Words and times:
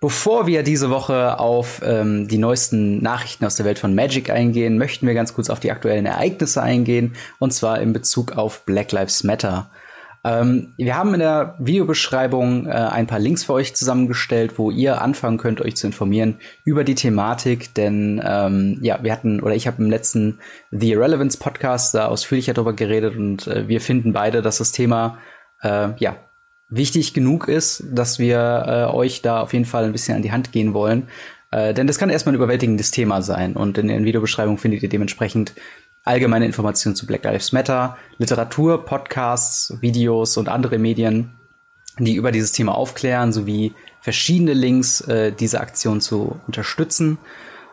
Bevor 0.00 0.46
wir 0.46 0.62
diese 0.62 0.90
Woche 0.90 1.40
auf 1.40 1.82
ähm, 1.84 2.28
die 2.28 2.38
neuesten 2.38 3.02
Nachrichten 3.02 3.44
aus 3.44 3.56
der 3.56 3.66
Welt 3.66 3.80
von 3.80 3.96
Magic 3.96 4.30
eingehen, 4.30 4.78
möchten 4.78 5.08
wir 5.08 5.14
ganz 5.14 5.34
kurz 5.34 5.50
auf 5.50 5.58
die 5.58 5.72
aktuellen 5.72 6.06
Ereignisse 6.06 6.62
eingehen, 6.62 7.14
und 7.40 7.52
zwar 7.52 7.80
in 7.80 7.92
Bezug 7.92 8.32
auf 8.32 8.64
Black 8.64 8.92
Lives 8.92 9.24
Matter. 9.24 9.70
Ähm, 10.22 10.74
wir 10.76 10.96
haben 10.96 11.14
in 11.14 11.20
der 11.20 11.56
Videobeschreibung 11.58 12.66
äh, 12.66 12.70
ein 12.70 13.08
paar 13.08 13.18
Links 13.18 13.42
für 13.42 13.54
euch 13.54 13.74
zusammengestellt, 13.74 14.56
wo 14.56 14.70
ihr 14.70 15.02
anfangen 15.02 15.38
könnt, 15.38 15.60
euch 15.60 15.74
zu 15.74 15.88
informieren 15.88 16.38
über 16.64 16.84
die 16.84 16.94
Thematik, 16.94 17.74
denn 17.74 18.22
ähm, 18.24 18.78
ja, 18.82 19.02
wir 19.02 19.10
hatten 19.10 19.40
oder 19.40 19.56
ich 19.56 19.66
habe 19.66 19.82
im 19.82 19.90
letzten 19.90 20.38
The 20.70 20.92
Irrelevance 20.92 21.38
Podcast 21.38 21.94
da 21.94 22.06
ausführlicher 22.06 22.54
darüber 22.54 22.72
geredet 22.72 23.16
und 23.16 23.48
äh, 23.48 23.66
wir 23.66 23.80
finden 23.80 24.12
beide, 24.12 24.42
dass 24.42 24.58
das 24.58 24.70
Thema 24.70 25.18
äh, 25.62 25.88
ja 25.98 26.16
wichtig 26.68 27.14
genug 27.14 27.48
ist, 27.48 27.84
dass 27.90 28.18
wir 28.18 28.64
äh, 28.66 28.94
euch 28.94 29.22
da 29.22 29.40
auf 29.40 29.52
jeden 29.52 29.64
Fall 29.64 29.84
ein 29.84 29.92
bisschen 29.92 30.16
an 30.16 30.22
die 30.22 30.32
Hand 30.32 30.52
gehen 30.52 30.74
wollen. 30.74 31.08
Äh, 31.50 31.72
denn 31.72 31.86
das 31.86 31.98
kann 31.98 32.10
erstmal 32.10 32.34
ein 32.34 32.36
überwältigendes 32.36 32.90
Thema 32.90 33.22
sein. 33.22 33.56
Und 33.56 33.78
in 33.78 33.88
den 33.88 34.04
Videobeschreibungen 34.04 34.58
findet 34.58 34.82
ihr 34.82 34.88
dementsprechend 34.88 35.54
allgemeine 36.04 36.46
Informationen 36.46 36.96
zu 36.96 37.06
Black 37.06 37.24
Lives 37.24 37.52
Matter, 37.52 37.96
Literatur, 38.18 38.84
Podcasts, 38.84 39.76
Videos 39.80 40.36
und 40.36 40.48
andere 40.48 40.78
Medien, 40.78 41.32
die 41.98 42.14
über 42.14 42.32
dieses 42.32 42.52
Thema 42.52 42.74
aufklären, 42.74 43.32
sowie 43.32 43.74
verschiedene 44.00 44.52
Links, 44.52 45.00
äh, 45.02 45.32
diese 45.32 45.60
Aktion 45.60 46.00
zu 46.00 46.40
unterstützen. 46.46 47.18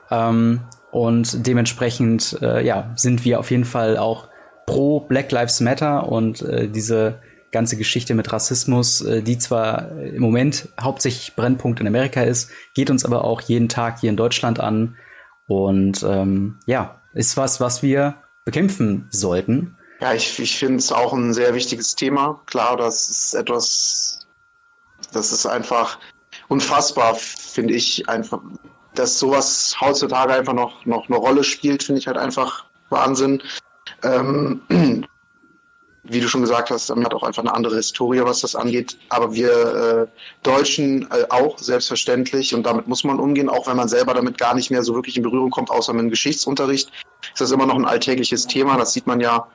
Ähm, 0.10 0.62
und 0.92 1.46
dementsprechend 1.46 2.38
äh, 2.42 2.66
ja, 2.66 2.94
sind 2.96 3.26
wir 3.26 3.40
auf 3.40 3.52
jeden 3.52 3.66
Fall 3.66 3.98
auch 3.98 4.30
pro 4.66 5.02
Black 5.02 5.32
Lives 5.32 5.60
Matter 5.60 6.08
und 6.08 6.42
äh, 6.42 6.70
diese 6.70 7.20
ganze 7.52 7.78
Geschichte 7.78 8.14
mit 8.16 8.32
Rassismus, 8.32 9.02
äh, 9.02 9.22
die 9.22 9.38
zwar 9.38 9.92
im 9.92 10.22
Moment 10.22 10.70
hauptsächlich 10.80 11.36
Brennpunkt 11.36 11.80
in 11.80 11.88
Amerika 11.88 12.22
ist, 12.22 12.52
geht 12.74 12.90
uns 12.90 13.06
aber 13.06 13.24
auch 13.24 13.42
jeden 13.42 13.70
Tag 13.70 14.00
hier 14.00 14.10
in 14.10 14.18
Deutschland 14.18 14.60
an. 14.60 14.98
Und 15.48 16.04
ähm, 16.04 16.60
ja, 16.66 17.02
ist 17.14 17.38
was, 17.38 17.62
was 17.62 17.82
wir 17.82 18.16
bekämpfen 18.44 19.08
sollten. 19.12 19.78
Ja, 20.02 20.14
ich, 20.14 20.38
ich 20.40 20.58
finde 20.58 20.78
es 20.78 20.92
auch 20.92 21.14
ein 21.14 21.34
sehr 21.34 21.54
wichtiges 21.56 21.96
Thema. 21.96 22.42
Klar, 22.46 22.78
das 22.78 23.10
ist 23.10 23.34
etwas, 23.34 24.28
das 25.14 25.32
ist 25.32 25.46
einfach 25.46 25.98
unfassbar, 26.48 27.16
finde 27.16 27.74
ich 27.74 28.08
einfach, 28.10 28.42
dass 28.94 29.18
sowas 29.18 29.76
heutzutage 29.80 30.34
einfach 30.34 30.54
noch, 30.54 30.86
noch 30.86 31.08
eine 31.08 31.18
Rolle 31.18 31.44
spielt, 31.44 31.84
finde 31.84 32.00
ich 32.00 32.08
halt 32.08 32.18
einfach 32.18 32.66
Wahnsinn. 32.90 33.42
Ähm, 34.04 34.62
wie 36.08 36.20
du 36.20 36.28
schon 36.28 36.42
gesagt 36.42 36.70
hast, 36.70 36.90
hat 36.90 37.14
auch 37.14 37.24
einfach 37.24 37.44
eine 37.44 37.54
andere 37.54 37.76
Historie, 37.76 38.22
was 38.24 38.42
das 38.42 38.56
angeht. 38.56 38.98
Aber 39.10 39.34
wir 39.34 39.52
äh, 39.52 40.08
Deutschen 40.44 41.10
äh, 41.12 41.26
auch 41.30 41.58
selbstverständlich 41.58 42.54
und 42.54 42.64
damit 42.64 42.88
muss 42.88 43.04
man 43.04 43.20
umgehen, 43.20 43.50
auch 43.50 43.68
wenn 43.68 43.78
man 43.78 43.88
selber 43.88 44.14
damit 44.14 44.38
gar 44.38 44.54
nicht 44.54 44.70
mehr 44.70 44.84
so 44.84 44.94
wirklich 44.94 45.18
in 45.18 45.24
Berührung 45.24 45.50
kommt, 45.50 45.70
außer 45.70 45.94
mit 45.94 46.04
dem 46.04 46.10
Geschichtsunterricht. 46.10 46.92
Ist 47.34 47.42
das 47.42 47.52
immer 47.52 47.66
noch 47.66 47.76
ein 47.76 47.86
alltägliches 47.86 48.46
Thema. 48.46 48.78
Das 48.78 48.94
sieht 48.94 49.08
man 49.08 49.20
ja 49.20 49.48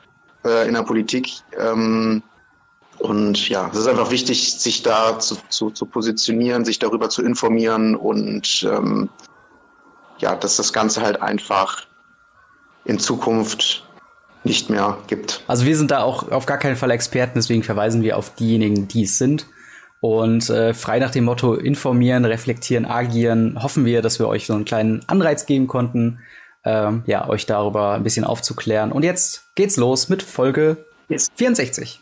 äh, 0.44 0.66
in 0.66 0.74
der 0.74 0.82
Politik. 0.82 1.30
Ähm, 1.58 2.22
und 2.98 3.48
ja, 3.48 3.70
es 3.72 3.78
ist 3.78 3.86
einfach 3.86 4.10
wichtig, 4.10 4.60
sich 4.60 4.82
da 4.82 5.18
zu, 5.18 5.36
zu, 5.48 5.70
zu 5.70 5.86
positionieren, 5.86 6.64
sich 6.64 6.78
darüber 6.78 7.08
zu 7.08 7.22
informieren 7.22 7.96
und 7.96 8.62
ähm, 8.70 9.08
ja, 10.18 10.36
dass 10.36 10.56
das 10.56 10.72
Ganze 10.72 11.00
halt 11.00 11.22
einfach 11.22 11.86
in 12.84 12.98
Zukunft 12.98 13.86
nicht 14.44 14.70
mehr 14.70 14.98
gibt. 15.06 15.42
Also 15.46 15.66
wir 15.66 15.76
sind 15.76 15.90
da 15.90 16.02
auch 16.02 16.30
auf 16.30 16.46
gar 16.46 16.58
keinen 16.58 16.76
Fall 16.76 16.90
Experten, 16.90 17.34
deswegen 17.36 17.62
verweisen 17.62 18.02
wir 18.02 18.16
auf 18.16 18.34
diejenigen, 18.34 18.88
die 18.88 19.04
es 19.04 19.18
sind. 19.18 19.46
Und 20.00 20.48
äh, 20.48 20.72
frei 20.72 20.98
nach 20.98 21.10
dem 21.10 21.24
Motto 21.24 21.54
informieren, 21.54 22.24
reflektieren, 22.24 22.86
agieren, 22.86 23.62
hoffen 23.62 23.84
wir, 23.84 24.00
dass 24.00 24.18
wir 24.18 24.28
euch 24.28 24.46
so 24.46 24.54
einen 24.54 24.64
kleinen 24.64 25.02
Anreiz 25.08 25.44
geben 25.44 25.66
konnten, 25.66 26.20
ähm, 26.64 27.02
ja, 27.06 27.28
euch 27.28 27.44
darüber 27.44 27.92
ein 27.92 28.02
bisschen 28.02 28.24
aufzuklären. 28.24 28.92
Und 28.92 29.02
jetzt 29.02 29.54
geht's 29.56 29.76
los 29.76 30.08
mit 30.08 30.22
Folge 30.22 30.86
yes. 31.08 31.28
64. 31.34 32.00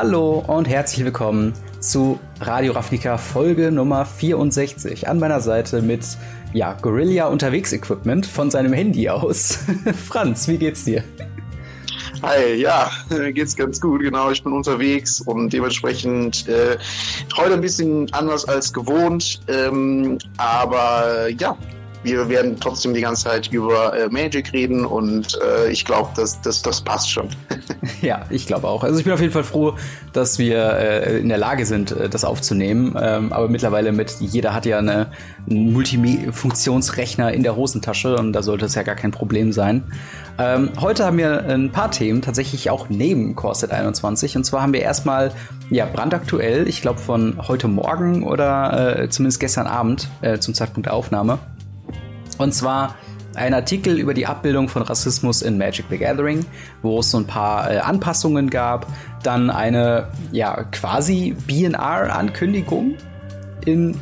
Hallo 0.00 0.44
und 0.46 0.68
herzlich 0.68 1.04
willkommen 1.04 1.52
zu 1.80 2.20
Radio 2.40 2.72
Ravnica 2.72 3.18
Folge 3.18 3.72
Nummer 3.72 4.06
64. 4.06 5.08
An 5.08 5.18
meiner 5.18 5.40
Seite 5.40 5.82
mit 5.82 6.06
ja, 6.52 6.74
Gorilla 6.74 7.26
Unterwegs 7.26 7.72
Equipment 7.72 8.24
von 8.24 8.48
seinem 8.48 8.72
Handy 8.72 9.08
aus. 9.08 9.58
Franz, 10.08 10.46
wie 10.46 10.56
geht's 10.56 10.84
dir? 10.84 11.02
Hi, 12.22 12.54
ja, 12.54 12.88
geht's 13.32 13.56
ganz 13.56 13.80
gut, 13.80 14.02
genau. 14.02 14.30
Ich 14.30 14.40
bin 14.44 14.52
unterwegs 14.52 15.20
und 15.20 15.52
dementsprechend 15.52 16.46
äh, 16.46 16.78
heute 17.36 17.54
ein 17.54 17.60
bisschen 17.60 18.06
anders 18.12 18.44
als 18.44 18.72
gewohnt. 18.72 19.40
Ähm, 19.48 20.16
aber 20.36 21.28
ja, 21.40 21.58
wir 22.02 22.28
werden 22.28 22.56
trotzdem 22.60 22.94
die 22.94 23.00
ganze 23.00 23.24
Zeit 23.24 23.52
über 23.52 23.96
äh, 23.96 24.08
Magic 24.08 24.52
reden 24.52 24.84
und 24.84 25.38
äh, 25.42 25.70
ich 25.70 25.84
glaube, 25.84 26.10
das, 26.16 26.40
das, 26.40 26.62
das 26.62 26.80
passt 26.80 27.10
schon. 27.10 27.28
ja, 28.00 28.24
ich 28.30 28.46
glaube 28.46 28.68
auch. 28.68 28.84
Also 28.84 28.98
ich 28.98 29.04
bin 29.04 29.12
auf 29.12 29.20
jeden 29.20 29.32
Fall 29.32 29.44
froh, 29.44 29.74
dass 30.12 30.38
wir 30.38 30.72
äh, 30.74 31.18
in 31.18 31.28
der 31.28 31.38
Lage 31.38 31.66
sind, 31.66 31.92
äh, 31.92 32.08
das 32.08 32.24
aufzunehmen. 32.24 32.96
Ähm, 33.00 33.32
aber 33.32 33.48
mittlerweile 33.48 33.92
mit, 33.92 34.16
jeder 34.20 34.54
hat 34.54 34.66
ja 34.66 34.78
eine, 34.78 35.08
einen 35.48 35.72
Multifunktionsrechner 35.72 37.32
in 37.32 37.42
der 37.42 37.56
Hosentasche 37.56 38.16
und 38.16 38.32
da 38.32 38.42
sollte 38.42 38.66
es 38.66 38.74
ja 38.74 38.82
gar 38.82 38.96
kein 38.96 39.10
Problem 39.10 39.52
sein. 39.52 39.82
Ähm, 40.38 40.70
heute 40.80 41.04
haben 41.04 41.18
wir 41.18 41.44
ein 41.46 41.72
paar 41.72 41.90
Themen 41.90 42.22
tatsächlich 42.22 42.70
auch 42.70 42.88
neben 42.88 43.34
Corset 43.34 43.72
21. 43.72 44.36
Und 44.36 44.44
zwar 44.44 44.62
haben 44.62 44.72
wir 44.72 44.82
erstmal, 44.82 45.32
ja, 45.68 45.84
brandaktuell, 45.84 46.68
ich 46.68 46.80
glaube 46.80 47.00
von 47.00 47.48
heute 47.48 47.66
Morgen 47.66 48.22
oder 48.22 49.00
äh, 49.00 49.08
zumindest 49.08 49.40
gestern 49.40 49.66
Abend 49.66 50.08
äh, 50.22 50.38
zum 50.38 50.54
Zeitpunkt 50.54 50.86
der 50.86 50.94
Aufnahme, 50.94 51.40
und 52.38 52.52
zwar 52.52 52.94
ein 53.34 53.54
Artikel 53.54 53.98
über 53.98 54.14
die 54.14 54.26
Abbildung 54.26 54.68
von 54.68 54.82
Rassismus 54.82 55.42
in 55.42 55.58
Magic 55.58 55.86
the 55.90 55.98
Gathering, 55.98 56.44
wo 56.82 57.00
es 57.00 57.10
so 57.10 57.18
ein 57.18 57.26
paar 57.26 57.70
äh, 57.70 57.78
Anpassungen 57.78 58.50
gab. 58.50 58.86
Dann 59.22 59.50
eine 59.50 60.08
ja 60.32 60.64
quasi 60.64 61.36
BNR-Ankündigung 61.46 62.94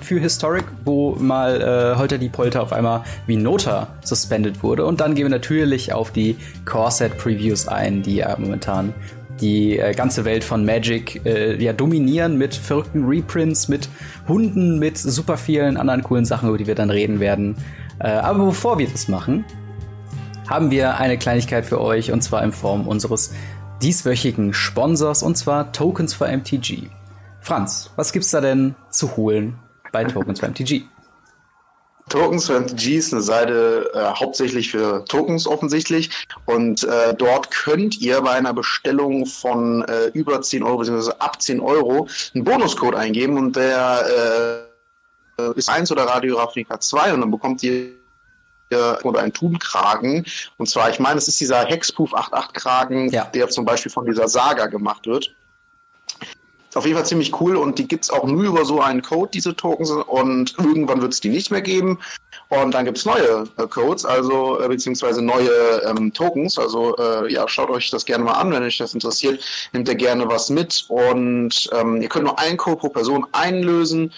für 0.01 0.21
Historic, 0.21 0.65
wo 0.85 1.17
mal 1.17 1.61
äh, 1.61 1.99
Holter 1.99 2.19
die 2.19 2.29
Polter 2.29 2.63
auf 2.63 2.73
einmal 2.73 3.03
wie 3.27 3.37
Nota 3.37 3.89
suspended 4.05 4.63
wurde. 4.63 4.85
Und 4.87 5.01
dann 5.01 5.15
gehen 5.15 5.25
wir 5.25 5.31
natürlich 5.31 5.93
auf 5.93 6.13
die 6.13 6.37
Core-Set-Previews 6.65 7.67
ein, 7.67 8.03
die 8.03 8.17
ja 8.17 8.37
momentan 8.39 8.95
die 9.41 9.79
äh, 9.79 9.93
ganze 9.93 10.25
Welt 10.25 10.45
von 10.45 10.65
Magic 10.65 11.25
äh, 11.27 11.63
ja 11.63 11.73
dominieren 11.73 12.39
mit 12.39 12.55
verrückten 12.55 13.05
Reprints, 13.07 13.69
mit 13.69 13.89
Hunden, 14.29 14.79
mit 14.79 14.99
super 14.99 15.37
vielen 15.37 15.77
anderen 15.77 16.03
coolen 16.03 16.25
Sachen, 16.25 16.49
über 16.49 16.59
die 16.59 16.67
wir 16.67 16.75
dann 16.75 16.91
reden 16.91 17.21
werden. 17.21 17.57
Äh, 17.99 18.09
aber 18.09 18.47
bevor 18.47 18.79
wir 18.79 18.89
das 18.89 19.09
machen, 19.09 19.45
haben 20.49 20.71
wir 20.71 20.99
eine 20.99 21.19
Kleinigkeit 21.19 21.67
für 21.67 21.81
euch 21.81 22.13
und 22.13 22.23
zwar 22.23 22.43
in 22.43 22.53
Form 22.53 22.87
unseres 22.87 23.33
dieswöchigen 23.83 24.55
Sponsors 24.55 25.23
und 25.23 25.37
zwar 25.37 25.73
Tokens 25.73 26.15
for 26.15 26.29
MTG. 26.29 26.89
Franz, 27.41 27.91
was 27.97 28.13
gibt's 28.13 28.31
da 28.31 28.41
denn 28.41 28.75
zu 28.91 29.17
holen 29.17 29.59
bei 29.93 30.05
Tokens 30.05 30.41
for 30.41 30.49
MTG? 30.49 30.83
Tokens 32.09 32.47
for 32.47 32.61
MTG 32.61 32.97
ist 32.97 33.13
eine 33.13 33.23
Seite 33.23 33.91
äh, 33.93 33.99
hauptsächlich 33.99 34.71
für 34.71 35.05
Tokens 35.07 35.47
offensichtlich 35.49 36.11
und 36.45 36.85
äh, 36.85 37.15
dort 37.15 37.51
könnt 37.51 38.01
ihr 38.01 38.21
bei 38.21 38.31
einer 38.31 38.55
Bestellung 38.55 39.27
von 39.27 39.83
äh, 39.83 40.07
über 40.15 40.41
10 40.41 40.63
Euro 40.63 40.79
bzw. 40.79 41.11
ab 41.19 41.43
10 41.43 41.59
Euro 41.61 42.07
einen 42.35 42.45
Bonuscode 42.45 42.95
eingeben 42.95 43.37
und 43.37 43.57
der 43.57 44.63
äh, 44.63 44.66
ist 45.55 45.69
1 45.69 45.93
oder 45.93 46.05
Radio 46.05 46.39
Ravnica 46.39 46.81
2 46.81 47.15
und 47.15 47.21
dann 47.21 47.31
bekommt 47.31 47.63
ihr 47.63 47.91
oder 49.05 49.21
einen 49.21 49.33
Thun-Kragen. 49.33 50.25
Und 50.57 50.69
zwar, 50.69 50.91
ich 50.91 50.99
meine, 50.99 51.19
es 51.19 51.29
ist 51.29 51.41
dieser 51.41 51.65
Hexproof 51.65 52.13
88-Kragen, 52.13 53.11
ja. 53.11 53.25
der 53.27 53.49
zum 53.49 53.65
Beispiel 53.65 53.93
von 53.93 54.07
dieser 54.07 54.27
Saga 54.29 54.67
gemacht 54.67 55.07
wird. 55.07 55.33
Ist 56.69 56.77
auf 56.77 56.85
jeden 56.85 56.97
Fall 56.97 57.07
ziemlich 57.07 57.41
cool 57.41 57.57
und 57.57 57.79
die 57.79 57.87
gibt 57.87 58.05
es 58.05 58.11
auch 58.11 58.25
nur 58.25 58.43
über 58.43 58.65
so 58.65 58.81
einen 58.81 59.03
Code, 59.03 59.31
diese 59.33 59.55
Tokens. 59.55 59.91
Und 59.91 60.55
irgendwann 60.59 61.01
wird 61.01 61.13
es 61.13 61.21
die 61.21 61.29
nicht 61.29 61.51
mehr 61.51 61.63
geben. 61.63 62.01
Und 62.49 62.75
dann 62.75 62.85
gibt 62.85 62.99
es 62.99 63.05
neue 63.05 63.45
äh, 63.57 63.67
Codes, 63.67 64.05
also 64.05 64.61
äh, 64.61 64.69
beziehungsweise 64.69 65.23
neue 65.23 65.51
ähm, 65.85 66.13
Tokens. 66.13 66.59
Also 66.59 66.97
äh, 66.97 67.33
ja, 67.33 67.49
schaut 67.49 67.71
euch 67.71 67.91
das 67.91 68.05
gerne 68.05 68.25
mal 68.25 68.35
an, 68.35 68.53
wenn 68.53 68.63
euch 68.63 68.79
das 68.79 68.95
interessiert. 68.95 69.43
Nehmt 69.73 69.89
ihr 69.89 69.95
gerne 69.95 70.29
was 70.29 70.51
mit. 70.51 70.85
Und 70.89 71.69
ähm, 71.73 72.03
ihr 72.03 72.09
könnt 72.09 72.25
nur 72.25 72.39
einen 72.39 72.57
Code 72.57 72.77
pro 72.77 72.89
Person 72.89 73.27
einlösen. 73.33 74.13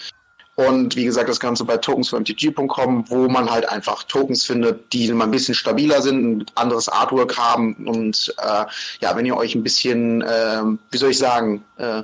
Und 0.67 0.97
wie 0.97 1.05
gesagt, 1.05 1.29
das 1.29 1.39
Ganze 1.39 1.63
bei 1.63 1.77
tokens.mtg.com, 1.77 3.09
wo 3.09 3.29
man 3.29 3.49
halt 3.49 3.69
einfach 3.69 4.03
Tokens 4.03 4.43
findet, 4.43 4.91
die 4.91 5.09
mal 5.13 5.23
ein 5.23 5.31
bisschen 5.31 5.55
stabiler 5.55 6.01
sind, 6.01 6.39
ein 6.39 6.45
anderes 6.55 6.89
Artwork 6.89 7.37
haben. 7.37 7.75
Und 7.87 8.35
äh, 8.39 8.65
ja, 8.99 9.15
wenn 9.15 9.25
ihr 9.25 9.37
euch 9.37 9.55
ein 9.55 9.63
bisschen, 9.63 10.21
äh, 10.21 10.61
wie 10.91 10.97
soll 10.97 11.11
ich 11.11 11.17
sagen, 11.17 11.63
äh, 11.77 12.03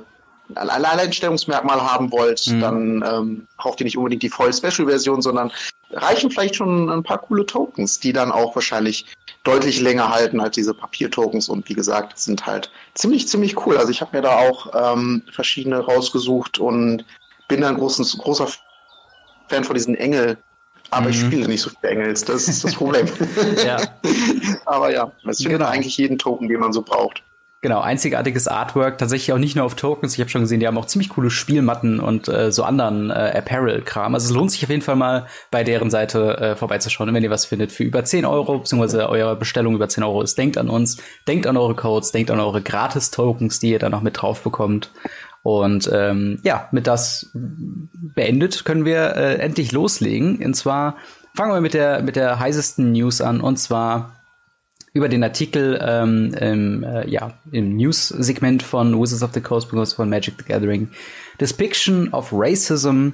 ein 0.54 0.70
Alleinstellungsmerkmal 0.70 1.82
haben 1.82 2.10
wollt, 2.10 2.46
mhm. 2.46 2.60
dann 2.60 3.04
ähm, 3.06 3.46
braucht 3.58 3.78
ihr 3.80 3.84
nicht 3.84 3.98
unbedingt 3.98 4.22
die 4.22 4.30
voll 4.30 4.54
Special 4.54 4.88
Version, 4.88 5.20
sondern 5.20 5.52
reichen 5.90 6.30
vielleicht 6.30 6.56
schon 6.56 6.88
ein 6.88 7.02
paar 7.02 7.18
coole 7.18 7.44
Tokens, 7.44 8.00
die 8.00 8.14
dann 8.14 8.32
auch 8.32 8.54
wahrscheinlich 8.54 9.04
deutlich 9.44 9.82
länger 9.82 10.08
halten 10.08 10.40
als 10.40 10.54
diese 10.54 10.72
Papiertokens 10.72 11.50
und 11.50 11.68
wie 11.68 11.74
gesagt, 11.74 12.18
sind 12.18 12.46
halt 12.46 12.70
ziemlich, 12.94 13.28
ziemlich 13.28 13.66
cool. 13.66 13.76
Also 13.76 13.90
ich 13.90 14.00
habe 14.00 14.16
mir 14.16 14.22
da 14.22 14.38
auch 14.38 14.94
ähm, 14.94 15.22
verschiedene 15.30 15.78
rausgesucht 15.78 16.58
und 16.58 17.04
bin 17.48 17.64
ein 17.64 17.76
großes, 17.76 18.18
großer 18.18 18.48
Fan 19.48 19.64
von 19.64 19.74
diesen 19.74 19.94
Engel. 19.94 20.38
Aber 20.90 21.06
mhm. 21.06 21.10
ich 21.10 21.20
spiele 21.20 21.48
nicht 21.48 21.62
so 21.62 21.70
viele 21.70 21.92
Engels, 21.92 22.24
das 22.24 22.48
ist 22.48 22.64
das 22.64 22.74
Problem. 22.74 23.06
ja. 23.64 23.78
Aber 24.66 24.92
ja, 24.92 25.10
es 25.28 25.38
findet 25.38 25.58
genau. 25.58 25.70
eigentlich 25.70 25.96
jeden 25.96 26.18
Token, 26.18 26.48
den 26.48 26.60
man 26.60 26.72
so 26.72 26.82
braucht. 26.82 27.22
Genau, 27.62 27.80
einzigartiges 27.80 28.46
Artwork, 28.46 28.98
tatsächlich 28.98 29.32
auch 29.32 29.38
nicht 29.38 29.56
nur 29.56 29.64
auf 29.64 29.74
Tokens. 29.74 30.14
Ich 30.14 30.20
habe 30.20 30.30
schon 30.30 30.42
gesehen, 30.42 30.60
die 30.60 30.68
haben 30.68 30.78
auch 30.78 30.84
ziemlich 30.84 31.08
coole 31.08 31.30
Spielmatten 31.30 31.98
und 31.98 32.28
äh, 32.28 32.52
so 32.52 32.62
anderen 32.62 33.10
äh, 33.10 33.32
Apparel-Kram. 33.38 34.14
Also 34.14 34.26
es 34.26 34.36
lohnt 34.36 34.52
sich 34.52 34.62
auf 34.62 34.70
jeden 34.70 34.82
Fall 34.82 34.94
mal 34.94 35.26
bei 35.50 35.64
deren 35.64 35.90
Seite 35.90 36.36
äh, 36.38 36.54
vorbeizuschauen. 36.54 37.08
Und 37.08 37.14
wenn 37.16 37.24
ihr 37.24 37.30
was 37.30 37.46
findet 37.46 37.72
für 37.72 37.82
über 37.82 38.04
10 38.04 38.24
Euro, 38.24 38.58
beziehungsweise 38.58 39.08
eure 39.08 39.34
Bestellung 39.34 39.74
über 39.74 39.88
10 39.88 40.04
Euro 40.04 40.22
ist, 40.22 40.38
denkt 40.38 40.58
an 40.58 40.68
uns, 40.68 40.98
denkt 41.26 41.48
an 41.48 41.56
eure 41.56 41.74
Codes, 41.74 42.12
denkt 42.12 42.30
an 42.30 42.38
eure 42.38 42.62
Gratis-Tokens, 42.62 43.58
die 43.58 43.70
ihr 43.70 43.80
dann 43.80 43.90
noch 43.90 44.02
mit 44.02 44.20
drauf 44.22 44.42
bekommt. 44.42 44.92
Und 45.46 45.88
ähm, 45.92 46.40
ja, 46.42 46.68
mit 46.72 46.88
das 46.88 47.30
beendet 47.32 48.64
können 48.64 48.84
wir 48.84 49.14
äh, 49.14 49.36
endlich 49.36 49.70
loslegen. 49.70 50.44
Und 50.44 50.54
zwar 50.54 50.96
fangen 51.36 51.52
wir 51.52 51.60
mit 51.60 51.72
der, 51.72 52.02
mit 52.02 52.16
der 52.16 52.40
heißesten 52.40 52.90
News 52.90 53.20
an. 53.20 53.40
Und 53.40 53.56
zwar 53.58 54.16
über 54.92 55.08
den 55.08 55.22
Artikel 55.22 55.78
ähm, 55.80 56.34
im, 56.34 56.82
äh, 56.82 57.08
ja, 57.08 57.34
im 57.52 57.76
News-Segment 57.76 58.64
von 58.64 59.00
Wizards 59.00 59.22
of 59.22 59.34
the 59.34 59.40
Coast 59.40 59.70
because 59.70 59.94
von 59.94 60.10
Magic 60.10 60.34
the 60.36 60.44
Gathering. 60.52 60.88
Depiction 61.40 62.12
of 62.12 62.30
Racism 62.32 63.10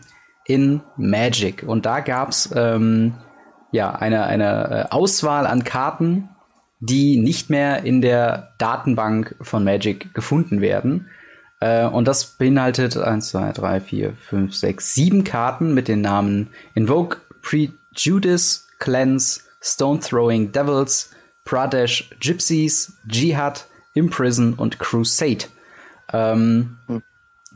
in 0.47 0.81
Magic. 0.97 1.63
Und 1.67 1.85
da 1.85 2.01
gab's 2.01 2.49
ähm, 2.57 3.13
ja 3.73 3.93
eine, 3.93 4.25
eine 4.25 4.71
äh, 4.71 4.91
Auswahl 4.91 5.47
an 5.47 5.65
Karten, 5.65 6.31
die 6.81 7.19
nicht 7.19 7.51
mehr 7.51 7.85
in 7.85 8.01
der 8.01 8.55
Datenbank 8.57 9.37
von 9.43 9.65
Magic 9.65 10.15
gefunden 10.15 10.63
werden. 10.63 11.11
Äh, 11.63 11.87
und 11.87 12.09
das 12.09 12.27
beinhaltet 12.27 12.97
1, 12.97 13.29
2, 13.29 13.53
3, 13.53 13.81
4, 13.81 14.13
5, 14.15 14.55
6, 14.55 14.95
7 14.95 15.25
Karten 15.25 15.75
mit 15.75 15.87
den 15.87 16.01
Namen 16.01 16.49
Invoke, 16.75 17.19
Prejudice, 17.41 18.67
Cleanse, 18.81 19.43
Stone 19.61 20.01
Throwing 20.01 20.51
Devils, 20.51 21.13
Pradesh 21.45 22.11
Gypsies, 22.19 22.99
Jihad, 23.09 23.67
Imprison 23.95 24.55
und 24.55 24.81
Crusade. 24.81 25.45
Ähm, 26.13 26.79
hm. 26.89 27.03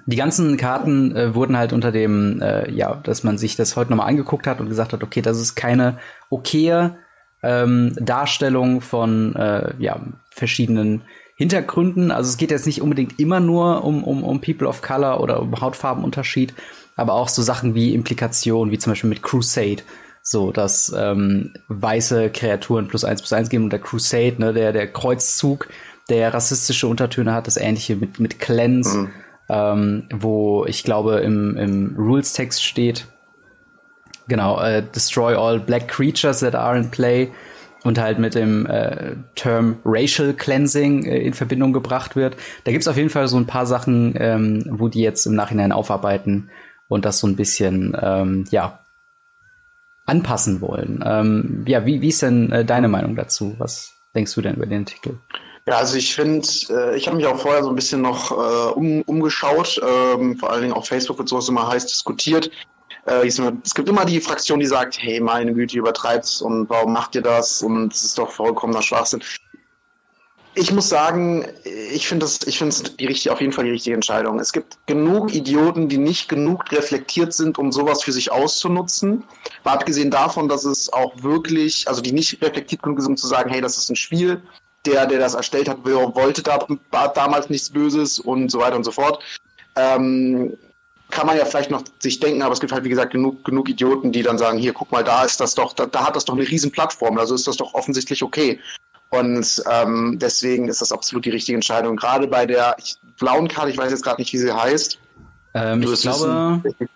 Die 0.09 0.17
ganzen 0.17 0.56
Karten 0.56 1.17
äh, 1.17 1.35
wurden 1.35 1.56
halt 1.56 1.73
unter 1.73 1.91
dem, 1.91 2.41
äh, 2.41 2.70
ja, 2.70 2.94
dass 2.94 3.25
man 3.25 3.38
sich 3.38 3.56
das 3.56 3.75
heute 3.75 3.91
nochmal 3.91 4.09
angeguckt 4.09 4.47
hat 4.47 4.61
und 4.61 4.69
gesagt 4.69 4.93
hat, 4.93 5.02
okay, 5.02 5.20
das 5.20 5.41
ist 5.41 5.56
keine 5.56 5.99
okaye 6.31 6.97
ähm, 7.43 7.93
Darstellung 7.97 8.82
von 8.82 9.35
äh, 9.35 9.75
ja, 9.81 10.00
verschiedenen 10.31 11.02
Hintergründen. 11.37 12.11
Also 12.11 12.31
es 12.31 12.38
geht 12.38 12.50
jetzt 12.50 12.67
nicht 12.67 12.83
unbedingt 12.83 13.21
immer 13.21 13.41
nur 13.41 13.85
um, 13.85 14.03
um, 14.03 14.25
um 14.25 14.41
People 14.41 14.67
of 14.67 14.83
Color 14.83 15.21
oder 15.21 15.41
um 15.41 15.61
Hautfarbenunterschied, 15.61 16.55
aber 16.97 17.12
auch 17.12 17.29
so 17.29 17.43
Sachen 17.43 17.75
wie 17.75 17.94
Implikationen, 17.94 18.73
wie 18.73 18.79
zum 18.79 18.93
Beispiel 18.93 19.11
mit 19.11 19.23
Crusade 19.23 19.83
so, 20.29 20.50
dass 20.50 20.93
ähm, 20.97 21.53
weiße 21.69 22.31
Kreaturen 22.31 22.88
plus 22.88 23.05
eins 23.05 23.23
plus 23.23 23.33
eins 23.33 23.49
geben 23.49 23.65
und 23.65 23.71
der 23.71 23.79
Crusade, 23.79 24.35
ne, 24.38 24.53
der, 24.53 24.73
der 24.73 24.91
Kreuzzug, 24.91 25.69
der 26.09 26.35
rassistische 26.35 26.88
Untertöne 26.88 27.33
hat, 27.33 27.47
das 27.47 27.56
ähnliche 27.56 27.94
mit, 27.94 28.19
mit 28.19 28.41
Cleanse, 28.41 28.99
mhm. 28.99 29.11
ähm, 29.49 30.09
wo 30.12 30.65
ich 30.67 30.83
glaube 30.83 31.19
im, 31.19 31.56
im 31.56 31.94
Rules-Text 31.97 32.65
steht, 32.65 33.06
genau, 34.27 34.61
äh, 34.61 34.83
destroy 34.83 35.37
all 35.37 35.61
black 35.61 35.87
creatures 35.87 36.41
that 36.41 36.56
are 36.56 36.77
in 36.77 36.91
play 36.91 37.31
und 37.87 38.00
halt 38.00 38.19
mit 38.19 38.35
dem 38.35 38.67
äh, 38.67 39.15
Term 39.37 39.79
Racial 39.85 40.35
Cleansing 40.35 41.05
äh, 41.05 41.19
in 41.19 41.35
Verbindung 41.35 41.73
gebracht 41.73 42.17
wird. 42.17 42.37
Da 42.65 42.73
gibt's 42.73 42.88
auf 42.88 42.97
jeden 42.97 43.11
Fall 43.11 43.29
so 43.29 43.37
ein 43.37 43.47
paar 43.47 43.65
Sachen, 43.65 44.15
ähm, 44.19 44.65
wo 44.69 44.88
die 44.88 45.03
jetzt 45.03 45.25
im 45.25 45.37
Nachhinein 45.37 45.71
aufarbeiten 45.71 46.50
und 46.88 47.05
das 47.05 47.21
so 47.21 47.29
ein 47.29 47.37
bisschen, 47.37 47.97
ähm, 48.00 48.44
ja, 48.50 48.81
anpassen 50.05 50.61
wollen. 50.61 51.03
Ähm, 51.06 51.65
ja, 51.69 51.87
wie, 51.87 52.00
wie 52.00 52.09
ist 52.09 52.23
denn 52.23 52.50
äh, 52.50 52.65
deine 52.65 52.88
Meinung 52.88 53.15
dazu? 53.15 53.55
Was 53.59 53.94
denkst 54.15 54.35
du 54.35 54.41
denn 54.41 54.56
über 54.56 54.67
den 54.67 54.81
Artikel? 54.81 55.19
Ja, 55.69 55.79
also 55.79 55.97
ich 55.97 56.15
finde, 56.15 56.47
äh, 56.71 56.97
ich 56.97 57.06
habe 57.06 57.17
mich 57.17 57.27
auch 57.27 57.38
vorher 57.38 57.62
so 57.62 57.69
ein 57.69 57.77
bisschen 57.77 58.03
noch 58.03 58.33
äh, 58.33 58.73
um, 58.73 59.03
umgeschaut, 59.03 59.81
ähm, 59.83 60.37
vor 60.37 60.50
allen 60.50 60.62
Dingen 60.62 60.75
auf 60.75 60.87
Facebook 60.88 61.19
wird 61.19 61.29
sowas 61.29 61.49
immer 61.49 61.69
heiß 61.69 61.87
diskutiert. 61.87 62.50
Äh, 63.06 63.26
es 63.26 63.75
gibt 63.75 63.88
immer 63.88 64.05
die 64.05 64.20
Fraktion, 64.20 64.61
die 64.61 64.67
sagt, 64.67 64.99
hey, 65.00 65.20
meine 65.20 65.53
Güte, 65.53 65.79
übertreibt's 65.79 66.41
und 66.41 66.69
warum 66.69 66.93
macht 66.93 67.14
ihr 67.14 67.23
das? 67.23 67.62
Und 67.62 67.93
es 67.93 68.05
ist 68.05 68.19
doch 68.19 68.31
vollkommener 68.31 68.82
Schwachsinn 68.82 69.23
ich 70.58 70.73
muss 70.73 70.88
sagen, 70.88 71.47
ich 71.64 72.08
finde 72.08 72.25
es 72.25 73.29
auf 73.29 73.41
jeden 73.41 73.53
Fall 73.53 73.64
die 73.64 73.70
richtige 73.70 73.94
Entscheidung. 73.94 74.41
Es 74.41 74.55
gibt 74.55 74.79
genug 74.87 75.35
Idioten, 75.35 75.88
die 75.88 75.99
nicht 75.99 76.31
genug 76.31 76.73
reflektiert 76.73 77.35
sind, 77.35 77.58
um 77.58 77.70
sowas 77.70 78.03
für 78.03 78.12
sich 78.12 78.32
auszunutzen. 78.32 79.23
Mal 79.64 79.75
abgesehen 79.75 80.11
davon, 80.11 80.49
dass 80.49 80.64
es 80.64 80.91
auch 80.91 81.12
wirklich, 81.23 81.87
also 81.87 82.00
die 82.00 82.12
nicht 82.12 82.43
reflektiert 82.43 82.82
genug 82.82 83.00
sind, 83.00 83.11
um 83.11 83.17
zu 83.19 83.26
sagen, 83.26 83.50
hey, 83.50 83.61
das 83.61 83.76
ist 83.76 83.91
ein 83.91 83.97
Spiel, 83.97 84.41
der, 84.87 85.06
der 85.06 85.19
das 85.19 85.35
erstellt 85.35 85.69
hat, 85.69 85.85
wollte 85.85 86.43
da, 86.43 86.67
damals 87.09 87.50
nichts 87.50 87.69
Böses 87.69 88.19
und 88.19 88.50
so 88.50 88.59
weiter 88.59 88.76
und 88.76 88.85
so 88.85 88.93
fort. 88.93 89.23
Ähm, 89.76 90.56
kann 91.11 91.26
man 91.26 91.37
ja 91.37 91.44
vielleicht 91.44 91.70
noch 91.70 91.85
sich 91.99 92.19
denken, 92.20 92.43
aber 92.43 92.53
es 92.53 92.61
gibt 92.61 92.73
halt, 92.73 92.85
wie 92.85 92.88
gesagt, 92.88 93.12
genug, 93.12 93.44
genug 93.44 93.69
Idioten, 93.69 94.12
die 94.12 94.23
dann 94.23 94.38
sagen, 94.38 94.58
hier, 94.58 94.73
guck 94.73 94.91
mal, 94.91 95.05
da 95.05 95.25
ist 95.25 95.41
das 95.41 95.55
doch, 95.55 95.73
da, 95.73 95.87
da 95.87 96.06
hat 96.06 96.17
das 96.17 96.25
doch 96.25 96.35
eine 96.35 96.49
riesen 96.49 96.70
Plattform, 96.70 97.19
also 97.19 97.35
ist 97.35 97.47
das 97.47 97.56
doch 97.56 97.75
offensichtlich 97.75 98.23
okay. 98.23 98.58
Und 99.11 99.62
ähm, 99.70 100.19
deswegen 100.20 100.69
ist 100.69 100.81
das 100.81 100.93
absolut 100.93 101.25
die 101.25 101.31
richtige 101.31 101.56
Entscheidung. 101.56 101.97
Gerade 101.97 102.26
bei 102.26 102.44
der 102.44 102.76
ich, 102.79 102.97
blauen 103.19 103.49
Karte, 103.49 103.70
ich 103.70 103.79
weiß 103.79 103.91
jetzt 103.91 104.03
gerade 104.03 104.20
nicht, 104.20 104.32
wie 104.32 104.38
sie 104.38 104.53
heißt. 104.53 104.99
Ähm, 105.55 105.82
ich 105.82 106.00
glaube. 106.00 106.61
Wissen. 106.62 106.88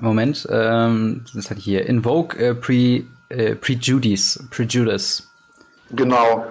Moment, 0.00 0.48
ähm, 0.50 1.24
das 1.34 1.50
hatte 1.50 1.60
ich 1.60 1.64
hier. 1.64 1.86
Invoke 1.86 2.38
äh, 2.38 2.54
Pre, 2.54 3.04
äh, 3.28 3.54
Prejudice. 3.56 4.42
Prejudice. 4.50 5.30
Genau. 5.90 6.46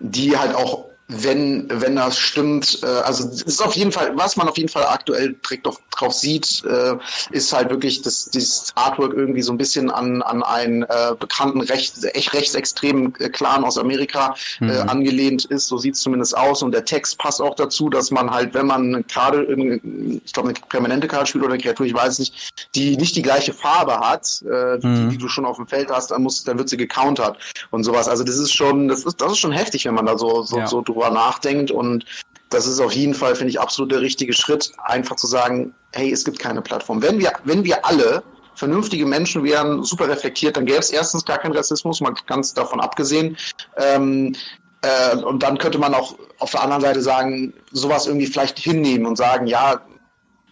Die 0.00 0.36
halt 0.36 0.54
auch 0.54 0.87
wenn, 1.08 1.66
wenn 1.70 1.96
das 1.96 2.18
stimmt, 2.18 2.80
äh, 2.82 2.86
also 2.86 3.26
es 3.28 3.42
ist 3.42 3.64
auf 3.64 3.74
jeden 3.74 3.92
Fall, 3.92 4.12
was 4.16 4.36
man 4.36 4.46
auf 4.46 4.58
jeden 4.58 4.68
Fall 4.68 4.84
aktuell 4.84 5.34
direkt 5.44 5.66
drauf 5.90 6.12
sieht, 6.12 6.62
äh, 6.64 6.96
ist 7.30 7.52
halt 7.52 7.70
wirklich 7.70 8.02
dass 8.02 8.26
dieses 8.26 8.72
Artwork 8.74 9.14
irgendwie 9.14 9.40
so 9.40 9.52
ein 9.52 9.58
bisschen 9.58 9.90
an, 9.90 10.22
an 10.22 10.42
einen 10.42 10.82
äh, 10.82 11.14
bekannten 11.18 11.62
recht, 11.62 11.94
echt 12.12 12.34
rechtsextremen 12.34 13.14
äh, 13.20 13.30
Clan 13.30 13.64
aus 13.64 13.78
Amerika 13.78 14.34
äh, 14.60 14.64
mhm. 14.64 14.88
angelehnt 14.88 15.46
ist. 15.46 15.68
So 15.68 15.78
sieht 15.78 15.94
es 15.94 16.00
zumindest 16.00 16.36
aus. 16.36 16.62
Und 16.62 16.72
der 16.72 16.84
Text 16.84 17.18
passt 17.18 17.40
auch 17.40 17.54
dazu, 17.54 17.88
dass 17.88 18.10
man 18.10 18.30
halt, 18.30 18.52
wenn 18.52 18.66
man 18.66 19.04
gerade, 19.08 19.44
ich 19.44 20.32
glaube, 20.32 20.50
eine 20.50 20.58
permanente 20.68 21.08
Karte 21.08 21.26
spielt 21.26 21.44
oder 21.44 21.54
eine 21.54 21.62
Kreatur, 21.62 21.86
ich 21.86 21.94
weiß 21.94 22.18
nicht, 22.18 22.52
die 22.74 22.96
nicht 22.98 23.16
die 23.16 23.22
gleiche 23.22 23.54
Farbe 23.54 23.98
hat, 23.98 24.42
äh, 24.42 24.76
mhm. 24.76 24.80
die, 25.08 25.16
die, 25.16 25.18
du 25.18 25.28
schon 25.28 25.46
auf 25.46 25.56
dem 25.56 25.66
Feld 25.66 25.90
hast, 25.90 26.10
dann, 26.10 26.22
muss, 26.22 26.44
dann 26.44 26.58
wird 26.58 26.68
sie 26.68 26.76
gecountert 26.76 27.38
und 27.70 27.84
sowas. 27.84 28.08
Also 28.08 28.24
das 28.24 28.36
ist 28.36 28.52
schon, 28.52 28.88
das 28.88 29.04
ist, 29.04 29.20
das 29.20 29.32
ist 29.32 29.38
schon 29.38 29.52
heftig, 29.52 29.86
wenn 29.86 29.94
man 29.94 30.06
da 30.06 30.18
so, 30.18 30.42
so, 30.42 30.58
ja. 30.58 30.66
so 30.66 30.82
drüber 30.82 30.97
nachdenkt. 31.10 31.70
Und 31.70 32.04
das 32.50 32.66
ist 32.66 32.80
auf 32.80 32.92
jeden 32.92 33.14
Fall, 33.14 33.34
finde 33.34 33.50
ich, 33.50 33.60
absolut 33.60 33.92
der 33.92 34.00
richtige 34.00 34.32
Schritt, 34.32 34.72
einfach 34.84 35.16
zu 35.16 35.26
sagen, 35.26 35.74
hey, 35.92 36.12
es 36.12 36.24
gibt 36.24 36.38
keine 36.38 36.62
Plattform. 36.62 37.02
Wenn 37.02 37.18
wir, 37.18 37.32
wenn 37.44 37.64
wir 37.64 37.84
alle 37.84 38.22
vernünftige 38.54 39.06
Menschen 39.06 39.44
wären, 39.44 39.84
super 39.84 40.08
reflektiert, 40.08 40.56
dann 40.56 40.66
gäbe 40.66 40.80
es 40.80 40.90
erstens 40.90 41.24
gar 41.24 41.38
keinen 41.38 41.56
Rassismus, 41.56 42.00
mal 42.00 42.14
ganz 42.26 42.54
davon 42.54 42.80
abgesehen. 42.80 43.36
Ähm, 43.76 44.34
äh, 44.82 45.16
und 45.16 45.42
dann 45.42 45.58
könnte 45.58 45.78
man 45.78 45.94
auch 45.94 46.16
auf 46.38 46.50
der 46.50 46.62
anderen 46.62 46.82
Seite 46.82 47.02
sagen, 47.02 47.52
sowas 47.72 48.06
irgendwie 48.06 48.26
vielleicht 48.26 48.58
hinnehmen 48.58 49.06
und 49.06 49.16
sagen, 49.16 49.46
ja, 49.46 49.80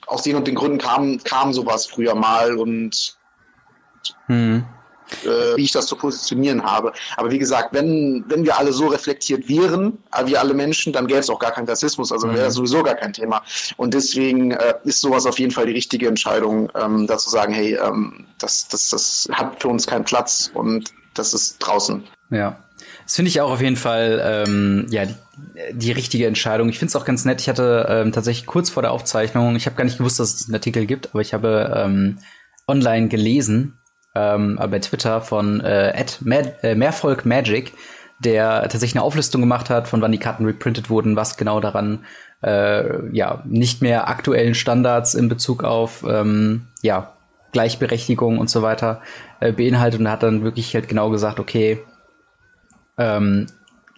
aus 0.06 0.22
den 0.22 0.36
und 0.36 0.46
den 0.46 0.54
Gründen 0.54 0.78
kam, 0.78 1.18
kam 1.24 1.52
sowas 1.52 1.86
früher 1.86 2.14
mal 2.14 2.56
und 2.56 3.16
hm 4.26 4.64
äh, 5.24 5.56
wie 5.56 5.64
ich 5.64 5.72
das 5.72 5.86
zu 5.86 5.96
positionieren 5.96 6.62
habe. 6.62 6.92
Aber 7.16 7.30
wie 7.30 7.38
gesagt, 7.38 7.72
wenn, 7.72 8.24
wenn 8.28 8.44
wir 8.44 8.58
alle 8.58 8.72
so 8.72 8.88
reflektiert 8.88 9.48
wären, 9.48 9.98
äh, 10.12 10.26
wie 10.26 10.36
alle 10.36 10.54
Menschen, 10.54 10.92
dann 10.92 11.06
gäbe 11.06 11.20
es 11.20 11.30
auch 11.30 11.38
gar 11.38 11.52
keinen 11.52 11.68
Rassismus, 11.68 12.12
also 12.12 12.28
wäre 12.28 12.44
das 12.44 12.54
mhm. 12.54 12.66
sowieso 12.66 12.82
gar 12.82 12.94
kein 12.94 13.12
Thema. 13.12 13.42
Und 13.76 13.94
deswegen 13.94 14.52
äh, 14.52 14.74
ist 14.84 15.00
sowas 15.00 15.26
auf 15.26 15.38
jeden 15.38 15.52
Fall 15.52 15.66
die 15.66 15.72
richtige 15.72 16.08
Entscheidung, 16.08 16.70
ähm, 16.74 17.06
dazu 17.06 17.30
sagen, 17.30 17.52
hey, 17.52 17.74
ähm, 17.74 18.26
das, 18.38 18.68
das, 18.68 18.90
das 18.90 19.28
hat 19.32 19.60
für 19.60 19.68
uns 19.68 19.86
keinen 19.86 20.04
Platz 20.04 20.50
und 20.54 20.92
das 21.14 21.34
ist 21.34 21.58
draußen. 21.58 22.04
Ja. 22.30 22.58
Das 23.04 23.16
finde 23.16 23.28
ich 23.28 23.40
auch 23.40 23.52
auf 23.52 23.60
jeden 23.62 23.76
Fall 23.76 24.44
ähm, 24.46 24.86
ja 24.90 25.06
die, 25.06 25.14
die 25.72 25.92
richtige 25.92 26.26
Entscheidung. 26.26 26.68
Ich 26.68 26.78
finde 26.78 26.90
es 26.90 26.96
auch 26.96 27.04
ganz 27.04 27.24
nett. 27.24 27.40
Ich 27.40 27.48
hatte 27.48 27.86
ähm, 27.88 28.12
tatsächlich 28.12 28.46
kurz 28.46 28.70
vor 28.70 28.82
der 28.82 28.92
Aufzeichnung, 28.92 29.56
ich 29.56 29.66
habe 29.66 29.76
gar 29.76 29.84
nicht 29.84 29.98
gewusst, 29.98 30.20
dass 30.20 30.34
es 30.34 30.46
einen 30.46 30.54
Artikel 30.54 30.86
gibt, 30.86 31.10
aber 31.10 31.20
ich 31.20 31.32
habe 31.32 31.72
ähm, 31.76 32.18
online 32.66 33.08
gelesen, 33.08 33.75
ähm, 34.16 34.58
bei 34.70 34.78
Twitter 34.78 35.20
von 35.20 35.60
äh, 35.60 35.90
äh, 35.90 36.74
Mehrvolk 36.74 37.26
Magic, 37.26 37.74
der 38.18 38.62
tatsächlich 38.62 38.94
eine 38.94 39.04
Auflistung 39.04 39.42
gemacht 39.42 39.68
hat, 39.68 39.88
von 39.88 40.00
wann 40.00 40.12
die 40.12 40.18
Karten 40.18 40.46
reprintet 40.46 40.88
wurden, 40.88 41.16
was 41.16 41.36
genau 41.36 41.60
daran 41.60 42.04
äh, 42.42 43.14
ja 43.14 43.42
nicht 43.44 43.82
mehr 43.82 44.08
aktuellen 44.08 44.54
Standards 44.54 45.14
in 45.14 45.28
Bezug 45.28 45.64
auf 45.64 46.04
ähm, 46.08 46.68
ja 46.82 47.12
Gleichberechtigung 47.52 48.38
und 48.38 48.48
so 48.48 48.62
weiter 48.62 49.02
äh, 49.40 49.52
beinhaltet 49.52 50.00
und 50.00 50.10
hat 50.10 50.22
dann 50.22 50.42
wirklich 50.44 50.74
halt 50.74 50.88
genau 50.88 51.10
gesagt, 51.10 51.38
okay, 51.38 51.82
ähm, 52.98 53.46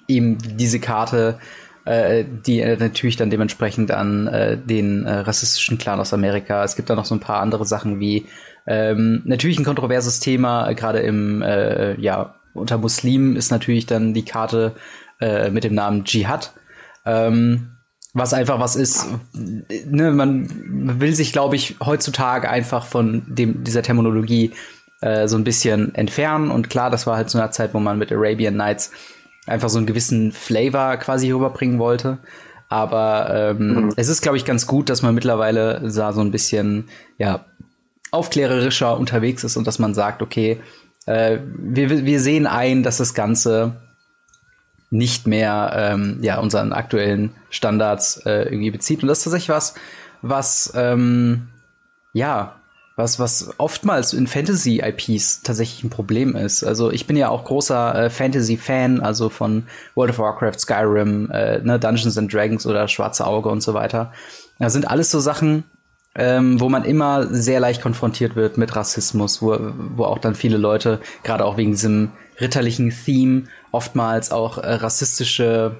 ihm 0.08 0.38
diese 0.38 0.80
Karte, 0.80 1.38
äh, 1.84 2.24
die 2.24 2.64
natürlich 2.64 3.16
dann 3.16 3.30
dementsprechend 3.30 3.92
an 3.92 4.26
äh, 4.26 4.58
den 4.58 5.06
äh, 5.06 5.18
rassistischen 5.20 5.78
Clan 5.78 6.00
aus 6.00 6.12
Amerika. 6.12 6.64
Es 6.64 6.74
gibt 6.74 6.90
da 6.90 6.96
noch 6.96 7.04
so 7.04 7.14
ein 7.14 7.20
paar 7.20 7.40
andere 7.40 7.64
Sachen 7.64 8.00
wie 8.00 8.26
ähm, 8.68 9.22
natürlich 9.24 9.58
ein 9.58 9.64
kontroverses 9.64 10.20
Thema, 10.20 10.72
gerade 10.74 11.00
im 11.00 11.42
äh, 11.42 11.98
ja 12.00 12.34
unter 12.54 12.78
Muslimen 12.78 13.36
ist 13.36 13.50
natürlich 13.50 13.86
dann 13.86 14.14
die 14.14 14.24
Karte 14.24 14.74
äh, 15.20 15.50
mit 15.50 15.64
dem 15.64 15.74
Namen 15.74 16.04
Dschihad. 16.04 16.52
Ähm, 17.06 17.70
was 18.14 18.34
einfach 18.34 18.58
was 18.60 18.76
ist, 18.76 19.06
ne, 19.32 20.10
man 20.10 21.00
will 21.00 21.14
sich, 21.14 21.32
glaube 21.32 21.56
ich, 21.56 21.76
heutzutage 21.84 22.48
einfach 22.48 22.84
von 22.84 23.22
dem, 23.28 23.64
dieser 23.64 23.82
Terminologie 23.82 24.52
äh, 25.00 25.28
so 25.28 25.36
ein 25.36 25.44
bisschen 25.44 25.94
entfernen. 25.94 26.50
Und 26.50 26.68
klar, 26.68 26.90
das 26.90 27.06
war 27.06 27.16
halt 27.16 27.30
zu 27.30 27.38
einer 27.38 27.50
Zeit, 27.50 27.74
wo 27.74 27.80
man 27.80 27.98
mit 27.98 28.12
Arabian 28.12 28.56
Nights 28.56 28.92
einfach 29.46 29.68
so 29.68 29.78
einen 29.78 29.86
gewissen 29.86 30.32
Flavor 30.32 30.96
quasi 30.96 31.30
rüberbringen 31.30 31.78
wollte. 31.78 32.18
Aber 32.68 33.30
ähm, 33.32 33.74
mhm. 33.74 33.92
es 33.96 34.08
ist, 34.08 34.20
glaube 34.20 34.36
ich, 34.36 34.44
ganz 34.44 34.66
gut, 34.66 34.90
dass 34.90 35.02
man 35.02 35.14
mittlerweile 35.14 35.90
da 35.94 36.12
so 36.12 36.20
ein 36.20 36.30
bisschen, 36.30 36.88
ja, 37.16 37.46
aufklärerischer 38.10 38.96
unterwegs 38.96 39.44
ist 39.44 39.56
und 39.56 39.66
dass 39.66 39.78
man 39.78 39.94
sagt, 39.94 40.22
okay, 40.22 40.60
äh, 41.06 41.38
wir, 41.44 42.04
wir 42.04 42.20
sehen 42.20 42.46
ein, 42.46 42.82
dass 42.82 42.98
das 42.98 43.14
Ganze 43.14 43.76
nicht 44.90 45.26
mehr 45.26 45.72
ähm, 45.74 46.18
ja, 46.22 46.38
unseren 46.38 46.72
aktuellen 46.72 47.32
Standards 47.50 48.18
äh, 48.24 48.44
irgendwie 48.44 48.70
bezieht. 48.70 49.02
Und 49.02 49.08
das 49.08 49.18
ist 49.18 49.24
tatsächlich 49.24 49.50
was, 49.50 49.74
was 50.22 50.72
ähm, 50.74 51.48
ja, 52.12 52.54
was, 52.98 53.20
was 53.20 53.54
oftmals 53.58 54.12
in 54.12 54.26
Fantasy-IPs 54.26 55.42
tatsächlich 55.42 55.84
ein 55.84 55.90
Problem 55.90 56.34
ist. 56.34 56.64
Also 56.64 56.90
ich 56.90 57.06
bin 57.06 57.16
ja 57.16 57.28
auch 57.28 57.44
großer 57.44 57.94
äh, 57.94 58.10
Fantasy-Fan, 58.10 59.00
also 59.00 59.28
von 59.28 59.64
World 59.94 60.10
of 60.10 60.18
Warcraft, 60.18 60.58
Skyrim, 60.58 61.30
äh, 61.30 61.60
ne, 61.60 61.78
Dungeons 61.78 62.18
and 62.18 62.32
Dragons 62.32 62.66
oder 62.66 62.88
Schwarze 62.88 63.24
Auge 63.24 63.50
und 63.50 63.60
so 63.60 63.72
weiter. 63.72 64.12
Das 64.58 64.72
sind 64.72 64.90
alles 64.90 65.12
so 65.12 65.20
Sachen, 65.20 65.62
ähm, 66.18 66.60
wo 66.60 66.68
man 66.68 66.84
immer 66.84 67.32
sehr 67.32 67.60
leicht 67.60 67.80
konfrontiert 67.80 68.34
wird 68.34 68.58
mit 68.58 68.74
Rassismus, 68.74 69.40
wo, 69.40 69.56
wo 69.94 70.04
auch 70.04 70.18
dann 70.18 70.34
viele 70.34 70.58
Leute, 70.58 71.00
gerade 71.22 71.44
auch 71.44 71.56
wegen 71.56 71.70
diesem 71.70 72.10
ritterlichen 72.40 72.90
Theme, 72.90 73.44
oftmals 73.70 74.32
auch 74.32 74.58
äh, 74.58 74.74
rassistische 74.74 75.76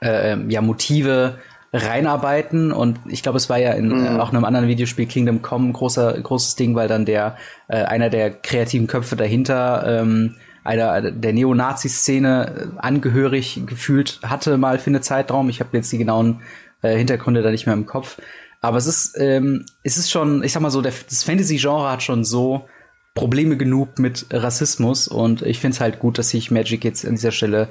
äh, 0.00 0.38
ja, 0.48 0.62
Motive 0.62 1.38
reinarbeiten 1.72 2.72
und 2.72 2.98
ich 3.06 3.22
glaube, 3.22 3.38
es 3.38 3.48
war 3.48 3.58
ja 3.58 3.72
in 3.72 3.90
äh, 3.90 4.10
mhm. 4.10 4.20
auch 4.20 4.30
einem 4.30 4.44
anderen 4.44 4.68
Videospiel 4.68 5.06
Kingdom 5.06 5.42
Come 5.42 5.72
großer 5.72 6.20
großes 6.20 6.56
Ding, 6.56 6.74
weil 6.74 6.88
dann 6.88 7.04
der 7.04 7.36
äh, 7.68 7.82
einer 7.82 8.08
der 8.10 8.30
kreativen 8.30 8.86
Köpfe 8.86 9.16
dahinter 9.16 9.84
ähm, 9.86 10.36
einer 10.62 11.10
der 11.10 11.32
Neonazi-Szene 11.32 12.70
äh, 12.76 12.78
angehörig 12.78 13.62
gefühlt 13.66 14.20
hatte 14.22 14.58
mal 14.58 14.78
für 14.78 14.90
eine 14.90 15.00
Zeitraum. 15.00 15.48
Ich 15.48 15.60
habe 15.60 15.76
jetzt 15.76 15.90
die 15.92 15.98
genauen 15.98 16.42
äh, 16.82 16.96
Hintergründe 16.96 17.42
da 17.42 17.50
nicht 17.50 17.66
mehr 17.66 17.74
im 17.74 17.86
Kopf, 17.86 18.18
aber 18.60 18.76
es 18.76 18.86
ist 18.86 19.16
ähm, 19.18 19.64
es 19.82 19.96
ist 19.96 20.10
schon, 20.10 20.42
ich 20.42 20.52
sag 20.52 20.60
mal 20.62 20.70
so, 20.70 20.82
der, 20.82 20.92
das 21.08 21.24
Fantasy-Genre 21.24 21.90
hat 21.90 22.02
schon 22.02 22.24
so 22.24 22.66
Probleme 23.14 23.56
genug 23.56 23.98
mit 23.98 24.26
Rassismus 24.30 25.08
und 25.08 25.42
ich 25.42 25.58
finde 25.58 25.74
es 25.74 25.80
halt 25.80 25.98
gut, 25.98 26.18
dass 26.18 26.30
sich 26.30 26.50
Magic 26.50 26.84
jetzt 26.84 27.04
an 27.04 27.12
dieser 27.12 27.32
Stelle 27.32 27.68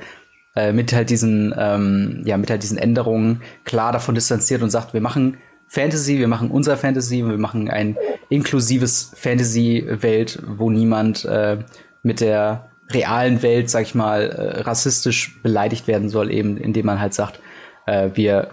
äh, 0.55 0.73
mit 0.73 0.93
halt 0.93 1.09
diesen, 1.09 1.53
ähm, 1.57 2.21
ja, 2.25 2.37
mit 2.37 2.49
halt 2.49 2.63
diesen 2.63 2.77
Änderungen 2.77 3.41
klar 3.63 3.91
davon 3.91 4.15
distanziert 4.15 4.61
und 4.61 4.69
sagt, 4.69 4.93
wir 4.93 5.01
machen 5.01 5.37
Fantasy, 5.67 6.17
wir 6.17 6.27
machen 6.27 6.51
unser 6.51 6.77
Fantasy, 6.77 7.23
wir 7.25 7.37
machen 7.37 7.69
ein 7.69 7.95
inklusives 8.29 9.11
Fantasy-Welt, 9.15 10.41
wo 10.47 10.69
niemand 10.71 11.25
äh, 11.25 11.59
mit 12.01 12.21
der 12.21 12.69
realen 12.91 13.43
Welt, 13.43 13.69
sag 13.69 13.83
ich 13.83 13.95
mal, 13.95 14.29
äh, 14.29 14.61
rassistisch 14.61 15.39
beleidigt 15.43 15.87
werden 15.87 16.09
soll, 16.09 16.31
eben 16.31 16.57
indem 16.57 16.87
man 16.87 16.99
halt 16.99 17.13
sagt, 17.13 17.39
äh, 17.85 18.09
wir 18.15 18.49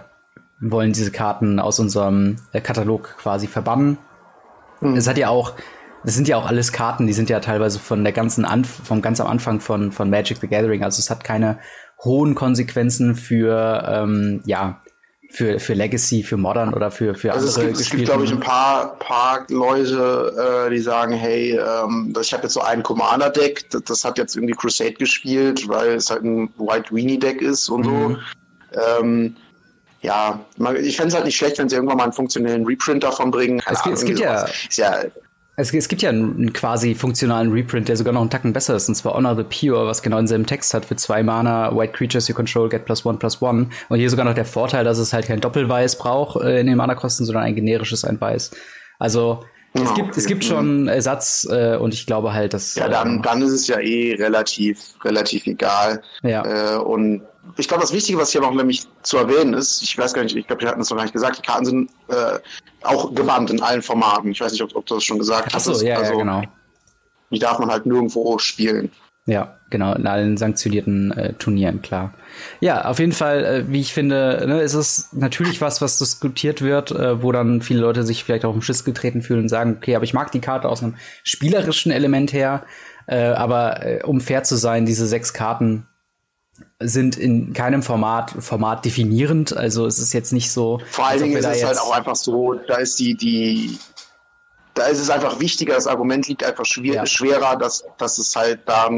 wollen 0.59 0.93
diese 0.93 1.11
Karten 1.11 1.59
aus 1.59 1.79
unserem 1.79 2.37
äh, 2.51 2.61
Katalog 2.61 3.15
quasi 3.17 3.47
verbannen. 3.47 3.97
Mhm. 4.81 4.95
Es 4.95 5.07
hat 5.07 5.17
ja 5.17 5.29
auch, 5.29 5.53
das 6.03 6.15
sind 6.15 6.27
ja 6.27 6.37
auch 6.37 6.47
alles 6.47 6.71
Karten, 6.71 7.07
die 7.07 7.13
sind 7.13 7.29
ja 7.29 7.39
teilweise 7.39 7.79
von 7.79 8.03
der 8.03 8.13
ganzen 8.13 8.45
Anf 8.45 8.81
vom 8.83 9.01
ganz 9.01 9.19
am 9.19 9.27
Anfang 9.27 9.59
von, 9.59 9.91
von 9.91 10.09
Magic 10.09 10.37
the 10.39 10.47
Gathering. 10.47 10.83
Also 10.83 10.99
es 10.99 11.09
hat 11.09 11.23
keine 11.23 11.59
hohen 12.03 12.35
Konsequenzen 12.35 13.15
für, 13.15 13.83
ähm, 13.87 14.41
ja, 14.45 14.81
für, 15.29 15.59
für 15.59 15.73
Legacy, 15.73 16.23
für 16.23 16.37
Modern 16.37 16.73
oder 16.73 16.89
für, 16.89 17.13
für 17.13 17.33
also 17.33 17.47
andere 17.47 17.71
es 17.71 17.77
gibt, 17.77 17.81
es 17.81 17.89
gibt, 17.89 18.05
glaube 18.05 18.23
ich, 18.23 18.31
ein 18.31 18.39
paar, 18.39 18.97
paar 18.97 19.45
Leute, 19.49 20.65
äh, 20.67 20.69
die 20.69 20.79
sagen, 20.79 21.13
hey, 21.13 21.59
ähm, 21.59 22.13
ich 22.19 22.33
habe 22.33 22.43
jetzt 22.43 22.53
so 22.53 22.61
ein 22.61 22.81
Commander-Deck, 22.81 23.69
das, 23.71 23.83
das, 23.83 24.05
hat 24.05 24.17
jetzt 24.17 24.37
irgendwie 24.37 24.53
Crusade 24.53 24.93
gespielt, 24.93 25.67
weil 25.67 25.95
es 25.95 26.09
halt 26.09 26.23
ein 26.23 26.49
White 26.57 26.95
Weenie-Deck 26.95 27.41
ist 27.41 27.67
und 27.67 27.85
mhm. 27.85 28.17
so. 28.71 29.01
Ähm, 29.01 29.35
ja, 30.01 30.39
ich 30.81 30.97
fände 30.97 31.09
es 31.09 31.15
halt 31.15 31.25
nicht 31.25 31.37
schlecht, 31.37 31.57
wenn 31.57 31.69
sie 31.69 31.75
irgendwann 31.75 31.97
mal 31.97 32.03
einen 32.03 32.13
funktionellen 32.13 32.65
Reprint 32.65 33.03
davon 33.03 33.31
bringen. 33.31 33.61
es, 33.65 33.81
Ahnung, 33.81 33.93
es 33.93 34.05
gibt 34.05 34.19
ja, 34.19 34.47
ja 34.71 35.03
es, 35.59 35.73
es, 35.73 35.87
gibt 35.87 36.03
ja 36.03 36.09
einen, 36.09 36.53
quasi 36.53 36.93
funktionalen 36.93 37.51
Reprint, 37.51 37.87
der 37.89 37.97
sogar 37.97 38.13
noch 38.13 38.21
einen 38.21 38.29
Tacken 38.29 38.53
besser 38.53 38.75
ist, 38.75 38.89
und 38.89 38.95
zwar 38.95 39.15
Honor 39.15 39.35
the 39.35 39.43
Pure, 39.43 39.87
was 39.87 40.03
genau 40.03 40.17
denselben 40.17 40.45
Text 40.45 40.75
hat 40.75 40.85
für 40.85 40.95
zwei 40.95 41.23
Mana, 41.23 41.75
White 41.75 41.93
Creatures 41.93 42.27
you 42.27 42.35
control, 42.35 42.69
get 42.69 42.85
plus 42.85 43.03
one 43.05 43.17
plus 43.17 43.41
one. 43.41 43.69
Und 43.89 43.97
hier 43.97 44.09
sogar 44.09 44.23
noch 44.23 44.35
der 44.35 44.45
Vorteil, 44.45 44.83
dass 44.83 44.99
es 44.99 45.13
halt 45.13 45.25
kein 45.25 45.41
Doppelweiß 45.41 45.97
braucht 45.97 46.39
äh, 46.43 46.59
in 46.59 46.67
den 46.67 46.77
Mana-Kosten, 46.77 47.25
sondern 47.25 47.43
ein 47.43 47.55
generisches 47.55 48.05
ein 48.05 48.21
Weiß. 48.21 48.51
Also 48.99 49.43
es, 49.73 49.81
oh, 49.81 49.93
gibt, 49.95 50.09
okay. 50.09 50.19
es 50.19 50.25
gibt 50.27 50.45
schon 50.45 50.87
Ersatz 50.87 51.47
äh, 51.49 51.75
und 51.75 51.93
ich 51.93 52.05
glaube 52.05 52.33
halt, 52.33 52.53
dass. 52.53 52.75
Ja, 52.75 52.87
dann, 52.87 53.19
äh, 53.19 53.21
dann 53.23 53.41
ist 53.41 53.51
es 53.51 53.67
ja 53.67 53.79
eh 53.79 54.15
relativ, 54.15 54.93
relativ 55.03 55.47
egal. 55.47 56.03
Ja. 56.21 56.75
Äh, 56.75 56.77
und 56.77 57.23
ich 57.55 57.67
glaube, 57.67 57.81
das 57.81 57.93
Wichtige, 57.93 58.17
was 58.17 58.31
hier 58.31 58.41
noch 58.41 58.53
nämlich 58.53 58.83
zu 59.03 59.17
erwähnen 59.17 59.53
ist, 59.53 59.81
ich 59.81 59.97
weiß 59.97 60.13
gar 60.13 60.23
nicht, 60.23 60.35
ich 60.35 60.47
glaube, 60.47 60.61
wir 60.61 60.69
hatten 60.69 60.81
es 60.81 60.89
noch 60.89 60.97
gar 60.97 61.03
nicht 61.03 61.13
gesagt, 61.13 61.37
die 61.37 61.41
Karten 61.41 61.65
sind 61.65 61.91
äh, 62.09 62.39
auch 62.83 63.13
gebannt 63.13 63.49
in 63.49 63.61
allen 63.61 63.81
Formaten. 63.81 64.31
Ich 64.31 64.41
weiß 64.41 64.51
nicht, 64.51 64.63
ob, 64.63 64.75
ob 64.75 64.85
du 64.85 64.95
das 64.95 65.03
schon 65.03 65.19
gesagt 65.19 65.53
hast. 65.53 65.67
Achso, 65.67 65.85
ja, 65.85 65.97
also, 65.97 66.13
ja, 66.13 66.17
genau. 66.17 66.41
Die 67.31 67.39
darf 67.39 67.59
man 67.59 67.69
halt 67.69 67.85
nirgendwo 67.85 68.37
spielen. 68.37 68.91
Ja, 69.25 69.57
genau, 69.69 69.93
in 69.93 70.07
allen 70.07 70.37
sanktionierten 70.37 71.11
äh, 71.11 71.33
Turnieren, 71.33 71.81
klar. 71.81 72.13
Ja, 72.61 72.85
auf 72.85 72.99
jeden 72.99 73.11
Fall, 73.11 73.43
äh, 73.43 73.63
wie 73.67 73.81
ich 73.81 73.93
finde, 73.93 74.45
ne, 74.47 74.61
ist 74.61 74.73
es 74.73 75.09
natürlich 75.11 75.59
was, 75.59 75.81
was 75.81 75.97
diskutiert 75.97 76.61
wird, 76.61 76.91
äh, 76.91 77.21
wo 77.21 77.33
dann 77.33 77.61
viele 77.61 77.81
Leute 77.81 78.03
sich 78.03 78.23
vielleicht 78.23 78.45
auch 78.45 78.55
im 78.55 78.61
Schiss 78.61 78.85
getreten 78.85 79.21
fühlen 79.21 79.41
und 79.41 79.49
sagen, 79.49 79.75
okay, 79.77 79.95
aber 79.95 80.05
ich 80.05 80.13
mag 80.13 80.31
die 80.31 80.39
Karte 80.39 80.69
aus 80.69 80.81
einem 80.81 80.95
spielerischen 81.23 81.91
Element 81.91 82.31
her, 82.31 82.63
äh, 83.07 83.17
aber 83.17 83.85
äh, 83.85 84.03
um 84.03 84.21
fair 84.21 84.43
zu 84.43 84.55
sein, 84.55 84.85
diese 84.85 85.05
sechs 85.05 85.33
Karten 85.33 85.87
sind 86.79 87.17
in 87.17 87.53
keinem 87.53 87.81
Format 87.81 88.31
Format 88.39 88.85
definierend. 88.85 89.55
Also 89.55 89.85
es 89.85 89.99
ist 89.99 90.13
jetzt 90.13 90.33
nicht 90.33 90.51
so. 90.51 90.79
Vor 90.91 91.07
allen 91.07 91.21
Dingen 91.21 91.37
ist 91.37 91.45
es 91.45 91.63
halt 91.63 91.79
auch 91.79 91.91
einfach 91.91 92.15
so, 92.15 92.53
da 92.67 92.75
ist 92.75 92.99
die, 92.99 93.15
die, 93.15 93.79
da 94.73 94.85
ist 94.85 94.99
es 94.99 95.09
einfach 95.09 95.39
wichtiger, 95.39 95.73
das 95.73 95.87
Argument 95.87 96.27
liegt 96.27 96.43
einfach 96.43 96.65
schwer, 96.65 96.93
ja. 96.93 97.05
schwerer, 97.05 97.55
dass, 97.55 97.83
dass 97.97 98.19
es 98.19 98.35
halt 98.35 98.59
da 98.67 98.89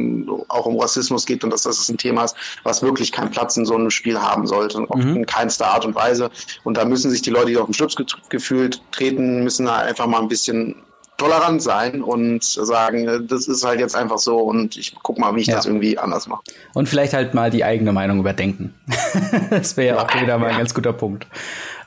auch 0.50 0.66
um 0.66 0.80
Rassismus 0.80 1.26
geht 1.26 1.44
und 1.44 1.52
dass 1.52 1.64
das 1.64 1.88
ein 1.88 1.98
Thema 1.98 2.26
ist, 2.26 2.36
was 2.64 2.82
wirklich 2.82 3.12
keinen 3.12 3.32
Platz 3.32 3.56
in 3.56 3.66
so 3.66 3.76
einem 3.76 3.90
Spiel 3.90 4.20
haben 4.20 4.46
sollte, 4.46 4.82
mhm. 4.82 5.16
in 5.16 5.26
keinster 5.26 5.68
Art 5.68 5.86
und 5.86 5.96
Weise. 5.96 6.30
Und 6.64 6.76
da 6.76 6.86
müssen 6.86 7.10
sich 7.12 7.22
die 7.22 7.30
Leute, 7.30 7.48
die 7.48 7.58
auf 7.58 7.66
den 7.66 7.74
Schlips 7.74 7.96
gefühlt 8.30 8.82
treten, 8.92 9.44
müssen 9.44 9.66
da 9.66 9.78
einfach 9.78 10.08
mal 10.08 10.22
ein 10.22 10.28
bisschen 10.28 10.76
tolerant 11.20 11.62
sein 11.62 12.02
und 12.02 12.44
sagen, 12.44 13.28
das 13.28 13.48
ist 13.48 13.64
halt 13.64 13.80
jetzt 13.80 13.96
einfach 13.96 14.18
so 14.18 14.38
und 14.38 14.78
ich 14.78 14.96
guck 15.04 15.20
mal, 15.20 15.36
wie 15.36 15.42
ich 15.42 15.48
ja. 15.48 15.56
das 15.56 15.68
irgendwie 15.68 15.98
anders 15.98 16.28
mache. 16.28 16.42
Und 16.74 16.90
vielleicht 16.90 17.14
halt 17.14 17.34
mal 17.34 17.52
die 17.52 17.64
eigene 17.64 17.92
Meinung 17.92 18.20
überdenken. 18.20 18.74
das 19.52 19.78
wäre 19.78 19.98
ja 19.98 20.04
auch 20.04 20.22
wieder 20.22 20.38
mal 20.40 20.50
ein 20.50 20.58
ganz 20.58 20.74
guter 20.74 20.94
Punkt. 20.94 21.28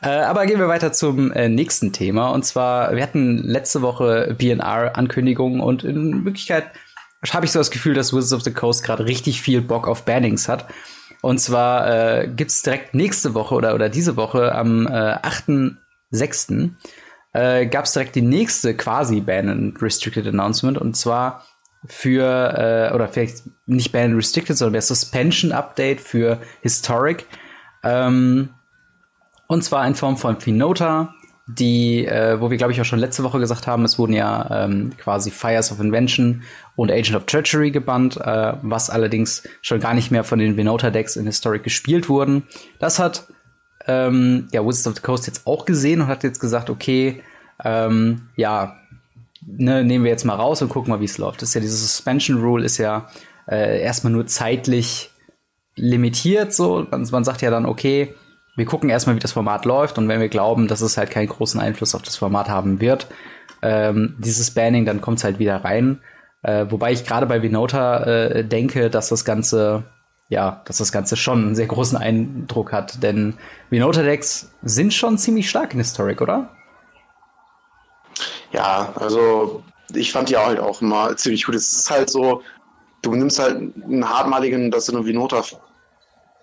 Äh, 0.02 0.08
aber 0.08 0.46
gehen 0.46 0.60
wir 0.60 0.68
weiter 0.68 0.92
zum 0.92 1.32
äh, 1.32 1.48
nächsten 1.48 1.92
Thema. 1.92 2.30
Und 2.30 2.44
zwar, 2.44 2.94
wir 2.94 3.02
hatten 3.02 3.38
letzte 3.38 3.82
Woche 3.82 4.36
BNR-Ankündigungen 4.38 5.60
und 5.60 5.82
in 5.82 6.24
Wirklichkeit 6.24 6.66
habe 7.30 7.46
ich 7.46 7.52
so 7.52 7.58
das 7.58 7.70
Gefühl, 7.70 7.94
dass 7.94 8.12
Wizards 8.12 8.32
of 8.32 8.42
the 8.42 8.52
Coast 8.52 8.84
gerade 8.84 9.06
richtig 9.06 9.40
viel 9.40 9.62
Bock 9.62 9.88
auf 9.88 10.04
Bannings 10.04 10.48
hat. 10.48 10.66
Und 11.22 11.38
zwar 11.38 12.22
äh, 12.22 12.28
gibt 12.28 12.66
direkt 12.66 12.94
nächste 12.94 13.34
Woche 13.34 13.54
oder, 13.54 13.74
oder 13.74 13.88
diese 13.88 14.16
Woche 14.16 14.52
am 14.52 14.88
äh, 14.88 14.90
8.6 14.90 16.70
äh, 17.32 17.66
gab 17.66 17.84
es 17.86 17.92
direkt 17.92 18.14
die 18.14 18.22
nächste 18.22 18.76
quasi 18.76 19.20
Ban 19.20 19.48
and 19.48 19.82
Restricted 19.82 20.26
Announcement 20.26 20.78
und 20.78 20.96
zwar 20.96 21.44
für, 21.86 22.90
äh, 22.90 22.94
oder 22.94 23.08
vielleicht 23.08 23.42
nicht 23.66 23.92
Ban 23.92 24.12
and 24.12 24.16
Restricted, 24.16 24.56
sondern 24.56 24.74
der 24.74 24.82
Suspension 24.82 25.52
Update 25.52 26.00
für 26.00 26.38
Historic. 26.60 27.26
Ähm, 27.82 28.50
und 29.48 29.64
zwar 29.64 29.86
in 29.86 29.94
Form 29.94 30.16
von 30.16 30.40
Finota, 30.40 31.14
die, 31.46 32.06
äh, 32.06 32.40
wo 32.40 32.50
wir 32.50 32.56
glaube 32.56 32.72
ich 32.72 32.80
auch 32.80 32.84
schon 32.84 33.00
letzte 33.00 33.24
Woche 33.24 33.40
gesagt 33.40 33.66
haben, 33.66 33.84
es 33.84 33.98
wurden 33.98 34.12
ja 34.12 34.64
ähm, 34.64 34.92
quasi 34.96 35.30
Fires 35.30 35.72
of 35.72 35.80
Invention 35.80 36.42
und 36.76 36.90
Agent 36.90 37.16
of 37.16 37.26
Treachery 37.26 37.70
gebannt, 37.72 38.16
äh, 38.16 38.54
was 38.62 38.88
allerdings 38.88 39.42
schon 39.60 39.80
gar 39.80 39.94
nicht 39.94 40.10
mehr 40.10 40.24
von 40.24 40.38
den 40.38 40.56
Vinota 40.56 40.90
Decks 40.90 41.16
in 41.16 41.26
Historic 41.26 41.64
gespielt 41.64 42.08
wurden. 42.08 42.44
Das 42.78 42.98
hat 42.98 43.26
ähm, 43.86 44.48
ja, 44.52 44.64
Wizards 44.64 44.86
of 44.86 44.94
the 44.96 45.02
Coast 45.02 45.26
jetzt 45.26 45.46
auch 45.46 45.64
gesehen 45.64 46.00
und 46.00 46.06
hat 46.06 46.24
jetzt 46.24 46.40
gesagt, 46.40 46.70
okay, 46.70 47.22
ähm, 47.64 48.28
ja, 48.36 48.76
ne, 49.46 49.84
nehmen 49.84 50.04
wir 50.04 50.10
jetzt 50.10 50.24
mal 50.24 50.34
raus 50.34 50.62
und 50.62 50.68
gucken 50.68 50.90
mal, 50.90 51.00
wie 51.00 51.06
es 51.06 51.18
läuft. 51.18 51.42
Das 51.42 51.50
ist 51.50 51.54
ja 51.54 51.60
diese 51.60 51.76
Suspension 51.76 52.40
Rule 52.40 52.64
ist 52.64 52.78
ja 52.78 53.08
äh, 53.48 53.80
erstmal 53.80 54.12
nur 54.12 54.26
zeitlich 54.26 55.10
limitiert. 55.74 56.52
So, 56.52 56.86
man, 56.90 57.06
man 57.10 57.24
sagt 57.24 57.42
ja 57.42 57.50
dann, 57.50 57.66
okay, 57.66 58.14
wir 58.56 58.66
gucken 58.66 58.90
erstmal, 58.90 59.16
wie 59.16 59.20
das 59.20 59.32
Format 59.32 59.64
läuft 59.64 59.98
und 59.98 60.08
wenn 60.08 60.20
wir 60.20 60.28
glauben, 60.28 60.68
dass 60.68 60.82
es 60.82 60.96
halt 60.96 61.10
keinen 61.10 61.28
großen 61.28 61.60
Einfluss 61.60 61.94
auf 61.94 62.02
das 62.02 62.16
Format 62.16 62.48
haben 62.48 62.80
wird, 62.80 63.06
ähm, 63.62 64.16
dieses 64.18 64.50
Banning, 64.50 64.84
dann 64.84 65.00
kommt 65.00 65.18
es 65.18 65.24
halt 65.24 65.38
wieder 65.38 65.64
rein. 65.64 66.00
Äh, 66.42 66.66
wobei 66.68 66.92
ich 66.92 67.06
gerade 67.06 67.26
bei 67.26 67.42
Vinota 67.42 68.02
äh, 68.04 68.44
denke, 68.44 68.90
dass 68.90 69.08
das 69.08 69.24
Ganze, 69.24 69.84
ja, 70.32 70.62
dass 70.64 70.78
das 70.78 70.92
Ganze 70.92 71.14
schon 71.14 71.44
einen 71.44 71.54
sehr 71.54 71.66
großen 71.66 71.98
Eindruck 71.98 72.72
hat, 72.72 73.02
denn 73.02 73.34
Vinota-Decks 73.68 74.50
sind 74.62 74.94
schon 74.94 75.18
ziemlich 75.18 75.50
stark 75.50 75.74
in 75.74 75.78
Historic, 75.78 76.22
oder? 76.22 76.48
Ja, 78.50 78.94
also 78.96 79.62
ich 79.94 80.10
fand 80.10 80.30
die 80.30 80.38
halt 80.38 80.58
auch 80.58 80.80
immer 80.80 81.14
ziemlich 81.18 81.44
gut. 81.44 81.54
Es 81.54 81.70
ist 81.74 81.90
halt 81.90 82.08
so, 82.08 82.42
du 83.02 83.14
nimmst 83.14 83.38
halt 83.38 83.56
einen 83.56 84.08
hartmaligen, 84.08 84.70
dass 84.70 84.86
du 84.86 84.96
eine 84.96 85.04
Vinota 85.04 85.42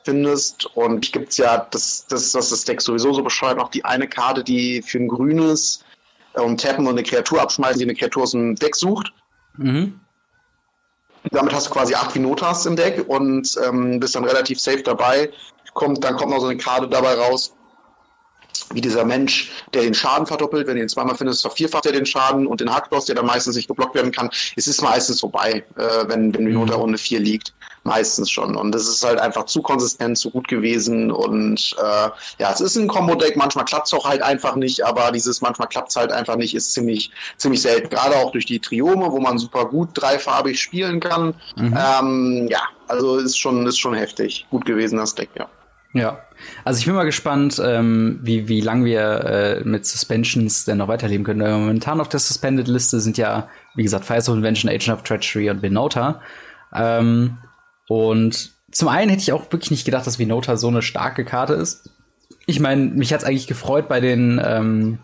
findest. 0.03 0.67
Und 0.75 1.05
ich 1.05 1.11
gibt 1.11 1.29
es 1.29 1.37
ja, 1.37 1.65
das, 1.71 2.05
das, 2.07 2.31
das 2.31 2.51
das 2.51 2.65
Deck 2.65 2.81
sowieso 2.81 3.11
so 3.11 3.23
bescheuert, 3.23 3.57
noch 3.57 3.69
die 3.69 3.85
eine 3.85 4.07
Karte, 4.07 4.43
die 4.43 4.83
für 4.83 4.99
ein 4.99 5.07
grünes 5.07 5.83
äh, 6.35 6.41
um 6.41 6.57
tappen 6.57 6.85
und 6.85 6.93
eine 6.93 7.03
Kreatur 7.03 7.41
abschmeißen, 7.41 7.79
die 7.79 7.85
eine 7.85 7.95
Kreatur 7.95 8.23
aus 8.23 8.31
dem 8.31 8.53
Deck 8.53 8.75
sucht. 8.75 9.11
Mhm. 9.57 9.99
Damit 11.31 11.53
hast 11.53 11.67
du 11.67 11.71
quasi 11.71 11.93
acht 11.93 12.15
Vinotas 12.15 12.65
im 12.65 12.75
Deck 12.75 13.05
und 13.07 13.57
ähm, 13.65 13.99
bist 13.99 14.15
dann 14.15 14.25
relativ 14.25 14.59
safe 14.59 14.83
dabei. 14.83 15.31
Kommt, 15.73 16.03
dann 16.03 16.15
kommt 16.15 16.31
noch 16.31 16.39
so 16.39 16.47
eine 16.47 16.57
Karte 16.57 16.87
dabei 16.87 17.13
raus, 17.13 17.53
wie 18.73 18.81
dieser 18.81 19.05
Mensch, 19.05 19.51
der 19.73 19.83
den 19.83 19.93
Schaden 19.93 20.25
verdoppelt. 20.25 20.67
Wenn 20.67 20.75
du 20.75 20.81
ihn 20.81 20.89
zweimal 20.89 21.15
findest, 21.15 21.41
vervierfacht 21.41 21.85
er 21.85 21.91
den 21.91 22.05
Schaden 22.05 22.47
und 22.47 22.61
den 22.61 22.73
Hackboss, 22.73 23.05
der 23.05 23.15
dann 23.15 23.27
meistens 23.27 23.55
nicht 23.55 23.67
geblockt 23.67 23.95
werden 23.95 24.11
kann. 24.11 24.29
Es 24.55 24.67
ist 24.67 24.81
meistens 24.81 25.19
vorbei, 25.19 25.63
äh, 25.75 26.07
wenn, 26.07 26.33
wenn 26.33 26.43
Minota 26.43 26.75
mhm. 26.75 26.81
Runde 26.81 26.97
4 26.97 27.19
liegt. 27.19 27.53
Meistens 27.89 28.29
schon. 28.29 28.55
Und 28.55 28.73
das 28.73 28.87
ist 28.87 29.03
halt 29.03 29.19
einfach 29.19 29.45
zu 29.45 29.61
konsistent, 29.61 30.17
zu 30.17 30.29
gut 30.29 30.47
gewesen. 30.47 31.11
Und 31.11 31.75
äh, 31.79 32.09
ja, 32.37 32.51
es 32.51 32.61
ist 32.61 32.75
ein 32.75 32.87
Combo-Deck. 32.87 33.35
Manchmal 33.35 33.65
klappt 33.65 33.87
es 33.87 33.93
auch 33.93 34.07
halt 34.07 34.21
einfach 34.21 34.55
nicht, 34.55 34.85
aber 34.85 35.11
dieses 35.11 35.41
manchmal 35.41 35.67
klappt 35.67 35.89
es 35.89 35.95
halt 35.95 36.11
einfach 36.11 36.35
nicht, 36.35 36.53
ist 36.53 36.73
ziemlich, 36.73 37.11
ziemlich 37.37 37.61
selten. 37.61 37.89
Gerade 37.89 38.15
auch 38.17 38.31
durch 38.31 38.45
die 38.45 38.59
Triome, 38.59 39.11
wo 39.11 39.19
man 39.19 39.39
super 39.39 39.65
gut 39.65 39.89
dreifarbig 39.93 40.61
spielen 40.61 40.99
kann. 40.99 41.33
Mhm. 41.55 41.77
Ähm, 41.77 42.47
ja, 42.49 42.61
also 42.87 43.17
ist 43.17 43.37
schon, 43.37 43.65
ist 43.65 43.79
schon 43.79 43.95
heftig. 43.95 44.45
Gut 44.51 44.65
gewesen, 44.65 44.97
das 44.97 45.15
Deck, 45.15 45.29
ja. 45.35 45.47
Ja, 45.93 46.19
also 46.65 46.79
ich 46.79 46.85
bin 46.85 46.93
mal 46.93 47.03
gespannt, 47.03 47.59
ähm, 47.63 48.19
wie, 48.21 48.47
wie 48.47 48.61
lang 48.61 48.85
wir 48.85 49.01
äh, 49.01 49.63
mit 49.63 49.87
Suspensions 49.87 50.65
denn 50.65 50.77
noch 50.77 50.87
weiterleben 50.87 51.25
können. 51.25 51.41
Weil 51.41 51.53
momentan 51.53 51.99
auf 51.99 52.09
der 52.09 52.19
Suspended-Liste 52.19 52.99
sind 52.99 53.17
ja, 53.17 53.49
wie 53.73 53.83
gesagt, 53.83 54.05
Fires 54.05 54.29
of 54.29 54.35
Invention, 54.35 54.69
Agent 54.69 54.89
of 54.89 55.03
Treachery 55.03 55.49
und 55.49 55.63
Vinota. 55.63 56.21
Ähm, 56.73 57.39
und 57.89 58.51
zum 58.71 58.87
einen 58.87 59.09
hätte 59.09 59.23
ich 59.23 59.33
auch 59.33 59.51
wirklich 59.51 59.71
nicht 59.71 59.83
gedacht, 59.83 60.05
dass 60.05 60.19
Vinota 60.19 60.55
so 60.57 60.67
eine 60.67 60.83
starke 60.83 61.25
Karte 61.25 61.53
ist. 61.53 61.89
Ich 62.45 62.59
meine, 62.59 62.85
mich 62.85 63.11
hat's 63.11 63.23
eigentlich 63.23 63.47
gefreut 63.47 63.89
bei 63.89 63.99
den, 63.99 64.39
ähm, 64.43 64.99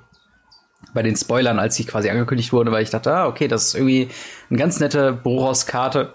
bei 0.94 1.02
den 1.02 1.16
Spoilern, 1.16 1.58
als 1.58 1.76
sie 1.76 1.86
quasi 1.86 2.12
angekündigt 2.12 2.54
wurde, 2.54 2.72
weil 2.72 2.84
ich 2.84 2.92
dachte, 2.92 3.12
ah, 3.12 3.26
okay, 3.26 3.48
das 3.48 3.66
ist 3.68 3.76
irgendwie 3.76 4.10
eine 4.52 4.60
ganz 4.60 4.80
nette 4.80 5.14
Boros-Karte. 5.14 6.14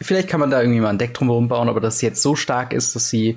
Vielleicht 0.00 0.28
kann 0.28 0.40
man 0.40 0.50
da 0.50 0.62
irgendwie 0.62 0.80
mal 0.80 0.88
ein 0.88 0.96
Deck 0.96 1.12
drumherum 1.12 1.48
bauen, 1.48 1.68
aber 1.68 1.80
dass 1.80 1.98
sie 1.98 2.06
jetzt 2.06 2.22
so 2.22 2.34
stark 2.34 2.72
ist, 2.72 2.96
dass 2.96 3.10
sie 3.10 3.36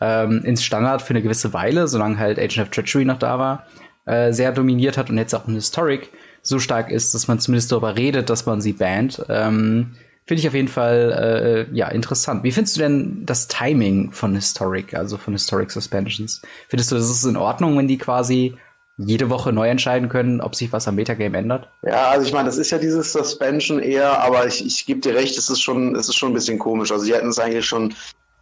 ähm, 0.00 0.42
ins 0.44 0.64
Standard 0.64 1.02
für 1.02 1.10
eine 1.10 1.22
gewisse 1.22 1.52
Weile, 1.52 1.88
solange 1.88 2.18
halt 2.18 2.38
Agent 2.38 2.66
of 2.66 2.70
Treachery 2.70 3.04
noch 3.04 3.18
da 3.18 3.38
war, 3.38 3.66
äh, 4.06 4.32
sehr 4.32 4.52
dominiert 4.52 4.96
hat 4.96 5.10
und 5.10 5.18
jetzt 5.18 5.34
auch 5.34 5.46
ein 5.46 5.54
Historic 5.54 6.10
so 6.40 6.58
stark 6.58 6.90
ist, 6.90 7.14
dass 7.14 7.28
man 7.28 7.38
zumindest 7.38 7.70
darüber 7.70 7.96
redet, 7.96 8.30
dass 8.30 8.46
man 8.46 8.62
sie 8.62 8.72
bannt. 8.72 9.22
Ähm, 9.28 9.94
Finde 10.28 10.42
ich 10.42 10.48
auf 10.48 10.52
jeden 10.52 10.68
Fall 10.68 11.66
äh, 11.72 11.74
ja 11.74 11.88
interessant. 11.88 12.44
Wie 12.44 12.52
findest 12.52 12.76
du 12.76 12.82
denn 12.82 13.24
das 13.24 13.48
Timing 13.48 14.12
von 14.12 14.34
Historic, 14.34 14.92
also 14.92 15.16
von 15.16 15.32
Historic 15.32 15.70
Suspensions? 15.70 16.42
Findest 16.68 16.92
du, 16.92 16.96
das 16.96 17.08
ist 17.08 17.24
in 17.24 17.38
Ordnung, 17.38 17.78
wenn 17.78 17.88
die 17.88 17.96
quasi 17.96 18.54
jede 18.98 19.30
Woche 19.30 19.54
neu 19.54 19.70
entscheiden 19.70 20.10
können, 20.10 20.42
ob 20.42 20.54
sich 20.54 20.70
was 20.70 20.86
am 20.86 20.96
Metagame 20.96 21.38
ändert? 21.38 21.70
Ja, 21.82 22.10
also 22.10 22.26
ich 22.26 22.34
meine, 22.34 22.44
das 22.44 22.58
ist 22.58 22.70
ja 22.70 22.76
dieses 22.76 23.10
Suspension 23.10 23.80
eher, 23.80 24.20
aber 24.20 24.46
ich, 24.46 24.66
ich 24.66 24.84
gebe 24.84 25.00
dir 25.00 25.14
recht, 25.14 25.38
es 25.38 25.48
ist 25.48 25.62
schon, 25.62 25.96
es 25.96 26.10
ist 26.10 26.16
schon 26.16 26.32
ein 26.32 26.34
bisschen 26.34 26.58
komisch. 26.58 26.92
Also 26.92 27.04
sie 27.04 27.14
hätten 27.14 27.28
es 27.28 27.38
eigentlich 27.38 27.64
schon 27.64 27.94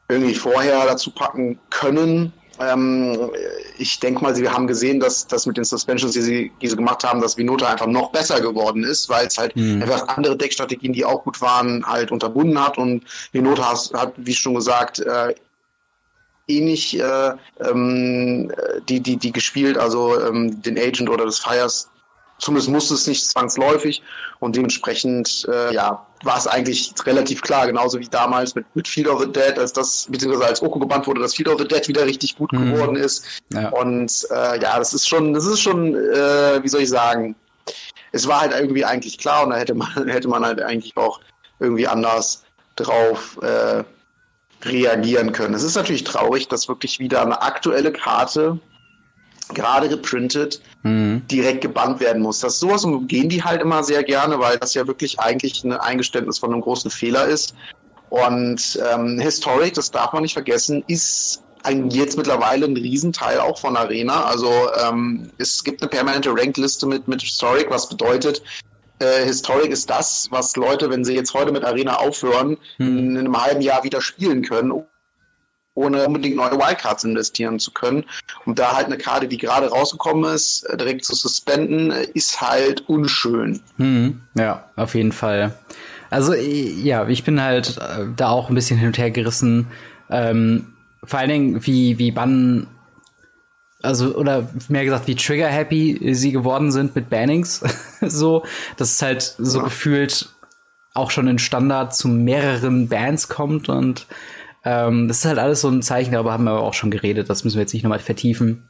irgendwie 0.09 0.35
vorher 0.35 0.87
dazu 0.87 1.13
packen 1.13 1.57
können. 1.71 2.33
Ähm, 2.59 3.31
ich 3.79 4.01
denke 4.01 4.23
mal, 4.23 4.35
sie 4.35 4.49
haben 4.49 4.67
gesehen, 4.67 5.01
dass 5.01 5.27
das 5.27 5.47
mit 5.47 5.57
den 5.57 5.65
Suspensions, 5.65 6.13
die 6.13 6.23
sie, 6.23 6.53
die 6.61 6.69
sie 6.69 6.77
gemacht 6.77 7.05
haben, 7.05 7.21
dass 7.21 7.37
Vinota 7.37 7.69
einfach 7.69 7.87
noch 7.87 8.11
besser 8.11 8.41
geworden 8.41 8.85
ist, 8.85 9.09
weil 9.09 9.27
es 9.27 9.37
halt 9.37 9.55
mhm. 9.57 9.83
einfach 9.83 10.09
andere 10.09 10.37
Deckstrategien, 10.37 10.93
die 10.93 11.05
auch 11.05 11.25
gut 11.25 11.41
waren, 11.41 11.87
halt 11.87 12.11
unterbunden 12.11 12.63
hat 12.63 12.79
und 12.79 13.05
Vinota 13.33 13.71
hat, 13.71 13.91
hat 13.95 14.13
wie 14.17 14.35
schon 14.35 14.55
gesagt, 14.55 15.01
äh, 15.01 15.35
ähnlich 16.49 16.99
äh, 16.99 17.33
ähm, 17.61 18.53
die, 18.89 19.01
die, 19.01 19.17
die 19.17 19.33
gespielt, 19.33 19.77
also 19.77 20.21
ähm, 20.21 20.63
den 20.63 20.79
Agent 20.79 21.11
oder 21.11 21.25
des 21.25 21.39
Fires 21.39 21.91
Zumindest 22.39 22.69
musste 22.69 22.95
es 22.95 23.07
nicht 23.07 23.27
zwangsläufig 23.27 24.03
und 24.41 24.57
dementsprechend 24.57 25.47
äh, 25.51 25.73
ja, 25.73 26.07
war 26.23 26.37
es 26.37 26.47
eigentlich 26.47 26.93
relativ 27.05 27.41
klar, 27.41 27.67
genauso 27.67 27.99
wie 27.99 28.09
damals 28.09 28.55
mit, 28.55 28.67
mit 28.75 28.87
Field 28.87 29.09
of 29.09 29.21
the 29.23 29.33
Dead, 29.33 29.59
als 29.59 29.73
das, 29.73 30.07
beziehungsweise 30.11 30.47
als 30.47 30.63
Oko 30.63 30.79
gebannt 30.79 31.07
wurde, 31.07 31.21
dass 31.21 31.35
Field 31.35 31.49
of 31.49 31.59
the 31.59 31.67
Dead 31.67 31.89
wieder 31.89 32.05
richtig 32.05 32.37
gut 32.37 32.53
mhm. 32.53 32.73
geworden 32.73 32.97
ist. 32.97 33.25
Ja. 33.55 33.71
Und 33.71 34.27
äh, 34.31 34.61
ja, 34.61 34.79
das 34.79 34.93
ist 34.93 35.09
schon, 35.09 35.33
das 35.33 35.47
ist 35.47 35.61
schon, 35.61 35.95
äh, 35.95 36.63
wie 36.63 36.69
soll 36.69 36.83
ich 36.83 36.91
sagen, 36.91 37.35
es 38.13 38.29
war 38.29 38.43
halt 38.43 38.53
irgendwie 38.53 38.85
eigentlich 38.85 39.19
klar 39.19 39.45
und 39.45 39.51
da 39.51 39.57
hätte 39.57 39.75
man, 39.75 39.89
hätte 40.09 40.29
man 40.29 40.45
halt 40.45 40.61
eigentlich 40.61 40.97
auch 40.97 41.21
irgendwie 41.59 41.87
anders 41.87 42.45
drauf 42.77 43.39
äh, 43.43 43.83
reagieren 44.65 45.33
können. 45.33 45.55
Es 45.55 45.63
ist 45.63 45.77
natürlich 45.77 46.05
traurig, 46.05 46.49
dass 46.49 46.69
wirklich 46.69 46.99
wieder 46.99 47.23
eine 47.23 47.41
aktuelle 47.41 47.93
Karte 47.93 48.59
gerade 49.55 49.89
geprintet, 49.89 50.61
mhm. 50.83 51.23
direkt 51.31 51.61
gebannt 51.61 52.01
werden 52.01 52.23
muss. 52.23 52.41
Das 52.41 52.59
sowas 52.59 52.85
umgehen 52.85 53.29
die 53.29 53.43
halt 53.43 53.63
immer 53.63 53.85
sehr 53.85 54.03
gerne, 54.03 54.39
weil 54.39 54.59
das 54.59 54.75
ja 54.75 54.87
wirklich 54.87 55.19
eigentlich 55.21 55.65
ein 55.65 55.73
Eingeständnis 55.73 56.39
von 56.39 56.53
einem 56.53 56.63
großen 56.63 56.91
Fehler 56.91 57.27
ist. 57.27 57.55
Und 58.09 58.79
ähm, 58.93 59.19
Historic, 59.19 59.75
das 59.75 59.91
darf 59.91 60.13
man 60.13 60.23
nicht 60.23 60.35
vergessen, 60.35 60.85
ist 60.87 61.43
ein, 61.65 61.91
jetzt 61.91 62.17
mittlerweile 62.17 62.67
ein 62.67 62.77
Riesenteil 62.77 63.41
auch 63.41 63.59
von 63.59 63.77
Arena. 63.77 64.25
Also 64.25 64.51
ähm, 64.87 65.31
es 65.39 65.65
gibt 65.65 65.83
eine 65.83 65.91
permanente 65.91 66.31
Rankliste 66.31 66.87
mit, 66.87 67.09
mit 67.09 67.23
Historic, 67.23 67.69
was 67.71 67.89
bedeutet, 67.89 68.43
äh, 68.99 69.25
Historic 69.25 69.71
ist 69.71 69.91
das, 69.91 70.29
was 70.31 70.57
Leute, 70.57 70.89
wenn 70.89 71.05
sie 71.05 71.15
jetzt 71.15 71.35
heute 71.35 71.53
mit 71.53 71.65
Arena 71.65 71.97
aufhören, 71.97 72.57
mhm. 72.79 72.99
in 72.99 73.19
einem 73.19 73.43
halben 73.43 73.61
Jahr 73.61 73.85
wieder 73.85 74.01
spielen 74.01 74.43
können, 74.43 74.73
ohne 75.77 76.07
unbedingt 76.07 76.37
neue 76.37 76.53
Wildcards 76.53 77.05
investieren 77.05 77.61
zu 77.61 77.71
können. 77.71 78.05
Und 78.45 78.59
da 78.59 78.75
halt 78.75 78.87
eine 78.87 78.99
Karte, 78.99 79.29
die 79.29 79.39
gerade 79.39 79.69
rausgekommen 79.69 80.33
ist, 80.35 80.65
äh, 80.65 80.77
direkt 80.77 81.05
zu 81.05 81.15
suspenden, 81.15 81.93
äh, 81.93 82.09
ist 82.15 82.41
halt 82.41 82.89
unschön. 82.89 83.61
Hm, 83.77 84.21
ja, 84.35 84.65
auf 84.75 84.95
jeden 84.95 85.13
Fall. 85.13 85.55
Also 86.11 86.35
ja, 86.35 87.07
ich 87.09 87.25
bin 87.25 87.41
halt 87.41 87.77
äh, 87.79 88.07
da 88.17 88.31
auch 88.31 88.49
ein 88.49 88.55
bisschen 88.55 88.79
hin 88.79 88.89
und 88.89 88.99
her 88.99 89.11
gerissen. 89.11 89.69
Ähm, 90.11 90.73
vor 91.05 91.19
allen 91.19 91.29
Dingen, 91.29 91.67
wie, 91.67 91.99
wie 91.99 92.11
Bann, 92.11 92.67
also, 93.83 94.17
oder 94.17 94.49
mehr 94.69 94.85
gesagt, 94.85 95.07
wie 95.07 95.15
trigger-happy 95.15 96.15
sie 96.15 96.33
geworden 96.33 96.73
sind 96.73 96.97
mit 96.97 97.11
Bannings. 97.11 97.63
so, 98.01 98.45
dass 98.77 98.93
es 98.93 99.03
halt 99.03 99.35
so 99.39 99.59
ja. 99.59 99.65
gefühlt 99.65 100.31
auch 100.95 101.11
schon 101.11 101.29
in 101.29 101.39
Standard 101.39 101.95
zu 101.95 102.09
mehreren 102.09 102.89
Bands 102.89 103.29
kommt 103.29 103.69
und 103.69 104.07
ähm, 104.67 105.07
das 105.07 105.19
ist 105.19 105.25
halt 105.25 105.39
alles 105.39 105.61
so 105.61 105.69
ein 105.69 105.81
Zeichen, 105.81 106.11
darüber 106.11 106.33
haben 106.33 106.43
wir 106.43 106.51
aber 106.51 106.63
auch 106.63 106.75
schon 106.75 106.91
geredet, 106.91 107.31
das 107.31 107.45
müssen 107.45 107.57
wir 107.57 107.63
jetzt 107.63 107.73
nicht 107.73 107.85
nochmal 107.85 108.01
vertiefen. 108.01 108.69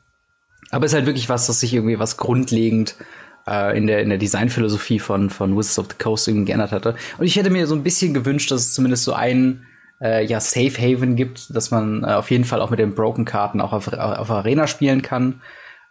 Aber 0.71 0.85
es 0.85 0.93
ist 0.93 0.97
halt 0.97 1.07
wirklich 1.07 1.31
was, 1.31 1.47
dass 1.47 1.61
sich 1.61 1.73
irgendwie 1.73 1.99
was 1.99 2.19
grundlegend 2.19 2.97
äh, 3.49 3.75
in 3.77 3.87
der, 3.87 4.03
in 4.03 4.11
der 4.11 4.19
Designphilosophie 4.19 4.99
von, 4.99 5.31
von 5.31 5.57
Wizards 5.57 5.79
of 5.79 5.87
the 5.89 5.97
Coast 5.99 6.29
irgendwie 6.29 6.45
geändert 6.47 6.73
hatte. 6.73 6.97
Und 7.17 7.25
ich 7.25 7.37
hätte 7.37 7.49
mir 7.49 7.67
so 7.67 7.75
ein 7.75 7.83
bisschen 7.83 8.13
gewünscht, 8.13 8.51
dass 8.51 8.61
es 8.61 8.75
zumindest 8.75 9.05
so 9.05 9.15
ein 9.15 9.65
äh, 10.03 10.23
ja, 10.27 10.39
Safe 10.39 10.77
Haven 10.77 11.17
gibt, 11.17 11.57
dass 11.57 11.71
man 11.71 12.05
äh, 12.05 12.09
auf 12.09 12.31
jeden 12.31 12.45
Fall 12.45 12.61
auch 12.61 12.69
mit 12.69 12.79
den 12.79 12.95
Broken-Karten 12.95 13.63
auch 13.63 13.73
auf, 13.73 13.91
auf 13.91 14.31
Arena 14.31 14.67
spielen 14.67 15.01
kann. 15.01 15.41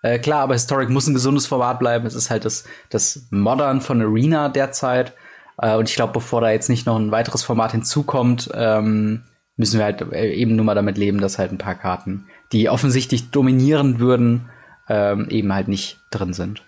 Äh, 0.03 0.19
klar, 0.19 0.41
aber 0.41 0.53
Historic 0.53 0.89
muss 0.89 1.07
ein 1.07 1.15
gesundes 1.15 1.47
Format 1.47 1.79
bleiben. 1.79 2.05
Es 2.05 2.13
ist 2.13 2.29
halt 2.29 2.45
das, 2.45 2.65
das 2.91 3.25
Modern 3.31 3.81
von 3.81 4.03
Arena 4.03 4.49
derzeit. 4.49 5.13
Äh, 5.59 5.75
und 5.77 5.89
ich 5.89 5.95
glaube, 5.95 6.13
bevor 6.13 6.41
da 6.41 6.51
jetzt 6.51 6.69
nicht 6.69 6.85
noch 6.85 6.99
ein 6.99 7.09
weiteres 7.09 7.41
Format 7.41 7.71
hinzukommt, 7.71 8.51
ähm, 8.53 9.23
müssen 9.57 9.77
wir 9.79 9.85
halt 9.85 10.01
äh, 10.13 10.33
eben 10.33 10.55
nur 10.55 10.65
mal 10.65 10.75
damit 10.75 10.97
leben, 10.97 11.21
dass 11.21 11.39
halt 11.39 11.51
ein 11.51 11.57
paar 11.57 11.75
Karten, 11.75 12.27
die 12.51 12.69
offensichtlich 12.69 13.31
dominieren 13.31 13.99
würden, 13.99 14.49
ähm, 14.89 15.29
eben 15.29 15.53
halt 15.53 15.67
nicht 15.67 15.99
drin 16.11 16.33
sind. 16.33 16.63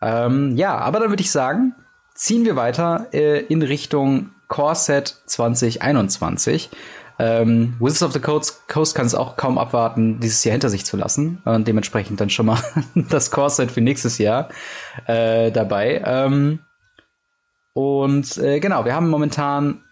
Ähm, 0.00 0.56
ja, 0.56 0.76
aber 0.78 1.00
dann 1.00 1.10
würde 1.10 1.22
ich 1.22 1.30
sagen, 1.30 1.74
ziehen 2.14 2.44
wir 2.44 2.56
weiter 2.56 3.08
äh, 3.12 3.40
in 3.40 3.62
Richtung 3.62 4.30
Core 4.48 4.74
Set 4.74 5.16
2021. 5.26 6.70
Ähm, 7.18 7.74
Wizards 7.78 8.02
of 8.02 8.12
the 8.12 8.18
Coast, 8.18 8.68
Coast 8.68 8.94
kann 8.94 9.06
es 9.06 9.14
auch 9.14 9.36
kaum 9.36 9.56
abwarten, 9.56 10.18
dieses 10.18 10.42
Jahr 10.42 10.52
hinter 10.52 10.68
sich 10.68 10.84
zu 10.84 10.96
lassen 10.96 11.40
und 11.44 11.68
dementsprechend 11.68 12.20
dann 12.20 12.30
schon 12.30 12.46
mal 12.46 12.58
das 12.94 13.30
Core-Set 13.30 13.70
für 13.70 13.80
nächstes 13.80 14.18
Jahr 14.18 14.48
äh, 15.06 15.52
dabei. 15.52 16.02
Ähm, 16.04 16.60
und 17.72 18.36
äh, 18.38 18.58
genau, 18.60 18.84
wir 18.84 18.94
haben 18.94 19.08
momentan 19.08 19.82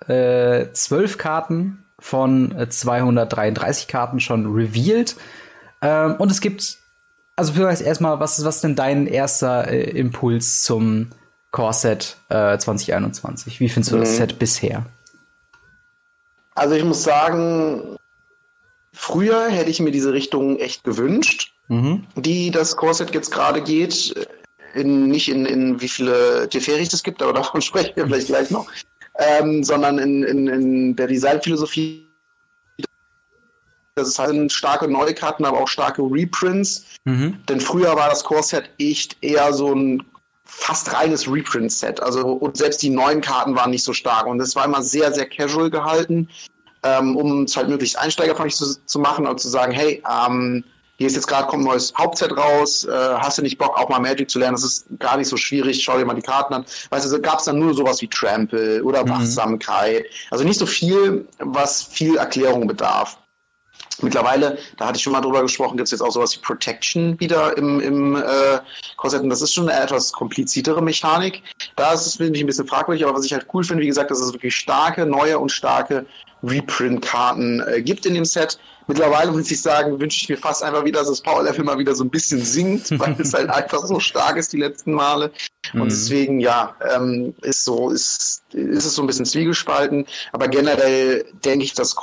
112 0.00 1.18
Karten 1.18 1.84
von 1.98 2.54
233 2.68 3.88
Karten 3.88 4.20
schon 4.20 4.52
revealed. 4.52 5.16
Ähm, 5.82 6.16
und 6.16 6.30
es 6.30 6.40
gibt, 6.40 6.78
also 7.36 7.52
vielleicht 7.52 7.82
erstmal, 7.82 8.20
was, 8.20 8.44
was 8.44 8.56
ist 8.56 8.64
denn 8.64 8.76
dein 8.76 9.06
erster 9.06 9.68
äh, 9.68 9.90
Impuls 9.90 10.62
zum 10.62 11.10
Core-Set 11.52 12.16
äh, 12.28 12.58
2021? 12.58 13.60
Wie 13.60 13.68
findest 13.68 13.92
du 13.92 13.96
mhm. 13.96 14.00
das 14.00 14.16
Set 14.16 14.38
bisher? 14.38 14.84
Also 16.54 16.74
ich 16.74 16.84
muss 16.84 17.02
sagen, 17.02 17.96
früher 18.92 19.48
hätte 19.48 19.70
ich 19.70 19.80
mir 19.80 19.90
diese 19.90 20.12
Richtung 20.12 20.58
echt 20.58 20.84
gewünscht, 20.84 21.52
mhm. 21.68 22.06
die 22.16 22.50
das 22.50 22.76
Core-Set 22.76 23.14
jetzt 23.14 23.30
gerade 23.30 23.62
geht. 23.62 24.14
In, 24.74 25.08
nicht 25.08 25.30
in, 25.30 25.46
in 25.46 25.80
wie 25.80 25.88
viele 25.88 26.48
Teferis 26.50 26.92
es 26.92 27.02
gibt, 27.02 27.22
aber 27.22 27.32
davon 27.34 27.62
sprechen 27.62 27.92
wir 27.94 28.06
vielleicht 28.06 28.26
gleich 28.26 28.50
noch, 28.50 28.70
ähm, 29.18 29.64
sondern 29.64 29.98
in, 29.98 30.22
in, 30.22 30.46
in 30.46 30.96
der 30.96 31.06
Designphilosophie 31.06 32.06
das 33.96 34.14
sind 34.14 34.52
starke 34.52 34.88
Neukarten, 34.88 35.46
aber 35.46 35.58
auch 35.58 35.68
starke 35.68 36.02
Reprints. 36.02 36.84
Mhm. 37.04 37.38
Denn 37.48 37.60
früher 37.60 37.96
war 37.96 38.10
das 38.10 38.24
Core-Set 38.24 38.68
echt 38.78 39.16
eher 39.22 39.54
so 39.54 39.74
ein 39.74 40.02
fast 40.44 40.92
reines 40.92 41.26
Reprint-Set. 41.26 42.02
Also 42.02 42.32
und 42.32 42.58
selbst 42.58 42.82
die 42.82 42.90
neuen 42.90 43.22
Karten 43.22 43.56
waren 43.56 43.70
nicht 43.70 43.84
so 43.84 43.94
stark. 43.94 44.26
Und 44.26 44.38
es 44.40 44.54
war 44.54 44.66
immer 44.66 44.82
sehr, 44.82 45.12
sehr 45.12 45.26
casual 45.26 45.70
gehalten, 45.70 46.28
ähm, 46.82 47.16
um 47.16 47.44
es 47.44 47.56
halt 47.56 47.68
möglichst 47.68 47.98
einsteigerfreundlich 47.98 48.56
zu, 48.56 48.78
zu 48.84 48.98
machen 48.98 49.26
und 49.26 49.40
zu 49.40 49.48
sagen, 49.48 49.72
hey, 49.72 50.02
ähm, 50.08 50.62
hier 50.98 51.06
ist 51.06 51.14
jetzt 51.14 51.26
gerade 51.26 51.46
kommt 51.48 51.62
ein 51.62 51.66
neues 51.66 51.92
Hauptset 51.96 52.36
raus, 52.36 52.84
äh, 52.84 52.90
hast 52.90 53.38
du 53.38 53.42
nicht 53.42 53.58
Bock, 53.58 53.76
auch 53.78 53.88
mal 53.88 54.00
Magic 54.00 54.30
zu 54.30 54.38
lernen? 54.38 54.54
Das 54.54 54.64
ist 54.64 54.86
gar 54.98 55.16
nicht 55.16 55.28
so 55.28 55.36
schwierig, 55.36 55.82
schau 55.82 55.98
dir 55.98 56.04
mal 56.04 56.14
die 56.14 56.22
Karten 56.22 56.54
an. 56.54 56.64
Weißt 56.90 57.10
du, 57.10 57.20
gab 57.20 57.38
es 57.38 57.44
dann 57.44 57.58
nur 57.58 57.74
sowas 57.74 58.00
wie 58.00 58.08
Trample 58.08 58.82
oder 58.82 59.04
mhm. 59.04 59.10
Wachsamkeit. 59.10 60.06
Also 60.30 60.44
nicht 60.44 60.58
so 60.58 60.66
viel, 60.66 61.26
was 61.38 61.82
viel 61.82 62.16
Erklärung 62.16 62.66
bedarf. 62.66 63.18
Mittlerweile, 64.02 64.58
da 64.76 64.86
hatte 64.86 64.96
ich 64.98 65.02
schon 65.02 65.12
mal 65.14 65.22
drüber 65.22 65.42
gesprochen, 65.42 65.76
gibt 65.76 65.86
es 65.86 65.90
jetzt 65.90 66.02
auch 66.02 66.10
sowas 66.10 66.36
wie 66.36 66.40
Protection 66.40 67.18
wieder 67.18 67.56
im, 67.56 67.80
im 67.80 68.16
äh, 68.16 68.58
Korsett. 68.96 69.22
Und 69.22 69.30
das 69.30 69.40
ist 69.40 69.54
schon 69.54 69.68
eine 69.68 69.82
etwas 69.82 70.12
kompliziertere 70.12 70.82
Mechanik. 70.82 71.42
Da 71.76 71.92
ist 71.92 72.06
es, 72.06 72.16
finde 72.16 72.34
ich, 72.34 72.44
ein 72.44 72.46
bisschen 72.46 72.66
fragwürdig, 72.66 73.04
aber 73.04 73.16
was 73.16 73.24
ich 73.24 73.32
halt 73.32 73.46
cool 73.54 73.64
finde, 73.64 73.82
wie 73.82 73.86
gesagt, 73.86 74.10
dass 74.10 74.20
es 74.20 74.32
wirklich 74.34 74.54
starke, 74.54 75.06
neue 75.06 75.38
und 75.38 75.50
starke 75.50 76.04
Reprint-Karten 76.42 77.62
äh, 77.66 77.82
gibt 77.82 78.06
in 78.06 78.14
dem 78.14 78.24
Set. 78.24 78.58
Mittlerweile 78.88 79.32
muss 79.32 79.50
ich 79.50 79.60
sagen, 79.60 79.98
wünsche 79.98 80.22
ich 80.22 80.28
mir 80.28 80.36
fast 80.36 80.62
einfach 80.62 80.84
wieder, 80.84 81.00
dass 81.00 81.08
das 81.08 81.20
Power-Level 81.20 81.64
mal 81.64 81.78
wieder 81.78 81.94
so 81.94 82.04
ein 82.04 82.10
bisschen 82.10 82.40
sinkt, 82.40 82.90
weil 83.00 83.16
es 83.18 83.34
halt 83.34 83.50
einfach 83.50 83.84
so 83.84 83.98
stark 83.98 84.36
ist 84.36 84.52
die 84.52 84.58
letzten 84.58 84.92
Male. 84.92 85.32
Und 85.72 85.84
mhm. 85.84 85.88
deswegen, 85.88 86.40
ja, 86.40 86.74
ähm, 86.94 87.34
ist 87.42 87.64
so, 87.64 87.90
ist, 87.90 88.42
ist 88.52 88.84
es 88.84 88.94
so 88.94 89.02
ein 89.02 89.06
bisschen 89.06 89.26
zwiegespalten. 89.26 90.06
Aber 90.32 90.48
generell 90.48 91.24
denke 91.44 91.64
ich, 91.64 91.74
dass 91.74 91.96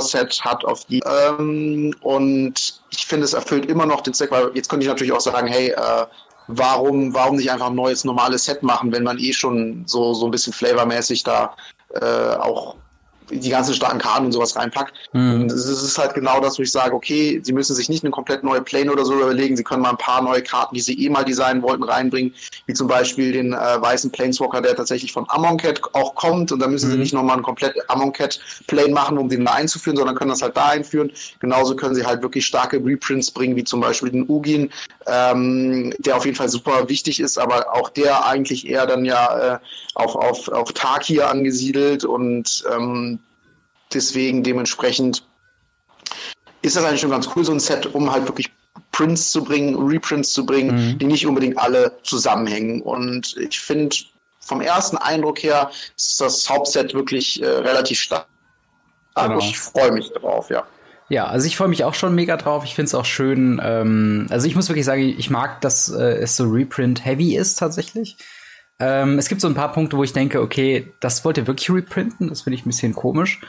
Set 0.00 0.44
hat 0.44 0.64
auf 0.64 0.84
die. 0.86 1.02
Ähm, 1.06 1.94
und 2.00 2.80
ich 2.90 3.06
finde, 3.06 3.24
es 3.24 3.34
erfüllt 3.34 3.66
immer 3.66 3.86
noch 3.86 4.00
den 4.00 4.14
Zweck, 4.14 4.30
weil 4.30 4.50
jetzt 4.54 4.68
könnte 4.68 4.84
ich 4.84 4.88
natürlich 4.88 5.12
auch 5.12 5.20
sagen, 5.20 5.48
hey, 5.48 5.70
äh, 5.70 6.06
warum, 6.48 7.14
warum 7.14 7.36
nicht 7.36 7.50
einfach 7.50 7.68
ein 7.68 7.74
neues 7.74 8.04
normales 8.04 8.44
Set 8.44 8.62
machen, 8.62 8.92
wenn 8.92 9.04
man 9.04 9.18
eh 9.18 9.32
schon 9.32 9.84
so, 9.86 10.14
so 10.14 10.26
ein 10.26 10.30
bisschen 10.30 10.52
flavormäßig 10.52 11.22
da 11.22 11.54
auch 11.94 12.76
die 13.30 13.50
ganzen 13.50 13.74
starken 13.74 13.98
Karten 13.98 14.26
und 14.26 14.32
sowas 14.32 14.56
reinpackt. 14.56 14.94
Mhm. 15.12 15.42
Und 15.42 15.52
es 15.52 15.66
ist 15.66 15.98
halt 15.98 16.14
genau 16.14 16.40
das, 16.40 16.58
wo 16.58 16.62
ich 16.62 16.72
sage, 16.72 16.94
okay, 16.94 17.40
sie 17.42 17.52
müssen 17.52 17.74
sich 17.74 17.88
nicht 17.88 18.04
eine 18.04 18.10
komplett 18.10 18.42
neue 18.42 18.62
Plane 18.62 18.90
oder 18.92 19.04
so 19.04 19.14
überlegen, 19.14 19.56
sie 19.56 19.64
können 19.64 19.82
mal 19.82 19.90
ein 19.90 19.98
paar 19.98 20.22
neue 20.22 20.42
Karten, 20.42 20.74
die 20.74 20.80
sie 20.80 20.98
eh 21.04 21.08
mal 21.08 21.24
designen 21.24 21.62
wollten, 21.62 21.82
reinbringen, 21.82 22.34
wie 22.66 22.74
zum 22.74 22.88
Beispiel 22.88 23.32
den 23.32 23.52
äh, 23.52 23.56
weißen 23.56 24.10
Planeswalker, 24.10 24.60
der 24.60 24.76
tatsächlich 24.76 25.12
von 25.12 25.24
Amonkhet 25.28 25.80
auch 25.94 26.14
kommt 26.14 26.52
und 26.52 26.60
da 26.60 26.68
müssen 26.68 26.88
mhm. 26.88 26.92
sie 26.92 26.98
nicht 26.98 27.14
nochmal 27.14 27.36
ein 27.36 27.42
komplett 27.42 27.76
Amonkhet 27.88 28.40
Plane 28.66 28.92
machen, 28.92 29.18
um 29.18 29.28
den 29.28 29.44
da 29.44 29.52
einzuführen, 29.52 29.96
sondern 29.96 30.16
können 30.16 30.30
das 30.30 30.42
halt 30.42 30.56
da 30.56 30.68
einführen. 30.68 31.10
Genauso 31.40 31.76
können 31.76 31.94
sie 31.94 32.04
halt 32.04 32.22
wirklich 32.22 32.46
starke 32.46 32.76
Reprints 32.84 33.30
bringen, 33.30 33.56
wie 33.56 33.64
zum 33.64 33.80
Beispiel 33.80 34.10
den 34.10 34.28
Ugin, 34.28 34.70
ähm, 35.06 35.92
der 35.98 36.16
auf 36.16 36.24
jeden 36.24 36.36
Fall 36.36 36.48
super 36.48 36.88
wichtig 36.88 37.20
ist, 37.20 37.38
aber 37.38 37.74
auch 37.74 37.90
der 37.90 38.26
eigentlich 38.26 38.68
eher 38.68 38.86
dann 38.86 39.04
ja 39.04 39.54
äh, 39.54 39.58
auf, 39.94 40.14
auf, 40.14 40.48
auf 40.48 40.72
Tag 40.72 41.04
hier 41.04 41.28
angesiedelt 41.28 42.04
und 42.04 42.64
ähm, 42.72 43.17
deswegen 43.92 44.42
dementsprechend 44.42 45.24
ist 46.62 46.76
das 46.76 46.84
eigentlich 46.84 47.00
schon 47.00 47.10
ganz 47.10 47.28
cool, 47.34 47.44
so 47.44 47.52
ein 47.52 47.60
Set, 47.60 47.86
um 47.94 48.10
halt 48.10 48.26
wirklich 48.26 48.50
Prints 48.92 49.30
zu 49.30 49.44
bringen, 49.44 49.76
Reprints 49.76 50.32
zu 50.32 50.44
bringen, 50.44 50.74
mhm. 50.74 50.98
die 50.98 51.06
nicht 51.06 51.26
unbedingt 51.26 51.58
alle 51.58 51.92
zusammenhängen. 52.02 52.82
Und 52.82 53.36
ich 53.36 53.60
finde, 53.60 53.94
vom 54.40 54.60
ersten 54.60 54.96
Eindruck 54.96 55.42
her 55.42 55.70
ist 55.96 56.20
das 56.20 56.48
Hauptset 56.48 56.94
wirklich 56.94 57.42
äh, 57.42 57.46
relativ 57.46 58.00
stark. 58.00 58.26
Genau. 59.14 59.38
Ich 59.38 59.58
freue 59.58 59.92
mich 59.92 60.10
drauf, 60.12 60.50
ja. 60.50 60.64
Ja, 61.08 61.26
also 61.26 61.46
ich 61.46 61.56
freue 61.56 61.68
mich 61.68 61.84
auch 61.84 61.94
schon 61.94 62.14
mega 62.14 62.36
drauf. 62.36 62.64
Ich 62.64 62.74
finde 62.74 62.88
es 62.88 62.94
auch 62.94 63.06
schön. 63.06 63.60
Ähm, 63.64 64.26
also 64.30 64.46
ich 64.46 64.54
muss 64.54 64.68
wirklich 64.68 64.84
sagen, 64.84 65.02
ich 65.02 65.30
mag, 65.30 65.60
dass 65.62 65.88
äh, 65.88 66.18
es 66.18 66.36
so 66.36 66.44
Reprint-heavy 66.44 67.36
ist 67.36 67.58
tatsächlich. 67.58 68.16
Ähm, 68.78 69.18
es 69.18 69.28
gibt 69.28 69.40
so 69.40 69.48
ein 69.48 69.54
paar 69.54 69.72
Punkte, 69.72 69.96
wo 69.96 70.04
ich 70.04 70.12
denke, 70.12 70.40
okay, 70.40 70.92
das 71.00 71.24
wollt 71.24 71.38
ihr 71.38 71.46
wirklich 71.46 71.70
reprinten. 71.70 72.28
Das 72.28 72.42
finde 72.42 72.56
ich 72.56 72.66
ein 72.66 72.68
bisschen 72.68 72.94
komisch. 72.94 73.40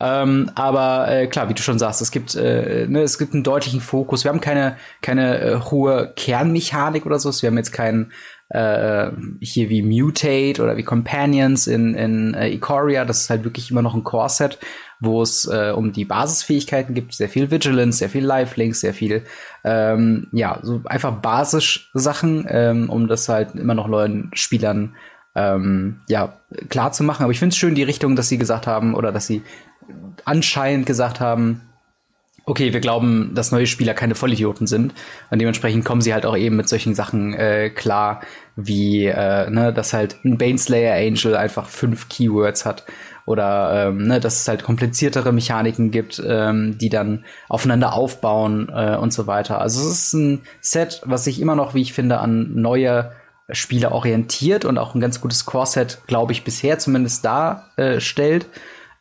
Ähm, 0.00 0.50
aber 0.54 1.08
äh, 1.08 1.26
klar, 1.26 1.48
wie 1.48 1.54
du 1.54 1.62
schon 1.62 1.78
sagst, 1.78 2.00
es 2.02 2.12
gibt, 2.12 2.36
äh, 2.36 2.86
ne, 2.88 3.02
es 3.02 3.18
gibt 3.18 3.34
einen 3.34 3.42
deutlichen 3.42 3.80
Fokus. 3.80 4.24
Wir 4.24 4.30
haben 4.30 4.40
keine, 4.40 4.76
keine 5.02 5.40
äh, 5.40 5.60
hohe 5.60 6.12
Kernmechanik 6.14 7.04
oder 7.04 7.18
so. 7.18 7.30
Wir 7.42 7.48
haben 7.48 7.56
jetzt 7.56 7.72
keinen 7.72 8.12
äh, 8.50 9.10
hier 9.40 9.68
wie 9.68 9.82
Mutate 9.82 10.62
oder 10.62 10.76
wie 10.76 10.84
Companions 10.84 11.66
in, 11.66 11.94
in 11.94 12.34
äh, 12.34 12.48
Ikoria. 12.48 13.04
Das 13.04 13.22
ist 13.22 13.30
halt 13.30 13.42
wirklich 13.42 13.72
immer 13.72 13.82
noch 13.82 13.94
ein 13.94 14.04
Core-Set, 14.04 14.58
wo 15.00 15.20
es 15.20 15.46
äh, 15.46 15.72
um 15.74 15.92
die 15.92 16.04
Basisfähigkeiten 16.04 16.94
gibt. 16.94 17.12
Sehr 17.12 17.28
viel 17.28 17.50
Vigilance, 17.50 17.98
sehr 17.98 18.08
viel 18.08 18.24
Lifelinks, 18.24 18.80
sehr 18.80 18.94
viel, 18.94 19.24
ähm, 19.64 20.28
ja, 20.32 20.60
so 20.62 20.80
einfach 20.84 21.20
Basis-Sachen, 21.20 22.46
ähm, 22.48 22.88
um 22.88 23.08
das 23.08 23.28
halt 23.28 23.56
immer 23.56 23.74
noch 23.74 23.88
neuen 23.88 24.30
Spielern 24.32 24.94
ähm, 25.34 26.00
ja, 26.08 26.38
klar 26.68 26.92
zu 26.92 27.04
machen. 27.04 27.22
Aber 27.22 27.32
ich 27.32 27.38
finde 27.38 27.52
es 27.52 27.58
schön, 27.58 27.74
die 27.74 27.82
Richtung, 27.82 28.16
dass 28.16 28.28
sie 28.28 28.38
gesagt 28.38 28.66
haben 28.66 28.94
oder 28.94 29.12
dass 29.12 29.26
sie 29.26 29.42
anscheinend 30.24 30.86
gesagt 30.86 31.20
haben, 31.20 31.62
okay, 32.48 32.72
wir 32.72 32.80
glauben, 32.80 33.32
dass 33.34 33.52
neue 33.52 33.66
Spieler 33.66 33.92
keine 33.92 34.14
Vollidioten 34.14 34.66
sind. 34.66 34.94
Und 35.30 35.38
dementsprechend 35.38 35.84
kommen 35.84 36.00
sie 36.00 36.14
halt 36.14 36.24
auch 36.24 36.36
eben 36.36 36.56
mit 36.56 36.68
solchen 36.68 36.94
Sachen 36.94 37.34
äh, 37.34 37.68
klar, 37.70 38.22
wie, 38.56 39.06
äh, 39.06 39.50
ne, 39.50 39.72
dass 39.72 39.92
halt 39.92 40.16
ein 40.24 40.38
Baneslayer 40.38 40.94
Angel 40.94 41.36
einfach 41.36 41.68
fünf 41.68 42.08
Keywords 42.08 42.64
hat. 42.64 42.84
Oder 43.26 43.88
ähm, 43.88 44.06
ne, 44.06 44.20
dass 44.20 44.40
es 44.40 44.48
halt 44.48 44.62
kompliziertere 44.62 45.32
Mechaniken 45.32 45.90
gibt, 45.90 46.22
ähm, 46.26 46.78
die 46.78 46.88
dann 46.88 47.26
aufeinander 47.50 47.92
aufbauen 47.92 48.70
äh, 48.74 48.96
und 48.96 49.12
so 49.12 49.26
weiter. 49.26 49.60
Also 49.60 49.82
es 49.82 50.04
ist 50.04 50.12
ein 50.14 50.40
Set, 50.62 51.02
was 51.04 51.24
sich 51.24 51.42
immer 51.42 51.54
noch, 51.54 51.74
wie 51.74 51.82
ich 51.82 51.92
finde, 51.92 52.20
an 52.20 52.54
neue 52.54 53.12
Spieler 53.50 53.92
orientiert 53.92 54.64
und 54.64 54.78
auch 54.78 54.94
ein 54.94 55.00
ganz 55.00 55.20
gutes 55.20 55.44
Core-Set, 55.44 55.98
glaube 56.06 56.32
ich, 56.32 56.44
bisher 56.44 56.78
zumindest 56.78 57.24
darstellt. 57.24 58.44
Äh, 58.44 58.48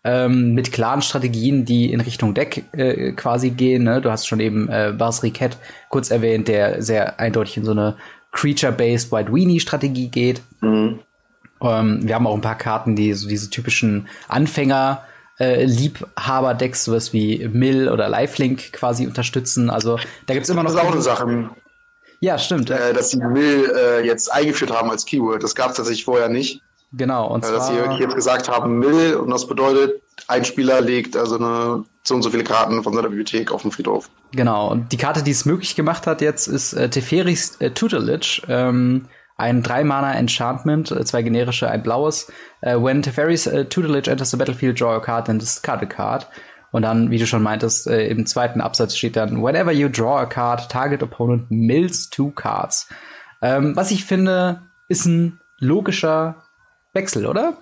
ähm, 0.07 0.53
mit 0.53 0.71
klaren 0.71 1.01
Strategien, 1.01 1.65
die 1.65 1.91
in 1.91 1.99
Richtung 1.99 2.33
Deck 2.33 2.63
äh, 2.71 3.11
quasi 3.11 3.49
gehen. 3.49 3.83
Ne? 3.83 3.99
Du 3.99 4.09
hast 4.09 4.25
schon 4.25 4.39
eben 4.39 4.69
äh, 4.69 4.93
Bas 4.97 5.21
Riquet 5.21 5.57
kurz 5.89 6.11
erwähnt, 6.11 6.47
der 6.47 6.81
sehr 6.81 7.19
eindeutig 7.19 7.57
in 7.57 7.65
so 7.65 7.71
eine 7.71 7.97
Creature-Based 8.31 9.11
White 9.11 9.33
Weenie-Strategie 9.33 10.07
geht. 10.07 10.41
Mhm. 10.61 10.99
Ähm, 11.61 12.07
wir 12.07 12.15
haben 12.15 12.25
auch 12.25 12.35
ein 12.35 12.41
paar 12.41 12.57
Karten, 12.57 12.95
die 12.95 13.13
so 13.13 13.27
diese 13.27 13.49
typischen 13.49 14.07
Anfänger 14.29 15.03
äh, 15.41 15.65
Liebhaber-Decks, 15.65 16.85
sowas 16.85 17.11
wie 17.11 17.45
Mill 17.51 17.89
oder 17.89 18.07
Lifelink 18.07 18.71
quasi 18.71 19.07
unterstützen. 19.07 19.69
Also 19.69 19.99
da 20.25 20.33
gibt's 20.33 20.47
immer 20.47 20.63
noch. 20.63 20.71
Das 20.71 20.79
ist 20.79 20.87
auch 20.87 20.93
eine 20.93 21.01
Sache. 21.01 21.49
Ja, 22.21 22.37
stimmt. 22.37 22.69
Äh, 22.69 22.93
dass 22.93 23.11
sie 23.11 23.17
Mill 23.17 23.73
äh, 23.75 24.05
jetzt 24.05 24.31
eingeführt 24.31 24.71
haben 24.71 24.89
als 24.89 25.05
Keyword. 25.05 25.43
Das 25.43 25.53
gab 25.53 25.71
es 25.71 25.77
tatsächlich 25.77 26.05
vorher 26.05 26.29
nicht. 26.29 26.61
Genau. 26.93 27.27
Und 27.27 27.43
zwar, 27.43 27.53
dass 27.53 27.67
sie 27.67 27.75
jetzt 27.99 28.15
gesagt 28.15 28.49
haben, 28.49 28.79
Mill, 28.79 29.15
und 29.15 29.29
das 29.29 29.47
bedeutet, 29.47 30.01
ein 30.27 30.45
Spieler 30.45 30.81
legt 30.81 31.15
also 31.15 31.35
eine, 31.35 31.83
so 32.03 32.15
und 32.15 32.21
so 32.21 32.29
viele 32.29 32.43
Karten 32.43 32.81
von 32.83 32.93
seiner 32.93 33.09
Bibliothek 33.09 33.51
auf 33.51 33.61
dem 33.61 33.71
Friedhof. 33.71 34.09
Genau. 34.31 34.71
Und 34.71 34.91
die 34.91 34.97
Karte, 34.97 35.23
die 35.23 35.31
es 35.31 35.45
möglich 35.45 35.75
gemacht 35.75 36.07
hat 36.07 36.21
jetzt, 36.21 36.47
ist 36.47 36.73
äh, 36.73 36.89
Teferis 36.89 37.57
äh, 37.59 37.71
Tutelage. 37.71 38.41
Ähm, 38.47 39.07
ein 39.37 39.63
3-Mana-Enchantment, 39.63 40.91
äh, 40.91 41.05
zwei 41.05 41.21
generische, 41.21 41.69
ein 41.69 41.83
blaues. 41.83 42.31
Uh, 42.65 42.83
when 42.83 43.03
Teferis 43.03 43.45
uh, 43.45 43.63
Tutelage 43.63 44.09
enters 44.09 44.31
the 44.31 44.37
battlefield, 44.37 44.79
draw 44.79 44.95
a 44.95 44.99
card 44.99 45.29
and 45.29 45.39
discard 45.39 45.83
a 45.83 45.85
card. 45.85 46.27
Und 46.71 46.81
dann, 46.81 47.11
wie 47.11 47.19
du 47.19 47.27
schon 47.27 47.43
meintest, 47.43 47.87
äh, 47.87 48.07
im 48.07 48.25
zweiten 48.25 48.61
Absatz 48.61 48.97
steht 48.97 49.15
dann, 49.15 49.43
whenever 49.43 49.71
you 49.71 49.89
draw 49.89 50.17
a 50.17 50.25
card, 50.25 50.69
target 50.69 51.03
opponent 51.03 51.51
mills 51.51 52.09
two 52.09 52.31
cards. 52.31 52.89
Ähm, 53.41 53.75
was 53.75 53.91
ich 53.91 54.05
finde, 54.05 54.63
ist 54.87 55.05
ein 55.05 55.39
logischer 55.59 56.46
Wechsel, 56.97 57.25
oder? 57.25 57.57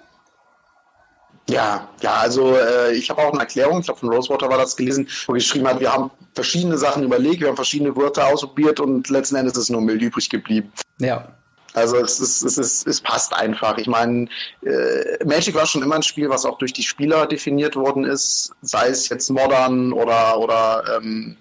Ja, 1.48 1.88
ja, 2.02 2.14
also 2.16 2.56
äh, 2.56 2.94
ich 2.94 3.10
habe 3.10 3.22
auch 3.22 3.32
eine 3.32 3.42
Erklärung, 3.42 3.80
ich 3.80 3.86
glaube 3.86 4.00
von 4.00 4.10
Rosewater 4.10 4.50
war 4.50 4.58
das 4.58 4.76
gelesen, 4.76 5.08
wo 5.28 5.34
geschrieben 5.34 5.68
hat, 5.68 5.80
wir 5.80 5.94
haben 5.94 6.10
verschiedene 6.34 6.78
Sachen 6.78 7.04
überlegt, 7.04 7.42
wir 7.42 7.50
haben 7.50 7.56
verschiedene 7.56 7.96
Wörter 7.96 8.26
ausprobiert 8.28 8.80
und 8.80 9.10
letzten 9.10 9.36
Endes 9.36 9.56
ist 9.56 9.70
nur 9.70 9.82
Müll 9.82 10.02
übrig 10.02 10.30
geblieben. 10.30 10.72
Ja. 11.00 11.28
Also 11.74 11.98
es, 11.98 12.20
ist, 12.20 12.42
es, 12.42 12.58
ist, 12.58 12.88
es 12.88 13.02
passt 13.02 13.34
einfach. 13.34 13.78
Ich 13.78 13.88
meine, 13.88 14.28
äh, 14.64 15.24
Magic 15.26 15.54
war 15.54 15.66
schon 15.66 15.84
immer 15.84 15.96
ein 15.96 16.04
Spiel, 16.04 16.30
was 16.30 16.46
auch 16.46 16.58
durch 16.58 16.72
die 16.72 16.84
Spieler 16.84 17.28
definiert 17.28 17.76
worden 17.76 18.06
ist, 18.06 18.54
sei 18.62 18.88
es 18.88 19.10
jetzt 19.10 19.30
Modern 19.30 19.92
oder, 19.92 20.40
oder 20.40 20.84
ähm, 20.96 21.36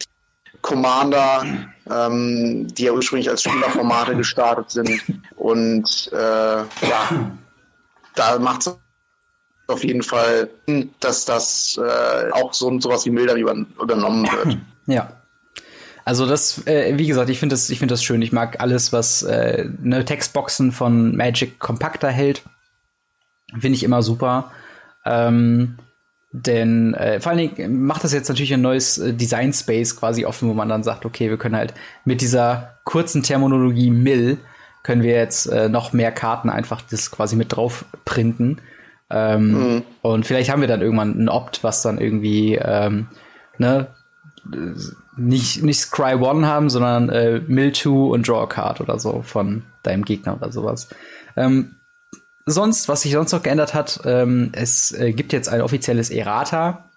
Commander, 0.60 1.46
ähm, 1.88 2.66
die 2.74 2.84
ja 2.84 2.92
ursprünglich 2.92 3.30
als 3.30 3.42
Spielerformate 3.42 4.16
gestartet 4.16 4.70
sind. 4.70 5.02
Und 5.36 6.10
äh, 6.12 6.16
ja, 6.16 7.30
da 8.14 8.38
macht 8.38 8.66
es 8.66 8.78
auf 9.66 9.84
jeden 9.84 10.02
Fall, 10.02 10.50
dass 11.00 11.24
das 11.24 11.80
äh, 11.82 12.30
auch 12.32 12.52
so 12.52 12.78
sowas 12.80 13.06
wie 13.06 13.10
Milder 13.10 13.34
übernommen 13.34 14.26
wird. 14.30 14.58
Ja. 14.86 15.22
Also 16.04 16.26
das, 16.26 16.66
äh, 16.66 16.98
wie 16.98 17.06
gesagt, 17.06 17.30
ich 17.30 17.38
finde 17.38 17.54
das, 17.54 17.70
ich 17.70 17.78
finde 17.78 17.94
das 17.94 18.04
schön. 18.04 18.20
Ich 18.20 18.32
mag 18.32 18.60
alles, 18.60 18.92
was 18.92 19.22
äh, 19.22 19.66
ne 19.80 20.04
Textboxen 20.04 20.72
von 20.72 21.16
Magic 21.16 21.58
kompakter 21.58 22.10
hält. 22.10 22.42
Finde 23.58 23.76
ich 23.76 23.82
immer 23.82 24.02
super. 24.02 24.52
Ähm, 25.06 25.78
denn 26.32 26.92
äh, 26.94 27.20
vor 27.20 27.32
allen 27.32 27.48
Dingen 27.54 27.84
macht 27.84 28.04
das 28.04 28.12
jetzt 28.12 28.28
natürlich 28.28 28.52
ein 28.52 28.60
neues 28.60 28.98
äh, 28.98 29.14
Design 29.14 29.54
Space 29.54 29.96
quasi 29.96 30.26
offen, 30.26 30.48
wo 30.50 30.52
man 30.52 30.68
dann 30.68 30.82
sagt, 30.82 31.06
okay, 31.06 31.30
wir 31.30 31.38
können 31.38 31.56
halt 31.56 31.72
mit 32.04 32.20
dieser 32.20 32.80
kurzen 32.84 33.22
Terminologie 33.22 33.90
Mill 33.90 34.38
können 34.84 35.02
wir 35.02 35.14
jetzt 35.14 35.46
äh, 35.46 35.68
noch 35.68 35.92
mehr 35.92 36.12
Karten 36.12 36.48
einfach 36.48 36.80
das 36.82 37.10
quasi 37.10 37.34
mit 37.34 37.56
drauf 37.56 37.86
printen. 38.04 38.60
Ähm, 39.10 39.50
mhm. 39.52 39.82
Und 40.02 40.26
vielleicht 40.26 40.50
haben 40.50 40.60
wir 40.60 40.68
dann 40.68 40.82
irgendwann 40.82 41.18
ein 41.18 41.28
Opt, 41.28 41.64
was 41.64 41.82
dann 41.82 41.98
irgendwie 41.98 42.54
ähm, 42.54 43.08
ne, 43.58 43.88
nicht, 45.16 45.62
nicht 45.62 45.80
Scry 45.80 46.14
One 46.14 46.46
haben, 46.46 46.70
sondern 46.70 47.08
äh, 47.08 47.40
Mill 47.46 47.72
2 47.72 47.90
und 47.90 48.28
Draw 48.28 48.42
a 48.42 48.46
Card 48.46 48.80
oder 48.80 48.98
so 48.98 49.22
von 49.22 49.64
deinem 49.82 50.04
Gegner 50.04 50.36
oder 50.36 50.52
sowas. 50.52 50.88
Ähm, 51.36 51.76
sonst, 52.46 52.88
was 52.88 53.02
sich 53.02 53.12
sonst 53.12 53.32
noch 53.32 53.42
geändert 53.42 53.72
hat, 53.72 54.00
ähm, 54.04 54.52
es 54.52 54.92
äh, 54.92 55.12
gibt 55.12 55.32
jetzt 55.32 55.48
ein 55.48 55.62
offizielles 55.62 56.10
Errata 56.10 56.90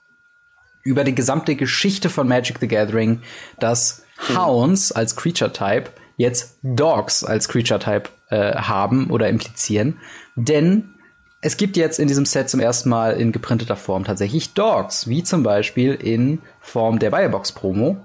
über 0.83 1.03
die 1.03 1.15
gesamte 1.15 1.55
Geschichte 1.55 2.09
von 2.09 2.27
Magic 2.27 2.57
the 2.59 2.67
Gathering, 2.67 3.21
dass 3.59 4.03
mhm. 4.29 4.37
Hounds 4.37 4.91
als 4.91 5.15
Creature 5.15 5.53
Type 5.53 5.91
jetzt 6.17 6.59
Dogs 6.63 7.23
als 7.23 7.47
Creature 7.47 7.79
Type 7.79 8.09
äh, 8.29 8.55
haben 8.55 9.09
oder 9.09 9.29
implizieren. 9.29 9.99
Denn 10.35 10.95
es 11.41 11.55
gibt 11.55 11.77
jetzt 11.77 11.99
in 11.99 12.07
diesem 12.07 12.25
Set 12.25 12.49
zum 12.49 12.59
ersten 12.59 12.89
Mal 12.89 13.11
in 13.11 13.31
geprinteter 13.31 13.75
Form 13.75 14.03
tatsächlich 14.03 14.53
Dogs, 14.53 15.07
wie 15.07 15.23
zum 15.23 15.43
Beispiel 15.43 15.93
in 15.93 16.39
Form 16.59 16.99
der 16.99 17.11
Firebox 17.11 17.53
Promo. 17.53 17.97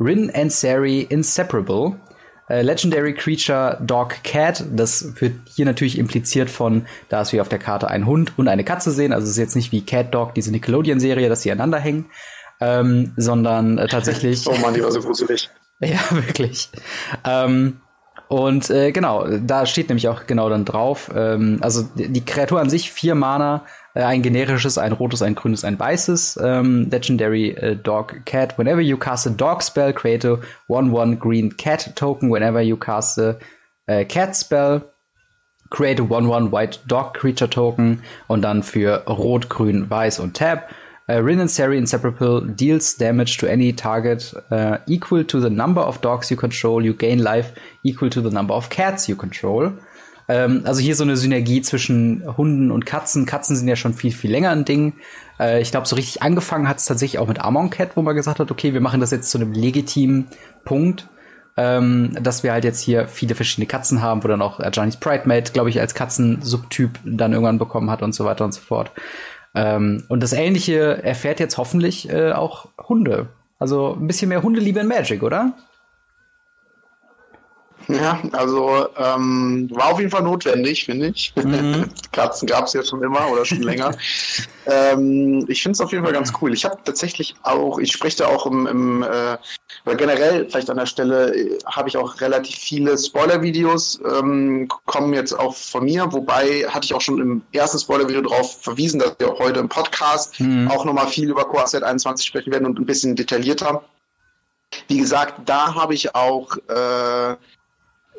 Rin 0.00 0.30
and 0.34 0.50
Sari 0.50 1.02
Inseparable. 1.02 1.96
Äh, 2.48 2.62
Legendary 2.62 3.12
Creature 3.12 3.78
Dog 3.82 4.22
Cat, 4.24 4.64
das 4.72 5.20
wird 5.20 5.34
hier 5.54 5.66
natürlich 5.66 5.98
impliziert 5.98 6.48
von, 6.48 6.86
dass 7.10 7.32
wir 7.34 7.42
auf 7.42 7.50
der 7.50 7.58
Karte 7.58 7.88
einen 7.88 8.06
Hund 8.06 8.32
und 8.38 8.48
eine 8.48 8.64
Katze 8.64 8.90
sehen. 8.90 9.12
Also 9.12 9.24
es 9.24 9.32
ist 9.32 9.38
jetzt 9.38 9.56
nicht 9.56 9.70
wie 9.70 9.82
Cat 9.82 10.14
Dog, 10.14 10.34
diese 10.34 10.50
Nickelodeon-Serie, 10.50 11.28
dass 11.28 11.42
sie 11.42 11.52
aneinander 11.52 11.78
hängen, 11.78 12.06
ähm, 12.60 13.12
sondern 13.16 13.76
äh, 13.76 13.86
tatsächlich. 13.86 14.46
oh 14.46 14.56
Mann, 14.62 14.72
die 14.72 14.82
war 14.82 14.90
so 14.90 15.00
gruselig. 15.00 15.50
Ja, 15.80 15.98
wirklich. 16.10 16.70
Ähm, 17.24 17.80
und 18.28 18.68
äh, 18.68 18.92
genau, 18.92 19.26
da 19.26 19.64
steht 19.64 19.88
nämlich 19.88 20.08
auch 20.08 20.26
genau 20.26 20.50
dann 20.50 20.66
drauf, 20.66 21.10
ähm, 21.14 21.58
also 21.62 21.88
die 21.94 22.24
Kreatur 22.24 22.60
an 22.60 22.68
sich, 22.68 22.92
vier 22.92 23.14
Mana, 23.14 23.64
äh, 23.94 24.02
ein 24.02 24.20
generisches, 24.20 24.76
ein 24.76 24.92
rotes, 24.92 25.22
ein 25.22 25.34
grünes, 25.34 25.64
ein 25.64 25.78
weißes, 25.78 26.38
ähm, 26.42 26.88
Legendary 26.90 27.50
äh, 27.50 27.74
Dog 27.74 28.26
Cat. 28.26 28.58
Whenever 28.58 28.80
you 28.80 28.98
cast 28.98 29.26
a 29.26 29.30
Dog 29.30 29.62
Spell, 29.62 29.94
create 29.94 30.26
a 30.26 30.38
1-1 30.68 31.16
Green 31.16 31.56
Cat 31.56 31.96
Token. 31.96 32.30
Whenever 32.30 32.60
you 32.60 32.76
cast 32.76 33.18
a 33.18 33.38
äh, 33.86 34.04
Cat 34.04 34.36
Spell, 34.36 34.82
create 35.70 35.98
a 35.98 36.04
1-1 36.04 36.52
White 36.52 36.80
Dog 36.86 37.14
Creature 37.14 37.48
Token. 37.48 38.02
Und 38.26 38.42
dann 38.42 38.62
für 38.62 39.04
Rot, 39.06 39.48
Grün, 39.48 39.88
Weiß 39.88 40.20
und 40.20 40.36
Tab. 40.36 40.68
Uh, 41.10 41.22
Rin 41.22 41.40
and 41.40 41.50
Sari 41.50 41.78
Inseparable 41.78 42.42
deals 42.42 42.96
damage 42.96 43.38
to 43.38 43.46
any 43.46 43.72
target 43.72 44.34
uh, 44.50 44.76
equal 44.86 45.24
to 45.24 45.40
the 45.40 45.48
number 45.48 45.80
of 45.80 46.00
dogs 46.02 46.30
you 46.30 46.36
control. 46.36 46.84
You 46.84 46.92
gain 46.92 47.18
life 47.18 47.54
equal 47.82 48.10
to 48.10 48.20
the 48.20 48.30
number 48.30 48.54
of 48.54 48.68
cats 48.68 49.08
you 49.08 49.16
control. 49.16 49.72
Ähm, 50.28 50.62
also 50.64 50.80
hier 50.80 50.94
so 50.94 51.04
eine 51.04 51.16
Synergie 51.16 51.62
zwischen 51.62 52.22
Hunden 52.36 52.70
und 52.70 52.84
Katzen. 52.84 53.24
Katzen 53.24 53.56
sind 53.56 53.68
ja 53.68 53.76
schon 53.76 53.94
viel, 53.94 54.12
viel 54.12 54.30
länger 54.30 54.50
ein 54.50 54.66
Ding. 54.66 54.94
Äh, 55.40 55.62
ich 55.62 55.70
glaube, 55.70 55.86
so 55.86 55.96
richtig 55.96 56.22
angefangen 56.22 56.68
hat 56.68 56.76
es 56.76 56.84
tatsächlich 56.84 57.18
auch 57.18 57.28
mit 57.28 57.40
Amon 57.40 57.70
Cat, 57.70 57.96
wo 57.96 58.02
man 58.02 58.14
gesagt 58.14 58.38
hat, 58.38 58.50
okay, 58.50 58.74
wir 58.74 58.82
machen 58.82 59.00
das 59.00 59.10
jetzt 59.10 59.30
zu 59.30 59.38
einem 59.38 59.52
legitimen 59.52 60.26
Punkt. 60.64 61.08
Ähm, 61.56 62.16
dass 62.20 62.44
wir 62.44 62.52
halt 62.52 62.62
jetzt 62.62 62.80
hier 62.80 63.08
viele 63.08 63.34
verschiedene 63.34 63.66
Katzen 63.66 64.00
haben, 64.00 64.22
wo 64.22 64.28
dann 64.28 64.42
auch 64.42 64.60
Janis 64.72 64.96
Pride 64.96 65.22
Mate, 65.26 65.52
glaube 65.52 65.70
ich, 65.70 65.80
als 65.80 65.92
Katzensubtyp 65.92 67.00
dann 67.04 67.32
irgendwann 67.32 67.58
bekommen 67.58 67.90
hat 67.90 68.02
und 68.02 68.14
so 68.14 68.24
weiter 68.24 68.44
und 68.44 68.52
so 68.52 68.60
fort. 68.60 68.92
Ähm, 69.54 70.04
und 70.08 70.22
das 70.22 70.32
Ähnliche 70.32 71.02
erfährt 71.02 71.40
jetzt 71.40 71.58
hoffentlich 71.58 72.10
äh, 72.10 72.32
auch 72.32 72.68
Hunde. 72.88 73.28
Also 73.58 73.94
ein 73.94 74.06
bisschen 74.06 74.28
mehr 74.28 74.42
Hundeliebe 74.42 74.80
in 74.80 74.86
Magic, 74.86 75.22
oder? 75.22 75.54
Ja, 77.88 78.20
also 78.32 78.86
ähm, 78.98 79.70
war 79.72 79.92
auf 79.92 79.98
jeden 79.98 80.10
Fall 80.10 80.22
notwendig, 80.22 80.84
finde 80.84 81.06
ich. 81.06 81.32
Mhm. 81.36 81.86
Katzen 82.12 82.46
gab 82.46 82.66
es 82.66 82.74
ja 82.74 82.84
schon 82.84 83.02
immer 83.02 83.30
oder 83.30 83.46
schon 83.46 83.62
länger. 83.62 83.96
ähm, 84.66 85.46
ich 85.48 85.62
finde 85.62 85.72
es 85.72 85.80
auf 85.80 85.90
jeden 85.90 86.04
Fall 86.04 86.12
ganz 86.12 86.30
cool. 86.40 86.52
Ich 86.52 86.66
habe 86.66 86.76
tatsächlich 86.84 87.34
auch, 87.44 87.78
ich 87.78 87.90
spreche 87.90 88.18
da 88.18 88.26
auch 88.26 88.44
im, 88.44 88.66
im 88.66 89.02
äh, 89.02 89.38
oder 89.86 89.96
generell 89.96 90.46
vielleicht 90.50 90.68
an 90.68 90.76
der 90.76 90.84
Stelle 90.84 91.34
äh, 91.34 91.58
habe 91.64 91.88
ich 91.88 91.96
auch 91.96 92.20
relativ 92.20 92.56
viele 92.56 92.98
Spoiler-Videos, 92.98 94.00
ähm, 94.04 94.68
kommen 94.84 95.14
jetzt 95.14 95.32
auch 95.32 95.54
von 95.54 95.84
mir, 95.84 96.12
wobei 96.12 96.66
hatte 96.68 96.84
ich 96.84 96.92
auch 96.92 97.00
schon 97.00 97.18
im 97.18 97.42
ersten 97.52 97.78
Spoiler-Video 97.78 98.20
darauf 98.20 98.60
verwiesen, 98.60 99.00
dass 99.00 99.16
wir 99.18 99.32
heute 99.38 99.60
im 99.60 99.68
Podcast 99.68 100.38
mhm. 100.40 100.70
auch 100.70 100.84
nochmal 100.84 101.08
viel 101.08 101.30
über 101.30 101.46
Core 101.46 101.64
21 101.64 102.26
sprechen 102.26 102.52
werden 102.52 102.66
und 102.66 102.78
ein 102.78 102.84
bisschen 102.84 103.16
detaillierter. 103.16 103.82
Wie 104.88 104.98
gesagt, 104.98 105.40
da 105.46 105.74
habe 105.74 105.94
ich 105.94 106.14
auch 106.14 106.54
äh, 106.68 107.36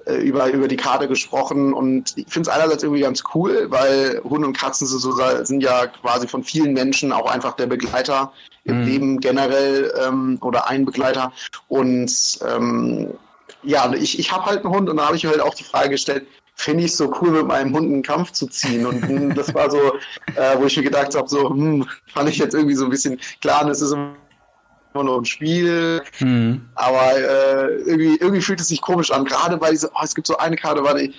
über, 0.06 0.50
über 0.52 0.68
die 0.68 0.76
Karte 0.76 1.08
gesprochen 1.08 1.74
und 1.74 2.18
ich 2.18 2.26
finde 2.28 2.50
es 2.50 2.56
einerseits 2.56 2.84
irgendwie 2.84 3.02
ganz 3.02 3.24
cool, 3.34 3.68
weil 3.70 4.22
Hunde 4.24 4.48
und 4.48 4.58
Katzen 4.58 4.88
sind, 4.88 5.00
so, 5.00 5.14
sind 5.44 5.62
ja 5.62 5.88
quasi 5.88 6.28
von 6.28 6.44
vielen 6.44 6.74
Menschen 6.74 7.12
auch 7.12 7.30
einfach 7.30 7.56
der 7.56 7.68
Begleiter 7.68 8.32
im 8.64 8.82
mhm. 8.82 8.88
Leben 8.88 9.20
generell 9.20 9.94
ähm, 10.06 10.38
oder 10.42 10.68
ein 10.70 10.86
Begleiter 10.86 11.32
und 11.68 12.40
ähm, 12.48 13.14
ja, 13.64 13.92
ich, 13.94 14.20
ich 14.20 14.32
habe 14.32 14.46
halt 14.46 14.64
einen 14.64 14.74
Hund 14.74 14.90
und 14.90 14.98
da 14.98 15.08
habe 15.08 15.18
ich 15.18 15.24
mir 15.24 15.32
halt 15.32 15.42
auch 15.42 15.54
die 15.54 15.64
Frage 15.64 15.90
gestellt, 15.90 16.26
finde 16.56 16.84
ich 16.84 16.96
so 16.96 17.14
cool, 17.22 17.32
mit 17.32 17.48
meinem 17.48 17.74
Hund 17.74 17.92
einen 17.92 18.04
Kampf 18.04 18.32
zu 18.32 18.48
ziehen. 18.48 18.86
Und 18.86 19.02
hm, 19.08 19.34
das 19.34 19.54
war 19.54 19.72
so, 19.72 19.94
äh, 20.36 20.58
wo 20.58 20.66
ich 20.66 20.76
mir 20.76 20.84
gedacht 20.84 21.16
habe, 21.16 21.28
so, 21.28 21.50
hm, 21.50 21.88
fand 22.08 22.30
ich 22.30 22.38
jetzt 22.38 22.54
irgendwie 22.54 22.76
so 22.76 22.84
ein 22.84 22.90
bisschen 22.90 23.20
klar, 23.42 23.66
das 23.66 23.82
ist 23.82 23.96
immer 24.94 25.04
nur 25.04 25.22
ein 25.22 25.26
Spiel. 25.26 26.02
Mhm. 26.20 26.62
Aber 26.76 27.18
äh, 27.18 27.76
irgendwie, 27.78 28.18
irgendwie 28.20 28.42
fühlt 28.42 28.60
es 28.60 28.68
sich 28.70 28.82
komisch 28.82 29.12
an. 29.12 29.26
Gerade 29.26 29.60
weil 29.62 29.72
diese, 29.72 29.90
oh, 29.90 30.04
es 30.04 30.16
gibt 30.16 30.28
so 30.28 30.38
eine 30.38 30.56
Karte, 30.56 30.84
warte, 30.84 31.12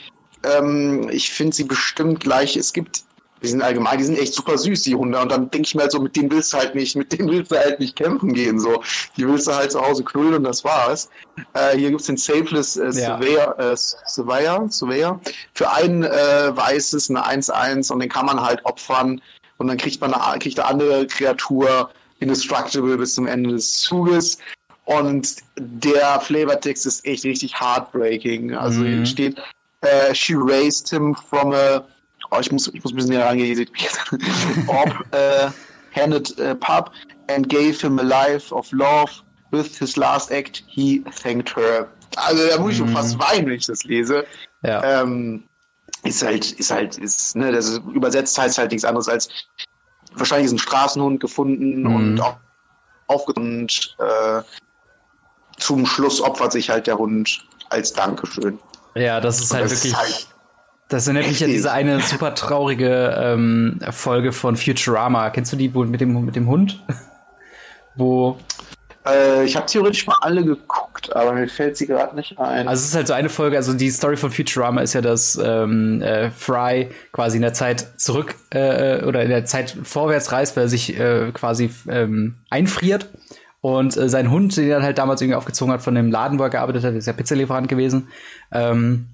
ähm, 0.44 1.09
ich 1.11 1.30
finde 1.30 1.54
sie 1.54 1.64
bestimmt 1.64 2.20
gleich. 2.20 2.56
Es 2.56 2.72
gibt, 2.72 3.02
die 3.42 3.48
sind 3.48 3.62
allgemein, 3.62 3.98
die 3.98 4.04
sind 4.04 4.18
echt 4.18 4.35
super 4.35 4.59
süß, 4.59 4.83
die 4.83 4.94
Hunde. 4.94 5.18
Und 5.20 5.30
dann 5.30 5.50
denke 5.50 5.66
ich 5.66 5.74
mir 5.74 5.83
halt 5.83 5.92
so, 5.92 6.00
mit 6.00 6.16
denen 6.16 6.30
willst 6.30 6.52
du 6.52 6.59
halt 6.59 6.74
nicht, 6.74 6.96
mit 6.96 7.12
denen 7.12 7.30
willst 7.30 7.52
du 7.52 7.59
halt 7.59 7.80
nicht 7.80 7.96
kämpfen 7.96 8.33
gehen. 8.35 8.59
So. 8.59 8.83
Die 9.16 9.26
willst 9.26 9.46
du 9.46 9.54
halt 9.54 9.72
zu 9.72 9.80
Hause 9.80 10.04
knullen 10.04 10.35
und 10.35 10.44
das 10.44 10.64
war's. 10.64 11.09
Äh, 11.54 11.76
hier 11.76 11.90
gibt's 11.90 12.06
den 12.06 12.16
Safeless 12.16 12.76
äh, 12.76 12.92
Surveyor, 12.92 13.59
äh, 13.59 13.76
Surveyor, 13.76 14.68
Surveyor. 14.70 15.20
Für 15.54 15.70
ein 15.70 16.02
äh, 16.02 16.56
weißes, 16.56 17.11
eine 17.11 17.24
1-1 17.24 17.92
und 17.92 18.00
den 18.00 18.09
kann 18.09 18.26
man 18.26 18.40
halt 18.40 18.64
opfern. 18.64 19.20
Und 19.59 19.68
dann 19.68 19.76
kriegt 19.76 20.00
man 20.00 20.14
eine, 20.14 20.38
kriegt 20.38 20.59
eine 20.59 20.68
andere 20.68 21.06
Kreatur 21.06 21.90
indestructible 22.20 22.96
bis 22.96 23.14
zum 23.14 23.26
Ende 23.26 23.50
des 23.50 23.72
Zuges. 23.72 24.38
Und 24.85 25.37
der 25.59 26.20
Flavortext 26.20 26.87
ist 26.87 27.04
echt 27.04 27.24
richtig 27.24 27.59
heartbreaking. 27.61 28.54
Also 28.54 28.80
mhm. 28.80 28.87
hier 28.87 29.06
steht, 29.06 29.38
uh, 29.85 30.12
she 30.12 30.35
raised 30.35 30.88
him 30.88 31.14
from 31.14 31.52
a, 31.52 31.85
oh, 32.30 32.38
ich 32.40 32.50
muss, 32.50 32.68
ich 32.68 32.83
muss 32.83 32.92
ein 32.92 32.96
bisschen 32.96 33.11
näher 33.12 33.26
rangehen, 33.26 33.68
Orb 34.66 34.90
uh, 35.12 35.50
handed 35.92 36.38
a 36.40 36.54
pub 36.54 36.90
and 37.28 37.48
gave 37.48 37.80
him 37.80 37.98
a 37.98 38.02
life 38.02 38.52
of 38.54 38.70
love. 38.72 39.11
With 39.52 39.78
his 39.78 39.96
last 39.96 40.30
act, 40.30 40.62
he 40.68 41.02
thanked 41.22 41.56
her. 41.56 41.88
Also 42.16 42.46
da 42.46 42.59
muss 42.61 42.72
ich 42.72 42.78
schon 42.78 42.90
mhm. 42.90 42.94
fast 42.94 43.18
weinen, 43.18 43.46
wenn 43.46 43.54
ich 43.54 43.66
das 43.66 43.83
lese. 43.83 44.24
Ja. 44.62 45.02
Ähm, 45.02 45.42
ist 46.04 46.22
halt, 46.22 46.52
ist 46.52 46.70
halt, 46.70 46.98
ist, 46.98 47.37
ne, 47.37 47.52
das 47.52 47.68
ist, 47.68 47.83
übersetzt 47.94 48.38
heißt 48.38 48.59
halt 48.59 48.70
nichts 48.70 48.85
anderes 48.85 49.09
als 49.09 49.28
wahrscheinlich 50.14 50.46
ist 50.46 50.53
ein 50.53 50.59
Straßenhund 50.59 51.20
gefunden 51.20 51.83
mhm. 51.83 51.94
und 51.94 52.20
auch 53.07 53.27
und 53.29 53.96
äh, 53.99 54.42
zum 55.59 55.85
Schluss 55.85 56.20
opfert 56.20 56.53
sich 56.53 56.70
halt 56.70 56.87
der 56.87 56.96
Hund 56.96 57.44
als 57.70 57.92
Dankeschön. 57.92 58.59
Ja, 58.94 59.20
das 59.20 59.40
ist 59.40 59.53
halt 59.53 59.64
das 59.64 59.73
wirklich. 59.73 59.92
Ist 59.92 59.99
halt 59.99 60.29
Das 60.88 61.07
erinnert 61.07 61.29
mich 61.29 61.42
an 61.42 61.51
diese 61.51 61.73
eine 61.73 62.01
super 62.01 62.35
traurige 62.35 63.14
ähm, 63.18 63.81
Folge 63.90 64.33
von 64.33 64.57
Futurama. 64.57 65.31
Kennst 65.31 65.53
du 65.53 65.57
die 65.57 65.68
mit 65.68 66.01
dem, 66.01 66.25
mit 66.25 66.37
dem 66.37 66.49
Hund? 66.49 66.83
Wo 67.96 68.38
äh, 69.07 69.44
ich 69.44 69.57
habe 69.57 69.66
theoretisch 69.66 70.07
mal 70.07 70.16
alle 70.20 70.44
geguckt, 70.44 70.89
aber 71.09 71.33
mir 71.33 71.49
fällt 71.49 71.77
sie 71.77 71.87
gerade 71.87 72.15
nicht 72.15 72.39
ein. 72.39 72.69
Also 72.69 72.81
es 72.81 72.89
ist 72.89 72.95
halt 72.95 73.07
so 73.07 73.15
eine 73.15 73.29
Folge, 73.29 73.57
also 73.57 73.73
die 73.73 73.91
Story 73.91 74.17
von 74.17 74.31
Futurama 74.31 74.83
ist 74.83 74.93
ja, 74.93 75.01
dass 75.01 75.41
ähm, 75.43 76.03
äh, 76.03 76.31
Fry 76.31 76.89
quasi 77.13 77.37
in 77.37 77.43
der 77.43 77.53
Zeit 77.53 78.01
zurück 78.01 78.35
äh, 78.51 79.03
oder 79.05 79.23
in 79.23 79.31
der 79.31 79.45
Zeit 79.45 79.77
vorwärts 79.83 80.33
reist, 80.33 80.57
weil 80.57 80.65
er 80.65 80.69
sich 80.69 80.99
äh, 80.99 81.31
quasi 81.33 81.71
ähm, 81.89 82.37
einfriert. 82.51 83.09
Und 83.61 83.97
äh, 83.97 84.09
sein 84.09 84.31
Hund, 84.31 84.57
den 84.57 84.71
er 84.71 84.83
halt 84.83 84.99
damals 84.99 85.21
irgendwie 85.21 85.37
aufgezogen 85.37 85.73
hat 85.73 85.83
von 85.83 85.95
dem 85.95 86.11
Laden, 86.11 86.39
wo 86.39 86.43
er 86.45 86.51
gearbeitet 86.51 86.85
hat, 86.85 86.95
ist 86.95 87.07
ja 87.07 87.13
Pizzalieferant 87.13 87.69
gewesen. 87.69 88.09
Ähm, 88.53 89.07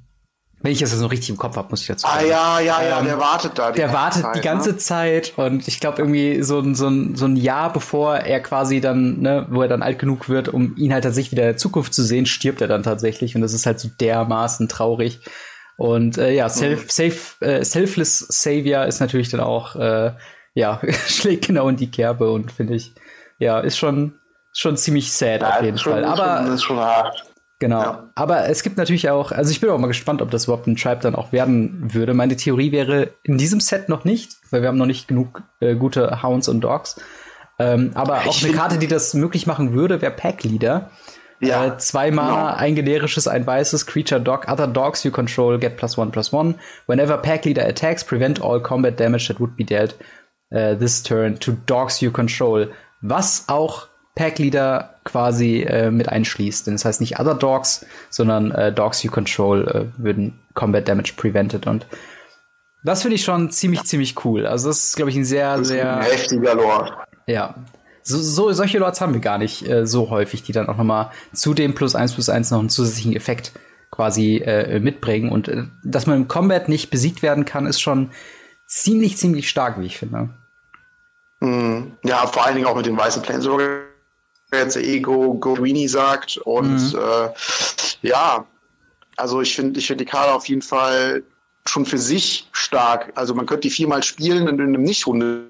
wenn 0.60 0.72
ich 0.72 0.78
das 0.78 0.90
so 0.90 1.06
richtig 1.06 1.30
im 1.30 1.36
Kopf 1.36 1.56
habe, 1.56 1.68
muss 1.70 1.82
ich 1.82 1.86
dazu 1.86 2.06
sagen. 2.06 2.18
Ah 2.18 2.26
ja, 2.26 2.60
ja, 2.60 2.82
ja, 2.82 2.98
ähm, 2.98 3.04
der 3.04 3.18
wartet 3.18 3.58
da. 3.58 3.72
Der 3.72 3.92
wartet 3.92 4.22
Zeit, 4.22 4.36
die 4.36 4.40
ganze 4.40 4.70
ne? 4.70 4.76
Zeit 4.78 5.32
und 5.36 5.68
ich 5.68 5.80
glaube 5.80 5.98
irgendwie 5.98 6.42
so, 6.42 6.62
so, 6.74 6.90
so 7.14 7.26
ein 7.26 7.36
Jahr 7.36 7.72
bevor 7.72 8.16
er 8.16 8.40
quasi 8.40 8.80
dann, 8.80 9.20
ne, 9.20 9.46
wo 9.50 9.62
er 9.62 9.68
dann 9.68 9.82
alt 9.82 9.98
genug 9.98 10.28
wird, 10.28 10.48
um 10.48 10.74
ihn 10.76 10.92
halt 10.92 11.04
tatsächlich 11.04 11.32
wieder 11.32 11.42
in 11.42 11.50
der 11.50 11.56
Zukunft 11.56 11.94
zu 11.94 12.02
sehen, 12.02 12.26
stirbt 12.26 12.60
er 12.60 12.68
dann 12.68 12.82
tatsächlich 12.82 13.36
und 13.36 13.42
das 13.42 13.52
ist 13.52 13.66
halt 13.66 13.78
so 13.78 13.88
dermaßen 14.00 14.68
traurig. 14.68 15.20
Und 15.76 16.16
äh, 16.16 16.32
ja, 16.32 16.48
self, 16.48 16.84
mhm. 16.84 16.88
safe, 16.88 17.44
äh, 17.44 17.64
Selfless 17.64 18.18
Savior 18.18 18.86
ist 18.86 19.00
natürlich 19.00 19.28
dann 19.28 19.40
auch, 19.40 19.76
äh, 19.76 20.12
ja, 20.54 20.80
schlägt 21.06 21.46
genau 21.46 21.68
in 21.68 21.76
die 21.76 21.90
Kerbe 21.90 22.30
und 22.30 22.50
finde 22.50 22.74
ich, 22.74 22.94
ja, 23.38 23.60
ist 23.60 23.76
schon, 23.76 24.18
schon 24.52 24.78
ziemlich 24.78 25.12
sad 25.12 25.42
ja, 25.42 25.56
auf 25.58 25.62
jeden 25.62 25.78
Fall. 25.78 26.04
Aber 26.04 26.44
schon, 26.44 26.54
ist 26.54 26.62
schon 26.62 26.78
hart. 26.78 27.24
Genau. 27.58 27.80
Ja. 27.80 28.10
Aber 28.14 28.48
es 28.48 28.62
gibt 28.62 28.76
natürlich 28.76 29.08
auch, 29.08 29.32
also 29.32 29.50
ich 29.50 29.60
bin 29.60 29.70
auch 29.70 29.78
mal 29.78 29.86
gespannt, 29.86 30.20
ob 30.20 30.30
das 30.30 30.44
überhaupt 30.44 30.66
ein 30.66 30.76
Tribe 30.76 31.00
dann 31.00 31.14
auch 31.14 31.32
werden 31.32 31.94
würde. 31.94 32.12
Meine 32.12 32.36
Theorie 32.36 32.70
wäre 32.70 33.10
in 33.22 33.38
diesem 33.38 33.60
Set 33.60 33.88
noch 33.88 34.04
nicht, 34.04 34.36
weil 34.50 34.60
wir 34.60 34.68
haben 34.68 34.76
noch 34.76 34.86
nicht 34.86 35.08
genug 35.08 35.42
äh, 35.60 35.74
gute 35.74 36.22
Hounds 36.22 36.48
und 36.48 36.60
Dogs. 36.60 37.00
Ähm, 37.58 37.92
aber 37.94 38.20
ich 38.22 38.28
auch 38.28 38.42
eine 38.44 38.52
Karte, 38.52 38.78
die 38.78 38.86
das 38.86 39.14
möglich 39.14 39.46
machen 39.46 39.72
würde, 39.72 40.02
wäre 40.02 40.12
Pack 40.12 40.44
Leader. 40.44 40.90
Ja, 41.40 41.66
äh, 41.66 41.78
zwei 41.78 42.10
Mana, 42.10 42.50
genau. 42.50 42.56
ein 42.58 42.74
generisches, 42.74 43.28
ein 43.28 43.46
weißes, 43.46 43.86
Creature 43.86 44.20
Dog, 44.20 44.48
other 44.48 44.66
dogs 44.66 45.04
you 45.04 45.10
control 45.10 45.58
get 45.58 45.76
plus 45.76 45.96
one 45.98 46.10
plus 46.10 46.32
one. 46.32 46.56
Whenever 46.86 47.16
Pack 47.18 47.44
Leader 47.44 47.66
attacks, 47.66 48.04
prevent 48.04 48.40
all 48.40 48.60
combat 48.60 48.98
damage 48.98 49.28
that 49.28 49.40
would 49.40 49.56
be 49.56 49.64
dealt 49.64 49.94
uh, 50.54 50.74
this 50.74 51.02
turn 51.02 51.38
to 51.40 51.52
dogs 51.66 52.00
you 52.00 52.10
control. 52.10 52.68
Was 53.02 53.44
auch 53.48 53.88
Pack-Leader 54.16 54.94
quasi 55.04 55.60
äh, 55.60 55.90
mit 55.92 56.08
einschließt. 56.08 56.66
Denn 56.66 56.74
das 56.74 56.84
heißt 56.84 57.00
nicht 57.00 57.20
Other 57.20 57.34
Dogs, 57.34 57.86
sondern 58.10 58.50
äh, 58.50 58.72
Dogs 58.72 59.02
You 59.02 59.12
Control 59.12 59.68
äh, 59.68 60.02
würden 60.02 60.40
Combat 60.54 60.88
Damage 60.88 61.12
prevented. 61.16 61.66
Und 61.68 61.86
das 62.82 63.02
finde 63.02 63.14
ich 63.14 63.24
schon 63.24 63.50
ziemlich, 63.50 63.84
ziemlich 63.84 64.24
cool. 64.24 64.46
Also 64.46 64.68
das 64.68 64.84
ist, 64.84 64.96
glaube 64.96 65.10
ich, 65.10 65.16
ein 65.16 65.24
sehr, 65.24 65.62
sehr... 65.64 65.98
Ein 65.98 66.02
heftiger 66.02 66.54
Lord. 66.54 66.92
Ja. 67.26 67.54
So, 68.02 68.18
so, 68.18 68.52
solche 68.52 68.78
Lords 68.78 69.00
haben 69.00 69.12
wir 69.12 69.20
gar 69.20 69.38
nicht 69.38 69.68
äh, 69.68 69.86
so 69.86 70.10
häufig, 70.10 70.42
die 70.42 70.52
dann 70.52 70.68
auch 70.68 70.76
nochmal 70.76 71.10
zu 71.32 71.54
dem 71.54 71.74
plus 71.74 71.94
eins 71.94 72.14
plus 72.14 72.28
eins 72.28 72.50
noch 72.50 72.60
einen 72.60 72.70
zusätzlichen 72.70 73.14
Effekt 73.14 73.52
quasi 73.90 74.38
äh, 74.38 74.80
mitbringen. 74.80 75.30
Und 75.30 75.48
äh, 75.48 75.64
dass 75.84 76.06
man 76.06 76.16
im 76.16 76.28
Combat 76.28 76.68
nicht 76.68 76.90
besiegt 76.90 77.22
werden 77.22 77.44
kann, 77.44 77.66
ist 77.66 77.80
schon 77.80 78.10
ziemlich, 78.66 79.18
ziemlich 79.18 79.50
stark, 79.50 79.78
wie 79.78 79.86
ich 79.86 79.98
finde. 79.98 80.30
Mm, 81.40 81.92
ja, 82.02 82.26
vor 82.26 82.46
allen 82.46 82.54
Dingen 82.54 82.66
auch 82.66 82.76
mit 82.76 82.86
den 82.86 82.96
weißen 82.96 83.22
Planeswalker 83.22 83.95
jetzt 84.52 84.76
Ego 84.76 85.34
Gorini 85.34 85.88
sagt. 85.88 86.38
Und 86.38 86.92
mhm. 86.92 86.98
äh, 86.98 88.08
ja, 88.08 88.46
also 89.16 89.40
ich 89.40 89.54
finde 89.54 89.80
ich 89.80 89.86
finde 89.86 90.04
die 90.04 90.10
Karte 90.10 90.32
auf 90.32 90.48
jeden 90.48 90.62
Fall 90.62 91.22
schon 91.68 91.84
für 91.84 91.98
sich 91.98 92.48
stark. 92.52 93.12
Also 93.14 93.34
man 93.34 93.46
könnte 93.46 93.62
die 93.62 93.70
viermal 93.70 94.02
spielen 94.02 94.48
in 94.48 94.60
einem 94.60 94.82
Nicht-Hunde. 94.82 95.46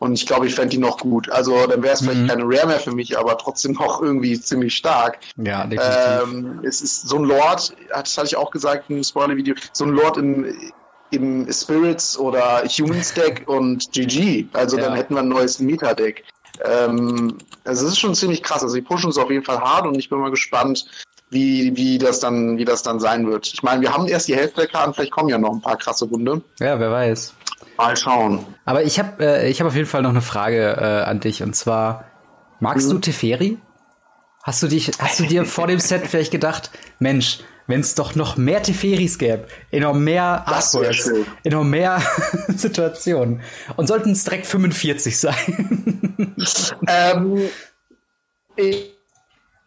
Und 0.00 0.14
ich 0.14 0.26
glaube, 0.26 0.48
ich 0.48 0.54
fände 0.56 0.70
die 0.70 0.78
noch 0.78 0.98
gut. 0.98 1.30
Also 1.30 1.66
dann 1.68 1.80
wäre 1.82 1.94
es 1.94 2.00
vielleicht 2.00 2.22
mhm. 2.22 2.26
keine 2.26 2.42
Rare 2.44 2.66
mehr 2.66 2.80
für 2.80 2.90
mich, 2.90 3.16
aber 3.16 3.38
trotzdem 3.38 3.72
noch 3.80 4.02
irgendwie 4.02 4.38
ziemlich 4.40 4.74
stark. 4.74 5.18
Ja, 5.36 5.64
definitiv. 5.64 6.22
Ähm, 6.22 6.60
es 6.64 6.80
ist 6.80 7.08
so 7.08 7.18
ein 7.18 7.24
Lord, 7.24 7.74
das 7.88 8.18
hatte 8.18 8.26
ich 8.26 8.36
auch 8.36 8.50
gesagt 8.50 8.90
im 8.90 9.02
Spoiler-Video, 9.02 9.54
so 9.72 9.84
ein 9.84 9.90
Lord 9.90 10.16
im, 10.16 10.72
im 11.10 11.52
Spirits 11.52 12.18
oder 12.18 12.64
Humans 12.64 13.14
Deck 13.14 13.44
und 13.46 13.90
GG. 13.92 14.46
Also 14.54 14.76
ja. 14.76 14.84
dann 14.84 14.94
hätten 14.94 15.14
wir 15.14 15.22
ein 15.22 15.28
neues 15.28 15.60
Meta-Deck. 15.60 16.24
Ähm, 16.64 17.38
also 17.64 17.86
es 17.86 17.92
ist 17.92 17.98
schon 17.98 18.14
ziemlich 18.14 18.42
krass. 18.42 18.62
Also 18.62 18.74
die 18.74 18.82
pushen 18.82 19.10
es 19.10 19.18
auf 19.18 19.30
jeden 19.30 19.44
Fall 19.44 19.60
hart 19.60 19.86
und 19.86 19.98
ich 19.98 20.08
bin 20.08 20.18
mal 20.18 20.30
gespannt, 20.30 20.86
wie, 21.30 21.76
wie, 21.76 21.98
das 21.98 22.20
dann, 22.20 22.58
wie 22.58 22.64
das 22.64 22.82
dann 22.82 23.00
sein 23.00 23.26
wird. 23.26 23.46
Ich 23.52 23.62
meine, 23.62 23.80
wir 23.80 23.92
haben 23.92 24.06
erst 24.06 24.28
die 24.28 24.36
Hälfte 24.36 24.62
der 24.62 24.68
Karten, 24.68 24.94
vielleicht 24.94 25.10
kommen 25.10 25.28
ja 25.28 25.38
noch 25.38 25.52
ein 25.52 25.60
paar 25.60 25.76
krasse 25.76 26.04
Runde. 26.06 26.42
Ja, 26.60 26.78
wer 26.78 26.90
weiß. 26.90 27.34
Mal 27.76 27.96
schauen. 27.96 28.46
Aber 28.64 28.84
ich 28.84 28.98
habe 28.98 29.24
äh, 29.24 29.52
hab 29.52 29.66
auf 29.66 29.74
jeden 29.74 29.88
Fall 29.88 30.02
noch 30.02 30.10
eine 30.10 30.22
Frage 30.22 30.76
äh, 30.78 31.08
an 31.08 31.20
dich 31.20 31.42
und 31.42 31.54
zwar, 31.54 32.04
magst 32.60 32.88
mhm. 32.88 32.92
du 32.92 32.98
Teferi? 33.00 33.58
Hast 34.42 34.62
du, 34.62 34.68
dich, 34.68 34.92
hast 34.98 35.20
du 35.20 35.24
dir 35.24 35.46
vor 35.46 35.66
dem 35.66 35.80
Set 35.80 36.06
vielleicht 36.06 36.30
gedacht, 36.30 36.70
Mensch, 36.98 37.40
wenn 37.66 37.80
es 37.80 37.94
doch 37.94 38.14
noch 38.14 38.36
mehr 38.36 38.62
Teferis 38.62 39.18
gäbe, 39.18 39.46
in 39.70 39.82
noch 39.82 39.94
mehr 39.94 40.46
Artworks, 40.46 41.10
in 41.42 41.52
noch 41.52 41.64
mehr 41.64 42.02
Situationen. 42.48 43.42
Und 43.76 43.86
sollten 43.86 44.12
es 44.12 44.24
direkt 44.24 44.46
45 44.46 45.18
sein. 45.18 46.16
ähm, 46.86 47.48
ich 48.56 48.94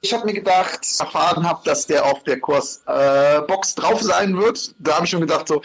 ich 0.01 0.13
habe 0.13 0.25
mir 0.25 0.33
gedacht, 0.33 0.85
erfahren 0.99 1.47
habe, 1.47 1.61
dass 1.65 1.87
der 1.87 2.05
auf 2.05 2.23
der 2.23 2.39
Kursbox 2.39 3.71
äh, 3.71 3.75
drauf 3.81 4.01
sein 4.01 4.37
wird. 4.37 4.75
Da 4.79 4.95
habe 4.95 5.05
ich 5.05 5.11
schon 5.11 5.21
gedacht, 5.21 5.47
so, 5.47 5.61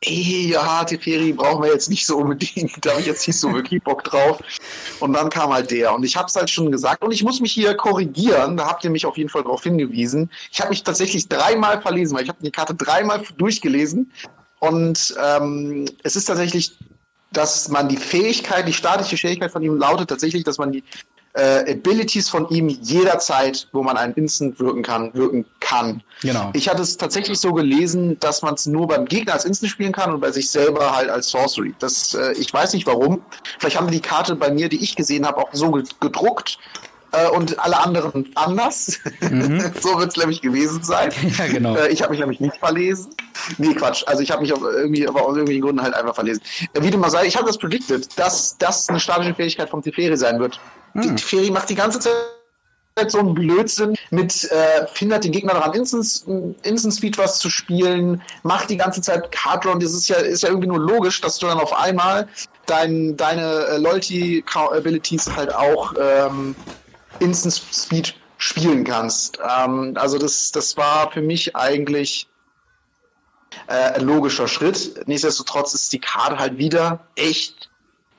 ey, 0.00 0.50
ja, 0.50 0.84
Teferi 0.84 1.32
brauchen 1.32 1.62
wir 1.62 1.72
jetzt 1.72 1.88
nicht 1.88 2.06
so 2.06 2.18
unbedingt, 2.18 2.84
da 2.84 2.90
habe 2.90 3.00
ich 3.00 3.06
jetzt 3.06 3.26
nicht 3.26 3.38
so 3.38 3.52
wirklich 3.52 3.82
Bock 3.82 4.04
drauf. 4.04 4.38
Und 5.00 5.12
dann 5.14 5.30
kam 5.30 5.52
halt 5.52 5.70
der. 5.70 5.94
Und 5.94 6.04
ich 6.04 6.16
habe 6.16 6.26
es 6.26 6.36
halt 6.36 6.50
schon 6.50 6.70
gesagt. 6.70 7.02
Und 7.02 7.12
ich 7.12 7.22
muss 7.22 7.40
mich 7.40 7.52
hier 7.52 7.74
korrigieren, 7.74 8.56
da 8.56 8.66
habt 8.66 8.84
ihr 8.84 8.90
mich 8.90 9.06
auf 9.06 9.16
jeden 9.16 9.30
Fall 9.30 9.42
darauf 9.42 9.62
hingewiesen. 9.62 10.30
Ich 10.52 10.60
habe 10.60 10.70
mich 10.70 10.82
tatsächlich 10.82 11.28
dreimal 11.28 11.80
verlesen, 11.80 12.16
weil 12.16 12.24
ich 12.24 12.28
habe 12.28 12.42
die 12.42 12.50
Karte 12.50 12.74
dreimal 12.74 13.22
durchgelesen. 13.36 14.12
Und 14.58 15.14
ähm, 15.22 15.86
es 16.02 16.16
ist 16.16 16.26
tatsächlich, 16.26 16.76
dass 17.32 17.68
man 17.68 17.88
die 17.88 17.96
Fähigkeit, 17.96 18.66
die 18.66 18.72
statische 18.72 19.16
Fähigkeit 19.16 19.50
von 19.50 19.62
ihm 19.62 19.76
lautet 19.76 20.08
tatsächlich, 20.08 20.44
dass 20.44 20.58
man 20.58 20.72
die 20.72 20.82
äh, 21.36 21.72
Abilities 21.72 22.28
von 22.28 22.48
ihm 22.48 22.68
jederzeit, 22.68 23.68
wo 23.72 23.82
man 23.82 23.96
einen 23.96 24.14
Instant 24.14 24.60
wirken 24.60 24.82
kann, 24.82 25.12
wirken 25.14 25.44
kann. 25.60 26.02
Genau. 26.22 26.50
Ich 26.54 26.68
hatte 26.68 26.82
es 26.82 26.96
tatsächlich 26.96 27.38
so 27.38 27.52
gelesen, 27.52 28.18
dass 28.20 28.42
man 28.42 28.54
es 28.54 28.66
nur 28.66 28.86
beim 28.86 29.04
Gegner 29.04 29.34
als 29.34 29.44
Instant 29.44 29.72
spielen 29.72 29.92
kann 29.92 30.14
und 30.14 30.20
bei 30.20 30.30
sich 30.30 30.48
selber 30.50 30.94
halt 30.94 31.10
als 31.10 31.28
Sorcery. 31.30 31.74
Das, 31.78 32.14
äh, 32.14 32.32
ich 32.32 32.52
weiß 32.52 32.72
nicht 32.72 32.86
warum. 32.86 33.20
Vielleicht 33.58 33.76
haben 33.76 33.90
die 33.90 33.96
die 33.96 34.02
Karte 34.02 34.36
bei 34.36 34.50
mir, 34.50 34.68
die 34.68 34.82
ich 34.82 34.94
gesehen 34.94 35.26
habe, 35.26 35.38
auch 35.38 35.48
so 35.52 35.70
gedruckt 36.00 36.58
äh, 37.12 37.28
und 37.28 37.58
alle 37.58 37.78
anderen 37.78 38.30
anders. 38.34 38.98
Mhm. 39.20 39.72
so 39.80 39.98
wird 39.98 40.10
es 40.10 40.16
nämlich 40.16 40.42
gewesen 40.42 40.82
sein. 40.82 41.10
Ja, 41.38 41.46
genau. 41.46 41.76
Äh, 41.76 41.88
ich 41.88 42.02
habe 42.02 42.10
mich 42.10 42.20
nämlich 42.20 42.40
nicht 42.40 42.56
verlesen. 42.56 43.14
Nee, 43.58 43.74
Quatsch. 43.74 44.04
Also 44.06 44.22
ich 44.22 44.30
habe 44.30 44.42
mich 44.42 44.52
auf 44.52 44.60
irgendwie, 44.62 45.08
aber 45.08 45.22
aus 45.22 45.30
irgendwelchen 45.30 45.62
Gründen 45.62 45.82
halt 45.82 45.94
einfach 45.94 46.14
verlesen. 46.14 46.42
Äh, 46.74 46.82
wie 46.82 46.90
du 46.90 46.98
mal 46.98 47.10
sagst, 47.10 47.26
ich 47.26 47.36
habe 47.36 47.46
das 47.46 47.58
predicted, 47.58 48.06
dass 48.18 48.56
das 48.58 48.88
eine 48.88 49.00
statische 49.00 49.34
Fähigkeit 49.34 49.70
vom 49.70 49.82
Teferi 49.82 50.16
sein 50.16 50.38
wird. 50.38 50.60
Hm. 50.96 51.16
Die 51.16 51.22
Feri 51.22 51.50
macht 51.50 51.68
die 51.68 51.74
ganze 51.74 52.00
Zeit 52.00 52.12
so 53.08 53.18
ein 53.18 53.34
Blödsinn 53.34 53.94
mit 54.10 54.50
äh, 54.50 54.86
hindert 54.94 55.24
den 55.24 55.32
Gegner 55.32 55.52
daran, 55.52 55.74
Instant, 55.74 56.56
Instant 56.62 56.94
Speed 56.94 57.18
was 57.18 57.38
zu 57.38 57.50
spielen, 57.50 58.22
macht 58.42 58.70
die 58.70 58.78
ganze 58.78 59.02
Zeit 59.02 59.30
Card 59.32 59.64
Draw. 59.64 59.78
Das 59.78 59.92
ist 59.92 60.08
ja, 60.08 60.16
ist 60.16 60.42
ja 60.42 60.48
irgendwie 60.48 60.68
nur 60.68 60.80
logisch, 60.80 61.20
dass 61.20 61.38
du 61.38 61.46
dann 61.46 61.60
auf 61.60 61.74
einmal 61.74 62.26
dein, 62.64 63.16
deine 63.16 63.66
äh, 63.66 63.76
Loyalty 63.76 64.42
Abilities 64.54 65.30
halt 65.36 65.54
auch 65.54 65.92
ähm, 66.00 66.56
Instant 67.20 67.54
Speed 67.54 68.14
spielen 68.38 68.84
kannst. 68.84 69.38
Ähm, 69.38 69.94
also 69.96 70.18
das, 70.18 70.50
das 70.52 70.76
war 70.76 71.10
für 71.12 71.22
mich 71.22 71.54
eigentlich 71.54 72.26
äh, 73.68 73.92
ein 73.94 74.06
logischer 74.06 74.48
Schritt. 74.48 75.06
Nichtsdestotrotz 75.06 75.74
ist 75.74 75.92
die 75.92 76.00
Karte 76.00 76.38
halt 76.38 76.58
wieder 76.58 77.06
echt 77.16 77.70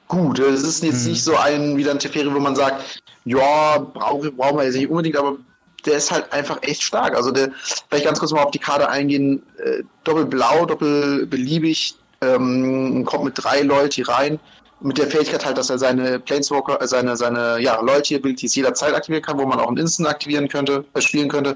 gut. 0.08 0.40
Es 0.40 0.64
ist 0.64 0.84
jetzt 0.84 1.04
mhm. 1.04 1.12
nicht 1.12 1.24
so 1.24 1.36
ein, 1.36 1.78
wieder 1.78 1.92
ein 1.92 2.00
Teferi, 2.00 2.34
wo 2.34 2.40
man 2.40 2.56
sagt, 2.56 3.02
ja, 3.26 3.78
brauchen 3.78 4.36
brauchen 4.36 4.58
wir 4.58 4.66
jetzt 4.66 4.76
nicht 4.76 4.90
unbedingt, 4.90 5.18
aber 5.18 5.38
der 5.86 5.98
ist 5.98 6.12
halt 6.12 6.32
einfach 6.34 6.60
echt 6.62 6.84
stark. 6.84 7.16
Also 7.16 7.32
der, 7.32 7.52
vielleicht 7.90 8.06
ganz 8.06 8.20
kurz 8.20 8.32
mal 8.32 8.44
auf 8.44 8.52
die 8.52 8.60
Karte 8.60 8.90
eingehen, 8.90 9.44
äh, 9.58 9.84
doppelblau, 10.04 10.66
doppelbeliebig, 10.66 11.96
ähm, 12.22 13.06
kommt 13.06 13.26
mit 13.26 13.34
drei 13.38 13.62
Loyalty 13.62 14.02
rein, 14.02 14.40
mit 14.80 14.98
der 14.98 15.08
Fähigkeit 15.08 15.46
halt, 15.46 15.58
dass 15.58 15.70
er 15.70 15.78
seine 15.78 16.20
Planeswalker, 16.20 16.82
äh, 16.82 16.88
seine, 16.88 17.16
seine 17.18 17.60
ja, 17.60 17.80
Loyalty-Abilities 17.82 18.56
jederzeit 18.56 18.94
aktivieren 18.94 19.24
kann, 19.24 19.38
wo 19.38 19.46
man 19.46 19.60
auch 19.60 19.68
einen 19.68 19.78
Instant 19.78 20.10
aktivieren 20.10 20.48
könnte, 20.48 20.86
äh, 20.94 21.02
spielen 21.02 21.30
könnte. 21.30 21.56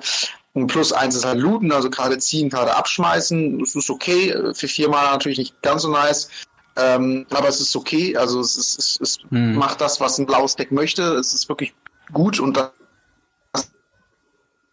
Und 0.53 0.67
plus 0.67 0.91
eins 0.91 1.15
ist 1.15 1.25
halt 1.25 1.39
looten, 1.39 1.71
also 1.71 1.89
gerade 1.89 2.17
ziehen, 2.17 2.49
gerade 2.49 2.75
abschmeißen. 2.75 3.59
Das 3.59 3.75
ist 3.75 3.89
okay. 3.89 4.35
Für 4.53 4.67
viermal 4.67 5.11
natürlich 5.11 5.37
nicht 5.37 5.61
ganz 5.61 5.83
so 5.83 5.89
nice. 5.89 6.29
Ähm, 6.77 7.25
aber 7.31 7.49
es 7.49 7.59
ist 7.59 7.75
okay. 7.75 8.15
Also 8.15 8.39
es, 8.39 8.55
ist, 8.55 8.79
es, 8.79 8.99
es 9.01 9.17
hm. 9.29 9.55
macht 9.55 9.81
das, 9.81 9.99
was 9.99 10.17
ein 10.17 10.25
blaues 10.25 10.55
Deck 10.55 10.71
möchte. 10.71 11.03
Es 11.15 11.33
ist 11.33 11.49
wirklich 11.49 11.73
gut 12.13 12.39
und 12.39 12.57
das 12.57 12.71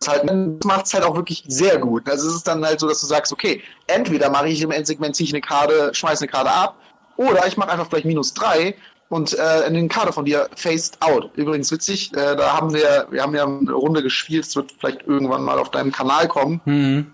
halt, 0.07 0.65
macht 0.65 0.87
es 0.87 0.95
halt 0.95 1.05
auch 1.05 1.17
wirklich 1.17 1.45
sehr 1.49 1.79
gut. 1.79 2.09
Also 2.09 2.29
es 2.29 2.37
ist 2.37 2.47
dann 2.47 2.65
halt 2.65 2.81
so, 2.81 2.89
dass 2.89 3.01
du 3.01 3.07
sagst, 3.07 3.33
okay, 3.33 3.63
entweder 3.87 4.31
mache 4.31 4.49
ich 4.49 4.63
im 4.63 4.71
Endsegment, 4.71 5.17
ziehe 5.17 5.27
ich 5.27 5.35
eine 5.35 5.41
Karte, 5.41 5.91
schmeiße 5.93 6.23
eine 6.23 6.31
Karte 6.31 6.51
ab, 6.51 6.79
oder 7.17 7.47
ich 7.47 7.57
mache 7.57 7.71
einfach 7.71 7.89
vielleicht 7.89 8.07
minus 8.07 8.33
drei 8.33 8.77
und 9.09 9.39
äh, 9.39 9.67
in 9.67 9.75
den 9.75 9.89
Kader 9.89 10.13
von 10.13 10.25
dir 10.25 10.49
faced 10.55 11.01
out. 11.01 11.31
Übrigens 11.35 11.71
witzig, 11.73 12.13
äh, 12.13 12.37
da 12.37 12.53
haben 12.55 12.75
wir, 12.75 13.07
wir 13.11 13.23
haben 13.23 13.35
ja 13.35 13.45
eine 13.45 13.73
Runde 13.73 14.03
gespielt, 14.03 14.45
es 14.47 14.55
wird 14.55 14.73
vielleicht 14.79 15.07
irgendwann 15.07 15.43
mal 15.43 15.59
auf 15.59 15.71
deinem 15.71 15.93
Kanal 15.93 16.29
kommen, 16.29 16.61
mhm. 16.65 17.13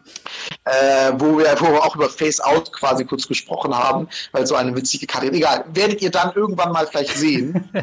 äh, 0.65 1.13
wo, 1.19 1.39
wir, 1.39 1.55
wo 1.61 1.73
wir 1.73 1.85
auch 1.85 1.95
über 1.95 2.09
Face 2.09 2.41
Out 2.41 2.73
quasi 2.73 3.05
kurz 3.05 3.29
gesprochen 3.29 3.77
haben, 3.77 4.09
weil 4.33 4.47
so 4.47 4.55
eine 4.57 4.75
witzige 4.77 5.07
Karte. 5.07 5.33
Egal, 5.33 5.65
werdet 5.73 6.03
ihr 6.03 6.11
dann 6.11 6.33
irgendwann 6.35 6.73
mal 6.73 6.87
vielleicht 6.87 7.17
sehen. 7.17 7.69
äh, 7.73 7.83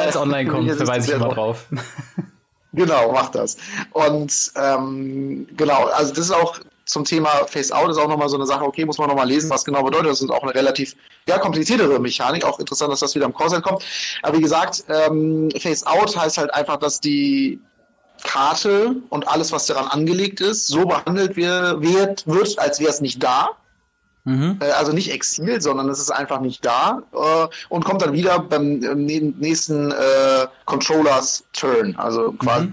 Wenn 0.00 0.08
es 0.08 0.16
online 0.16 0.50
kommt, 0.50 0.70
verweise 0.76 1.10
ich 1.10 1.16
immer 1.16 1.30
drauf. 1.34 1.66
Genau, 2.72 3.12
macht 3.12 3.34
das. 3.34 3.56
Und 3.92 4.52
ähm, 4.56 5.46
genau, 5.56 5.86
also 5.86 6.10
das 6.12 6.26
ist 6.26 6.32
auch 6.32 6.58
zum 6.88 7.04
Thema 7.04 7.28
Face 7.46 7.70
Out 7.70 7.90
ist 7.90 7.98
auch 7.98 8.08
nochmal 8.08 8.28
so 8.28 8.36
eine 8.36 8.46
Sache, 8.46 8.64
okay, 8.64 8.84
muss 8.84 8.98
man 8.98 9.08
nochmal 9.08 9.28
lesen, 9.28 9.50
was 9.50 9.64
genau 9.64 9.82
bedeutet. 9.82 10.10
Das 10.10 10.22
ist 10.22 10.30
auch 10.30 10.42
eine 10.42 10.54
relativ 10.54 10.96
ja, 11.28 11.38
kompliziertere 11.38 11.98
Mechanik. 11.98 12.44
Auch 12.44 12.58
interessant, 12.58 12.90
dass 12.90 13.00
das 13.00 13.14
wieder 13.14 13.26
im 13.26 13.34
Core 13.34 13.60
kommt. 13.60 13.84
Aber 14.22 14.38
wie 14.38 14.42
gesagt, 14.42 14.84
ähm, 14.88 15.50
Face 15.60 15.86
Out 15.86 16.16
heißt 16.16 16.38
halt 16.38 16.52
einfach, 16.54 16.78
dass 16.78 17.00
die 17.00 17.60
Karte 18.24 18.96
und 19.10 19.28
alles, 19.28 19.52
was 19.52 19.66
daran 19.66 19.86
angelegt 19.88 20.40
ist, 20.40 20.66
so 20.66 20.86
behandelt 20.86 21.36
wird, 21.36 22.26
wird 22.26 22.58
als 22.58 22.80
wäre 22.80 22.90
es 22.90 23.00
nicht 23.00 23.22
da. 23.22 23.50
Mhm. 24.24 24.58
Äh, 24.60 24.70
also 24.70 24.92
nicht 24.92 25.12
Exil, 25.12 25.60
sondern 25.60 25.90
es 25.90 25.98
ist 25.98 26.10
einfach 26.10 26.40
nicht 26.40 26.64
da 26.64 27.02
äh, 27.12 27.48
und 27.68 27.84
kommt 27.84 28.00
dann 28.00 28.14
wieder 28.14 28.38
beim 28.38 28.78
nächsten 28.78 29.90
äh, 29.90 30.46
Controllers 30.64 31.44
Turn. 31.52 31.96
Also 31.96 32.32
quasi, 32.32 32.72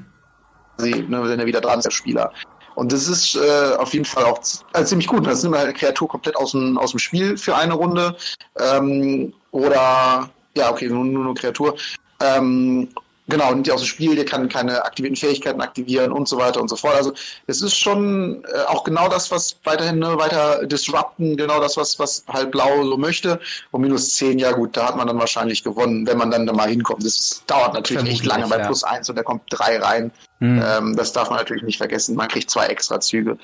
mhm. 0.78 1.10
ne, 1.10 1.24
wenn 1.24 1.40
er 1.40 1.46
wieder 1.46 1.62
dran 1.62 1.80
ist, 1.80 1.86
der 1.86 1.92
Spieler. 1.92 2.32
Und 2.76 2.92
das 2.92 3.08
ist 3.08 3.36
äh, 3.36 3.76
auf 3.78 3.94
jeden 3.94 4.06
Fall 4.06 4.26
auch 4.26 4.40
also 4.74 4.90
ziemlich 4.90 5.08
gut. 5.08 5.26
Das 5.26 5.44
nimmt 5.44 5.56
eine 5.56 5.74
Kreatur 5.74 6.08
komplett 6.08 6.36
aus 6.36 6.52
dem, 6.52 6.78
aus 6.78 6.92
dem 6.92 7.00
Spiel 7.00 7.38
für 7.38 7.56
eine 7.56 7.74
Runde. 7.74 8.16
Ähm, 8.60 9.34
oder, 9.52 10.30
ja, 10.56 10.72
okay, 10.72 10.88
nur, 10.88 11.06
nur 11.06 11.26
eine 11.26 11.34
Kreatur. 11.34 11.76
Ähm, 12.22 12.90
Genau, 13.28 13.50
nimmt 13.52 13.66
die 13.66 13.72
aus 13.72 13.82
dem 13.82 13.88
Spiel, 13.88 14.16
der 14.16 14.26
kann 14.26 14.50
keine 14.50 14.86
aktivierten 14.86 15.16
Fähigkeiten 15.16 15.60
aktivieren 15.60 16.12
und 16.12 16.28
so 16.28 16.38
weiter 16.38 16.62
und 16.62 16.68
so 16.68 16.76
fort. 16.76 16.96
Also 16.96 17.12
es 17.48 17.64
ist 17.64 17.76
schon 17.76 18.44
äh, 18.44 18.62
auch 18.68 18.84
genau 18.84 19.08
das, 19.10 19.32
was 19.32 19.58
weiterhin 19.64 19.98
ne, 19.98 20.16
weiter 20.18 20.66
disrupten, 20.68 21.36
genau 21.36 21.60
das, 21.60 21.76
was, 21.76 21.98
was 21.98 22.24
halt 22.28 22.52
Blau 22.52 22.84
so 22.84 22.98
möchte. 22.98 23.40
Und 23.72 23.82
minus 23.82 24.14
10, 24.14 24.38
ja 24.38 24.52
gut, 24.52 24.78
da 24.78 24.90
hat 24.90 24.96
man 24.96 25.08
dann 25.08 25.18
wahrscheinlich 25.18 25.64
gewonnen, 25.64 26.06
wenn 26.06 26.20
man 26.20 26.30
dann 26.30 26.46
da 26.46 26.54
mal 26.54 26.70
hinkommt. 26.70 27.04
Das 27.04 27.42
dauert 27.48 27.74
natürlich 27.74 28.02
Vermutlich, 28.02 28.22
nicht 28.22 28.26
lange 28.26 28.48
bei 28.48 28.60
ja. 28.60 28.66
plus 28.66 28.84
1 28.84 29.10
und 29.10 29.16
da 29.16 29.24
kommt 29.24 29.42
3 29.50 29.80
rein. 29.80 30.12
Mhm. 30.40 30.62
Ähm, 30.66 30.96
das 30.96 31.14
darf 31.14 31.30
man 31.30 31.40
natürlich 31.40 31.64
nicht 31.64 31.78
vergessen. 31.78 32.16
Man 32.16 32.28
kriegt 32.28 32.50
zwei 32.50 32.66
extra 32.68 33.00
Züge. 33.00 33.38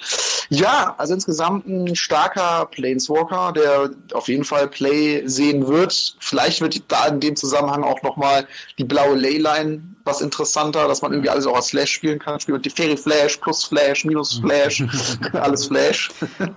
Ja, 0.49 0.93
also 0.97 1.13
insgesamt 1.13 1.65
ein 1.67 1.95
starker 1.95 2.67
Planeswalker, 2.69 3.53
der 3.53 3.91
auf 4.13 4.27
jeden 4.27 4.43
Fall 4.43 4.67
Play 4.67 5.25
sehen 5.25 5.67
wird. 5.67 6.15
Vielleicht 6.19 6.59
wird 6.59 6.81
da 6.89 7.07
in 7.07 7.21
dem 7.21 7.35
Zusammenhang 7.35 7.83
auch 7.83 8.01
nochmal 8.01 8.45
die 8.77 8.83
blaue 8.83 9.15
Leyline 9.15 9.81
was 10.03 10.19
interessanter, 10.19 10.87
dass 10.87 11.01
man 11.01 11.13
irgendwie 11.13 11.29
alles 11.29 11.45
auch 11.45 11.55
als 11.55 11.69
Flash 11.69 11.91
spielen 11.91 12.19
kann. 12.19 12.39
Spielt 12.39 12.57
mit 12.57 12.65
die 12.65 12.69
Fairy 12.69 12.97
Flash, 12.97 13.37
plus 13.37 13.63
Flash, 13.63 14.03
minus 14.03 14.39
Flash, 14.39 14.83
alles 15.33 15.67
Flash. 15.67 16.09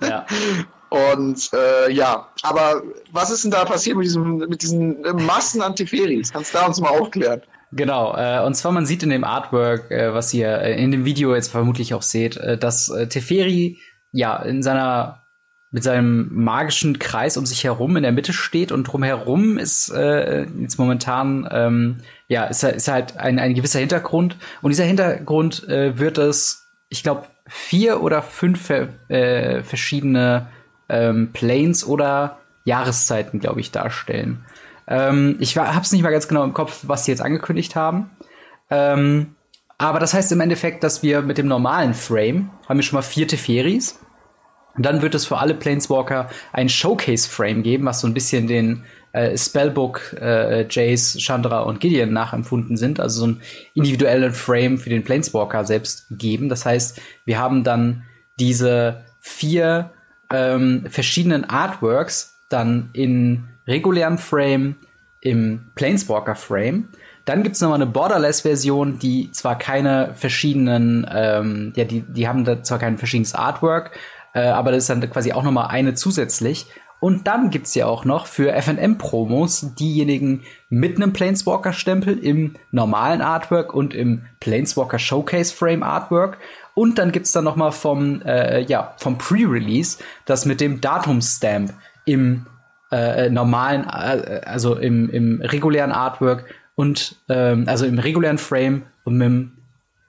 Ja. 0.02 0.26
Und 0.88 1.50
äh, 1.52 1.92
ja, 1.92 2.28
aber 2.42 2.82
was 3.12 3.30
ist 3.30 3.44
denn 3.44 3.50
da 3.50 3.64
passiert 3.64 3.96
mit, 3.96 4.06
diesem, 4.06 4.38
mit 4.38 4.62
diesen 4.62 5.00
Massen 5.26 5.60
an 5.60 5.74
Teferis? 5.74 6.32
Kannst 6.32 6.54
du 6.54 6.58
da 6.58 6.66
uns 6.66 6.80
mal 6.80 6.90
aufklären? 6.90 7.42
Genau, 7.76 8.16
äh, 8.16 8.40
und 8.44 8.54
zwar 8.54 8.70
man 8.70 8.86
sieht 8.86 9.02
in 9.02 9.10
dem 9.10 9.24
Artwork, 9.24 9.90
äh, 9.90 10.14
was 10.14 10.32
ihr 10.32 10.58
äh, 10.60 10.80
in 10.80 10.92
dem 10.92 11.04
Video 11.04 11.34
jetzt 11.34 11.50
vermutlich 11.50 11.92
auch 11.92 12.02
seht, 12.02 12.36
äh, 12.36 12.56
dass 12.56 12.88
äh, 12.88 13.08
Teferi 13.08 13.78
ja 14.12 14.36
in 14.36 14.62
seiner 14.62 15.22
mit 15.72 15.82
seinem 15.82 16.28
magischen 16.32 17.00
Kreis 17.00 17.36
um 17.36 17.46
sich 17.46 17.64
herum 17.64 17.96
in 17.96 18.04
der 18.04 18.12
Mitte 18.12 18.32
steht 18.32 18.70
und 18.70 18.84
drumherum 18.84 19.58
ist 19.58 19.90
äh, 19.90 20.46
jetzt 20.60 20.78
momentan 20.78 21.48
ähm, 21.50 21.96
ja 22.28 22.44
ist, 22.44 22.62
ist 22.62 22.86
halt 22.86 23.16
ein, 23.16 23.40
ein 23.40 23.54
gewisser 23.54 23.80
Hintergrund. 23.80 24.36
Und 24.62 24.70
dieser 24.70 24.84
Hintergrund 24.84 25.68
äh, 25.68 25.98
wird 25.98 26.18
es 26.18 26.68
ich 26.90 27.02
glaube 27.02 27.24
vier 27.48 28.04
oder 28.04 28.22
fünf 28.22 28.70
äh, 28.70 29.64
verschiedene 29.64 30.46
ähm, 30.88 31.30
Planes 31.32 31.84
oder 31.84 32.38
Jahreszeiten 32.62 33.40
glaube 33.40 33.58
ich 33.58 33.72
darstellen 33.72 34.44
ähm, 34.86 35.36
ich 35.40 35.56
habe 35.56 35.80
es 35.80 35.92
nicht 35.92 36.02
mal 36.02 36.10
ganz 36.10 36.28
genau 36.28 36.44
im 36.44 36.54
Kopf, 36.54 36.80
was 36.82 37.04
sie 37.04 37.12
jetzt 37.12 37.22
angekündigt 37.22 37.76
haben. 37.76 38.10
Ähm, 38.70 39.34
aber 39.78 39.98
das 39.98 40.14
heißt 40.14 40.30
im 40.32 40.40
Endeffekt, 40.40 40.84
dass 40.84 41.02
wir 41.02 41.22
mit 41.22 41.38
dem 41.38 41.48
normalen 41.48 41.94
Frame 41.94 42.50
haben 42.68 42.78
wir 42.78 42.82
schon 42.82 42.96
mal 42.96 43.02
vier 43.02 43.26
Teferis. 43.26 44.00
Und 44.76 44.84
dann 44.84 45.02
wird 45.02 45.14
es 45.14 45.26
für 45.26 45.38
alle 45.38 45.54
Planeswalker 45.54 46.28
ein 46.52 46.68
Showcase-Frame 46.68 47.62
geben, 47.62 47.84
was 47.84 48.00
so 48.00 48.08
ein 48.08 48.14
bisschen 48.14 48.48
den 48.48 48.84
äh, 49.12 49.38
Spellbook 49.38 50.16
äh, 50.20 50.66
Jace, 50.68 51.16
Chandra 51.18 51.60
und 51.60 51.78
Gideon 51.80 52.12
nachempfunden 52.12 52.76
sind. 52.76 52.98
Also 52.98 53.20
so 53.20 53.26
ein 53.28 53.40
individuellen 53.74 54.32
Frame 54.32 54.78
für 54.78 54.90
den 54.90 55.04
Planeswalker 55.04 55.64
selbst 55.64 56.06
geben. 56.10 56.48
Das 56.48 56.66
heißt, 56.66 57.00
wir 57.24 57.38
haben 57.38 57.62
dann 57.62 58.04
diese 58.40 59.04
vier 59.20 59.92
ähm, 60.32 60.86
verschiedenen 60.90 61.44
Artworks 61.44 62.36
dann 62.50 62.90
in 62.94 63.48
regulären 63.66 64.18
Frame, 64.18 64.76
im 65.24 65.70
Planeswalker 65.74 66.36
Frame. 66.36 66.88
Dann 67.24 67.42
gibt's 67.42 67.60
noch 67.60 67.70
mal 67.70 67.76
eine 67.76 67.86
Borderless-Version, 67.86 68.98
die 68.98 69.32
zwar 69.32 69.58
keine 69.58 70.14
verschiedenen, 70.14 71.06
ähm, 71.10 71.72
ja, 71.74 71.84
die, 71.84 72.02
die 72.02 72.28
haben 72.28 72.44
da 72.44 72.62
zwar 72.62 72.78
kein 72.78 72.98
verschiedenes 72.98 73.34
Artwork, 73.34 73.92
äh, 74.34 74.40
aber 74.42 74.70
das 74.70 74.84
ist 74.84 74.90
dann 74.90 75.10
quasi 75.10 75.32
auch 75.32 75.42
noch 75.42 75.50
mal 75.50 75.66
eine 75.66 75.94
zusätzlich. 75.94 76.66
Und 77.00 77.26
dann 77.26 77.50
gibt's 77.50 77.74
ja 77.74 77.86
auch 77.86 78.04
noch 78.04 78.26
für 78.26 78.52
FNM-Promos 78.52 79.74
diejenigen 79.74 80.42
mit 80.68 80.96
einem 80.96 81.12
Planeswalker-Stempel 81.12 82.18
im 82.18 82.54
normalen 82.70 83.20
Artwork 83.20 83.74
und 83.74 83.94
im 83.94 84.24
Planeswalker 84.40 84.98
Showcase 84.98 85.54
Frame 85.54 85.82
Artwork. 85.82 86.38
Und 86.74 86.98
dann 86.98 87.12
gibt's 87.12 87.32
dann 87.32 87.44
noch 87.44 87.56
mal 87.56 87.72
vom, 87.72 88.22
äh, 88.22 88.62
ja, 88.62 88.94
vom 88.98 89.18
Pre-Release 89.18 89.98
das 90.24 90.44
mit 90.46 90.60
dem 90.60 90.80
Datum-Stamp 90.80 91.74
im 92.04 92.46
äh, 92.94 93.30
normalen, 93.30 93.84
äh, 93.84 94.40
also 94.44 94.76
im, 94.76 95.10
im 95.10 95.40
regulären 95.40 95.92
Artwork 95.92 96.46
und 96.74 97.16
ähm, 97.28 97.64
also 97.66 97.86
im 97.86 97.98
regulären 97.98 98.38
Frame 98.38 98.82
und 99.04 99.16
mit 99.16 99.26
dem 99.26 99.52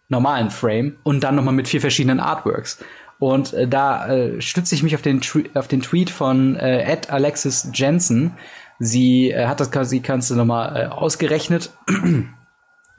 normalen 0.09 0.49
Frame 0.51 0.95
und 1.03 1.23
dann 1.23 1.35
nochmal 1.35 1.53
mit 1.53 1.67
vier 1.67 1.81
verschiedenen 1.81 2.19
Artworks. 2.19 2.83
Und 3.19 3.53
äh, 3.53 3.67
da 3.67 4.07
äh, 4.07 4.41
stütze 4.41 4.75
ich 4.75 4.83
mich 4.83 4.95
auf 4.95 5.01
den, 5.01 5.21
auf 5.53 5.67
den 5.67 5.81
Tweet 5.81 6.09
von 6.09 6.55
äh, 6.55 6.83
Ed 6.83 7.09
Alexis 7.09 7.69
Jensen. 7.73 8.33
Sie 8.79 9.31
äh, 9.31 9.47
hat 9.47 9.59
das 9.59 9.71
quasi 9.71 10.01
kannst 10.01 10.31
nochmal 10.31 10.75
äh, 10.75 10.85
ausgerechnet 10.87 11.71
und 11.87 12.33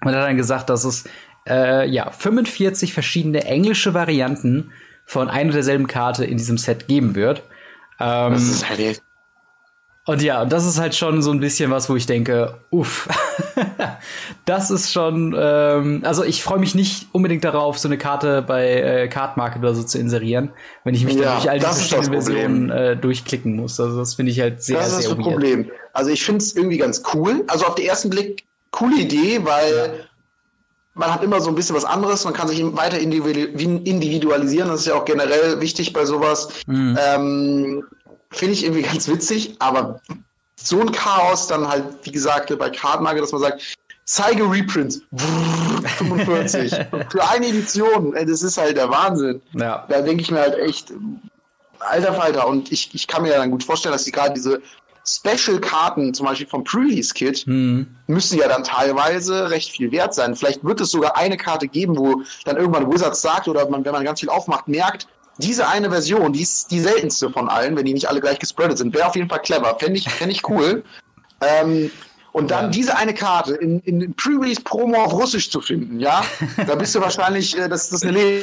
hat 0.04 0.14
dann 0.14 0.36
gesagt, 0.36 0.70
dass 0.70 0.84
es 0.84 1.04
äh, 1.46 1.88
ja 1.88 2.10
45 2.10 2.92
verschiedene 2.92 3.44
englische 3.44 3.94
Varianten 3.94 4.72
von 5.04 5.28
einer 5.28 5.52
derselben 5.52 5.86
Karte 5.86 6.24
in 6.24 6.38
diesem 6.38 6.58
Set 6.58 6.88
geben 6.88 7.14
wird. 7.14 7.42
Ähm, 8.00 8.32
das 8.32 8.42
ist 8.42 8.68
halt 8.68 9.02
und 10.06 10.22
ja, 10.22 10.44
das 10.44 10.64
ist 10.64 10.78
halt 10.78 10.94
schon 10.94 11.20
so 11.20 11.32
ein 11.32 11.40
bisschen 11.40 11.72
was, 11.72 11.90
wo 11.90 11.96
ich 11.96 12.06
denke, 12.06 12.54
uff, 12.70 13.08
das 14.44 14.70
ist 14.70 14.92
schon, 14.92 15.34
ähm, 15.36 16.02
also 16.04 16.22
ich 16.22 16.44
freue 16.44 16.60
mich 16.60 16.76
nicht 16.76 17.08
unbedingt 17.10 17.42
darauf, 17.42 17.76
so 17.76 17.88
eine 17.88 17.98
Karte 17.98 18.40
bei 18.40 18.68
äh, 18.68 19.08
Card 19.08 19.36
Market 19.36 19.62
oder 19.62 19.74
so 19.74 19.82
zu 19.82 19.98
inserieren, 19.98 20.50
wenn 20.84 20.94
ich 20.94 21.04
mich 21.04 21.16
ja, 21.16 21.34
durch 21.34 21.50
all 21.50 21.58
die 21.58 21.64
verschiedenen 21.64 22.12
Versionen 22.12 22.70
äh, 22.70 22.96
durchklicken 22.96 23.56
muss. 23.56 23.80
Also 23.80 23.98
das 23.98 24.14
finde 24.14 24.30
ich 24.30 24.38
halt 24.38 24.62
sehr, 24.62 24.76
das 24.76 24.90
sehr 24.90 24.96
Das 24.98 25.06
ist 25.06 25.16
das 25.18 25.24
Problem. 25.24 25.70
Also 25.92 26.10
ich 26.10 26.24
finde 26.24 26.38
es 26.38 26.54
irgendwie 26.54 26.78
ganz 26.78 27.02
cool. 27.12 27.42
Also 27.48 27.66
auf 27.66 27.74
den 27.74 27.86
ersten 27.86 28.08
Blick 28.08 28.44
coole 28.70 29.00
Idee, 29.00 29.40
weil 29.42 29.74
ja. 29.74 29.86
man 30.94 31.12
hat 31.12 31.24
immer 31.24 31.40
so 31.40 31.48
ein 31.48 31.56
bisschen 31.56 31.74
was 31.74 31.84
anderes, 31.84 32.24
man 32.24 32.32
kann 32.32 32.46
sich 32.46 32.62
weiter 32.76 33.00
individualisieren, 33.00 34.68
das 34.68 34.80
ist 34.80 34.86
ja 34.86 34.94
auch 34.94 35.04
generell 35.04 35.60
wichtig 35.60 35.92
bei 35.92 36.04
sowas. 36.04 36.48
Mhm. 36.68 36.96
Ähm, 37.04 37.84
finde 38.30 38.54
ich 38.54 38.64
irgendwie 38.64 38.82
ganz 38.82 39.08
witzig, 39.08 39.56
aber 39.58 40.00
so 40.56 40.80
ein 40.80 40.92
Chaos 40.92 41.46
dann 41.46 41.68
halt, 41.68 41.84
wie 42.02 42.12
gesagt, 42.12 42.56
bei 42.58 42.70
Cardmarket, 42.70 43.22
dass 43.22 43.32
man 43.32 43.42
sagt, 43.42 43.76
zeige 44.04 44.50
Reprints, 44.50 45.02
45, 45.98 46.72
für 47.10 47.28
eine 47.28 47.46
Edition, 47.48 48.12
das 48.12 48.42
ist 48.42 48.56
halt 48.56 48.76
der 48.76 48.88
Wahnsinn. 48.90 49.42
Ja. 49.52 49.84
Da 49.88 50.00
denke 50.00 50.22
ich 50.22 50.30
mir 50.30 50.40
halt 50.40 50.58
echt, 50.58 50.92
alter 51.80 52.14
Falter, 52.14 52.46
und 52.48 52.72
ich, 52.72 52.94
ich 52.94 53.06
kann 53.06 53.22
mir 53.22 53.32
ja 53.32 53.38
dann 53.38 53.50
gut 53.50 53.64
vorstellen, 53.64 53.92
dass 53.92 54.04
die 54.04 54.12
gerade 54.12 54.34
diese 54.34 54.62
Special-Karten, 55.06 56.14
zum 56.14 56.26
Beispiel 56.26 56.48
vom 56.48 56.64
Pre-Release-Kit, 56.64 57.38
hm. 57.46 57.86
müssen 58.08 58.38
ja 58.38 58.48
dann 58.48 58.64
teilweise 58.64 59.50
recht 59.50 59.70
viel 59.70 59.92
wert 59.92 60.14
sein. 60.14 60.34
Vielleicht 60.34 60.64
wird 60.64 60.80
es 60.80 60.90
sogar 60.90 61.16
eine 61.16 61.36
Karte 61.36 61.68
geben, 61.68 61.96
wo 61.96 62.22
dann 62.44 62.56
irgendwann 62.56 62.92
Wizards 62.92 63.22
sagt 63.22 63.46
oder 63.46 63.68
man, 63.68 63.84
wenn 63.84 63.92
man 63.92 64.04
ganz 64.04 64.20
viel 64.20 64.28
aufmacht, 64.30 64.66
merkt, 64.66 65.06
diese 65.38 65.68
eine 65.68 65.90
Version, 65.90 66.32
die 66.32 66.42
ist 66.42 66.70
die 66.70 66.80
seltenste 66.80 67.30
von 67.30 67.48
allen, 67.48 67.76
wenn 67.76 67.84
die 67.84 67.94
nicht 67.94 68.08
alle 68.08 68.20
gleich 68.20 68.38
gespreadet 68.38 68.78
sind. 68.78 68.94
Wäre 68.94 69.08
auf 69.08 69.16
jeden 69.16 69.28
Fall 69.28 69.40
clever. 69.40 69.76
Fände 69.78 69.98
ich, 69.98 70.08
fänd 70.08 70.32
ich 70.32 70.48
cool. 70.48 70.82
ähm, 71.40 71.90
Und 72.32 72.50
dann 72.50 72.66
ja. 72.66 72.70
diese 72.70 72.96
eine 72.96 73.14
Karte 73.14 73.54
in, 73.54 73.80
in 73.80 74.14
Pre-Release-Promo 74.14 75.04
auf 75.04 75.12
Russisch 75.12 75.50
zu 75.50 75.60
finden, 75.60 76.00
ja, 76.00 76.24
da 76.66 76.74
bist 76.74 76.94
du 76.94 77.00
wahrscheinlich, 77.02 77.56
äh, 77.56 77.68
das, 77.68 77.90
das 77.90 78.02
ist 78.02 78.08
eine 78.08 78.42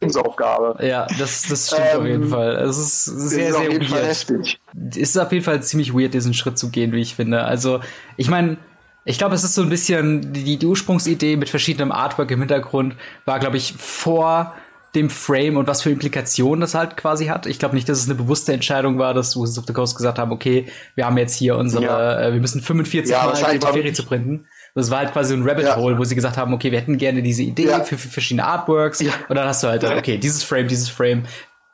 Lebensaufgabe. 0.00 0.84
Ja, 0.84 1.06
das, 1.18 1.42
das 1.48 1.68
stimmt 1.68 1.82
ähm, 1.92 2.00
auf 2.00 2.06
jeden 2.06 2.22
ähm, 2.24 2.28
Fall. 2.28 2.56
Es 2.56 2.78
ist 2.78 3.04
sehr, 3.04 3.48
ist 3.48 3.56
sehr 3.56 3.70
weird. 3.70 3.84
Fall 3.86 4.04
heftig. 4.04 4.60
Es 4.90 4.96
ist 4.96 5.18
auf 5.18 5.32
jeden 5.32 5.44
Fall 5.44 5.62
ziemlich 5.62 5.94
weird, 5.94 6.14
diesen 6.14 6.34
Schritt 6.34 6.58
zu 6.58 6.70
gehen, 6.70 6.92
wie 6.92 7.00
ich 7.00 7.14
finde. 7.14 7.44
Also, 7.44 7.80
ich 8.16 8.28
meine, 8.28 8.56
ich 9.04 9.18
glaube, 9.18 9.34
es 9.34 9.42
ist 9.42 9.54
so 9.54 9.62
ein 9.62 9.68
bisschen 9.68 10.32
die, 10.32 10.56
die 10.56 10.66
Ursprungsidee 10.66 11.36
mit 11.36 11.48
verschiedenem 11.48 11.90
Artwork 11.90 12.30
im 12.30 12.40
Hintergrund 12.40 12.96
war, 13.24 13.40
glaube 13.40 13.56
ich, 13.56 13.74
vor 13.74 14.54
dem 14.94 15.08
Frame 15.08 15.56
und 15.56 15.66
was 15.66 15.82
für 15.82 15.90
Implikationen 15.90 16.60
das 16.60 16.74
halt 16.74 16.96
quasi 16.96 17.26
hat. 17.26 17.46
Ich 17.46 17.58
glaube 17.58 17.74
nicht, 17.74 17.88
dass 17.88 17.98
es 17.98 18.06
eine 18.06 18.14
bewusste 18.14 18.52
Entscheidung 18.52 18.98
war, 18.98 19.14
dass 19.14 19.36
Wizards 19.36 19.58
of 19.58 19.64
the 19.66 19.72
Coast 19.72 19.96
gesagt 19.96 20.18
haben, 20.18 20.32
okay, 20.32 20.66
wir 20.94 21.06
haben 21.06 21.16
jetzt 21.16 21.34
hier 21.34 21.56
unsere, 21.56 21.84
ja. 21.84 22.20
äh, 22.20 22.32
wir 22.34 22.40
müssen 22.40 22.60
45 22.60 23.10
ja, 23.10 23.24
Mal 23.24 23.58
die 23.58 23.66
Ferie 23.66 23.92
zu 23.92 24.04
printen. 24.04 24.46
Das 24.74 24.90
war 24.90 24.98
halt 24.98 25.12
quasi 25.12 25.34
ein 25.34 25.48
Rabbit 25.48 25.64
ja. 25.64 25.76
Hole, 25.76 25.98
wo 25.98 26.04
sie 26.04 26.14
gesagt 26.14 26.36
haben, 26.36 26.52
okay, 26.52 26.72
wir 26.72 26.80
hätten 26.80 26.98
gerne 26.98 27.22
diese 27.22 27.42
Idee 27.42 27.66
ja. 27.66 27.80
für, 27.80 27.96
für, 27.96 28.08
verschiedene 28.08 28.46
Artworks. 28.46 29.00
Ja. 29.00 29.12
Und 29.28 29.36
dann 29.36 29.46
hast 29.46 29.62
du 29.62 29.68
halt, 29.68 29.84
okay, 29.84 30.18
dieses 30.18 30.42
Frame, 30.42 30.68
dieses 30.68 30.88
Frame, 30.88 31.24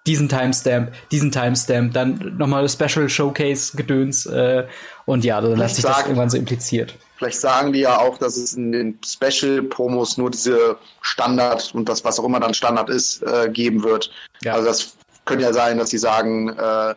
diesen 0.06 0.28
Timestamp, 0.28 0.92
diesen 1.10 1.30
Timestamp, 1.30 1.92
dann 1.92 2.36
nochmal 2.38 2.68
Special 2.68 3.08
Showcase 3.08 3.76
Gedöns. 3.76 4.26
Äh, 4.26 4.66
und 5.06 5.24
ja, 5.24 5.40
dann 5.40 5.60
hat 5.60 5.70
sich 5.70 5.84
das 5.84 6.02
irgendwann 6.02 6.30
so 6.30 6.36
impliziert. 6.36 6.94
Vielleicht 7.18 7.40
sagen 7.40 7.72
die 7.72 7.80
ja 7.80 7.98
auch, 7.98 8.16
dass 8.16 8.36
es 8.36 8.54
in 8.54 8.70
den 8.70 8.98
Special-Promos 9.04 10.18
nur 10.18 10.30
diese 10.30 10.76
Standard 11.00 11.74
und 11.74 11.88
das, 11.88 12.04
was 12.04 12.20
auch 12.20 12.24
immer 12.24 12.38
dann 12.38 12.54
Standard 12.54 12.88
ist, 12.88 13.22
äh, 13.24 13.50
geben 13.52 13.82
wird. 13.82 14.12
Ja. 14.42 14.54
Also 14.54 14.66
das 14.66 14.96
könnte 15.24 15.42
ja 15.42 15.52
sein, 15.52 15.78
dass 15.78 15.90
sie 15.90 15.98
sagen, 15.98 16.48
äh, 16.50 16.94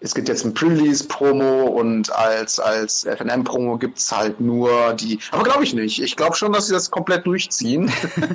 es 0.00 0.14
gibt 0.14 0.28
jetzt 0.28 0.46
ein 0.46 0.54
Pre-Release-Promo 0.54 1.64
und 1.66 2.10
als, 2.12 2.58
als 2.58 3.04
FNM-Promo 3.04 3.76
gibt 3.76 3.98
es 3.98 4.10
halt 4.10 4.40
nur 4.40 4.94
die. 4.94 5.18
Aber 5.30 5.44
glaube 5.44 5.64
ich 5.64 5.74
nicht. 5.74 6.02
Ich 6.02 6.16
glaube 6.16 6.34
schon, 6.34 6.52
dass 6.52 6.66
sie 6.66 6.72
das 6.72 6.90
komplett 6.90 7.26
durchziehen. 7.26 7.92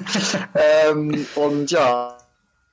ähm, 0.87 1.25
und 1.33 1.71
ja, 1.71 2.15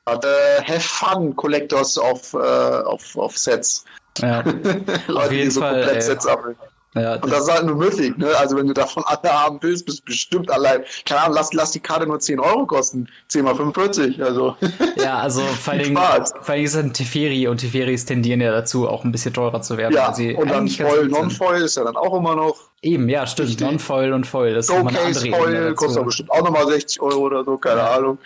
äh, 0.07 0.63
have 0.63 0.81
fun, 0.81 1.35
Collectors 1.35 1.97
auf, 1.97 2.35
äh, 2.35 2.37
auf, 2.37 3.17
auf 3.17 3.39
Sets. 3.39 3.87
Ja. 4.19 4.43
Leute, 5.09 5.27
auf 5.27 5.33
jeden 5.33 5.45
die 5.45 5.51
so 5.51 5.61
Fall, 5.61 5.75
komplett 5.77 5.97
ey. 5.97 6.03
Sets 6.03 6.27
abbilden. 6.27 6.59
Ja, 6.95 7.15
und 7.17 7.31
das 7.31 7.45
ist 7.45 7.53
halt 7.53 7.67
nur 7.67 7.75
Mythic, 7.75 8.17
ne? 8.19 8.29
Also 8.39 8.57
wenn 8.57 8.69
du 8.69 8.73
davon 8.73 9.03
alle 9.07 9.33
haben 9.33 9.59
willst, 9.61 9.85
bist 9.85 10.01
du 10.01 10.05
bestimmt 10.05 10.51
allein. 10.51 10.85
Keine 11.05 11.23
Ahnung, 11.23 11.37
lass, 11.37 11.53
lass 11.53 11.73
die 11.73 11.81
Karte 11.81 12.07
nur 12.07 12.21
10 12.21 12.39
Euro 12.39 12.67
kosten. 12.67 13.09
10 13.29 13.45
mal 13.45 13.55
45, 13.55 14.23
also. 14.23 14.57
Ja, 14.97 15.19
also 15.19 15.41
vor 15.41 15.73
allem, 15.75 15.97
vor 15.97 16.55
allem 16.55 16.65
ist 16.65 16.75
es 16.75 16.83
ein 16.83 16.93
Teferi 16.93 17.49
und 17.49 17.59
Teferis 17.59 18.05
tendieren 18.05 18.41
ja 18.41 18.53
dazu, 18.53 18.89
auch 18.89 19.05
ein 19.05 19.13
bisschen 19.13 19.35
teurer 19.35 19.61
zu 19.61 19.77
werden. 19.77 19.93
Ja, 19.93 20.09
und 20.09 20.51
dann 20.51 20.69
Foil, 20.69 21.09
Non-Foil 21.09 21.63
ist 21.63 21.77
ja 21.77 21.85
dann 21.85 21.97
auch 21.97 22.17
immer 22.17 22.37
noch. 22.37 22.57
Eben, 22.81 23.09
ja, 23.09 23.27
stimmt. 23.27 23.61
Non-Foil 23.61 24.13
und 24.13 24.27
Foil. 24.27 24.55
Das 24.55 24.67
Showcase 24.67 25.31
Foil 25.31 25.75
kostet 25.75 26.05
bestimmt 26.05 26.31
auch 26.31 26.45
nochmal 26.45 26.67
60 26.67 27.01
Euro 27.01 27.21
oder 27.21 27.45
so, 27.45 27.59
keine 27.59 27.81
ja. 27.81 27.97
Ahnung. 27.97 28.19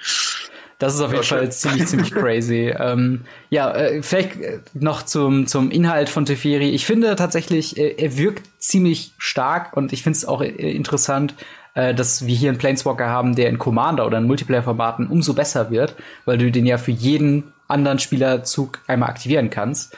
Das 0.78 0.94
ist 0.94 1.00
auf 1.00 1.12
jeden 1.12 1.24
Fall 1.24 1.50
ziemlich, 1.50 1.86
ziemlich 1.86 2.10
crazy. 2.14 2.72
Ähm, 2.78 3.22
ja, 3.50 3.72
äh, 3.72 4.02
vielleicht 4.02 4.38
noch 4.74 5.02
zum, 5.02 5.48
zum 5.48 5.70
Inhalt 5.72 6.08
von 6.08 6.24
Teferi. 6.24 6.70
Ich 6.70 6.86
finde 6.86 7.16
tatsächlich, 7.16 7.76
äh, 7.76 7.96
er 7.98 8.16
wirkt 8.16 8.48
ziemlich 8.58 9.12
stark 9.18 9.76
und 9.76 9.92
ich 9.92 10.04
finde 10.04 10.16
es 10.16 10.24
auch 10.24 10.40
äh, 10.40 10.48
interessant, 10.48 11.34
äh, 11.74 11.94
dass 11.94 12.26
wir 12.26 12.34
hier 12.34 12.50
einen 12.50 12.58
Planeswalker 12.58 13.08
haben, 13.08 13.34
der 13.34 13.48
in 13.48 13.58
Commander 13.58 14.06
oder 14.06 14.18
in 14.18 14.24
Multiplayer-Formaten 14.24 15.08
umso 15.08 15.34
besser 15.34 15.70
wird, 15.70 15.96
weil 16.24 16.38
du 16.38 16.50
den 16.50 16.64
ja 16.64 16.78
für 16.78 16.92
jeden 16.92 17.52
anderen 17.66 17.98
Spielerzug 17.98 18.80
einmal 18.86 19.10
aktivieren 19.10 19.50
kannst. 19.50 19.96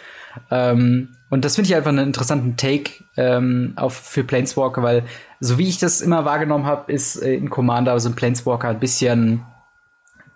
Ähm, 0.50 1.08
und 1.28 1.44
das 1.44 1.56
finde 1.56 1.68
ich 1.68 1.76
einfach 1.76 1.90
einen 1.90 2.06
interessanten 2.06 2.56
Take 2.56 3.04
ähm, 3.16 3.74
auf 3.76 3.94
für 3.94 4.24
Planeswalker, 4.24 4.82
weil 4.82 5.04
so 5.40 5.58
wie 5.58 5.68
ich 5.68 5.78
das 5.78 6.00
immer 6.00 6.24
wahrgenommen 6.24 6.66
habe, 6.66 6.92
ist 6.92 7.16
äh, 7.16 7.34
in 7.34 7.50
Commander 7.50 7.98
so 8.00 8.08
ein 8.08 8.16
Planeswalker 8.16 8.68
ein 8.68 8.80
bisschen 8.80 9.44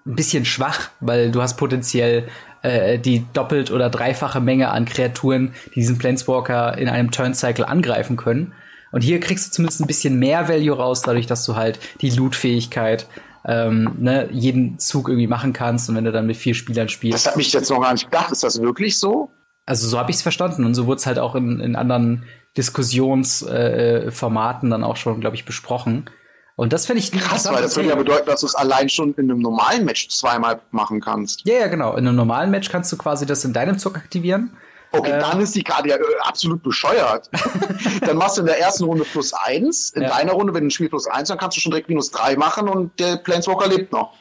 ein 0.06 0.16
bisschen 0.16 0.44
schwach, 0.44 0.90
weil 1.00 1.30
du 1.30 1.40
hast 1.40 1.56
potenziell 1.56 2.28
äh, 2.62 2.98
die 2.98 3.24
doppelt 3.32 3.70
oder 3.70 3.90
dreifache 3.90 4.40
Menge 4.40 4.70
an 4.70 4.84
Kreaturen, 4.84 5.54
die 5.68 5.80
diesen 5.80 5.98
Planeswalker 5.98 6.76
in 6.78 6.88
einem 6.88 7.10
Turncycle 7.10 7.64
angreifen 7.64 8.16
können. 8.16 8.52
Und 8.92 9.02
hier 9.02 9.18
kriegst 9.20 9.46
du 9.46 9.52
zumindest 9.52 9.80
ein 9.80 9.86
bisschen 9.86 10.18
mehr 10.18 10.48
Value 10.48 10.76
raus, 10.76 11.02
dadurch, 11.02 11.26
dass 11.26 11.44
du 11.44 11.56
halt 11.56 11.78
die 12.00 12.10
Loot-Fähigkeit 12.10 13.06
ähm, 13.44 13.96
ne, 13.98 14.28
jeden 14.30 14.78
Zug 14.78 15.08
irgendwie 15.08 15.26
machen 15.26 15.52
kannst 15.52 15.88
und 15.88 15.96
wenn 15.96 16.04
du 16.04 16.12
dann 16.12 16.26
mit 16.26 16.36
vier 16.36 16.54
Spielern 16.54 16.88
spielst. 16.88 17.26
Das 17.26 17.32
hat 17.32 17.36
mich 17.36 17.52
jetzt 17.52 17.70
noch 17.70 17.80
gar 17.80 17.92
nicht 17.92 18.04
gedacht. 18.04 18.30
Ist 18.30 18.44
das 18.44 18.60
wirklich 18.60 18.98
so? 18.98 19.32
Also 19.66 19.88
so 19.88 19.98
habe 19.98 20.10
ich 20.10 20.16
es 20.16 20.22
verstanden 20.22 20.64
und 20.64 20.74
so 20.74 20.86
wurde 20.86 20.98
es 20.98 21.06
halt 21.06 21.18
auch 21.18 21.34
in, 21.34 21.60
in 21.60 21.76
anderen 21.76 22.24
Diskussionsformaten 22.56 24.68
äh, 24.68 24.70
dann 24.70 24.84
auch 24.84 24.96
schon, 24.96 25.20
glaube 25.20 25.36
ich, 25.36 25.44
besprochen. 25.44 26.08
Und 26.56 26.72
das 26.72 26.86
finde 26.86 27.00
ich 27.00 27.10
krass, 27.10 27.50
weil 27.50 27.62
das 27.62 27.74
würde 27.76 27.88
ja 27.88 27.96
bedeuten, 27.96 28.26
dass 28.26 28.40
du 28.40 28.46
es 28.46 28.54
allein 28.54 28.88
schon 28.88 29.12
in 29.14 29.30
einem 29.30 29.40
normalen 29.40 29.84
Match 29.84 30.08
zweimal 30.08 30.60
machen 30.70 31.00
kannst. 31.00 31.44
Ja, 31.44 31.54
ja, 31.54 31.66
genau. 31.66 31.92
In 31.96 32.06
einem 32.06 32.16
normalen 32.16 32.50
Match 32.50 32.70
kannst 32.70 32.92
du 32.92 32.96
quasi 32.96 33.26
das 33.26 33.44
in 33.44 33.52
deinem 33.52 33.78
Zug 33.78 33.96
aktivieren. 33.96 34.56
Okay, 34.92 35.10
äh, 35.10 35.18
dann 35.18 35.40
ist 35.40 35.56
die 35.56 35.64
Karte 35.64 35.88
ja 35.88 35.96
äh, 35.96 36.00
absolut 36.22 36.62
bescheuert. 36.62 37.28
dann 38.06 38.16
machst 38.16 38.36
du 38.36 38.42
in 38.42 38.46
der 38.46 38.60
ersten 38.60 38.84
Runde 38.84 39.04
plus 39.04 39.32
eins. 39.32 39.90
In 39.90 40.02
ja. 40.02 40.10
deiner 40.10 40.32
Runde, 40.32 40.54
wenn 40.54 40.62
du 40.62 40.66
ein 40.68 40.70
Spiel 40.70 40.88
plus 40.88 41.08
eins, 41.08 41.28
dann 41.28 41.38
kannst 41.38 41.56
du 41.56 41.60
schon 41.60 41.72
direkt 41.72 41.88
minus 41.88 42.12
drei 42.12 42.36
machen 42.36 42.68
und 42.68 42.98
der 43.00 43.16
Planeswalker 43.16 43.68
lebt 43.68 43.92
noch. 43.92 44.14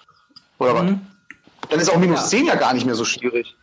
Oder 0.58 0.82
mhm. 0.82 1.02
was? 1.60 1.70
Dann 1.70 1.80
ist 1.80 1.90
auch 1.92 1.98
minus 1.98 2.22
ja. 2.22 2.26
zehn 2.26 2.46
ja 2.48 2.56
gar 2.56 2.74
nicht 2.74 2.86
mehr 2.88 2.96
so 2.96 3.06
schwierig. 3.06 3.56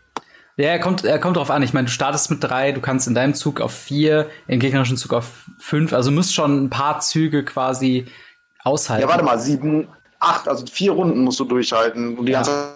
Ja, 0.56 0.68
er 0.68 0.78
kommt, 0.78 1.04
er 1.04 1.18
kommt 1.18 1.36
drauf 1.36 1.50
an. 1.50 1.62
Ich 1.62 1.72
meine, 1.72 1.86
du 1.86 1.92
startest 1.92 2.30
mit 2.30 2.44
drei, 2.44 2.72
du 2.72 2.80
kannst 2.80 3.08
in 3.08 3.14
deinem 3.14 3.34
Zug 3.34 3.60
auf 3.60 3.72
vier, 3.72 4.28
im 4.46 4.60
gegnerischen 4.60 4.96
Zug 4.96 5.12
auf 5.12 5.46
fünf. 5.58 5.92
Also 5.92 6.10
du 6.10 6.16
musst 6.16 6.34
schon 6.34 6.64
ein 6.64 6.70
paar 6.70 7.00
Züge 7.00 7.44
quasi 7.44 8.06
aushalten. 8.64 9.02
Ja, 9.02 9.08
warte 9.08 9.24
mal, 9.24 9.38
sieben, 9.38 9.88
acht, 10.18 10.48
also 10.48 10.64
vier 10.66 10.92
Runden 10.92 11.20
musst 11.20 11.40
du 11.40 11.44
durchhalten 11.44 12.16
und 12.16 12.26
die 12.26 12.32
ja. 12.32 12.38
ganze 12.38 12.74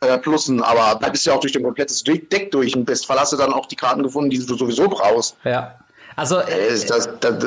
äh, 0.00 0.18
Plussen, 0.18 0.62
aber 0.62 0.98
da 1.00 1.08
bist 1.08 1.24
du 1.24 1.30
ja 1.30 1.36
auch 1.36 1.40
durch 1.40 1.52
dein 1.52 1.62
komplettes 1.62 2.02
Deck 2.02 2.50
durch 2.50 2.76
und 2.76 2.88
hast 2.90 3.32
du 3.32 3.36
dann 3.36 3.52
auch 3.52 3.66
die 3.66 3.76
Karten 3.76 4.02
gefunden, 4.02 4.30
die 4.30 4.44
du 4.44 4.56
sowieso 4.56 4.88
brauchst. 4.88 5.36
Ja. 5.44 5.78
Also 6.16 6.38
äh, 6.38 6.84
das, 6.86 7.08
das, 7.20 7.44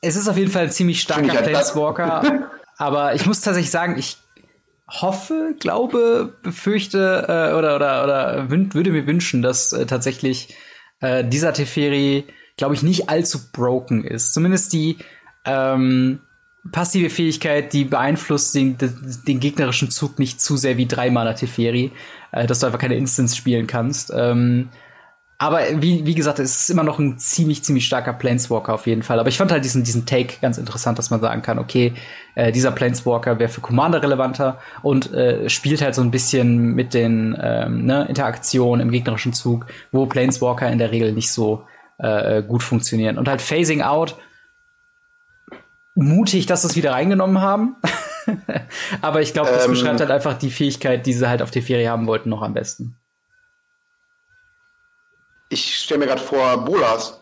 es 0.00 0.16
ist 0.16 0.28
auf 0.28 0.36
jeden 0.36 0.50
Fall 0.50 0.64
ein 0.64 0.70
ziemlich 0.70 1.00
starker 1.00 1.32
halt 1.32 1.44
Planeswalker, 1.44 2.50
aber 2.76 3.14
ich 3.14 3.26
muss 3.26 3.40
tatsächlich 3.40 3.70
sagen, 3.70 3.96
ich 3.98 4.18
hoffe, 4.88 5.54
glaube, 5.58 6.34
befürchte 6.42 7.24
äh, 7.28 7.56
oder 7.56 7.76
oder 7.76 8.04
oder 8.04 8.50
würde 8.50 8.90
mir 8.90 9.06
wünschen, 9.06 9.42
dass 9.42 9.72
äh, 9.72 9.86
tatsächlich 9.86 10.56
äh, 11.00 11.24
dieser 11.24 11.52
Teferi, 11.52 12.26
glaube 12.56 12.74
ich, 12.74 12.82
nicht 12.82 13.08
allzu 13.08 13.52
broken 13.52 14.04
ist. 14.04 14.34
Zumindest 14.34 14.72
die 14.72 14.98
ähm, 15.44 16.20
passive 16.72 17.10
Fähigkeit, 17.10 17.72
die 17.72 17.84
beeinflusst 17.84 18.54
den, 18.54 18.76
den, 19.26 19.40
gegnerischen 19.40 19.90
Zug 19.90 20.18
nicht 20.18 20.40
zu 20.40 20.56
sehr 20.56 20.76
wie 20.76 20.86
drei 20.86 21.10
Mana 21.10 21.34
Teferi, 21.34 21.92
äh, 22.32 22.46
dass 22.46 22.60
du 22.60 22.66
einfach 22.66 22.78
keine 22.78 22.96
Instance 22.96 23.36
spielen 23.36 23.66
kannst. 23.66 24.12
Ähm, 24.14 24.68
aber 25.42 25.60
wie, 25.76 26.04
wie 26.04 26.14
gesagt, 26.14 26.38
es 26.38 26.60
ist 26.60 26.68
immer 26.68 26.82
noch 26.82 26.98
ein 26.98 27.18
ziemlich, 27.18 27.64
ziemlich 27.64 27.86
starker 27.86 28.12
Planeswalker 28.12 28.74
auf 28.74 28.86
jeden 28.86 29.02
Fall. 29.02 29.18
Aber 29.18 29.30
ich 29.30 29.38
fand 29.38 29.50
halt 29.50 29.64
diesen, 29.64 29.84
diesen 29.84 30.04
Take 30.04 30.34
ganz 30.42 30.58
interessant, 30.58 30.98
dass 30.98 31.08
man 31.08 31.22
sagen 31.22 31.40
kann, 31.40 31.58
okay, 31.58 31.94
äh, 32.34 32.52
dieser 32.52 32.72
Planeswalker 32.72 33.38
wäre 33.38 33.48
für 33.48 33.62
Commander 33.62 34.02
relevanter 34.02 34.58
und 34.82 35.14
äh, 35.14 35.48
spielt 35.48 35.80
halt 35.80 35.94
so 35.94 36.02
ein 36.02 36.10
bisschen 36.10 36.74
mit 36.74 36.92
den 36.92 37.34
ähm, 37.40 37.86
ne, 37.86 38.04
Interaktionen 38.06 38.86
im 38.86 38.92
gegnerischen 38.92 39.32
Zug, 39.32 39.64
wo 39.92 40.04
Planeswalker 40.04 40.70
in 40.70 40.78
der 40.78 40.90
Regel 40.90 41.12
nicht 41.12 41.32
so 41.32 41.64
äh, 41.96 42.42
gut 42.42 42.62
funktionieren. 42.62 43.16
Und 43.16 43.26
halt 43.26 43.40
Phasing 43.40 43.80
Out 43.80 44.18
mutig, 46.00 46.46
dass 46.46 46.62
sie 46.62 46.68
es 46.68 46.76
wieder 46.76 46.92
reingenommen 46.92 47.40
haben. 47.40 47.76
Aber 49.02 49.20
ich 49.20 49.32
glaube, 49.32 49.50
das 49.50 49.66
ähm, 49.66 49.72
beschreibt 49.72 50.00
halt 50.00 50.10
einfach 50.10 50.38
die 50.38 50.50
Fähigkeit, 50.50 51.06
die 51.06 51.12
sie 51.12 51.28
halt 51.28 51.42
auf 51.42 51.50
die 51.50 51.62
Ferie 51.62 51.88
haben 51.88 52.06
wollten, 52.06 52.30
noch 52.30 52.42
am 52.42 52.54
besten. 52.54 52.96
Ich 55.50 55.76
stelle 55.76 56.00
mir 56.00 56.06
gerade 56.06 56.22
vor, 56.22 56.64
Bolas. 56.64 57.20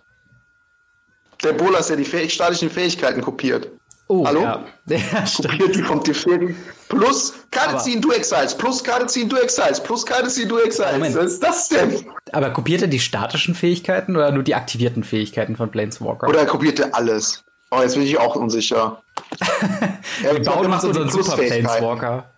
Der 1.42 1.52
Bolas, 1.52 1.88
der 1.88 1.96
die 1.96 2.04
Fäh 2.04 2.28
statischen 2.28 2.68
Fähigkeiten 2.68 3.22
kopiert. 3.22 3.70
Oh, 4.08 4.26
Hallo? 4.26 4.42
Ja. 4.42 4.64
ja 4.86 5.24
kopiert 5.42 5.76
die 5.76 5.82
kommt 5.82 6.06
die 6.06 6.14
Ferie. 6.14 6.54
Plus 6.88 7.34
Karte 7.50 7.70
aber, 7.70 7.78
ziehen, 7.78 8.00
du 8.00 8.10
Exiles. 8.12 8.56
Plus 8.56 8.82
Karte 8.82 9.06
ziehen, 9.06 9.28
du 9.28 9.36
Exiles. 9.36 9.82
Plus 9.82 10.04
Karte 10.04 10.28
ziehen, 10.28 10.48
du 10.48 10.58
Exiles. 10.58 10.92
Moment. 10.92 11.14
Was 11.14 11.32
ist 11.32 11.42
das 11.42 11.68
denn? 11.68 12.06
Aber 12.32 12.50
kopiert 12.50 12.82
er 12.82 12.88
die 12.88 12.98
statischen 12.98 13.54
Fähigkeiten 13.54 14.16
oder 14.16 14.32
nur 14.32 14.42
die 14.42 14.54
aktivierten 14.54 15.04
Fähigkeiten 15.04 15.56
von 15.56 15.70
Planeswalker? 15.70 16.26
Oder 16.26 16.40
er 16.40 16.46
kopierte 16.46 16.92
alles? 16.94 17.44
Oh, 17.70 17.80
jetzt 17.82 17.94
bin 17.94 18.04
ich 18.04 18.18
auch 18.18 18.36
unsicher. 18.36 19.02
Wir 20.22 20.42
bauen 20.42 20.72
uns 20.72 20.84
unseren 20.84 21.10
Super 21.10 21.36
Planeswalker. 21.36 22.30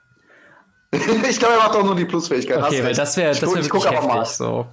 ich 0.93 1.39
glaube, 1.39 1.55
er 1.55 1.61
macht 1.61 1.77
auch 1.77 1.85
nur 1.85 1.95
die 1.95 2.05
Plusfähigkeit. 2.05 2.65
Okay, 2.65 2.83
weil 2.83 2.95
das 2.95 3.17
wäre 3.17 3.31
das 3.31 3.43
wär 3.43 3.63
wirklich 3.63 3.85
heftig 3.85 4.09
mal. 4.09 4.27
so. 4.27 4.67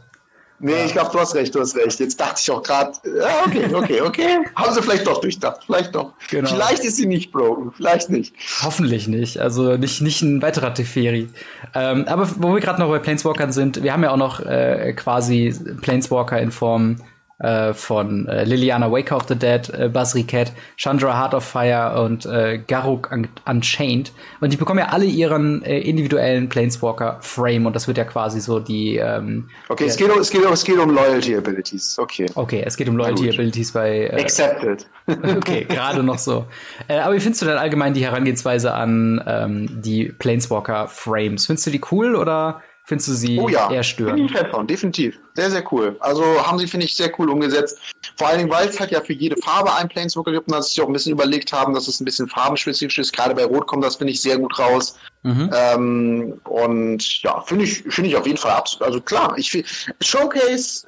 Nee, 0.59 0.71
ja. 0.71 0.85
ich 0.85 0.91
glaube, 0.91 1.11
du 1.11 1.19
hast 1.19 1.35
recht, 1.35 1.53
du 1.53 1.59
hast 1.59 1.75
recht. 1.75 1.99
Jetzt 1.99 2.19
dachte 2.19 2.41
ich 2.41 2.49
auch 2.49 2.63
gerade, 2.63 2.93
ja, 3.05 3.43
okay, 3.45 3.71
okay, 3.71 4.01
okay. 4.01 4.39
Haben 4.55 4.73
sie 4.73 4.81
vielleicht 4.81 5.05
doch 5.05 5.21
durchdacht, 5.21 5.61
vielleicht 5.63 5.93
doch. 5.93 6.13
Genau. 6.31 6.49
Vielleicht 6.49 6.83
ist 6.83 6.95
sie 6.97 7.05
nicht 7.05 7.31
broken, 7.31 7.71
vielleicht 7.77 8.09
nicht. 8.09 8.33
Hoffentlich 8.63 9.07
nicht. 9.07 9.39
Also 9.39 9.77
nicht, 9.77 10.01
nicht 10.01 10.23
ein 10.23 10.41
weiterer 10.41 10.73
Teferi. 10.73 11.29
Ähm, 11.75 12.05
aber 12.07 12.27
wo 12.37 12.55
wir 12.55 12.59
gerade 12.59 12.79
noch 12.79 12.89
bei 12.89 12.97
Planeswalkern 12.97 13.51
sind, 13.51 13.83
wir 13.83 13.93
haben 13.93 14.01
ja 14.01 14.09
auch 14.09 14.17
noch 14.17 14.39
äh, 14.39 14.93
quasi 14.93 15.53
Planeswalker 15.81 16.41
in 16.41 16.51
Form 16.51 16.97
äh, 17.39 17.73
von 17.73 18.27
äh, 18.27 18.45
Liliana 18.45 18.91
Waker 18.91 19.17
of 19.17 19.27
the 19.27 19.35
Dead, 19.35 19.69
äh, 19.69 19.89
Basri 19.89 20.23
Cat, 20.23 20.51
Chandra 20.75 21.19
Heart 21.19 21.35
of 21.35 21.43
Fire 21.43 22.01
und 22.01 22.25
äh, 22.25 22.59
Garuk 22.65 23.11
Un 23.11 23.27
Unchained. 23.45 24.11
Und 24.41 24.53
die 24.53 24.57
bekommen 24.57 24.79
ja 24.79 24.87
alle 24.87 25.05
ihren 25.05 25.63
äh, 25.63 25.79
individuellen 25.79 26.49
Planeswalker-Frame 26.49 27.67
und 27.67 27.75
das 27.75 27.87
wird 27.87 27.97
ja 27.97 28.05
quasi 28.05 28.39
so 28.39 28.59
die. 28.59 28.97
Ähm, 28.97 29.49
okay, 29.69 29.85
es 29.85 29.97
geht, 29.97 30.09
um, 30.09 30.19
es, 30.19 30.31
geht 30.31 30.45
um, 30.45 30.51
es 30.51 30.63
geht 30.63 30.79
um 30.79 30.89
Loyalty-Abilities. 30.89 31.99
Okay. 31.99 32.25
Okay, 32.33 32.63
es 32.65 32.75
geht 32.75 32.89
um 32.89 32.97
Loyalty-Abilities 32.97 33.71
bei. 33.71 34.07
Äh, 34.07 34.21
Accepted. 34.21 34.87
okay, 35.07 35.65
gerade 35.65 36.01
noch 36.01 36.17
so. 36.17 36.47
Äh, 36.87 36.97
aber 36.99 37.15
wie 37.15 37.19
findest 37.19 37.43
du 37.43 37.45
denn 37.45 37.57
allgemein 37.57 37.93
die 37.93 38.03
Herangehensweise 38.03 38.73
an 38.73 39.23
ähm, 39.27 39.81
die 39.81 40.05
Planeswalker-Frames? 40.05 41.45
Findest 41.45 41.67
du 41.67 41.71
die 41.71 41.81
cool 41.91 42.15
oder 42.15 42.61
Findest 42.87 43.09
du 43.09 43.13
sie 43.15 43.37
oh 43.37 43.49
ja, 43.49 43.69
eher 43.69 43.83
störend? 43.83 44.15
Bin 44.15 44.25
ich 44.27 44.31
Fan 44.31 44.49
von, 44.49 44.65
definitiv. 44.65 45.19
Sehr, 45.33 45.51
sehr 45.51 45.73
cool. 45.73 45.97
Also 45.99 46.23
haben 46.23 46.57
sie, 46.57 46.67
finde 46.67 46.85
ich, 46.85 46.95
sehr 46.95 47.11
cool 47.19 47.29
umgesetzt. 47.29 47.77
Vor 48.15 48.29
allen 48.29 48.37
Dingen, 48.37 48.49
weil 48.49 48.69
es 48.69 48.79
halt 48.79 48.91
ja 48.91 49.01
für 49.01 49.11
jede 49.11 49.35
Farbe 49.41 49.75
einen 49.75 49.89
Planeswalker 49.89 50.31
gibt 50.31 50.47
und 50.47 50.55
dass 50.55 50.67
sie 50.67 50.75
sich 50.75 50.81
auch 50.81 50.87
ein 50.87 50.93
bisschen 50.93 51.11
überlegt 51.11 51.51
haben, 51.51 51.73
dass 51.73 51.89
es 51.89 51.99
ein 51.99 52.05
bisschen 52.05 52.29
farbenspezifisch 52.29 52.97
ist. 52.97 53.11
Gerade 53.11 53.35
bei 53.35 53.43
Rot 53.43 53.67
kommt 53.67 53.83
das, 53.83 53.97
finde 53.97 54.13
ich, 54.13 54.21
sehr 54.21 54.37
gut 54.37 54.57
raus. 54.57 54.97
Mhm. 55.23 55.51
Ähm, 55.53 56.41
und 56.45 57.21
ja, 57.23 57.41
finde 57.41 57.65
ich, 57.65 57.83
finde 57.89 58.09
ich 58.09 58.15
auf 58.15 58.25
jeden 58.25 58.37
Fall 58.37 58.53
absolut. 58.53 58.87
Also 58.87 59.01
klar, 59.01 59.33
ich 59.37 59.51
finde 59.51 59.67
Showcase, 59.99 60.87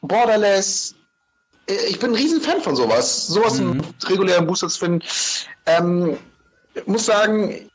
Borderless, 0.00 0.96
äh, 1.70 1.74
ich 1.88 2.00
bin 2.00 2.10
ein 2.10 2.16
riesen 2.16 2.40
Fan 2.40 2.60
von 2.60 2.74
sowas. 2.74 3.28
Sowas 3.28 3.60
mhm. 3.60 3.74
im 3.74 4.08
regulären 4.08 4.44
Booster 4.44 4.68
zu 4.68 4.80
finden. 4.80 5.04
Ähm, 5.66 6.18
muss 6.86 7.06
sagen, 7.06 7.67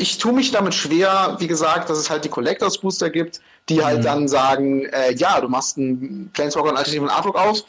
ich 0.00 0.16
tue 0.16 0.32
mich 0.32 0.50
damit 0.50 0.74
schwer, 0.74 1.36
wie 1.38 1.46
gesagt, 1.46 1.90
dass 1.90 1.98
es 1.98 2.08
halt 2.08 2.24
die 2.24 2.30
Collectors 2.30 2.78
Booster 2.78 3.10
gibt, 3.10 3.40
die 3.68 3.84
halt 3.84 3.98
mhm. 3.98 4.04
dann 4.04 4.28
sagen, 4.28 4.86
äh, 4.86 5.12
ja, 5.14 5.40
du 5.40 5.48
machst 5.48 5.76
einen 5.76 6.30
Planeswalker 6.32 6.70
und 6.70 6.76
alternativen 6.76 7.10
Artwork 7.10 7.36
auf. 7.36 7.62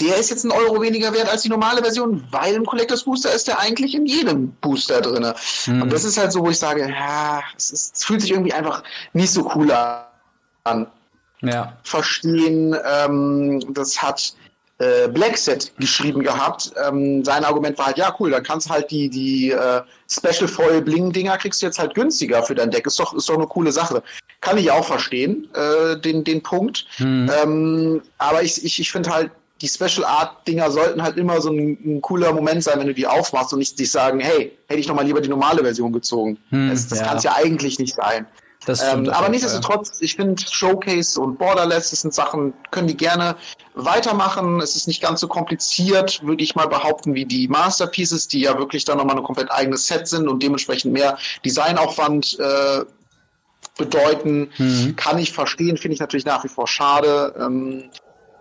Der 0.00 0.16
ist 0.16 0.30
jetzt 0.30 0.44
ein 0.44 0.50
Euro 0.50 0.80
weniger 0.80 1.12
wert 1.12 1.28
als 1.28 1.42
die 1.42 1.48
normale 1.48 1.82
Version, 1.82 2.26
weil 2.30 2.54
im 2.54 2.64
Collectors 2.64 3.04
Booster 3.04 3.32
ist 3.32 3.46
der 3.46 3.58
eigentlich 3.58 3.94
in 3.94 4.06
jedem 4.06 4.52
Booster 4.62 5.00
drin. 5.00 5.32
Mhm. 5.66 5.82
Und 5.82 5.92
das 5.92 6.04
ist 6.04 6.16
halt 6.16 6.32
so, 6.32 6.40
wo 6.40 6.50
ich 6.50 6.58
sage, 6.58 6.88
ja, 6.88 7.42
es, 7.56 7.70
ist, 7.70 7.96
es 7.96 8.04
fühlt 8.04 8.22
sich 8.22 8.30
irgendwie 8.30 8.52
einfach 8.52 8.82
nicht 9.12 9.30
so 9.30 9.50
cool 9.54 9.70
an. 10.64 10.86
Ja. 11.42 11.76
Verstehen, 11.82 12.74
ähm, 12.84 13.62
das 13.74 14.00
hat 14.02 14.34
äh, 14.78 15.08
Blackset 15.08 15.72
geschrieben 15.78 16.22
gehabt. 16.22 16.72
Ähm, 16.86 17.24
sein 17.24 17.44
Argument 17.44 17.78
war 17.78 17.86
halt, 17.86 17.98
ja 17.98 18.14
cool, 18.20 18.30
dann 18.30 18.42
kannst 18.42 18.68
du 18.68 18.74
halt 18.74 18.90
die, 18.90 19.08
die 19.08 19.50
äh, 19.50 19.80
Special 20.10 20.48
Foil 20.48 20.82
Bling 20.82 21.12
Dinger 21.12 21.38
kriegst 21.38 21.62
du 21.62 21.66
jetzt 21.66 21.78
halt 21.78 21.94
günstiger 21.94 22.42
für 22.42 22.54
dein 22.54 22.70
Deck. 22.70 22.86
Ist 22.86 22.98
doch, 22.98 23.14
ist 23.14 23.28
doch 23.28 23.36
eine 23.36 23.46
coole 23.46 23.72
Sache. 23.72 24.02
Kann 24.40 24.58
ich 24.58 24.70
auch 24.70 24.84
verstehen, 24.84 25.48
äh, 25.54 25.98
den, 25.98 26.24
den 26.24 26.42
Punkt. 26.42 26.86
Hm. 26.96 27.30
Ähm, 27.42 28.02
aber 28.18 28.42
ich, 28.42 28.62
ich, 28.64 28.78
ich 28.78 28.92
finde 28.92 29.10
halt, 29.10 29.30
die 29.62 29.68
Special 29.68 30.04
Art 30.04 30.46
Dinger 30.46 30.70
sollten 30.70 31.02
halt 31.02 31.16
immer 31.16 31.40
so 31.40 31.50
ein, 31.50 31.78
ein, 31.82 32.02
cooler 32.02 32.32
Moment 32.32 32.62
sein, 32.62 32.78
wenn 32.78 32.88
du 32.88 32.94
die 32.94 33.06
aufmachst 33.06 33.54
und 33.54 33.60
nicht 33.60 33.78
dich 33.78 33.90
sagen, 33.90 34.20
hey, 34.20 34.52
hätte 34.68 34.80
ich 34.80 34.86
noch 34.86 34.94
mal 34.94 35.06
lieber 35.06 35.22
die 35.22 35.30
normale 35.30 35.62
Version 35.62 35.92
gezogen. 35.92 36.36
Hm, 36.50 36.68
das 36.68 36.88
das 36.88 36.98
ja. 36.98 37.06
kann 37.06 37.16
es 37.16 37.22
ja 37.22 37.34
eigentlich 37.34 37.78
nicht 37.78 37.94
sein. 37.94 38.26
Ähm, 38.68 39.08
aber 39.10 39.28
nichtsdestotrotz, 39.28 39.98
ich 40.00 40.16
finde 40.16 40.42
Showcase 40.50 41.20
und 41.20 41.38
Borderless, 41.38 41.90
das 41.90 42.00
sind 42.00 42.14
Sachen, 42.14 42.52
können 42.70 42.88
die 42.88 42.96
gerne 42.96 43.36
weitermachen. 43.74 44.60
Es 44.60 44.74
ist 44.76 44.88
nicht 44.88 45.00
ganz 45.00 45.20
so 45.20 45.28
kompliziert, 45.28 46.22
würde 46.24 46.42
ich 46.42 46.54
mal 46.54 46.66
behaupten, 46.66 47.14
wie 47.14 47.24
die 47.24 47.48
Masterpieces, 47.48 48.28
die 48.28 48.40
ja 48.40 48.58
wirklich 48.58 48.84
dann 48.84 48.98
nochmal 48.98 49.16
ein 49.16 49.22
komplett 49.22 49.50
eigenes 49.50 49.86
Set 49.86 50.08
sind 50.08 50.28
und 50.28 50.42
dementsprechend 50.42 50.92
mehr 50.92 51.18
Designaufwand 51.44 52.38
äh, 52.38 52.84
bedeuten. 53.76 54.50
Mhm. 54.58 54.96
Kann 54.96 55.18
ich 55.18 55.32
verstehen, 55.32 55.76
finde 55.76 55.94
ich 55.94 56.00
natürlich 56.00 56.26
nach 56.26 56.42
wie 56.44 56.48
vor 56.48 56.66
schade. 56.66 57.34
Ähm, 57.38 57.84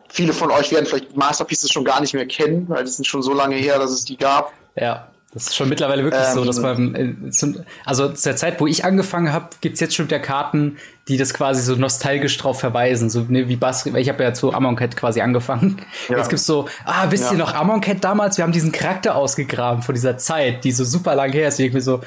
viele 0.09 0.33
von 0.33 0.51
euch 0.51 0.71
werden 0.71 0.85
vielleicht 0.85 1.15
Masterpieces 1.15 1.71
schon 1.71 1.83
gar 1.83 2.01
nicht 2.01 2.13
mehr 2.13 2.25
kennen, 2.25 2.67
weil 2.69 2.83
es 2.83 2.95
sind 2.95 3.05
schon 3.05 3.21
so 3.21 3.33
lange 3.33 3.55
her, 3.55 3.77
dass 3.79 3.91
es 3.91 4.05
die 4.05 4.17
gab. 4.17 4.53
Ja. 4.75 5.07
Das 5.35 5.47
ist 5.47 5.55
schon 5.57 5.67
mittlerweile 5.67 6.01
wirklich 6.05 6.25
ähm, 6.25 6.33
so, 6.33 6.45
dass 6.45 6.57
ähm. 6.59 6.63
man, 6.63 6.95
äh, 6.95 7.63
also 7.83 8.07
zu 8.07 8.29
der 8.29 8.37
Zeit, 8.37 8.61
wo 8.61 8.67
ich 8.67 8.85
angefangen 8.85 9.33
habe, 9.33 9.49
gibt's 9.59 9.81
jetzt 9.81 9.93
schon 9.93 10.05
wieder 10.05 10.17
Karten, 10.17 10.77
die 11.09 11.17
das 11.17 11.33
quasi 11.33 11.61
so 11.61 11.75
nostalgisch 11.75 12.37
drauf 12.37 12.57
verweisen, 12.61 13.09
so 13.09 13.25
ne, 13.27 13.49
wie 13.49 13.57
Bass, 13.57 13.85
ich 13.85 14.09
habe 14.09 14.23
ja 14.23 14.33
zu 14.33 14.53
Amonkhet 14.53 14.95
quasi 14.95 15.19
angefangen. 15.19 15.81
Ja. 16.07 16.19
Jetzt 16.19 16.29
gibt's 16.29 16.45
so, 16.45 16.69
ah, 16.85 17.07
wisst 17.09 17.25
ja. 17.25 17.31
ihr 17.33 17.37
noch 17.37 17.53
Amonkhet 17.53 18.01
damals? 18.01 18.37
Wir 18.37 18.45
haben 18.45 18.53
diesen 18.53 18.71
Charakter 18.71 19.15
ausgegraben 19.15 19.81
von 19.83 19.93
dieser 19.93 20.17
Zeit, 20.17 20.63
die 20.63 20.71
so 20.71 20.85
super 20.85 21.15
lang 21.15 21.33
her 21.33 21.49
ist. 21.49 21.59
Und 21.59 21.65
ich 21.65 21.73
mir 21.73 21.81
so, 21.81 21.99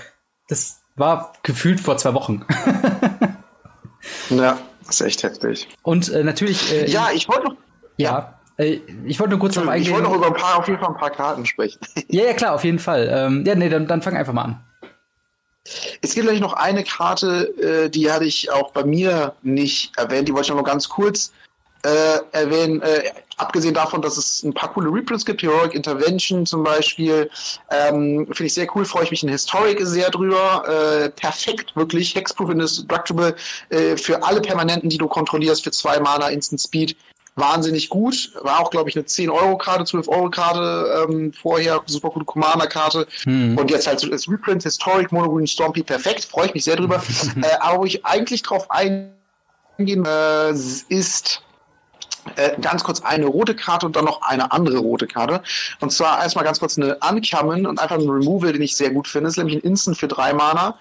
das 0.49 0.81
war 0.97 1.35
gefühlt 1.43 1.81
vor 1.81 1.99
zwei 1.99 2.15
Wochen. 2.15 2.47
ja, 4.31 4.59
das 4.87 5.03
ist 5.03 5.07
echt 5.07 5.23
heftig. 5.23 5.69
Und 5.83 6.09
äh, 6.09 6.25
natürlich. 6.25 6.73
Äh, 6.73 6.91
ja, 6.91 7.11
ich 7.13 7.29
wollte 7.29 7.49
noch. 7.49 7.57
ja. 7.99 8.11
ja. 8.11 8.38
Äh, 8.59 8.81
ich 9.07 9.19
wollte 9.19 9.31
nur 9.31 9.41
kurz 9.41 9.55
darauf 9.55 9.71
eingehen. 9.71 9.87
Ich 9.87 9.93
wollte 9.93 10.09
noch 10.09 10.17
über 10.17 10.27
ein 10.27 10.35
paar, 10.35 10.59
auf 10.59 10.69
jeden 10.69 10.79
Fall 10.79 10.91
ein 10.91 10.97
paar 10.97 11.11
Karten 11.11 11.47
sprechen. 11.47 11.79
Ja, 12.09 12.25
ja, 12.25 12.33
klar, 12.33 12.55
auf 12.55 12.65
jeden 12.65 12.79
Fall. 12.79 13.09
Ähm, 13.11 13.45
ja, 13.47 13.55
nee, 13.55 13.69
dann, 13.69 13.87
dann 13.87 14.03
fang 14.03 14.17
einfach 14.17 14.33
mal 14.33 14.43
an. 14.43 14.65
Es 16.01 16.15
gibt 16.15 16.27
gleich 16.27 16.41
noch 16.41 16.55
eine 16.55 16.83
Karte, 16.83 17.55
äh, 17.59 17.91
die 17.91 18.11
hatte 18.11 18.25
ich 18.25 18.51
auch 18.51 18.73
bei 18.73 18.85
mir 18.85 19.35
nicht 19.43 19.97
erwähnt, 19.99 20.29
die 20.29 20.33
wollte 20.33 20.51
ich 20.51 20.57
noch 20.57 20.65
ganz 20.65 20.89
kurz 20.89 21.33
äh, 21.83 22.19
erwähnen. 22.33 22.81
Äh, 22.81 23.11
abgesehen 23.37 23.75
davon, 23.75 24.03
dass 24.03 24.17
es 24.17 24.43
ein 24.43 24.55
paar 24.55 24.73
coole 24.73 24.91
Reprints 24.91 25.25
gibt, 25.25 25.43
Heroic 25.43 25.75
Intervention 25.75 26.47
zum 26.47 26.65
Beispiel, 26.65 27.31
ähm, 27.71 28.27
finde 28.27 28.45
ich 28.47 28.55
sehr 28.55 28.67
cool, 28.75 28.85
freue 28.85 29.05
ich 29.05 29.11
mich 29.11 29.23
in 29.23 29.29
Historic 29.29 29.79
sehr 29.83 30.11
drüber. 30.11 30.65
Äh, 30.67 31.11
perfekt, 31.11 31.77
wirklich, 31.77 32.15
Hexproof 32.15 32.51
Indestructible 32.51 33.37
äh, 33.69 33.97
für 33.97 34.23
alle 34.23 34.41
Permanenten, 34.41 34.89
die 34.89 34.99
du 34.99 35.07
kontrollierst, 35.07 35.65
für 35.65 35.71
zwei 35.71 36.01
Mana 36.01 36.29
Instant 36.29 36.61
Speed 36.61 36.97
wahnsinnig 37.39 37.89
gut. 37.89 38.33
War 38.43 38.61
auch, 38.61 38.71
glaube 38.71 38.91
ich, 38.91 38.97
eine 38.97 39.05
10-Euro-Karte, 39.05 39.85
12-Euro-Karte 39.85 41.07
ähm, 41.09 41.33
vorher, 41.33 41.81
super 41.87 42.11
gute 42.11 42.25
Commander-Karte. 42.25 43.07
Hm. 43.25 43.57
Und 43.57 43.71
jetzt 43.71 43.87
halt 43.87 44.05
als 44.11 44.29
Reprint, 44.29 44.63
Historic, 44.63 45.13
Monogreen, 45.13 45.47
Stompy, 45.47 45.83
perfekt. 45.83 46.25
Freue 46.25 46.47
ich 46.47 46.55
mich 46.55 46.65
sehr 46.65 46.77
drüber. 46.77 46.97
äh, 47.43 47.57
aber 47.61 47.81
wo 47.81 47.85
ich 47.85 48.05
eigentlich 48.05 48.43
drauf 48.43 48.71
eingehen 48.71 50.05
äh, 50.05 50.51
ist 50.51 51.43
äh, 52.37 52.61
ganz 52.61 52.85
kurz 52.85 53.01
eine 53.03 53.27
rote 53.27 53.55
Karte 53.55 53.87
und 53.87 53.97
dann 53.97 54.05
noch 54.05 54.23
eine 54.23 54.53
andere 54.53 54.79
rote 54.79 55.07
Karte. 55.07 55.43
Und 55.81 55.91
zwar 55.91 56.23
erstmal 56.23 56.45
ganz 56.45 56.59
kurz 56.59 56.77
eine 56.79 56.99
Uncommon 57.09 57.67
und 57.67 57.81
einfach 57.81 57.97
ein 57.97 58.09
Removal, 58.09 58.53
den 58.53 58.63
ich 58.63 58.77
sehr 58.77 58.91
gut 58.91 59.09
finde. 59.09 59.27
Das 59.27 59.35
ist 59.35 59.39
nämlich 59.39 59.57
ein 59.57 59.63
Instant 59.63 59.97
für 59.97 60.09
drei 60.09 60.33
Mana. 60.33 60.79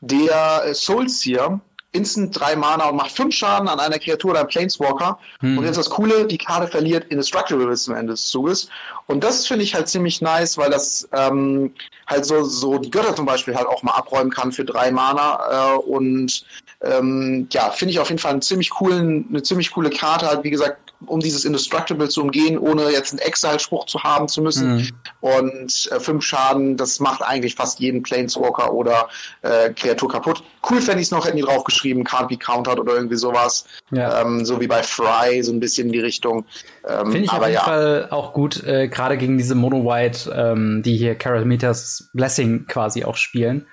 Der 0.00 0.64
äh, 0.64 0.74
Soulseer 0.74 1.60
instant 1.92 2.38
drei 2.38 2.54
Mana 2.54 2.88
und 2.88 2.96
macht 2.96 3.12
fünf 3.12 3.34
Schaden 3.34 3.68
an 3.68 3.80
einer 3.80 3.98
Kreatur 3.98 4.32
oder 4.32 4.40
einem 4.40 4.48
Planeswalker. 4.48 5.18
Hm. 5.40 5.58
Und 5.58 5.64
jetzt 5.64 5.78
das 5.78 5.88
Coole, 5.88 6.26
die 6.26 6.38
Karte 6.38 6.66
verliert 6.66 7.10
Indestructible 7.10 7.66
bis 7.66 7.84
zum 7.84 7.94
Ende 7.94 8.12
des 8.12 8.26
Zuges. 8.28 8.68
Und 9.06 9.24
das 9.24 9.46
finde 9.46 9.64
ich 9.64 9.74
halt 9.74 9.88
ziemlich 9.88 10.20
nice, 10.20 10.58
weil 10.58 10.70
das 10.70 11.08
ähm, 11.12 11.72
halt 12.06 12.26
so, 12.26 12.44
so 12.44 12.78
die 12.78 12.90
Götter 12.90 13.14
zum 13.16 13.26
Beispiel 13.26 13.54
halt 13.54 13.66
auch 13.66 13.82
mal 13.82 13.92
abräumen 13.92 14.30
kann 14.30 14.52
für 14.52 14.64
drei 14.64 14.90
Mana. 14.90 15.76
Äh, 15.76 15.78
und 15.78 16.44
ähm, 16.82 17.48
ja, 17.52 17.70
finde 17.70 17.92
ich 17.92 18.00
auf 18.00 18.08
jeden 18.08 18.20
Fall 18.20 18.32
einen 18.32 18.42
ziemlich 18.42 18.70
coolen, 18.70 19.26
eine 19.30 19.42
ziemlich 19.42 19.70
coole 19.70 19.90
Karte. 19.90 20.26
Halt, 20.26 20.44
wie 20.44 20.50
gesagt, 20.50 20.87
um 21.06 21.20
dieses 21.20 21.44
Indestructible 21.44 22.08
zu 22.08 22.22
umgehen, 22.22 22.58
ohne 22.58 22.90
jetzt 22.90 23.12
einen 23.12 23.20
Exile-Spruch 23.20 23.86
zu 23.86 24.02
haben 24.02 24.28
zu 24.28 24.42
müssen. 24.42 24.76
Mhm. 24.76 24.88
Und 25.20 25.88
äh, 25.92 26.00
fünf 26.00 26.24
Schaden, 26.24 26.76
das 26.76 26.98
macht 26.98 27.22
eigentlich 27.22 27.54
fast 27.54 27.78
jeden 27.78 28.02
Planeswalker 28.02 28.72
oder 28.72 29.08
äh, 29.42 29.70
Kreatur 29.70 30.08
kaputt. 30.08 30.42
Cool 30.68 30.80
fände 30.80 31.00
ich 31.00 31.06
es 31.06 31.10
noch, 31.10 31.24
hätten 31.24 31.36
die 31.36 31.42
draufgeschrieben, 31.42 32.04
can't 32.04 32.28
be 32.28 32.36
countered 32.36 32.80
oder 32.80 32.94
irgendwie 32.94 33.16
sowas. 33.16 33.64
Ja. 33.90 34.22
Ähm, 34.22 34.44
so 34.44 34.60
wie 34.60 34.66
bei 34.66 34.82
Fry, 34.82 35.42
so 35.42 35.52
ein 35.52 35.60
bisschen 35.60 35.86
in 35.86 35.92
die 35.92 36.00
Richtung. 36.00 36.44
Ähm, 36.86 37.12
Finde 37.12 37.26
ich 37.26 37.30
aber 37.30 37.42
auf 37.42 37.48
jeden 37.48 37.54
ja. 37.54 37.64
Fall 37.64 38.08
auch 38.10 38.32
gut, 38.32 38.64
äh, 38.64 38.88
gerade 38.88 39.16
gegen 39.16 39.38
diese 39.38 39.54
Mono-White, 39.54 40.34
ähm, 40.34 40.82
die 40.84 40.96
hier 40.96 41.14
Carol 41.14 41.44
Meters 41.44 42.10
Blessing 42.12 42.66
quasi 42.66 43.04
auch 43.04 43.16
spielen. 43.16 43.66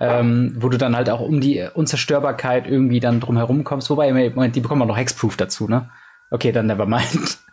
Ähm, 0.00 0.54
wo 0.56 0.68
du 0.68 0.78
dann 0.78 0.94
halt 0.94 1.10
auch 1.10 1.18
um 1.18 1.40
die 1.40 1.66
Unzerstörbarkeit 1.74 2.68
irgendwie 2.68 3.00
dann 3.00 3.18
drum 3.18 3.36
herum 3.36 3.64
kommst. 3.64 3.90
Wobei, 3.90 4.12
Moment, 4.12 4.54
die 4.54 4.60
bekommen 4.60 4.82
auch 4.82 4.86
noch 4.86 4.96
Hexproof 4.96 5.36
dazu, 5.36 5.66
ne? 5.66 5.90
Okay, 6.30 6.52
dann 6.52 6.66
never 6.66 6.86
mind. 6.86 7.38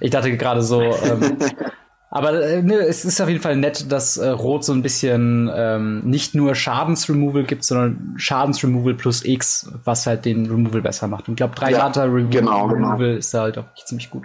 Ich 0.00 0.10
dachte 0.10 0.34
gerade 0.36 0.62
so, 0.62 0.80
ähm, 0.80 1.38
aber 2.10 2.42
äh, 2.42 2.62
ne, 2.62 2.76
es 2.76 3.04
ist 3.04 3.20
auf 3.20 3.28
jeden 3.28 3.42
Fall 3.42 3.56
nett, 3.56 3.92
dass 3.92 4.16
äh, 4.16 4.30
Rot 4.30 4.64
so 4.64 4.72
ein 4.72 4.80
bisschen 4.80 5.50
ähm, 5.54 6.00
nicht 6.00 6.34
nur 6.34 6.54
Schadensremoval 6.54 7.44
gibt, 7.44 7.62
sondern 7.62 8.14
Schadensremoval 8.16 8.94
plus 8.94 9.22
X, 9.22 9.70
was 9.84 10.06
halt 10.06 10.24
den 10.24 10.46
Removal 10.46 10.80
besser 10.80 11.08
macht. 11.08 11.28
Und 11.28 11.34
ich 11.34 11.36
glaube, 11.36 11.54
drei 11.54 11.72
ja, 11.72 11.86
Removal, 11.88 12.28
genau, 12.28 12.68
genau. 12.68 12.88
Removal 12.88 13.16
ist 13.18 13.34
da 13.34 13.42
halt 13.42 13.58
auch 13.58 13.66
ziemlich 13.84 14.08
gut. 14.08 14.24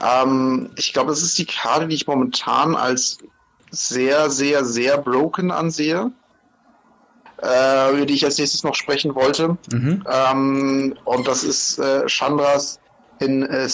Ähm, 0.00 0.70
ich 0.76 0.92
glaube, 0.92 1.10
das 1.10 1.22
ist 1.22 1.38
die 1.38 1.46
Karte, 1.46 1.86
die 1.86 1.94
ich 1.94 2.08
momentan 2.08 2.74
als 2.74 3.18
sehr, 3.70 4.28
sehr, 4.28 4.64
sehr 4.64 4.98
broken 4.98 5.52
ansehe 5.52 6.10
äh, 7.42 7.92
über 7.92 8.06
die 8.06 8.14
ich 8.14 8.24
als 8.24 8.38
nächstes 8.38 8.62
noch 8.64 8.74
sprechen 8.74 9.14
wollte. 9.14 9.56
Mhm. 9.72 10.04
Ähm, 10.08 10.94
und 11.04 11.28
das 11.28 11.44
ist 11.44 11.78
äh, 11.78 12.08
Chandras 12.08 12.78
in 13.18 13.42
äh, 13.42 13.68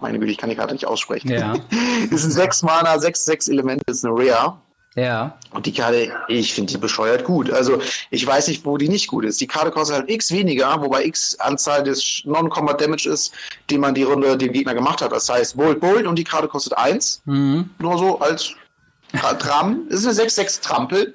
Meine 0.00 0.18
Güte, 0.18 0.32
ich 0.32 0.38
kann 0.38 0.50
die 0.50 0.56
Karte 0.56 0.72
nicht 0.72 0.86
aussprechen. 0.86 1.30
Ja. 1.30 1.54
ist 2.10 2.24
ein 2.24 2.30
6 2.30 2.62
Mana, 2.62 2.98
6, 2.98 3.24
6 3.24 3.48
Elemente, 3.48 3.84
ist 3.88 4.04
eine 4.04 4.14
Rare. 4.14 4.56
Ja. 4.96 5.38
Und 5.52 5.66
die 5.66 5.72
Karte, 5.72 6.12
ich 6.26 6.52
finde 6.52 6.72
die 6.72 6.78
bescheuert 6.78 7.24
gut. 7.24 7.50
Also 7.50 7.80
ich 8.10 8.26
weiß 8.26 8.48
nicht, 8.48 8.64
wo 8.64 8.76
die 8.76 8.88
nicht 8.88 9.06
gut 9.06 9.24
ist. 9.24 9.40
Die 9.40 9.46
Karte 9.46 9.70
kostet 9.70 9.96
halt 9.96 10.10
X 10.10 10.32
weniger, 10.32 10.80
wobei 10.80 11.04
X 11.04 11.38
Anzahl 11.38 11.84
des 11.84 12.22
Non-Combat 12.24 12.80
Damage 12.80 13.08
ist, 13.08 13.32
die 13.68 13.78
man 13.78 13.94
die 13.94 14.02
Runde 14.02 14.36
dem 14.36 14.52
Gegner 14.52 14.74
gemacht 14.74 15.00
hat. 15.00 15.12
Das 15.12 15.28
heißt 15.28 15.56
Bold 15.56 15.80
Bold 15.80 16.06
und 16.06 16.16
die 16.16 16.24
Karte 16.24 16.48
kostet 16.48 16.76
1. 16.76 17.22
Mhm. 17.24 17.70
Nur 17.78 17.98
so 17.98 18.18
als 18.18 18.52
Tram. 19.38 19.86
Ist 19.88 20.06
eine 20.06 20.14
6-6 20.14 20.62
Trampel. 20.62 21.14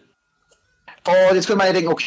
Und 1.08 1.36
jetzt 1.36 1.48
könnte 1.48 1.58
man 1.58 1.68
ja 1.68 1.74
denken, 1.74 1.92
okay, 1.92 2.06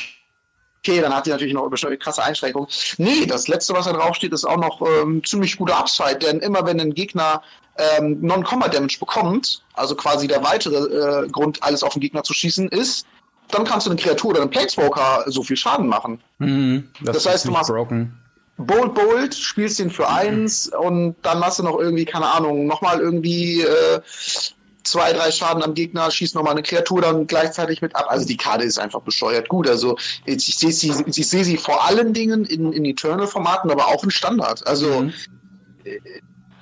okay, 0.80 1.00
dann 1.00 1.14
hat 1.14 1.26
die 1.26 1.30
natürlich 1.30 1.54
noch 1.54 1.70
eine 1.70 1.98
krasse 1.98 2.22
Einschränkung. 2.22 2.68
Nee, 2.98 3.26
das 3.26 3.48
letzte, 3.48 3.74
was 3.74 3.86
da 3.86 3.92
draufsteht, 3.92 4.32
ist 4.32 4.44
auch 4.44 4.56
noch 4.56 4.80
ähm, 4.82 5.22
ziemlich 5.24 5.56
guter 5.56 5.78
Upside, 5.78 6.18
denn 6.18 6.40
immer 6.40 6.64
wenn 6.66 6.80
ein 6.80 6.94
Gegner 6.94 7.42
ähm, 7.76 8.18
Non-Combat 8.20 8.74
Damage 8.74 8.98
bekommt, 8.98 9.62
also 9.74 9.94
quasi 9.94 10.26
der 10.26 10.42
weitere 10.42 10.76
äh, 11.24 11.28
Grund, 11.28 11.62
alles 11.62 11.82
auf 11.82 11.92
den 11.92 12.00
Gegner 12.00 12.22
zu 12.22 12.34
schießen, 12.34 12.68
ist, 12.68 13.06
dann 13.50 13.64
kannst 13.64 13.86
du 13.86 13.90
eine 13.90 14.00
Kreatur 14.00 14.30
oder 14.30 14.42
einen 14.42 14.50
Planeswalker 14.50 15.24
so 15.26 15.42
viel 15.42 15.56
Schaden 15.56 15.86
machen. 15.86 16.20
Mhm, 16.38 16.88
das, 17.00 17.16
das 17.16 17.32
heißt, 17.32 17.44
du 17.46 17.50
machst 17.50 17.70
broken. 17.70 18.18
Bold 18.58 18.94
Bold, 18.94 19.34
spielst 19.34 19.78
den 19.78 19.88
für 19.88 20.08
eins 20.08 20.68
und 20.68 21.14
dann 21.22 21.38
machst 21.38 21.60
du 21.60 21.62
noch 21.62 21.78
irgendwie, 21.78 22.04
keine 22.04 22.26
Ahnung, 22.26 22.66
nochmal 22.66 22.98
irgendwie 22.98 23.62
äh, 23.62 24.00
zwei, 24.90 25.12
drei 25.12 25.30
Schaden 25.30 25.62
am 25.62 25.74
Gegner, 25.74 26.10
schießt 26.10 26.34
nochmal 26.34 26.52
eine 26.52 26.62
Kreatur 26.62 27.02
dann 27.02 27.26
gleichzeitig 27.26 27.82
mit 27.82 27.94
ab. 27.96 28.06
Also 28.08 28.26
die 28.26 28.36
Karte 28.36 28.64
ist 28.64 28.78
einfach 28.78 29.00
bescheuert 29.00 29.48
gut. 29.48 29.68
Also 29.68 29.96
ich, 30.24 30.48
ich 30.48 30.58
sehe 30.58 30.72
sie, 30.72 30.92
ich 31.06 31.28
sehe 31.28 31.44
sie 31.44 31.56
vor 31.56 31.86
allen 31.86 32.12
Dingen 32.12 32.44
in, 32.44 32.72
in 32.72 32.84
Eternal-Formaten, 32.84 33.70
aber 33.70 33.88
auch 33.88 34.04
in 34.04 34.10
Standard. 34.10 34.66
Also 34.66 35.02
mhm. 35.02 35.12
Äh, 35.84 35.98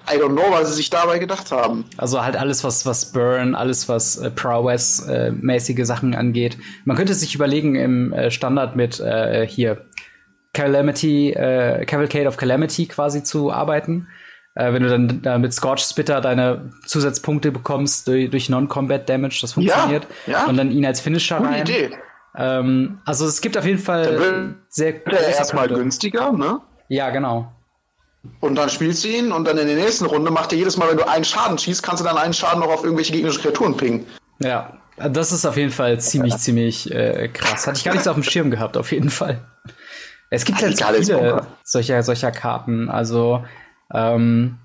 I 0.08 0.18
don't 0.18 0.34
know, 0.34 0.52
was 0.52 0.68
sie 0.68 0.74
sich 0.74 0.90
dabei 0.90 1.18
gedacht 1.18 1.50
haben. 1.50 1.84
Also 1.96 2.22
halt 2.22 2.36
alles, 2.36 2.62
was, 2.62 2.86
was 2.86 3.10
Burn, 3.10 3.56
alles, 3.56 3.88
was 3.88 4.16
äh, 4.16 4.30
Prowess-mäßige 4.30 5.80
äh, 5.80 5.84
Sachen 5.84 6.14
angeht. 6.14 6.56
Man 6.84 6.96
könnte 6.96 7.12
sich 7.14 7.34
überlegen, 7.34 7.74
im 7.74 8.12
äh, 8.12 8.30
Standard 8.30 8.76
mit 8.76 9.00
äh, 9.00 9.48
hier 9.48 9.84
Calamity, 10.52 11.32
äh, 11.32 11.84
Cavalcade 11.86 12.28
of 12.28 12.36
Calamity 12.36 12.86
quasi 12.86 13.24
zu 13.24 13.52
arbeiten. 13.52 14.06
Äh, 14.56 14.72
wenn 14.72 14.82
du 14.82 14.88
dann 14.88 15.22
äh, 15.24 15.38
mit 15.38 15.52
Scorch 15.52 15.82
Spitter 15.82 16.22
deine 16.22 16.70
Zusatzpunkte 16.86 17.52
bekommst 17.52 18.08
durch, 18.08 18.30
durch 18.30 18.48
Non-Combat 18.48 19.06
Damage, 19.08 19.38
das 19.42 19.52
funktioniert. 19.52 20.06
Ja, 20.26 20.32
ja. 20.32 20.46
Und 20.46 20.56
dann 20.56 20.70
ihn 20.70 20.86
als 20.86 21.00
Finisher 21.00 21.38
Gute 21.38 21.50
rein. 21.50 21.62
Idee. 21.62 21.90
Ähm, 22.34 22.98
also 23.04 23.26
es 23.26 23.42
gibt 23.42 23.58
auf 23.58 23.66
jeden 23.66 23.78
Fall 23.78 24.54
sehr. 24.70 24.94
Wird 24.94 25.12
er 25.12 25.28
erstmal 25.28 25.68
günstiger, 25.68 26.32
ne? 26.32 26.60
Ja, 26.88 27.10
genau. 27.10 27.52
Und 28.40 28.56
dann 28.56 28.70
spielst 28.70 29.04
du 29.04 29.08
ihn 29.08 29.30
und 29.30 29.46
dann 29.46 29.58
in 29.58 29.66
der 29.66 29.76
nächsten 29.76 30.06
Runde 30.06 30.30
macht 30.30 30.52
er 30.52 30.58
jedes 30.58 30.76
Mal, 30.78 30.88
wenn 30.88 30.96
du 30.96 31.06
einen 31.06 31.24
Schaden 31.24 31.58
schießt, 31.58 31.82
kannst 31.82 32.02
du 32.02 32.06
dann 32.06 32.16
einen 32.16 32.32
Schaden 32.32 32.60
noch 32.60 32.68
auf 32.68 32.82
irgendwelche 32.82 33.12
gegnerische 33.12 33.40
Kreaturen 33.40 33.76
pingen. 33.76 34.06
Ja, 34.38 34.78
das 34.96 35.32
ist 35.32 35.44
auf 35.44 35.56
jeden 35.56 35.70
Fall 35.70 36.00
ziemlich, 36.00 36.32
ja. 36.32 36.38
ziemlich 36.38 36.90
äh, 36.90 37.28
krass. 37.28 37.66
Hatte 37.66 37.76
ich 37.76 37.84
gar 37.84 37.92
nicht 37.92 38.04
so 38.04 38.10
auf 38.10 38.16
dem 38.16 38.24
Schirm 38.24 38.50
gehabt, 38.50 38.76
auf 38.76 38.90
jeden 38.90 39.10
Fall. 39.10 39.44
Es 40.30 40.44
gibt 40.44 40.60
halt 40.60 40.82
viele 40.82 41.46
solcher, 41.62 42.02
solcher 42.02 42.32
Karten. 42.32 42.88
Also 42.88 43.44
ähm, 43.92 44.58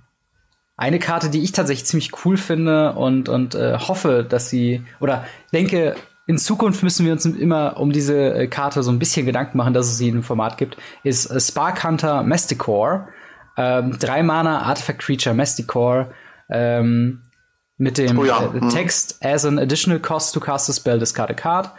eine 0.78 1.00
Karte, 1.00 1.30
die 1.30 1.44
ich 1.44 1.52
tatsächlich 1.52 1.86
ziemlich 1.86 2.26
cool 2.26 2.38
finde 2.38 2.94
und, 2.94 3.30
und 3.30 3.56
äh, 3.56 3.78
hoffe, 3.78 4.26
dass 4.28 4.50
sie, 4.50 4.84
oder 5.00 5.26
denke, 5.54 5.96
in 6.28 6.38
Zukunft 6.38 6.82
müssen 6.82 7.06
wir 7.06 7.12
uns 7.12 7.26
immer 7.26 7.78
um 7.78 7.92
diese 7.92 8.34
äh, 8.34 8.48
Karte 8.48 8.84
so 8.84 8.92
ein 8.92 9.00
bisschen 9.00 9.26
Gedanken 9.26 9.58
machen, 9.58 9.74
dass 9.74 9.88
es 9.88 9.98
sie 9.98 10.10
im 10.10 10.24
Format 10.24 10.58
gibt, 10.58 10.78
ist 11.04 11.28
äh, 11.28 11.40
Spark 11.40 11.84
Hunter 11.84 12.24
Masticore. 12.24 13.10
Ähm, 13.58 13.98
drei 14.00 14.24
Mana 14.24 14.62
Artifact 14.62 15.00
Creature 15.00 15.36
Masticore 15.36 16.12
ähm, 16.50 17.22
mit 17.78 17.98
dem 17.98 18.18
oh 18.18 18.24
ja. 18.24 18.52
äh, 18.54 18.70
Text 18.70 19.24
as 19.24 19.44
an 19.44 19.60
additional 19.60 20.00
cost 20.00 20.34
to 20.34 20.40
cast 20.40 20.70
a 20.70 20.74
spell 20.74 21.00
discard 21.00 21.30
a 21.30 21.34
card. 21.34 21.70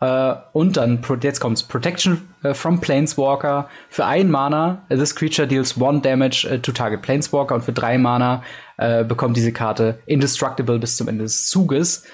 Äh, 0.00 0.34
und 0.52 0.76
dann, 0.76 1.00
jetzt 1.22 1.40
kommt's, 1.40 1.62
Protection 1.62 2.28
äh, 2.42 2.54
from 2.54 2.80
Planeswalker. 2.80 3.68
Für 3.90 4.04
ein 4.04 4.30
Mana, 4.30 4.82
uh, 4.90 4.96
this 4.96 5.14
creature 5.14 5.46
deals 5.46 5.80
one 5.80 6.00
damage 6.00 6.46
uh, 6.48 6.58
to 6.58 6.72
target 6.72 7.02
Planeswalker 7.02 7.54
und 7.54 7.64
für 7.64 7.72
drei 7.72 7.98
Mana 7.98 8.42
äh, 8.76 9.04
bekommt 9.04 9.36
diese 9.36 9.52
Karte 9.52 9.98
Indestructible 10.06 10.78
bis 10.78 10.96
zum 10.96 11.08
Ende 11.08 11.24
des 11.24 11.48
Zuges. 11.48 12.04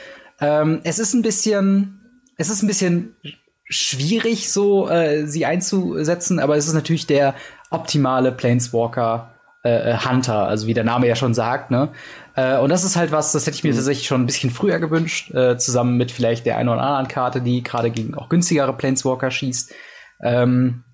Ähm, 0.41 0.80
es 0.85 0.99
ist 0.99 1.14
ein 1.14 1.22
bisschen, 1.22 2.01
es 2.39 2.49
ist 2.49 2.62
ein 2.62 2.66
bisschen 2.66 3.16
schwierig, 3.68 4.51
so 4.51 4.89
äh, 4.89 5.26
sie 5.26 5.45
einzusetzen, 5.45 6.39
aber 6.39 6.57
es 6.57 6.66
ist 6.66 6.74
natürlich 6.74 7.07
der 7.07 7.35
optimale 7.70 8.32
Planeswalker 8.32 9.35
äh, 9.64 9.93
äh, 9.93 9.99
Hunter, 9.99 10.47
also 10.47 10.66
wie 10.66 10.74
der 10.74 10.85
Name 10.85 11.09
ja 11.09 11.16
schon 11.16 11.32
sagt, 11.32 11.70
ne? 11.70 11.89
Äh, 12.37 12.59
und 12.59 12.68
das 12.70 12.85
ist 12.85 12.97
halt 12.97 13.12
was, 13.12 13.32
das 13.32 13.47
hätte 13.47 13.57
ich 13.57 13.64
mir 13.64 13.72
mhm. 13.72 13.76
tatsächlich 13.76 14.07
schon 14.07 14.22
ein 14.22 14.26
bisschen 14.26 14.51
früher 14.51 14.78
gewünscht, 14.78 15.32
äh, 15.35 15.57
zusammen 15.57 15.97
mit 15.97 16.11
vielleicht 16.11 16.47
der 16.47 16.59
einen 16.59 16.68
oder 16.68 16.82
anderen 16.82 17.09
Karte, 17.09 17.41
die 17.41 17.62
gerade 17.62 17.91
gegen 17.91 18.14
auch 18.14 18.28
günstigere 18.28 18.72
Planeswalker 18.72 19.30
schießt. 19.30 19.72
Ähm, 20.22 20.85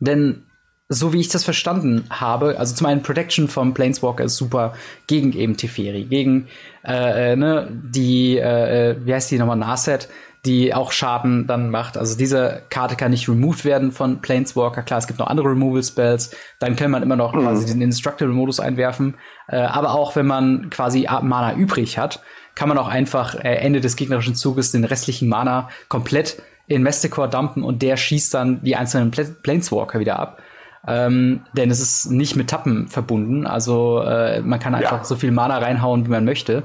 denn 0.00 0.44
so 0.88 1.12
wie 1.12 1.20
ich 1.20 1.28
das 1.28 1.44
verstanden 1.44 2.04
habe, 2.10 2.58
also 2.58 2.74
zum 2.74 2.86
einen 2.86 3.02
Protection 3.02 3.48
vom 3.48 3.74
Planeswalker 3.74 4.24
ist 4.24 4.36
super 4.36 4.74
gegen 5.06 5.32
eben 5.32 5.56
Teferi, 5.56 6.04
gegen 6.04 6.48
äh, 6.84 7.32
äh 7.32 7.36
ne, 7.36 7.68
die, 7.70 8.36
äh, 8.36 8.90
äh, 8.90 8.96
wie 9.04 9.14
heißt 9.14 9.30
die 9.30 9.38
nochmal, 9.38 9.56
Narset, 9.56 10.08
die 10.44 10.74
auch 10.74 10.90
Schaden 10.90 11.46
dann 11.46 11.70
macht. 11.70 11.96
Also 11.96 12.18
diese 12.18 12.62
Karte 12.68 12.96
kann 12.96 13.12
nicht 13.12 13.28
removed 13.28 13.64
werden 13.64 13.92
von 13.92 14.20
Planeswalker. 14.20 14.82
Klar, 14.82 14.98
es 14.98 15.06
gibt 15.06 15.20
noch 15.20 15.28
andere 15.28 15.50
Removal-Spells. 15.50 16.34
Dann 16.58 16.74
kann 16.74 16.90
man 16.90 17.02
immer 17.02 17.16
noch 17.16 17.32
mhm. 17.32 17.42
quasi 17.42 17.66
den 17.66 17.80
Indestructible-Modus 17.80 18.58
einwerfen. 18.58 19.14
Äh, 19.52 19.58
aber 19.58 19.92
auch 19.92 20.16
wenn 20.16 20.26
man 20.26 20.70
quasi 20.70 21.06
Mana 21.20 21.54
übrig 21.54 21.98
hat, 21.98 22.20
kann 22.54 22.68
man 22.68 22.78
auch 22.78 22.88
einfach 22.88 23.34
äh, 23.36 23.56
Ende 23.56 23.80
des 23.80 23.96
gegnerischen 23.96 24.34
Zuges 24.34 24.72
den 24.72 24.84
restlichen 24.84 25.28
Mana 25.28 25.68
komplett 25.88 26.42
in 26.66 26.82
Masticore 26.82 27.28
dumpen 27.28 27.62
und 27.62 27.82
der 27.82 27.96
schießt 27.96 28.32
dann 28.32 28.62
die 28.62 28.76
einzelnen 28.76 29.10
Pla 29.10 29.24
Planeswalker 29.42 30.00
wieder 30.00 30.18
ab. 30.18 30.40
Ähm, 30.86 31.42
denn 31.56 31.70
es 31.70 31.80
ist 31.80 32.10
nicht 32.10 32.34
mit 32.34 32.50
Tappen 32.50 32.88
verbunden. 32.88 33.46
Also 33.46 34.00
äh, 34.00 34.40
man 34.40 34.58
kann 34.58 34.74
einfach 34.74 34.98
ja. 34.98 35.04
so 35.04 35.14
viel 35.16 35.30
Mana 35.30 35.58
reinhauen, 35.58 36.06
wie 36.06 36.10
man 36.10 36.24
möchte. 36.24 36.64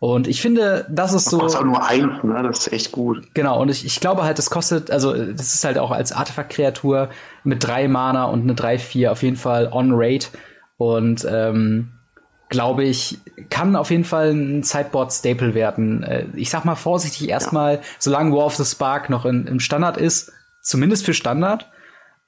Und 0.00 0.26
ich 0.26 0.42
finde, 0.42 0.84
das 0.90 1.12
ist 1.12 1.26
so. 1.30 1.38
Das 1.38 1.52
kostet 1.52 1.66
nur 1.66 1.86
eins, 1.86 2.24
ne? 2.24 2.42
Das 2.42 2.66
ist 2.66 2.72
echt 2.72 2.90
gut. 2.90 3.28
Genau, 3.34 3.60
und 3.60 3.68
ich, 3.68 3.86
ich 3.86 4.00
glaube 4.00 4.24
halt, 4.24 4.36
das 4.38 4.50
kostet, 4.50 4.90
also 4.90 5.12
das 5.12 5.54
ist 5.54 5.62
halt 5.62 5.78
auch 5.78 5.92
als 5.92 6.10
Artefakt-Kreatur 6.10 7.10
mit 7.44 7.64
drei 7.64 7.86
Mana 7.86 8.24
und 8.24 8.42
eine 8.42 8.54
3-4 8.54 9.10
auf 9.10 9.22
jeden 9.22 9.36
Fall 9.36 9.68
on-rate. 9.70 10.26
Und 10.76 11.24
ähm, 11.30 11.92
glaube 12.52 12.84
ich, 12.84 13.18
kann 13.50 13.74
auf 13.74 13.90
jeden 13.90 14.04
Fall 14.04 14.30
ein 14.30 14.62
Sideboard-Staple 14.62 15.54
werden. 15.54 16.04
Äh, 16.04 16.26
ich 16.34 16.50
sag 16.50 16.64
mal 16.64 16.76
vorsichtig 16.76 17.28
erstmal, 17.28 17.74
ja. 17.76 17.80
solange 17.98 18.32
War 18.36 18.46
of 18.46 18.54
the 18.54 18.64
Spark 18.64 19.10
noch 19.10 19.24
in, 19.24 19.46
im 19.46 19.58
Standard 19.58 19.96
ist, 19.96 20.30
zumindest 20.60 21.04
für 21.04 21.14
Standard, 21.14 21.66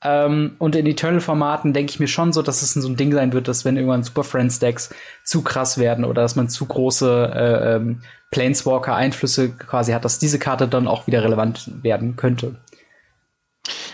ähm, 0.04 0.56
und 0.58 0.76
in 0.76 0.86
Eternal-Formaten 0.86 1.72
denke 1.72 1.90
ich 1.90 1.98
mir 1.98 2.08
schon 2.08 2.32
so, 2.32 2.42
dass 2.42 2.60
es 2.60 2.74
so 2.74 2.88
ein 2.88 2.96
Ding 2.96 3.12
sein 3.12 3.32
wird, 3.32 3.48
dass 3.48 3.64
wenn 3.64 3.76
irgendwann 3.76 4.02
Super 4.02 4.22
Friends-Decks 4.22 4.90
zu 5.24 5.42
krass 5.42 5.78
werden 5.78 6.04
oder 6.04 6.20
dass 6.22 6.36
man 6.36 6.50
zu 6.50 6.66
große 6.66 7.32
äh, 7.34 7.76
ähm, 7.76 8.02
Planeswalker-Einflüsse 8.30 9.50
quasi 9.50 9.92
hat, 9.92 10.04
dass 10.04 10.18
diese 10.18 10.38
Karte 10.38 10.68
dann 10.68 10.88
auch 10.88 11.06
wieder 11.06 11.24
relevant 11.24 11.70
werden 11.82 12.16
könnte. 12.16 12.56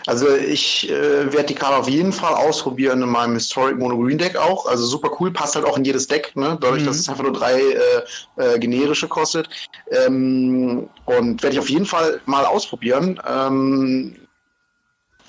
Also 0.06 0.34
ich 0.34 0.90
äh, 0.90 1.32
werde 1.32 1.46
die 1.46 1.54
Karte 1.54 1.76
auf 1.76 1.88
jeden 1.88 2.12
Fall 2.12 2.34
ausprobieren 2.34 3.02
in 3.02 3.08
meinem 3.08 3.34
Historic 3.34 3.78
Mono 3.78 3.96
Green 3.98 4.18
Deck 4.18 4.36
auch. 4.36 4.66
Also 4.66 4.84
super 4.86 5.10
cool, 5.20 5.30
passt 5.30 5.54
halt 5.54 5.64
auch 5.64 5.76
in 5.76 5.84
jedes 5.84 6.06
Deck, 6.08 6.34
ne? 6.34 6.58
dadurch, 6.60 6.82
mhm. 6.82 6.86
dass 6.86 6.98
es 6.98 7.08
einfach 7.08 7.22
nur 7.22 7.32
drei 7.32 7.60
äh, 7.60 8.54
äh, 8.54 8.58
generische 8.58 9.06
kostet. 9.08 9.48
Ähm, 9.90 10.88
und 11.04 11.42
werde 11.42 11.54
ich 11.54 11.60
auf 11.60 11.70
jeden 11.70 11.86
Fall 11.86 12.20
mal 12.26 12.44
ausprobieren. 12.44 13.20
Ähm, 13.28 14.16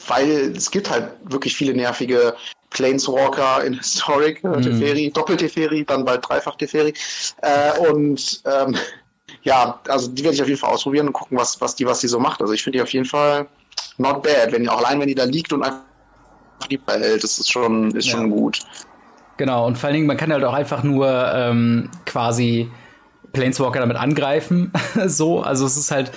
weil 0.08 0.54
es 0.56 0.72
gibt 0.72 0.90
halt 0.90 1.12
wirklich 1.26 1.56
viele 1.56 1.76
nervige 1.76 2.36
Planeswalker 2.72 3.64
in 3.64 3.76
Historic, 3.76 4.44
äh, 4.44 4.48
mhm. 4.48 4.62
Teferi, 4.62 5.12
Doppel-Teferi, 5.12 5.86
dann 5.86 6.06
bald 6.06 6.28
Dreifach-Teferi. 6.28 6.94
Äh, 7.42 7.80
und 7.90 8.42
ähm, 8.46 8.76
ja, 9.44 9.80
also 9.88 10.10
die 10.10 10.24
werde 10.24 10.36
ich 10.36 10.42
auf 10.42 10.48
jeden 10.48 10.60
Fall 10.60 10.74
ausprobieren 10.74 11.08
und 11.08 11.14
gucken, 11.14 11.38
was, 11.38 11.60
was, 11.62 11.76
die, 11.76 11.86
was 11.86 12.00
die 12.00 12.08
so 12.08 12.20
macht. 12.20 12.42
Also 12.42 12.54
ich 12.54 12.64
finde 12.64 12.78
die 12.78 12.84
auf 12.84 12.94
jeden 12.94 13.06
Fall 13.06 13.48
not 13.98 14.24
bad. 14.24 14.52
Wenn, 14.52 14.68
auch 14.70 14.80
allein 14.80 15.00
wenn 15.00 15.08
die 15.08 15.16
da 15.16 15.24
liegt 15.24 15.54
und 15.54 15.64
einfach 15.64 15.82
die 16.70 16.78
behält, 16.78 17.24
das 17.24 17.40
ist 17.40 17.52
schon, 17.52 17.92
ist 17.96 18.08
ja. 18.08 18.18
schon 18.18 18.30
gut. 18.30 18.60
Genau, 19.38 19.66
und 19.66 19.78
vor 19.78 19.88
allen 19.88 19.96
Dingen, 19.96 20.08
man 20.08 20.18
kann 20.18 20.32
halt 20.32 20.44
auch 20.44 20.54
einfach 20.54 20.84
nur 20.84 21.32
ähm, 21.34 21.90
quasi 22.06 22.70
Planeswalker 23.34 23.80
damit 23.80 23.98
angreifen. 23.98 24.72
so, 25.06 25.42
also 25.42 25.66
es 25.66 25.78
ist 25.78 25.92
halt 25.92 26.12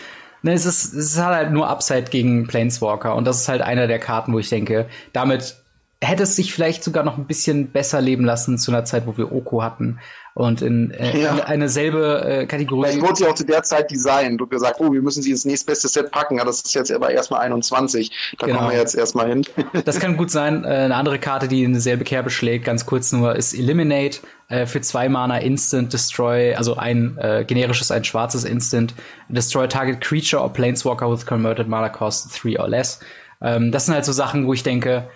Ne, 0.45 0.53
es 0.53 0.67
ist, 0.67 0.93
es 0.93 1.15
ist 1.15 1.19
halt 1.19 1.53
nur 1.53 1.71
Upside 1.71 2.11
gegen 2.11 2.47
Planeswalker 2.47 3.15
und 3.15 3.25
das 3.27 3.41
ist 3.41 3.49
halt 3.49 3.63
einer 3.63 3.87
der 3.87 3.99
Karten, 3.99 4.35
wo 4.35 4.39
ich 4.39 4.51
denke, 4.51 4.87
damit 5.15 5.57
hätte 6.05 6.25
es 6.25 6.37
sich 6.37 6.53
vielleicht 6.53 6.85
sogar 6.85 7.05
noch 7.05 7.19
ein 7.19 7.27
bisschen 7.27 7.71
besser 7.71 8.01
leben 8.01 8.25
lassen 8.25 8.59
zu 8.59 8.71
einer 8.71 8.85
Zeit, 8.85 9.07
wo 9.07 9.17
wir 9.17 9.33
Oko 9.33 9.63
hatten 9.63 9.99
und 10.35 10.63
in, 10.63 10.91
äh, 10.91 11.23
ja. 11.23 11.35
in 11.35 11.41
eine 11.41 11.69
selbe 11.69 12.25
äh, 12.25 12.47
Kategorie. 12.47 12.89
Vielleicht 12.89 13.03
wurde 13.03 13.17
sie 13.17 13.27
auch 13.27 13.35
zu 13.35 13.47
der 13.47 13.63
Zeit 13.63 13.91
designt 13.91 14.43
und 14.43 14.51
gesagt, 14.51 14.81
oh, 14.81 14.93
wir 14.93 15.01
müssen 15.01 15.23
sie 15.23 15.31
ins 15.31 15.45
nächstbeste 15.45 15.87
Set 15.87 16.11
packen. 16.11 16.39
Ja, 16.39 16.45
das 16.45 16.63
ist 16.63 16.75
jetzt 16.75 16.91
aber 16.91 17.11
erstmal 17.11 17.41
21. 17.43 18.11
Da 18.39 18.47
genau. 18.47 18.59
kommen 18.59 18.73
wir 18.73 18.79
jetzt 18.79 18.97
erstmal 18.97 19.29
hin. 19.29 19.47
das 19.85 20.01
kann 20.01 20.17
gut 20.17 20.33
sein. 20.33 20.65
Äh, 20.65 20.69
eine 20.69 20.97
andere 20.97 21.21
Karte, 21.21 21.47
die 21.47 21.63
in 21.63 21.73
dieselbe 21.73 22.03
Kerbe 22.03 22.31
schlägt, 22.31 22.65
ganz 22.65 22.85
kurz 22.85 23.13
nur, 23.13 23.37
ist 23.37 23.55
Eliminate 23.55 24.19
äh, 24.49 24.67
für 24.67 24.81
zwei 24.81 25.09
Mana 25.09 25.39
Instant 25.39 25.93
Destroy, 25.93 26.57
also 26.57 26.77
ein 26.77 27.17
äh, 27.19 27.45
generisches, 27.47 27.93
ein 27.93 28.03
schwarzes 28.03 28.43
Instant. 28.43 28.93
Destroy 29.29 29.69
Target 29.69 30.01
Creature 30.01 30.43
or 30.43 30.53
Planeswalker 30.53 31.09
with 31.09 31.25
Converted 31.27 31.69
Mana 31.69 31.89
Cost 31.89 32.43
3 32.43 32.59
or 32.59 32.69
less. 32.69 32.99
Ähm, 33.41 33.71
das 33.71 33.87
sind 33.87 33.95
halt 33.95 34.05
so 34.05 34.13
Sachen, 34.13 34.49
wo 34.49 34.53
ich 34.53 34.65
denke, 34.65 35.09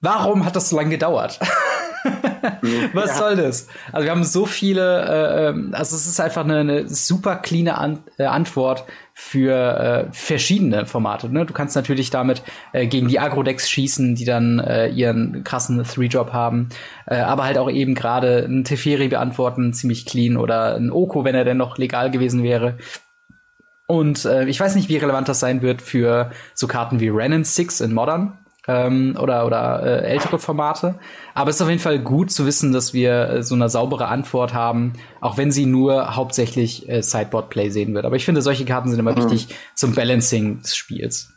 warum 0.00 0.44
hat 0.44 0.56
das 0.56 0.68
so 0.68 0.76
lange 0.76 0.90
gedauert? 0.90 1.40
Was 2.92 3.10
ja. 3.10 3.14
soll 3.14 3.36
das? 3.36 3.68
Also 3.92 4.04
wir 4.04 4.10
haben 4.10 4.24
so 4.24 4.46
viele, 4.46 5.02
äh, 5.02 5.48
ähm, 5.48 5.70
also 5.72 5.96
es 5.96 6.06
ist 6.06 6.20
einfach 6.20 6.44
eine, 6.44 6.60
eine 6.60 6.88
super 6.88 7.36
cleane 7.36 7.76
An 7.78 7.98
äh, 8.18 8.24
Antwort 8.24 8.84
für 9.14 9.54
äh, 9.54 10.12
verschiedene 10.12 10.86
Formate. 10.86 11.28
Ne? 11.28 11.46
Du 11.46 11.52
kannst 11.52 11.74
natürlich 11.74 12.10
damit 12.10 12.42
äh, 12.72 12.86
gegen 12.86 13.08
die 13.08 13.18
Agro-Decks 13.18 13.68
schießen, 13.68 14.14
die 14.14 14.24
dann 14.24 14.58
äh, 14.60 14.88
ihren 14.88 15.42
krassen 15.42 15.82
Three-Drop 15.82 16.32
haben, 16.32 16.68
äh, 17.06 17.16
aber 17.16 17.44
halt 17.44 17.58
auch 17.58 17.70
eben 17.70 17.94
gerade 17.94 18.44
ein 18.46 18.64
Teferi 18.64 19.08
beantworten, 19.08 19.72
ziemlich 19.72 20.06
clean, 20.06 20.36
oder 20.36 20.76
ein 20.76 20.90
Oko, 20.90 21.24
wenn 21.24 21.34
er 21.34 21.44
denn 21.44 21.56
noch 21.56 21.78
legal 21.78 22.10
gewesen 22.10 22.42
wäre. 22.42 22.78
Und 23.88 24.24
äh, 24.24 24.44
ich 24.46 24.60
weiß 24.60 24.74
nicht, 24.74 24.88
wie 24.88 24.96
relevant 24.96 25.28
das 25.28 25.40
sein 25.40 25.62
wird 25.62 25.80
für 25.80 26.30
so 26.54 26.66
Karten 26.66 27.00
wie 27.00 27.08
Renin 27.08 27.44
6 27.44 27.80
in 27.80 27.94
Modern 27.94 28.38
ähm, 28.68 29.16
oder, 29.20 29.46
oder 29.46 29.82
äh, 29.82 30.06
ältere 30.06 30.38
Formate. 30.38 30.98
Aber 31.34 31.50
es 31.50 31.56
ist 31.56 31.62
auf 31.62 31.68
jeden 31.68 31.80
Fall 31.80 31.98
gut 31.98 32.30
zu 32.30 32.46
wissen, 32.46 32.72
dass 32.72 32.92
wir 32.94 33.28
äh, 33.28 33.42
so 33.42 33.54
eine 33.54 33.68
saubere 33.68 34.08
Antwort 34.08 34.54
haben, 34.54 34.94
auch 35.20 35.36
wenn 35.36 35.50
sie 35.50 35.66
nur 35.66 36.16
hauptsächlich 36.16 36.88
äh, 36.88 37.02
Sideboard-Play 37.02 37.70
sehen 37.70 37.94
wird. 37.94 38.04
Aber 38.04 38.16
ich 38.16 38.24
finde, 38.24 38.42
solche 38.42 38.64
Karten 38.64 38.90
sind 38.90 38.98
immer 38.98 39.12
mhm. 39.12 39.30
wichtig 39.30 39.48
zum 39.74 39.94
Balancing 39.94 40.62
des 40.62 40.76
Spiels. 40.76 41.32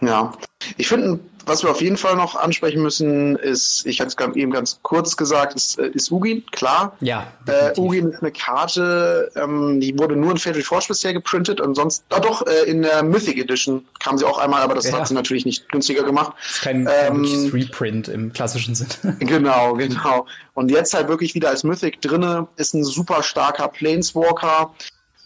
Ja, 0.00 0.32
ich 0.76 0.88
finde 0.88 1.20
was 1.46 1.62
wir 1.62 1.70
auf 1.70 1.80
jeden 1.80 1.96
Fall 1.96 2.16
noch 2.16 2.34
ansprechen 2.34 2.82
müssen, 2.82 3.36
ist, 3.36 3.86
ich 3.86 4.00
hatte 4.00 4.14
es 4.18 4.36
eben 4.36 4.50
ganz 4.50 4.80
kurz 4.82 5.16
gesagt, 5.16 5.54
ist, 5.54 5.78
äh, 5.78 5.88
ist 5.88 6.10
Ugin, 6.10 6.44
klar. 6.50 6.96
Ja. 7.00 7.28
Äh, 7.46 7.78
Ugin 7.78 8.10
ist 8.10 8.20
eine 8.20 8.32
Karte, 8.32 9.30
ähm, 9.36 9.80
die 9.80 9.96
wurde 9.96 10.16
nur 10.16 10.32
in 10.32 10.38
Fatal 10.38 10.62
Forge 10.62 10.86
bisher 10.88 11.12
geprintet 11.12 11.60
und 11.60 11.76
sonst, 11.76 12.04
ah 12.10 12.18
doch, 12.18 12.44
äh, 12.46 12.68
in 12.68 12.82
der 12.82 13.04
Mythic 13.04 13.38
Edition 13.38 13.86
kam 14.00 14.18
sie 14.18 14.24
auch 14.24 14.38
einmal, 14.38 14.60
aber 14.60 14.74
das 14.74 14.90
ja. 14.90 14.98
hat 14.98 15.06
sie 15.06 15.14
natürlich 15.14 15.46
nicht 15.46 15.68
günstiger 15.68 16.02
gemacht. 16.02 16.32
Das 16.36 16.56
ist 16.56 16.62
kein, 16.62 16.88
ähm, 17.00 17.50
Reprint 17.52 18.08
im 18.08 18.32
klassischen 18.32 18.74
Sinne. 18.74 18.90
Genau, 19.36 19.74
genau. 19.74 20.26
Und 20.54 20.70
jetzt 20.70 20.94
halt 20.94 21.08
wirklich 21.08 21.34
wieder 21.34 21.50
als 21.50 21.62
Mythic 21.62 22.00
drinne, 22.00 22.48
ist 22.56 22.74
ein 22.74 22.84
super 22.84 23.22
starker 23.22 23.68
Planeswalker. 23.68 24.72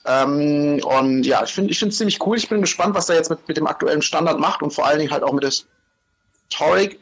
Ähm, 0.07 0.81
und 0.85 1.25
ja, 1.25 1.45
ich 1.45 1.53
finde 1.53 1.71
ich 1.71 1.79
finde 1.79 1.93
es 1.93 1.99
ziemlich 1.99 2.25
cool. 2.27 2.37
Ich 2.37 2.49
bin 2.49 2.61
gespannt, 2.61 2.95
was 2.95 3.09
er 3.09 3.17
jetzt 3.17 3.31
mit, 3.31 3.47
mit 3.47 3.57
dem 3.57 3.67
aktuellen 3.67 4.03
Standard 4.03 4.39
macht 4.39 4.63
und 4.63 4.73
vor 4.73 4.87
allen 4.87 4.99
Dingen 4.99 5.11
halt 5.11 5.23
auch 5.23 5.33
mit 5.33 5.45
der 5.45 5.53
Historic 6.51 7.01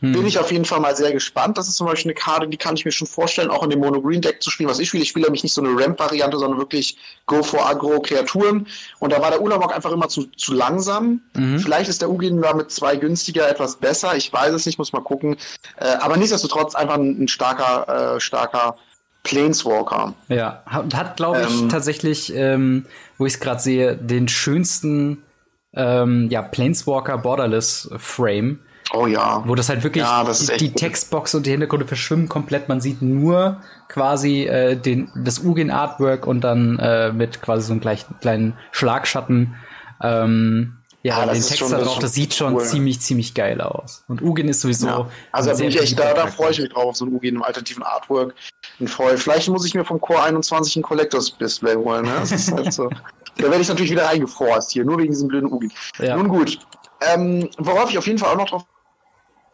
hm. 0.00 0.12
bin 0.12 0.26
ich 0.26 0.38
auf 0.38 0.52
jeden 0.52 0.64
Fall 0.64 0.80
mal 0.80 0.94
sehr 0.94 1.12
gespannt. 1.12 1.56
Das 1.56 1.68
ist 1.68 1.76
zum 1.76 1.86
Beispiel 1.86 2.10
eine 2.10 2.20
Karte, 2.20 2.48
die 2.48 2.56
kann 2.56 2.76
ich 2.76 2.84
mir 2.84 2.92
schon 2.92 3.06
vorstellen, 3.06 3.50
auch 3.50 3.62
in 3.62 3.70
dem 3.70 3.80
Mono-Green-Deck 3.80 4.42
zu 4.42 4.50
spielen. 4.50 4.68
Was 4.68 4.78
ich 4.78 4.88
spiele, 4.88 5.02
ich 5.02 5.08
spiele 5.08 5.26
nämlich 5.26 5.42
nicht 5.42 5.54
so 5.54 5.62
eine 5.62 5.70
Ramp-Variante, 5.70 6.38
sondern 6.38 6.58
wirklich 6.58 6.96
Go 7.26 7.42
for 7.42 7.66
Agro-Kreaturen. 7.66 8.66
Und 8.98 9.12
da 9.12 9.20
war 9.20 9.30
der 9.30 9.40
Ulamog 9.40 9.74
einfach 9.74 9.92
immer 9.92 10.08
zu, 10.08 10.24
zu 10.36 10.52
langsam. 10.52 11.22
Mhm. 11.34 11.58
Vielleicht 11.58 11.88
ist 11.88 12.02
der 12.02 12.10
Ugin 12.10 12.42
da 12.42 12.54
mit 12.54 12.70
zwei 12.70 12.96
günstiger 12.96 13.48
etwas 13.48 13.76
besser. 13.76 14.16
Ich 14.16 14.32
weiß 14.32 14.52
es 14.54 14.66
nicht, 14.66 14.78
muss 14.78 14.92
mal 14.92 15.02
gucken. 15.02 15.36
Äh, 15.76 15.86
aber 16.00 16.16
nichtsdestotrotz 16.16 16.74
einfach 16.74 16.94
ein, 16.94 17.24
ein 17.24 17.28
starker, 17.28 18.16
äh, 18.16 18.20
starker 18.20 18.76
Planeswalker. 19.22 20.14
Ja, 20.28 20.62
hat, 20.66 20.94
hat 20.94 21.16
glaube 21.16 21.46
ich, 21.48 21.62
ähm, 21.62 21.68
tatsächlich, 21.70 22.34
ähm, 22.34 22.84
wo 23.16 23.24
ich 23.24 23.34
es 23.34 23.40
gerade 23.40 23.60
sehe, 23.60 23.96
den 23.96 24.28
schönsten 24.28 25.22
ähm, 25.72 26.28
ja, 26.30 26.42
Planeswalker 26.42 27.18
Borderless 27.18 27.90
Frame. 27.96 28.60
Oh 28.92 29.06
ja. 29.06 29.42
Wo 29.46 29.54
das 29.54 29.68
halt 29.68 29.82
wirklich, 29.82 30.04
ja, 30.04 30.24
das 30.24 30.46
die, 30.46 30.56
die 30.56 30.72
Textbox 30.72 31.34
und 31.34 31.46
die 31.46 31.50
Hintergründe 31.50 31.86
verschwimmen 31.86 32.28
komplett. 32.28 32.68
Man 32.68 32.80
sieht 32.80 33.02
nur 33.02 33.60
quasi 33.88 34.44
äh, 34.44 34.76
den, 34.76 35.10
das 35.14 35.42
Ugin 35.42 35.70
Artwork 35.70 36.26
und 36.26 36.42
dann 36.42 36.78
äh, 36.78 37.12
mit 37.12 37.40
quasi 37.40 37.66
so 37.66 37.72
einem 37.72 37.80
gleich, 37.80 38.04
kleinen 38.20 38.54
Schlagschatten. 38.72 39.54
Ähm, 40.02 40.76
ja, 41.02 41.18
ja 41.18 41.26
den 41.26 41.34
Text 41.34 41.58
schon, 41.58 41.70
da 41.70 41.78
drauf, 41.78 41.98
das, 41.98 42.14
sieht 42.14 42.34
schon 42.34 42.54
cool. 42.54 42.64
ziemlich, 42.64 43.00
ziemlich 43.00 43.34
geil 43.34 43.60
aus. 43.60 44.04
Und 44.08 44.22
Ugin 44.22 44.48
ist 44.48 44.60
sowieso. 44.62 44.86
Ja. 44.86 45.08
Also 45.32 45.50
da 45.50 45.56
bin 45.56 45.68
ich 45.68 45.80
echt, 45.80 45.98
da, 45.98 46.14
da 46.14 46.26
freue 46.28 46.50
ich 46.50 46.60
mich 46.60 46.70
drauf, 46.70 46.84
auf 46.84 46.96
so 46.96 47.04
ein 47.04 47.12
Ugin 47.12 47.36
im 47.36 47.42
alternativen 47.42 47.82
Artwork. 47.82 48.34
Und 48.80 48.88
voll. 48.88 49.16
Vielleicht 49.16 49.48
muss 49.48 49.66
ich 49.66 49.74
mir 49.74 49.84
vom 49.84 50.00
Core 50.00 50.22
21 50.22 50.76
ein 50.76 50.82
Collectors 50.82 51.36
Display 51.36 51.74
holen. 51.74 52.06
Ne? 52.06 52.12
Das 52.20 52.32
ist 52.32 52.52
halt 52.52 52.72
so. 52.72 52.88
da 53.36 53.42
werde 53.42 53.60
ich 53.60 53.68
natürlich 53.68 53.90
wieder 53.90 54.08
eingeforst 54.08 54.72
hier, 54.72 54.84
nur 54.84 54.98
wegen 54.98 55.10
diesem 55.10 55.28
blöden 55.28 55.52
Ugin. 55.52 55.72
Ja. 55.98 56.16
Nun 56.16 56.28
gut. 56.28 56.58
Ähm, 57.02 57.50
worauf 57.58 57.90
ich 57.90 57.98
auf 57.98 58.06
jeden 58.06 58.18
Fall 58.18 58.30
auch 58.30 58.38
noch 58.38 58.48
drauf 58.48 58.64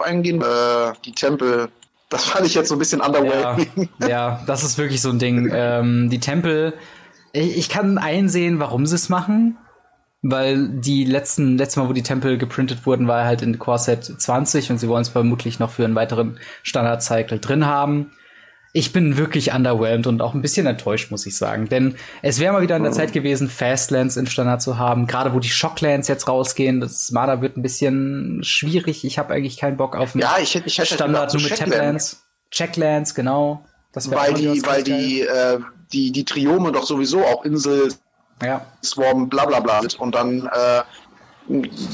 eingehen. 0.00 0.40
Äh, 0.42 0.92
die 1.04 1.12
Tempel, 1.12 1.68
das 2.08 2.24
fand 2.24 2.46
ich 2.46 2.54
jetzt 2.54 2.68
so 2.68 2.74
ein 2.74 2.78
bisschen 2.78 3.00
underwhelming. 3.00 3.88
Ja, 4.00 4.08
ja 4.08 4.42
das 4.46 4.64
ist 4.64 4.78
wirklich 4.78 5.00
so 5.00 5.10
ein 5.10 5.18
Ding. 5.18 5.50
Ähm, 5.52 6.10
die 6.10 6.20
Tempel, 6.20 6.74
ich, 7.32 7.56
ich 7.56 7.68
kann 7.68 7.98
einsehen, 7.98 8.58
warum 8.60 8.86
sie 8.86 8.96
es 8.96 9.08
machen. 9.08 9.58
Weil 10.22 10.68
die 10.68 11.04
letzten, 11.04 11.56
letztes 11.56 11.76
Mal, 11.76 11.88
wo 11.88 11.94
die 11.94 12.02
Tempel 12.02 12.36
geprintet 12.36 12.84
wurden, 12.84 13.08
war 13.08 13.24
halt 13.24 13.40
in 13.40 13.58
Core 13.58 13.78
Set 13.78 14.04
20 14.04 14.70
und 14.70 14.76
sie 14.76 14.86
wollen 14.86 15.00
es 15.00 15.08
vermutlich 15.08 15.58
noch 15.58 15.70
für 15.70 15.86
einen 15.86 15.94
weiteren 15.94 16.38
Standard-Cycle 16.62 17.38
drin 17.38 17.64
haben 17.64 18.10
ich 18.72 18.92
bin 18.92 19.16
wirklich 19.16 19.52
underwhelmed 19.52 20.06
und 20.06 20.22
auch 20.22 20.34
ein 20.34 20.42
bisschen 20.42 20.66
enttäuscht, 20.66 21.10
muss 21.10 21.26
ich 21.26 21.36
sagen. 21.36 21.68
Denn 21.68 21.96
es 22.22 22.38
wäre 22.38 22.52
mal 22.52 22.62
wieder 22.62 22.76
an 22.76 22.84
der 22.84 22.92
Zeit 22.92 23.12
gewesen, 23.12 23.48
Fastlands 23.48 24.16
im 24.16 24.26
Standard 24.26 24.62
zu 24.62 24.78
haben. 24.78 25.06
Gerade 25.06 25.34
wo 25.34 25.40
die 25.40 25.48
Shocklands 25.48 26.06
jetzt 26.06 26.28
rausgehen, 26.28 26.80
das 26.80 27.10
Mana 27.10 27.42
wird 27.42 27.56
ein 27.56 27.62
bisschen 27.62 28.42
schwierig. 28.44 29.04
Ich 29.04 29.18
habe 29.18 29.34
eigentlich 29.34 29.56
keinen 29.56 29.76
Bock 29.76 29.96
auf 29.96 30.14
einen 30.14 30.22
ja, 30.22 30.36
ich, 30.40 30.54
ich 30.54 30.78
hätte 30.78 30.94
Standard 30.94 31.34
nur 31.34 31.42
mit 31.42 31.56
Taplands. 31.56 32.22
Checklands, 32.52 33.14
genau. 33.14 33.64
Das 33.92 34.10
weil 34.10 34.34
die, 34.34 34.64
weil 34.64 34.84
die, 34.84 35.22
äh, 35.22 35.58
die, 35.92 36.12
die 36.12 36.24
Triome 36.24 36.70
doch 36.70 36.86
sowieso 36.86 37.24
auch 37.24 37.44
Insel, 37.44 37.92
ja. 38.40 38.64
Swarm, 38.84 39.28
bla 39.28 39.46
bla 39.46 39.58
bla 39.58 39.80
sind. 39.80 39.98
Und 39.98 40.14
dann 40.14 40.46
äh, 40.46 40.82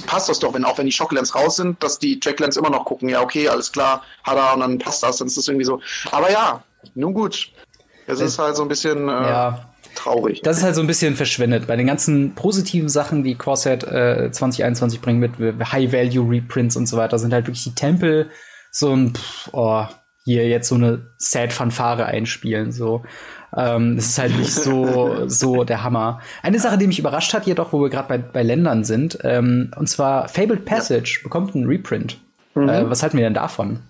passt 0.06 0.28
das 0.28 0.38
doch, 0.38 0.54
wenn 0.54 0.64
auch 0.64 0.78
wenn 0.78 0.86
die 0.86 0.92
Shocklands 0.92 1.34
raus 1.34 1.56
sind, 1.56 1.82
dass 1.82 1.98
die 1.98 2.20
Checklands 2.20 2.56
immer 2.56 2.70
noch 2.70 2.84
gucken, 2.84 3.08
ja, 3.08 3.20
okay, 3.22 3.48
alles 3.48 3.72
klar, 3.72 4.02
hat 4.24 4.36
er 4.36 4.54
und 4.54 4.60
dann 4.60 4.78
passt 4.78 5.02
das, 5.02 5.18
dann 5.18 5.28
ist 5.28 5.36
das 5.36 5.48
irgendwie 5.48 5.64
so. 5.64 5.80
Aber 6.10 6.30
ja, 6.30 6.62
nun 6.94 7.14
gut. 7.14 7.50
Es 8.06 8.20
ist 8.20 8.38
halt 8.38 8.56
so 8.56 8.62
ein 8.62 8.68
bisschen 8.68 9.08
äh, 9.08 9.12
ja. 9.12 9.68
traurig. 9.96 10.40
Das 10.42 10.58
ist 10.58 10.62
halt 10.62 10.76
so 10.76 10.80
ein 10.80 10.86
bisschen 10.86 11.16
verschwendet. 11.16 11.66
Bei 11.66 11.76
den 11.76 11.86
ganzen 11.86 12.34
positiven 12.34 12.88
Sachen, 12.88 13.24
die 13.24 13.34
Corset 13.34 13.82
äh, 13.82 14.30
2021 14.30 15.00
bringen 15.00 15.18
mit 15.18 15.32
High-Value-Reprints 15.38 16.76
und 16.76 16.86
so 16.86 16.96
weiter, 16.96 17.18
sind 17.18 17.32
halt 17.32 17.46
wirklich 17.46 17.64
die 17.64 17.74
Tempel 17.74 18.30
so 18.70 18.94
ein, 18.94 19.14
pff, 19.14 19.48
oh, 19.52 19.86
hier 20.24 20.48
jetzt 20.48 20.68
so 20.68 20.74
eine 20.74 21.10
Sad-Fanfare 21.18 22.04
einspielen, 22.04 22.72
so. 22.72 23.04
Ähm, 23.56 23.96
es 23.96 24.08
ist 24.08 24.18
halt 24.18 24.36
nicht 24.36 24.52
so, 24.52 25.28
so 25.28 25.64
der 25.64 25.82
Hammer. 25.82 26.20
Eine 26.42 26.58
Sache, 26.58 26.76
die 26.78 26.86
mich 26.86 26.98
überrascht 26.98 27.32
hat, 27.32 27.46
jedoch, 27.46 27.72
wo 27.72 27.80
wir 27.80 27.88
gerade 27.88 28.08
bei, 28.08 28.18
bei 28.18 28.42
Ländern 28.42 28.84
sind, 28.84 29.18
ähm, 29.22 29.70
und 29.76 29.88
zwar 29.88 30.28
Fabled 30.28 30.64
Passage 30.64 31.18
ja. 31.18 31.22
bekommt 31.22 31.54
einen 31.54 31.66
Reprint. 31.66 32.18
Mhm. 32.54 32.68
Äh, 32.68 32.90
was 32.90 33.02
halten 33.02 33.16
wir 33.16 33.24
denn 33.24 33.34
davon? 33.34 33.80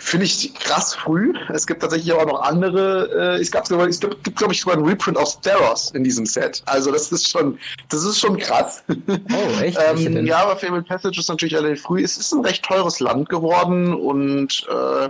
Finde 0.00 0.26
ich 0.26 0.54
krass 0.54 0.94
früh. 0.94 1.32
Es 1.52 1.66
gibt 1.66 1.82
tatsächlich 1.82 2.12
aber 2.14 2.26
noch 2.26 2.42
andere. 2.42 3.36
Äh, 3.36 3.40
es 3.40 3.50
gab 3.50 3.68
es 3.68 4.00
gibt, 4.00 4.36
glaube 4.36 4.52
ich, 4.52 4.60
sogar 4.60 4.76
einen 4.76 4.86
Reprint 4.86 5.16
aus 5.16 5.40
Theros 5.40 5.90
in 5.90 6.04
diesem 6.04 6.24
Set. 6.24 6.62
Also 6.66 6.92
das 6.92 7.10
ist 7.10 7.28
schon, 7.28 7.58
das 7.88 8.04
ist 8.04 8.20
schon 8.20 8.38
krass. 8.38 8.84
Oh, 8.88 9.60
echt? 9.60 9.76
ähm, 9.90 10.24
ja, 10.24 10.38
aber 10.38 10.56
Fabled 10.56 10.86
Passage 10.86 11.18
ist 11.18 11.28
natürlich 11.28 11.56
relativ 11.56 11.82
früh. 11.82 12.02
Es 12.02 12.16
ist 12.16 12.32
ein 12.32 12.44
recht 12.44 12.64
teures 12.64 13.00
Land 13.00 13.28
geworden 13.28 13.92
und 13.92 14.64
äh, 14.70 15.08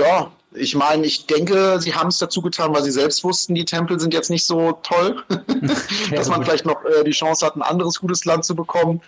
ja, 0.00 0.32
ich 0.54 0.74
meine, 0.74 1.06
ich 1.06 1.26
denke, 1.26 1.80
sie 1.80 1.94
haben 1.94 2.08
es 2.08 2.18
dazu 2.18 2.42
getan, 2.42 2.74
weil 2.74 2.82
sie 2.82 2.90
selbst 2.90 3.24
wussten, 3.24 3.54
die 3.54 3.64
Tempel 3.64 3.98
sind 3.98 4.12
jetzt 4.12 4.30
nicht 4.30 4.44
so 4.44 4.72
toll, 4.82 5.22
dass 6.10 6.28
man 6.28 6.44
vielleicht 6.44 6.66
noch 6.66 6.84
äh, 6.84 7.04
die 7.04 7.12
Chance 7.12 7.44
hat, 7.46 7.56
ein 7.56 7.62
anderes 7.62 8.00
gutes 8.00 8.24
Land 8.24 8.44
zu 8.44 8.54
bekommen. 8.54 9.00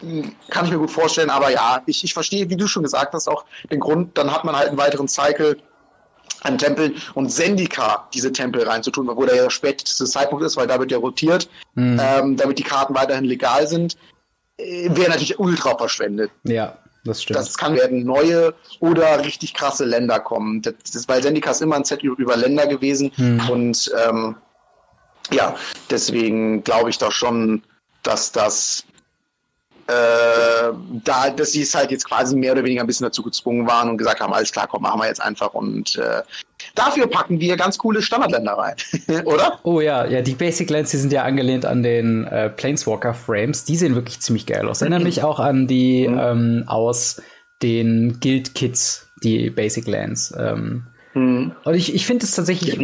Hm, 0.00 0.34
kann 0.50 0.66
ich 0.66 0.70
mir 0.70 0.78
gut 0.78 0.90
vorstellen, 0.90 1.30
aber 1.30 1.50
ja, 1.50 1.82
ich, 1.86 2.04
ich 2.04 2.14
verstehe, 2.14 2.48
wie 2.50 2.56
du 2.56 2.66
schon 2.66 2.82
gesagt 2.82 3.14
hast, 3.14 3.28
auch 3.28 3.44
den 3.70 3.80
Grund, 3.80 4.16
dann 4.18 4.32
hat 4.32 4.44
man 4.44 4.56
halt 4.56 4.68
einen 4.68 4.78
weiteren 4.78 5.08
Cycle 5.08 5.56
an 6.42 6.58
Tempeln 6.58 6.94
und 7.14 7.32
Sendika 7.32 8.08
diese 8.12 8.30
Tempel 8.32 8.62
reinzutun, 8.62 9.08
wo 9.08 9.24
der 9.24 9.50
späteste 9.50 10.04
Zeitpunkt 10.04 10.44
ist, 10.44 10.56
weil 10.56 10.66
da 10.66 10.78
wird 10.78 10.92
ja 10.92 10.98
rotiert, 10.98 11.48
mhm. 11.74 12.00
ähm, 12.00 12.36
damit 12.36 12.58
die 12.58 12.62
Karten 12.62 12.94
weiterhin 12.94 13.24
legal 13.24 13.66
sind, 13.66 13.96
äh, 14.58 14.88
wäre 14.94 15.10
natürlich 15.10 15.38
ultra 15.38 15.76
verschwendet. 15.76 16.30
Ja. 16.44 16.76
Das 17.06 17.22
stimmt. 17.22 17.38
Das 17.38 17.56
kann 17.56 17.74
werden 17.74 18.04
neue 18.04 18.54
oder 18.80 19.24
richtig 19.24 19.54
krasse 19.54 19.84
Länder 19.84 20.20
kommen. 20.20 20.62
Das, 20.62 20.74
ist, 20.94 21.08
weil 21.08 21.22
Sendika 21.22 21.50
ist 21.50 21.62
immer 21.62 21.76
ein 21.76 21.84
Set 21.84 22.02
über 22.02 22.36
Länder 22.36 22.66
gewesen 22.66 23.12
hm. 23.16 23.48
und 23.48 23.92
ähm, 24.06 24.36
ja, 25.30 25.56
deswegen 25.90 26.62
glaube 26.62 26.90
ich 26.90 26.98
doch 26.98 27.12
schon, 27.12 27.62
dass 28.02 28.32
das 28.32 28.84
äh, 29.88 30.72
da, 31.04 31.30
dass 31.30 31.52
sie 31.52 31.62
es 31.62 31.74
halt 31.74 31.90
jetzt 31.90 32.08
quasi 32.08 32.34
mehr 32.36 32.52
oder 32.52 32.64
weniger 32.64 32.82
ein 32.82 32.86
bisschen 32.86 33.04
dazu 33.04 33.22
gezwungen 33.22 33.66
waren 33.66 33.88
und 33.88 33.98
gesagt 33.98 34.20
haben, 34.20 34.32
alles 34.32 34.50
klar, 34.50 34.66
komm, 34.66 34.82
machen 34.82 35.00
wir 35.00 35.06
jetzt 35.06 35.20
einfach 35.20 35.54
und 35.54 35.96
äh, 35.96 36.22
dafür 36.74 37.06
packen 37.06 37.40
wir 37.40 37.56
ganz 37.56 37.78
coole 37.78 38.02
Standardländer 38.02 38.52
rein, 38.52 38.76
oder? 39.24 39.60
Oh 39.62 39.80
ja, 39.80 40.06
ja, 40.06 40.22
die 40.22 40.34
Basic 40.34 40.70
Lands, 40.70 40.90
die 40.90 40.96
sind 40.96 41.12
ja 41.12 41.22
angelehnt 41.24 41.64
an 41.64 41.82
den 41.82 42.24
äh, 42.24 42.50
Planeswalker 42.50 43.14
Frames, 43.14 43.64
die 43.64 43.76
sehen 43.76 43.94
wirklich 43.94 44.20
ziemlich 44.20 44.46
geil 44.46 44.68
aus. 44.68 44.82
Erinnern 44.82 45.02
mich 45.02 45.22
auch 45.22 45.40
an 45.40 45.66
die 45.66 46.08
mhm. 46.08 46.18
ähm, 46.18 46.64
aus 46.66 47.22
den 47.62 48.18
Guild 48.20 48.54
Kits, 48.54 49.08
die 49.22 49.50
Basic 49.50 49.86
Lands. 49.86 50.34
Ähm, 50.38 50.86
mhm. 51.14 51.52
Und 51.64 51.74
ich, 51.74 51.94
ich 51.94 52.06
finde 52.06 52.24
es 52.24 52.32
tatsächlich. 52.32 52.78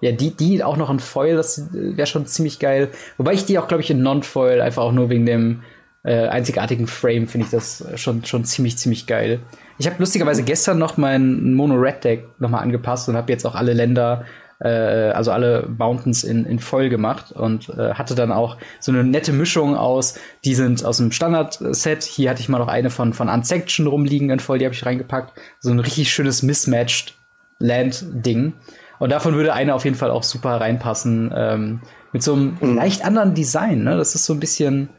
Ja, 0.00 0.10
die, 0.10 0.34
die 0.34 0.64
auch 0.64 0.76
noch 0.76 0.90
in 0.90 0.98
Foil, 0.98 1.36
das 1.36 1.68
wäre 1.70 2.08
schon 2.08 2.26
ziemlich 2.26 2.58
geil. 2.58 2.90
Wobei 3.18 3.34
ich 3.34 3.44
die 3.44 3.60
auch, 3.60 3.68
glaube 3.68 3.84
ich, 3.84 3.90
in 3.90 4.02
Non-Foil 4.02 4.60
einfach 4.60 4.82
auch 4.82 4.90
nur 4.90 5.10
wegen 5.10 5.26
dem 5.26 5.62
äh, 6.04 6.26
einzigartigen 6.28 6.86
Frame 6.86 7.28
finde 7.28 7.46
ich 7.46 7.50
das 7.50 7.84
schon, 7.96 8.24
schon 8.24 8.44
ziemlich, 8.44 8.76
ziemlich 8.76 9.06
geil. 9.06 9.40
Ich 9.78 9.86
habe 9.86 9.96
lustigerweise 9.98 10.42
gestern 10.42 10.78
noch 10.78 10.96
mein 10.96 11.54
Mono 11.54 11.74
Red 11.74 12.04
Deck 12.04 12.24
nochmal 12.38 12.62
angepasst 12.62 13.08
und 13.08 13.16
habe 13.16 13.30
jetzt 13.30 13.46
auch 13.46 13.54
alle 13.54 13.72
Länder, 13.72 14.24
äh, 14.60 14.68
also 14.68 15.30
alle 15.30 15.68
Mountains 15.78 16.24
in, 16.24 16.44
in 16.44 16.58
voll 16.58 16.88
gemacht 16.88 17.30
und 17.32 17.68
äh, 17.68 17.94
hatte 17.94 18.14
dann 18.14 18.32
auch 18.32 18.58
so 18.80 18.90
eine 18.90 19.04
nette 19.04 19.32
Mischung 19.32 19.76
aus, 19.76 20.18
die 20.44 20.54
sind 20.54 20.84
aus 20.84 20.96
dem 20.96 21.12
Standard-Set. 21.12 22.02
Hier 22.02 22.30
hatte 22.30 22.40
ich 22.40 22.48
mal 22.48 22.58
noch 22.58 22.68
eine 22.68 22.90
von, 22.90 23.12
von 23.12 23.28
Unsection 23.28 23.86
rumliegen 23.86 24.30
in 24.30 24.40
voll, 24.40 24.58
die 24.58 24.64
habe 24.64 24.74
ich 24.74 24.84
reingepackt. 24.84 25.38
So 25.60 25.70
ein 25.70 25.78
richtig 25.78 26.12
schönes 26.12 26.42
Mismatched 26.42 27.14
Land-Ding. 27.58 28.54
Und 28.98 29.10
davon 29.10 29.34
würde 29.34 29.52
eine 29.52 29.74
auf 29.74 29.84
jeden 29.84 29.96
Fall 29.96 30.10
auch 30.10 30.22
super 30.22 30.60
reinpassen. 30.60 31.32
Ähm, 31.34 31.80
mit 32.12 32.22
so 32.22 32.34
einem 32.34 32.56
mhm. 32.60 32.76
leicht 32.76 33.04
anderen 33.04 33.34
Design. 33.34 33.84
Ne? 33.84 33.96
Das 33.96 34.14
ist 34.14 34.26
so 34.26 34.34
ein 34.34 34.40
bisschen 34.40 34.90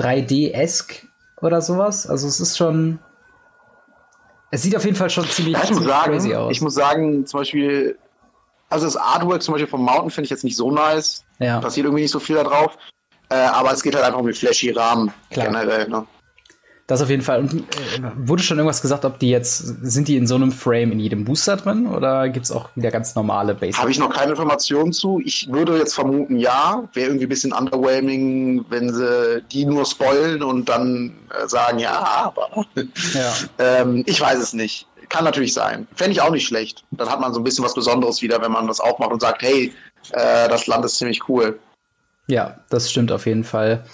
3D-esk 0.00 1.06
oder 1.40 1.60
sowas. 1.62 2.06
Also 2.06 2.26
es 2.28 2.40
ist 2.40 2.56
schon. 2.56 2.98
Es 4.50 4.62
sieht 4.62 4.76
auf 4.76 4.84
jeden 4.84 4.96
Fall 4.96 5.10
schon 5.10 5.24
ziemlich, 5.26 5.54
ich 5.56 5.62
ziemlich 5.62 5.86
sagen, 5.86 6.12
crazy 6.12 6.34
aus. 6.34 6.50
Ich 6.52 6.60
muss 6.60 6.74
sagen, 6.74 7.24
zum 7.24 7.40
Beispiel, 7.40 7.96
also 8.68 8.86
das 8.86 8.96
Artwork 8.96 9.42
zum 9.42 9.52
Beispiel 9.52 9.68
vom 9.68 9.84
Mountain 9.84 10.10
finde 10.10 10.24
ich 10.24 10.30
jetzt 10.30 10.42
nicht 10.42 10.56
so 10.56 10.70
nice. 10.72 11.24
Ja. 11.38 11.60
Passiert 11.60 11.84
irgendwie 11.86 12.02
nicht 12.02 12.10
so 12.10 12.18
viel 12.18 12.36
da 12.36 12.42
drauf. 12.42 12.76
Äh, 13.28 13.36
aber 13.36 13.72
es 13.72 13.82
geht 13.82 13.94
halt 13.94 14.04
einfach 14.04 14.18
um 14.18 14.26
den 14.26 14.34
flashy 14.34 14.70
Rahmen 14.70 15.12
Klar. 15.30 15.46
generell. 15.46 15.88
Ne? 15.88 16.04
Das 16.90 17.00
auf 17.00 17.08
jeden 17.08 17.22
Fall. 17.22 17.38
Und 17.38 17.54
äh, 17.54 18.02
wurde 18.16 18.42
schon 18.42 18.58
irgendwas 18.58 18.82
gesagt, 18.82 19.04
ob 19.04 19.20
die 19.20 19.30
jetzt, 19.30 19.58
sind 19.58 20.08
die 20.08 20.16
in 20.16 20.26
so 20.26 20.34
einem 20.34 20.50
Frame 20.50 20.90
in 20.90 20.98
jedem 20.98 21.24
Booster 21.24 21.56
drin 21.56 21.86
oder 21.86 22.28
gibt 22.28 22.46
es 22.46 22.50
auch 22.50 22.68
wieder 22.74 22.90
ganz 22.90 23.14
normale 23.14 23.54
Basics? 23.54 23.78
Habe 23.78 23.92
ich 23.92 24.00
noch 24.00 24.12
keine 24.12 24.30
Informationen 24.30 24.92
zu. 24.92 25.20
Ich 25.24 25.48
würde 25.52 25.78
jetzt 25.78 25.94
vermuten, 25.94 26.36
ja. 26.36 26.82
Wäre 26.92 27.10
irgendwie 27.10 27.26
ein 27.26 27.28
bisschen 27.28 27.52
underwhelming, 27.52 28.64
wenn 28.70 28.92
sie 28.92 29.40
die 29.52 29.66
nur 29.66 29.86
spoilen 29.86 30.42
und 30.42 30.68
dann 30.68 31.12
äh, 31.30 31.46
sagen, 31.46 31.78
ja, 31.78 31.92
aber. 31.92 32.66
Ja. 33.14 33.34
ähm, 33.58 34.02
ich 34.06 34.20
weiß 34.20 34.40
es 34.40 34.52
nicht. 34.52 34.88
Kann 35.08 35.22
natürlich 35.22 35.54
sein. 35.54 35.86
Fände 35.94 36.10
ich 36.10 36.20
auch 36.20 36.30
nicht 36.30 36.48
schlecht. 36.48 36.82
Dann 36.90 37.08
hat 37.08 37.20
man 37.20 37.32
so 37.32 37.38
ein 37.38 37.44
bisschen 37.44 37.64
was 37.64 37.74
Besonderes 37.74 38.20
wieder, 38.20 38.42
wenn 38.42 38.50
man 38.50 38.66
das 38.66 38.80
auch 38.80 38.98
macht 38.98 39.12
und 39.12 39.20
sagt, 39.20 39.42
hey, 39.42 39.72
äh, 40.10 40.48
das 40.48 40.66
Land 40.66 40.84
ist 40.84 40.98
ziemlich 40.98 41.28
cool. 41.28 41.56
Ja, 42.26 42.58
das 42.68 42.90
stimmt 42.90 43.12
auf 43.12 43.26
jeden 43.26 43.44
Fall. 43.44 43.84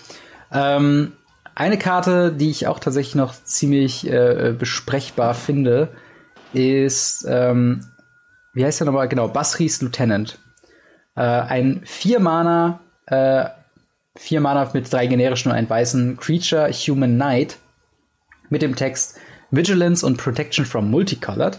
Ähm, 0.50 1.12
eine 1.56 1.78
Karte, 1.78 2.32
die 2.32 2.50
ich 2.50 2.66
auch 2.68 2.78
tatsächlich 2.78 3.16
noch 3.16 3.34
ziemlich 3.34 4.06
äh, 4.08 4.54
besprechbar 4.56 5.34
finde, 5.34 5.88
ist, 6.52 7.26
ähm, 7.28 7.84
wie 8.54 8.64
heißt 8.64 8.80
der 8.80 8.86
nochmal? 8.86 9.08
Genau, 9.08 9.28
Basris 9.28 9.82
Lieutenant. 9.82 10.38
Äh, 11.16 11.22
ein 11.22 11.80
Vier-Mana, 11.84 12.80
äh, 13.06 13.46
vier 14.16 14.40
Mana 14.40 14.68
mit 14.72 14.92
drei 14.92 15.06
generischen 15.06 15.50
und 15.50 15.58
einem 15.58 15.68
weißen 15.68 16.16
Creature, 16.16 16.70
Human 16.70 17.14
Knight, 17.14 17.58
mit 18.48 18.62
dem 18.62 18.76
Text 18.76 19.18
Vigilance 19.50 20.04
und 20.04 20.16
Protection 20.16 20.64
from 20.64 20.90
Multicolored. 20.90 21.58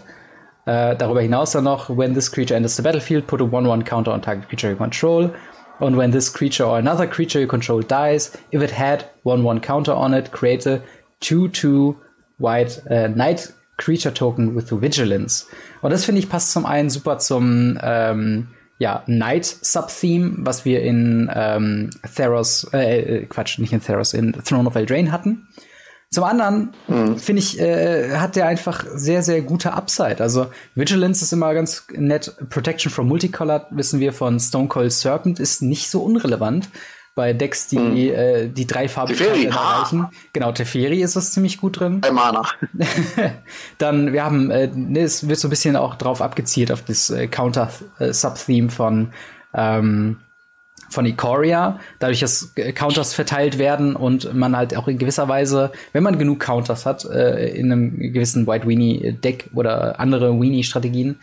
Äh, 0.66 0.96
darüber 0.96 1.22
hinaus 1.22 1.52
dann 1.52 1.64
noch, 1.64 1.88
when 1.88 2.14
this 2.14 2.30
creature 2.30 2.56
enters 2.56 2.76
the 2.76 2.82
battlefield, 2.82 3.26
put 3.26 3.40
a 3.40 3.44
1-1 3.44 3.84
counter 3.84 4.12
on 4.12 4.22
target 4.22 4.48
creature 4.48 4.72
you 4.72 4.76
control. 4.76 5.32
And 5.80 5.96
when 5.96 6.10
this 6.10 6.28
creature 6.28 6.64
or 6.64 6.78
another 6.78 7.06
creature 7.06 7.40
you 7.40 7.46
control 7.46 7.82
dies, 7.82 8.36
if 8.50 8.62
it 8.62 8.70
had 8.70 9.08
1-1 9.24 9.62
counter 9.62 9.92
on 9.92 10.14
it, 10.14 10.32
create 10.32 10.66
a 10.66 10.82
2-2 11.20 11.96
white 12.38 12.80
uh, 12.90 13.08
Night 13.08 13.52
Creature 13.76 14.12
Token 14.12 14.54
with 14.54 14.70
Vigilance. 14.70 15.46
Und 15.82 15.92
das 15.92 16.04
finde 16.04 16.20
ich 16.20 16.28
passt 16.28 16.52
zum 16.52 16.66
einen 16.66 16.90
super 16.90 17.18
zum 17.18 17.78
ähm, 17.80 18.48
ja, 18.78 19.02
Night 19.06 19.44
Subtheme, 19.44 20.36
was 20.38 20.64
wir 20.64 20.82
in 20.82 21.30
ähm, 21.34 21.90
Theros, 22.14 22.68
äh, 22.72 23.00
äh, 23.00 23.26
Quatsch, 23.26 23.58
nicht 23.58 23.72
in 23.72 23.80
Theros, 23.80 24.14
in 24.14 24.32
Throne 24.32 24.68
of 24.68 24.74
Eldraine 24.74 25.10
hatten. 25.10 25.48
Zum 26.10 26.24
anderen 26.24 26.72
mhm. 26.86 27.18
finde 27.18 27.42
ich, 27.42 27.60
äh, 27.60 28.16
hat 28.16 28.36
der 28.36 28.46
einfach 28.46 28.84
sehr, 28.94 29.22
sehr 29.22 29.42
gute 29.42 29.74
Upside. 29.74 30.20
Also 30.20 30.46
Vigilance 30.74 31.22
ist 31.22 31.32
immer 31.32 31.52
ganz 31.52 31.86
nett. 31.92 32.34
Protection 32.48 32.90
from 32.90 33.08
Multicolored, 33.08 33.66
wissen 33.70 34.00
wir 34.00 34.14
von 34.14 34.40
Stone 34.40 34.68
Cold 34.68 34.92
Serpent, 34.92 35.38
ist 35.38 35.60
nicht 35.60 35.90
so 35.90 36.02
unrelevant 36.02 36.70
bei 37.14 37.32
Decks, 37.32 37.66
die 37.66 37.78
mhm. 37.78 37.96
äh, 37.96 38.48
die 38.48 38.66
drei 38.66 38.88
Farben 38.88 39.12
erreichen. 39.18 40.06
Genau, 40.32 40.52
Teferi 40.52 41.02
ist 41.02 41.16
das 41.16 41.32
ziemlich 41.32 41.60
gut 41.60 41.80
drin. 41.80 42.00
Bei 42.00 42.12
Mana. 42.12 42.42
Dann, 43.78 44.12
wir 44.12 44.24
haben, 44.24 44.50
äh, 44.50 44.68
ne, 44.72 45.00
es 45.00 45.28
wird 45.28 45.38
so 45.38 45.48
ein 45.48 45.50
bisschen 45.50 45.74
auch 45.74 45.96
drauf 45.96 46.22
abgezielt, 46.22 46.70
auf 46.70 46.82
das 46.82 47.10
äh, 47.10 47.26
Counter-Subtheme 47.26 48.70
von 48.70 49.12
ähm, 49.52 50.18
von 50.88 51.06
Ikoria, 51.06 51.78
dadurch, 51.98 52.20
dass 52.20 52.54
Counters 52.74 53.14
verteilt 53.14 53.58
werden 53.58 53.96
und 53.96 54.34
man 54.34 54.56
halt 54.56 54.76
auch 54.76 54.88
in 54.88 54.98
gewisser 54.98 55.28
Weise, 55.28 55.72
wenn 55.92 56.02
man 56.02 56.18
genug 56.18 56.40
Counters 56.40 56.86
hat, 56.86 57.04
äh, 57.04 57.48
in 57.48 57.70
einem 57.70 57.98
gewissen 57.98 58.46
White 58.46 58.66
Weenie 58.66 59.12
Deck 59.12 59.50
oder 59.54 60.00
andere 60.00 60.38
Weenie 60.40 60.64
Strategien 60.64 61.18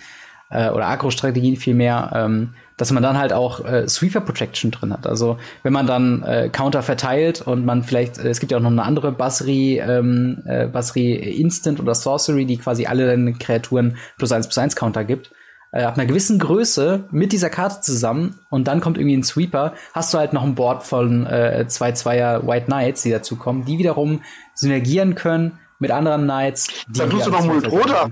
äh, 0.49 0.69
oder 0.69 0.87
Agro 0.87 1.11
Strategien 1.11 1.55
vielmehr, 1.55 2.11
ähm, 2.13 2.53
dass 2.77 2.91
man 2.91 3.01
dann 3.01 3.17
halt 3.17 3.31
auch 3.31 3.63
äh, 3.63 3.87
Sweeper 3.87 4.21
Protection 4.21 4.71
drin 4.71 4.91
hat. 4.91 5.07
Also 5.07 5.37
wenn 5.63 5.73
man 5.73 5.87
dann 5.87 6.23
äh, 6.23 6.49
Counter 6.49 6.83
verteilt 6.83 7.41
und 7.41 7.65
man 7.65 7.83
vielleicht, 7.83 8.17
äh, 8.17 8.27
es 8.27 8.39
gibt 8.39 8.51
ja 8.51 8.57
auch 8.57 8.61
noch 8.61 8.71
eine 8.71 8.83
andere 8.83 9.11
Basri, 9.11 9.79
ähm, 9.79 10.43
äh, 10.45 10.67
Basri 10.67 11.13
Instant 11.13 11.79
oder 11.79 11.95
Sorcery, 11.95 12.45
die 12.45 12.57
quasi 12.57 12.85
alle 12.85 13.05
deine 13.05 13.33
Kreaturen 13.33 13.97
plus 14.17 14.31
eins 14.31 14.47
plus 14.47 14.57
eins 14.57 14.75
Counter 14.75 15.03
gibt 15.05 15.31
äh, 15.75 15.83
ab 15.83 15.97
einer 15.97 16.07
gewissen 16.07 16.39
Größe 16.39 17.03
mit 17.11 17.33
dieser 17.33 17.49
Karte 17.49 17.81
zusammen 17.81 18.39
und 18.49 18.67
dann 18.67 18.79
kommt 18.79 18.97
irgendwie 18.97 19.17
ein 19.17 19.23
Sweeper, 19.23 19.73
hast 19.93 20.13
du 20.13 20.17
halt 20.17 20.31
noch 20.33 20.43
ein 20.43 20.55
Board 20.55 20.83
von 20.83 21.27
äh, 21.27 21.65
zwei 21.67 21.91
Zweier 21.91 22.47
White 22.47 22.67
Knights, 22.67 23.03
die 23.03 23.11
dazukommen, 23.11 23.65
die 23.65 23.77
wiederum 23.77 24.21
synergieren 24.53 25.15
können 25.15 25.59
mit 25.79 25.91
anderen 25.91 26.23
Knights. 26.23 26.69
Dann 26.87 27.09
tust 27.09 27.27
du 27.27 27.31
noch 27.31 27.45
Multroda 27.45 28.09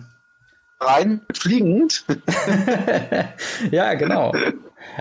rein, 0.80 1.22
fliegend. 1.34 2.04
ja, 3.72 3.94
genau. 3.94 4.34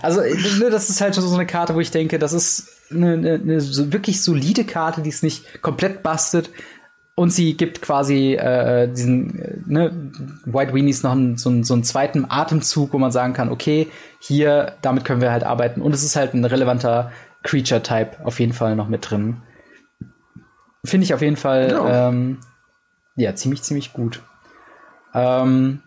Also, 0.00 0.20
ne, 0.20 0.70
das 0.70 0.88
ist 0.88 1.00
halt 1.00 1.14
so 1.14 1.34
eine 1.34 1.46
Karte, 1.46 1.74
wo 1.74 1.80
ich 1.80 1.90
denke, 1.90 2.20
das 2.20 2.32
ist 2.32 2.68
eine, 2.92 3.14
eine, 3.14 3.34
eine 3.34 3.92
wirklich 3.92 4.22
solide 4.22 4.64
Karte, 4.64 5.02
die 5.02 5.10
es 5.10 5.24
nicht 5.24 5.62
komplett 5.62 6.04
bastet, 6.04 6.50
und 7.14 7.30
sie 7.30 7.56
gibt 7.56 7.82
quasi 7.82 8.34
äh, 8.34 8.88
diesen 8.88 9.38
äh, 9.38 9.58
ne, 9.66 10.10
White 10.44 10.74
Weenies 10.74 11.02
noch 11.02 11.12
einen, 11.12 11.36
so, 11.36 11.50
einen, 11.50 11.62
so 11.64 11.74
einen 11.74 11.84
zweiten 11.84 12.26
Atemzug, 12.28 12.92
wo 12.92 12.98
man 12.98 13.12
sagen 13.12 13.34
kann, 13.34 13.50
okay, 13.50 13.88
hier, 14.18 14.74
damit 14.80 15.04
können 15.04 15.20
wir 15.20 15.30
halt 15.30 15.44
arbeiten. 15.44 15.82
Und 15.82 15.92
es 15.94 16.02
ist 16.02 16.16
halt 16.16 16.32
ein 16.32 16.44
relevanter 16.44 17.12
Creature-Type 17.42 18.24
auf 18.24 18.40
jeden 18.40 18.54
Fall 18.54 18.76
noch 18.76 18.88
mit 18.88 19.10
drin. 19.10 19.42
Finde 20.84 21.04
ich 21.04 21.12
auf 21.12 21.22
jeden 21.22 21.36
Fall 21.36 21.70
ja. 21.70 22.08
Ähm, 22.08 22.38
ja 23.16 23.34
ziemlich, 23.34 23.62
ziemlich 23.62 23.92
gut. 23.92 24.22
Ähm, 25.14 25.82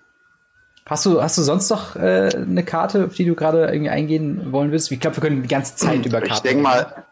hast, 0.86 1.06
du, 1.06 1.22
hast 1.22 1.38
du 1.38 1.42
sonst 1.42 1.70
noch 1.70 1.96
äh, 1.96 2.30
eine 2.36 2.64
Karte, 2.64 3.06
auf 3.06 3.16
die 3.16 3.26
du 3.26 3.34
gerade 3.34 3.66
irgendwie 3.66 3.90
eingehen 3.90 4.52
wollen 4.52 4.72
willst? 4.72 4.92
Ich 4.92 5.00
glaube, 5.00 5.18
wir 5.18 5.24
können 5.24 5.42
die 5.42 5.50
ganze 5.50 5.76
Zeit 5.76 6.06
über 6.06 6.20
Karten. 6.20 6.34
Ich 6.34 6.42
denke 6.42 6.64
mal, 6.64 7.06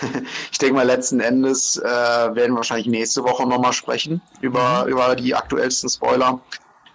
ich 0.52 0.58
denke 0.58 0.74
mal, 0.74 0.86
letzten 0.86 1.20
Endes 1.20 1.76
äh, 1.76 1.84
werden 1.84 2.52
wir 2.52 2.56
wahrscheinlich 2.56 2.86
nächste 2.86 3.24
Woche 3.24 3.46
nochmal 3.46 3.72
sprechen 3.72 4.20
über, 4.40 4.84
mhm. 4.84 4.92
über 4.92 5.16
die 5.16 5.34
aktuellsten 5.34 5.88
Spoiler. 5.88 6.40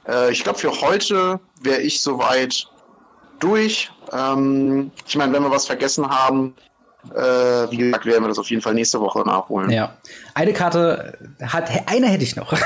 Äh, 0.07 0.31
ich 0.31 0.43
glaube, 0.43 0.59
für 0.59 0.81
heute 0.81 1.39
wäre 1.61 1.81
ich 1.81 2.01
soweit 2.01 2.67
durch. 3.39 3.91
Ähm, 4.11 4.91
ich 5.07 5.15
meine, 5.15 5.33
wenn 5.33 5.43
wir 5.43 5.51
was 5.51 5.65
vergessen 5.65 6.09
haben, 6.09 6.55
äh, 7.11 7.69
wie 7.71 7.77
gesagt, 7.77 8.05
werden 8.05 8.23
wir 8.23 8.29
das 8.29 8.39
auf 8.39 8.49
jeden 8.49 8.61
Fall 8.61 8.73
nächste 8.73 8.99
Woche 9.01 9.19
nachholen. 9.21 9.69
Ja. 9.69 9.97
Eine 10.33 10.53
Karte 10.53 11.17
hat, 11.41 11.69
eine 11.87 12.07
hätte 12.07 12.23
ich 12.23 12.35
noch. 12.35 12.53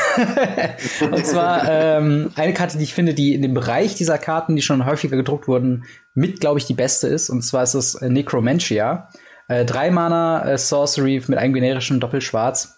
Und 1.02 1.26
zwar 1.26 1.68
ähm, 1.68 2.32
eine 2.36 2.54
Karte, 2.54 2.78
die 2.78 2.84
ich 2.84 2.94
finde, 2.94 3.14
die 3.14 3.34
in 3.34 3.42
dem 3.42 3.56
Bereich 3.56 3.96
dieser 3.96 4.18
Karten, 4.20 4.56
die 4.56 4.62
schon 4.62 4.86
häufiger 4.86 5.18
gedruckt 5.18 5.48
wurden, 5.48 5.86
mit, 6.14 6.40
glaube 6.40 6.60
ich, 6.60 6.66
die 6.66 6.76
beste 6.76 7.08
ist. 7.08 7.30
Und 7.30 7.42
zwar 7.42 7.64
ist 7.64 7.74
es 7.74 8.00
Necromantia. 8.02 9.10
Äh, 9.48 9.66
drei 9.66 9.92
Mana 9.92 10.44
äh, 10.46 10.58
Sorcery 10.58 11.22
mit 11.28 11.38
einem 11.38 11.54
generischen 11.54 12.00
Doppelschwarz. 12.00 12.78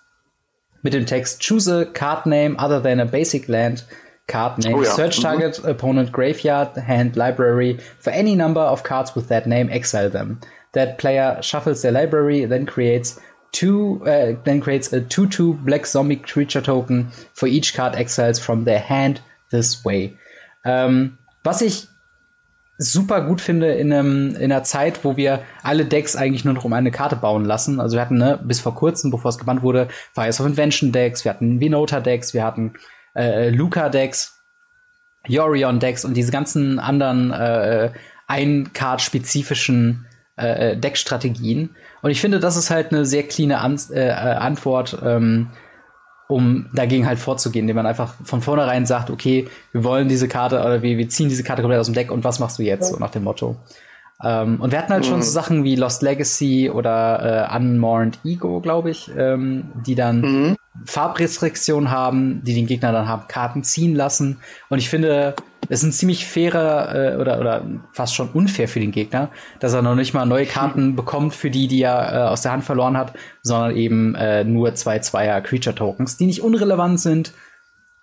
Mit 0.82 0.94
dem 0.94 1.06
Text 1.06 1.42
Choose 1.42 1.68
a 1.68 1.86
card 1.86 2.26
name 2.26 2.56
other 2.58 2.82
than 2.82 3.00
a 3.00 3.06
basic 3.06 3.48
land 3.48 3.86
card 4.28 4.60
name. 4.60 4.76
Oh 4.76 4.84
ja. 4.84 4.92
Search 4.92 5.18
mhm. 5.20 5.24
target 5.24 5.62
mhm. 5.62 5.70
opponent 5.70 6.12
graveyard 6.12 6.78
hand 6.78 7.16
library 7.16 7.80
for 8.00 8.12
any 8.14 8.36
number 8.36 8.62
of 8.62 8.84
cards 8.84 9.16
with 9.16 9.28
that 9.28 9.46
name. 9.46 9.70
Exile 9.70 10.10
them. 10.10 10.40
That 10.74 10.98
player 11.00 11.40
shuffles 11.42 11.82
their 11.82 11.92
library, 11.92 12.46
then 12.46 12.66
creates 12.66 13.20
two, 13.52 14.02
uh, 14.06 14.40
then 14.44 14.62
creates 14.62 14.94
a 14.94 15.02
2-2 15.02 15.66
Black 15.66 15.88
Zombie 15.88 16.18
Creature 16.18 16.62
Token 16.62 17.10
for 17.34 17.48
each 17.48 17.74
card 17.74 17.96
exiles 17.96 18.40
from 18.40 18.66
their 18.66 18.80
hand 18.80 19.22
this 19.52 19.84
way. 19.84 20.16
Ähm, 20.66 21.18
was 21.44 21.62
ich 21.62 21.88
super 22.80 23.22
gut 23.22 23.42
finde 23.42 23.74
in, 23.74 23.92
einem, 23.92 24.36
in 24.36 24.52
einer 24.52 24.64
Zeit, 24.64 25.04
wo 25.04 25.18
wir 25.18 25.44
alle 25.64 25.86
Decks 25.86 26.16
eigentlich 26.16 26.46
nur 26.46 26.54
noch 26.54 26.64
um 26.64 26.72
eine 26.72 26.92
Karte 26.92 27.18
bauen 27.18 27.44
lassen. 27.44 27.80
Also 27.82 27.98
wir 27.98 28.02
hatten 28.02 28.18
ne, 28.18 28.40
bis 28.42 28.62
vor 28.62 28.74
kurzem, 28.74 29.12
bevor 29.12 29.30
es 29.30 29.38
gebannt 29.38 29.62
wurde, 29.62 29.90
Fires 30.14 30.40
of 30.40 30.48
Invention 30.48 30.94
Decks, 30.94 31.26
wir 31.26 31.32
hatten 31.32 31.60
Vinota 31.60 32.00
Decks, 32.00 32.34
wir 32.34 32.44
hatten 32.44 32.74
äh, 33.16 33.50
Luca 33.50 33.90
Decks, 33.90 34.40
Yorion 35.28 35.80
Decks 35.80 36.06
und 36.06 36.16
diese 36.16 36.32
ganzen 36.32 36.80
anderen 36.80 37.32
äh, 37.32 37.92
ein-Card-spezifischen 38.28 40.06
äh, 40.38 40.78
Deckstrategien. 40.78 41.76
Und 42.02 42.12
ich 42.12 42.22
finde, 42.22 42.40
das 42.40 42.56
ist 42.56 42.70
halt 42.70 42.94
eine 42.94 43.06
sehr 43.06 43.24
cleane 43.24 43.60
An 43.60 43.78
äh, 43.92 44.10
Antwort, 44.10 44.98
ähm, 45.04 45.50
um 46.30 46.68
dagegen 46.74 47.08
halt 47.08 47.18
vorzugehen, 47.18 47.64
indem 47.64 47.78
man 47.78 47.88
einfach 47.88 48.14
von 48.24 48.42
vornherein 48.42 48.86
sagt, 48.86 49.10
okay, 49.10 49.48
wir 49.72 49.84
wollen 49.84 50.08
diese 50.08 50.28
Karte 50.28 50.60
oder 50.60 50.84
wir, 50.84 50.98
wir 51.00 51.10
ziehen 51.10 51.28
diese 51.28 51.44
Karte 51.44 51.64
komplett 51.64 51.80
aus 51.80 51.88
dem 51.88 51.96
Deck 51.96 52.12
und 52.12 52.24
was 52.24 52.40
machst 52.40 52.60
du 52.60 52.64
jetzt, 52.64 52.92
so 52.92 53.00
nach 53.00 53.10
dem 53.10 53.24
Motto. 53.24 53.56
Ähm, 54.24 54.62
und 54.62 54.72
wir 54.72 54.78
hatten 54.78 54.94
halt 54.94 55.06
mhm. 55.06 55.10
schon 55.10 55.22
so 55.24 55.32
Sachen 55.32 55.64
wie 55.64 55.76
Lost 55.76 56.04
Legacy 56.04 56.70
oder 56.70 57.50
äh, 57.52 57.58
Unmourned 57.58 58.20
Ego, 58.24 58.60
glaube 58.60 58.92
ich, 58.92 59.10
ähm, 59.18 59.70
die 59.88 59.96
dann 59.96 60.22
mhm. 60.22 60.56
Farbrestriktionen 60.86 61.92
haben, 61.92 62.44
die 62.44 62.54
den 62.54 62.68
Gegner 62.68 62.92
dann 62.92 63.08
haben 63.08 63.28
Karten 63.28 63.64
ziehen 63.64 63.96
lassen. 63.96 64.40
Und 64.70 64.80
ich 64.80 64.90
finde, 64.90 65.36
es 65.70 65.82
ist 65.82 65.90
ein 65.90 65.92
ziemlich 65.92 66.26
fairer 66.26 67.14
äh, 67.14 67.16
oder, 67.18 67.40
oder 67.40 67.66
fast 67.92 68.16
schon 68.16 68.30
unfair 68.30 68.68
für 68.68 68.80
den 68.80 68.92
Gegner, 68.92 69.30
dass 69.60 69.74
er 69.74 69.82
noch 69.82 69.96
nicht 69.96 70.14
mal 70.14 70.26
neue 70.26 70.46
Karten 70.46 70.96
bekommt 70.96 71.34
für 71.34 71.52
die, 71.52 71.68
die 71.68 71.82
er 71.82 72.14
äh, 72.14 72.28
aus 72.30 72.42
der 72.42 72.52
Hand 72.52 72.64
verloren 72.64 72.98
hat, 72.98 73.14
sondern 73.42 73.76
eben 73.76 74.16
äh, 74.16 74.44
nur 74.44 74.74
zwei 74.76 75.00
Zweier 75.00 75.42
Creature 75.42 75.76
Tokens, 75.76 76.18
die 76.18 76.26
nicht 76.26 76.42
unrelevant 76.42 77.00
sind, 77.00 77.34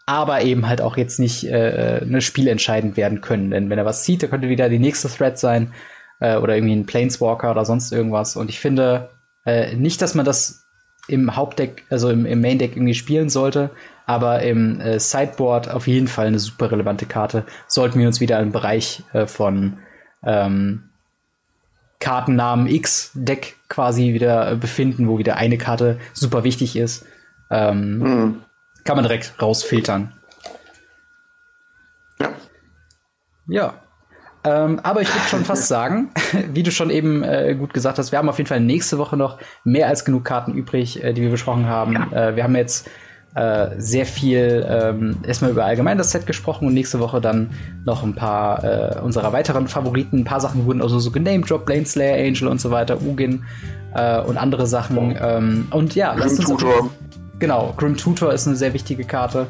aber 0.07 0.43
eben 0.43 0.69
halt 0.69 0.81
auch 0.81 0.97
jetzt 0.97 1.19
nicht 1.19 1.45
äh, 1.45 2.05
ne, 2.05 2.21
spielentscheidend 2.21 2.97
werden 2.97 3.21
können. 3.21 3.51
Denn 3.51 3.69
wenn 3.71 3.79
er 3.79 3.85
was 3.85 4.05
zieht, 4.05 4.23
dann 4.23 4.31
könnte 4.31 4.49
wieder 4.49 4.69
die 4.69 4.79
nächste 4.79 5.09
Threat 5.09 5.39
sein 5.39 5.73
äh, 6.21 6.37
oder 6.37 6.55
irgendwie 6.55 6.77
ein 6.77 6.87
Planeswalker 6.87 7.51
oder 7.51 7.65
sonst 7.65 7.93
irgendwas. 7.93 8.37
Und 8.37 8.49
ich 8.49 8.61
finde 8.61 9.09
äh, 9.45 9.75
nicht, 9.75 10.01
dass 10.03 10.15
man 10.15 10.25
das 10.25 10.66
im 11.09 11.37
Hauptdeck, 11.37 11.85
also 11.91 12.11
im, 12.11 12.27
im 12.27 12.41
Main 12.41 12.59
Deck 12.59 12.77
irgendwie 12.77 12.95
spielen 12.95 13.29
sollte, 13.29 13.71
aber 14.07 14.43
im 14.43 14.81
äh, 14.81 14.99
Sideboard 14.99 15.71
auf 15.71 15.87
jeden 15.87 16.09
Fall 16.09 16.27
eine 16.27 16.39
super 16.39 16.71
relevante 16.71 17.07
Karte. 17.07 17.45
Sollten 17.67 17.99
wir 17.99 18.07
uns 18.07 18.21
wieder 18.21 18.41
im 18.41 18.53
Bereich 18.53 19.03
äh, 19.13 19.27
von 19.27 19.79
ähm, 20.23 20.91
Kartennamen 21.99 22.67
X 22.67 23.13
Deck 23.15 23.57
quasi 23.69 24.13
wieder 24.15 24.53
äh, 24.53 24.57
befinden, 24.57 25.09
wo 25.09 25.19
wieder 25.19 25.37
eine 25.37 25.59
Karte 25.59 25.99
super 26.13 26.45
wichtig 26.45 26.77
ist, 26.77 27.07
ähm, 27.51 27.99
mhm. 27.99 28.43
kann 28.85 28.97
man 28.97 29.05
direkt 29.05 29.41
rausfiltern. 29.41 30.13
Ja. 32.21 32.33
Ja. 33.49 33.86
Ähm, 34.47 34.81
aber 34.83 35.03
ich 35.03 35.13
würde 35.13 35.29
schon 35.29 35.45
fast 35.45 35.69
sagen, 35.69 36.11
wie 36.53 36.63
du 36.63 36.71
schon 36.71 36.91
eben 36.91 37.23
äh, 37.23 37.55
gut 37.59 37.75
gesagt 37.75 37.99
hast, 37.99 38.13
wir 38.13 38.19
haben 38.19 38.29
auf 38.29 38.39
jeden 38.39 38.49
Fall 38.49 38.61
nächste 38.61 38.99
Woche 38.99 39.17
noch 39.17 39.39
mehr 39.65 39.89
als 39.89 40.05
genug 40.05 40.25
Karten 40.25 40.55
übrig, 40.55 41.03
äh, 41.03 41.13
die 41.13 41.23
wir 41.23 41.31
besprochen 41.31 41.67
haben. 41.67 41.95
Ja. 41.95 42.29
Äh, 42.29 42.37
wir 42.37 42.45
haben 42.45 42.55
jetzt 42.55 42.89
äh, 43.35 43.75
sehr 43.77 44.07
viel 44.07 44.67
ähm, 44.67 45.19
erstmal 45.27 45.51
über 45.51 45.65
allgemein 45.65 45.99
das 45.99 46.11
Set 46.11 46.27
gesprochen 46.27 46.67
und 46.67 46.75
nächste 46.75 47.01
Woche 47.01 47.21
dann 47.21 47.51
noch 47.85 48.03
ein 48.03 48.15
paar 48.15 48.65
äh, 48.65 49.01
unserer 49.01 49.33
weiteren 49.33 49.69
Favoriten. 49.69 50.21
Ein 50.21 50.25
paar 50.25 50.41
Sachen 50.41 50.65
wurden 50.65 50.81
also 50.81 50.99
so 50.99 51.11
genamedropped, 51.11 51.51
Drop, 51.51 51.67
Blade 51.67 51.85
Slayer 51.85 52.27
Angel 52.27 52.49
und 52.49 52.61
so 52.61 52.71
weiter, 52.71 52.99
Ugin 53.03 53.45
äh, 53.95 54.21
und 54.23 54.39
andere 54.39 54.67
Sachen. 54.67 55.17
Ähm, 55.21 55.69
und 55.71 55.95
ja, 55.95 56.13
Grim 56.13 56.21
lasst 56.21 56.39
uns. 56.39 56.49
Tutor. 56.49 56.91
Genau, 57.39 57.75
Grim 57.77 57.99
Tutor 57.99 58.33
ist 58.33 58.47
eine 58.47 58.57
sehr 58.57 58.73
wichtige 58.73 59.05
Karte. 59.05 59.49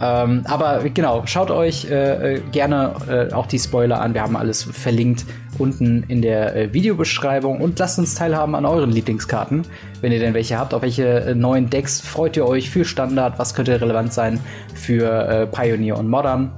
Ähm, 0.00 0.42
aber 0.46 0.82
genau, 0.92 1.22
schaut 1.26 1.50
euch 1.50 1.86
äh, 1.90 2.34
äh, 2.34 2.40
gerne 2.52 2.94
äh, 3.08 3.32
auch 3.32 3.46
die 3.46 3.58
Spoiler 3.58 4.00
an. 4.00 4.14
Wir 4.14 4.22
haben 4.22 4.36
alles 4.36 4.64
verlinkt 4.64 5.24
unten 5.56 6.02
in 6.08 6.20
der 6.20 6.56
äh, 6.56 6.72
Videobeschreibung 6.72 7.60
und 7.60 7.78
lasst 7.78 7.98
uns 7.98 8.16
teilhaben 8.16 8.56
an 8.56 8.66
euren 8.66 8.90
Lieblingskarten, 8.90 9.62
wenn 10.00 10.10
ihr 10.10 10.18
denn 10.18 10.34
welche 10.34 10.58
habt. 10.58 10.74
Auf 10.74 10.82
welche 10.82 11.20
äh, 11.20 11.34
neuen 11.34 11.70
Decks 11.70 12.00
freut 12.00 12.36
ihr 12.36 12.46
euch 12.46 12.70
für 12.70 12.84
Standard? 12.84 13.38
Was 13.38 13.54
könnte 13.54 13.80
relevant 13.80 14.12
sein 14.12 14.40
für 14.74 15.28
äh, 15.28 15.46
Pioneer 15.46 15.96
und 15.98 16.08
Modern? 16.08 16.50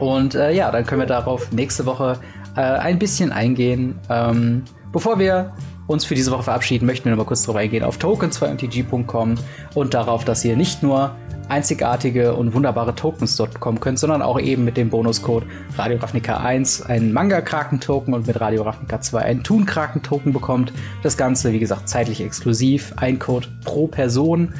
Und 0.00 0.34
ja, 0.34 0.72
dann 0.72 0.84
können 0.84 1.02
wir 1.02 1.06
darauf 1.06 1.52
nächste 1.52 1.86
Woche 1.86 2.18
ein 2.56 2.98
bisschen 2.98 3.30
eingehen. 3.30 3.94
Ähm, 4.10 4.64
bevor 4.92 5.20
wir 5.20 5.52
uns 5.86 6.04
für 6.04 6.14
diese 6.14 6.30
Woche 6.30 6.44
verabschieden, 6.44 6.86
möchten 6.86 7.04
wir 7.04 7.12
noch 7.12 7.18
mal 7.18 7.24
kurz 7.26 7.42
darauf 7.42 7.56
eingehen 7.56 7.84
auf 7.84 7.98
tokens2mtg.com 7.98 9.34
und 9.74 9.94
darauf, 9.94 10.24
dass 10.24 10.44
ihr 10.44 10.56
nicht 10.56 10.82
nur 10.82 11.14
einzigartige 11.48 12.34
und 12.34 12.54
wunderbare 12.54 12.94
Tokens 12.94 13.36
dort 13.36 13.52
bekommen 13.52 13.80
könnt, 13.80 13.98
sondern 13.98 14.22
auch 14.22 14.40
eben 14.40 14.64
mit 14.64 14.76
dem 14.76 14.90
Bonuscode 14.90 15.44
Radio 15.76 15.98
Ravnica 15.98 16.38
1 16.38 16.82
einen 16.82 17.12
Manga-Kraken-Token 17.12 18.14
und 18.14 18.26
mit 18.26 18.40
Radio 18.40 18.62
Ravnica 18.62 19.00
2 19.00 19.20
einen 19.20 19.42
Toon-Kraken-Token 19.42 20.32
bekommt. 20.32 20.72
Das 21.02 21.16
Ganze, 21.16 21.52
wie 21.52 21.58
gesagt, 21.58 21.88
zeitlich 21.88 22.22
exklusiv. 22.22 22.94
Ein 22.96 23.18
Code 23.18 23.48
pro 23.64 23.86
Person. 23.86 24.54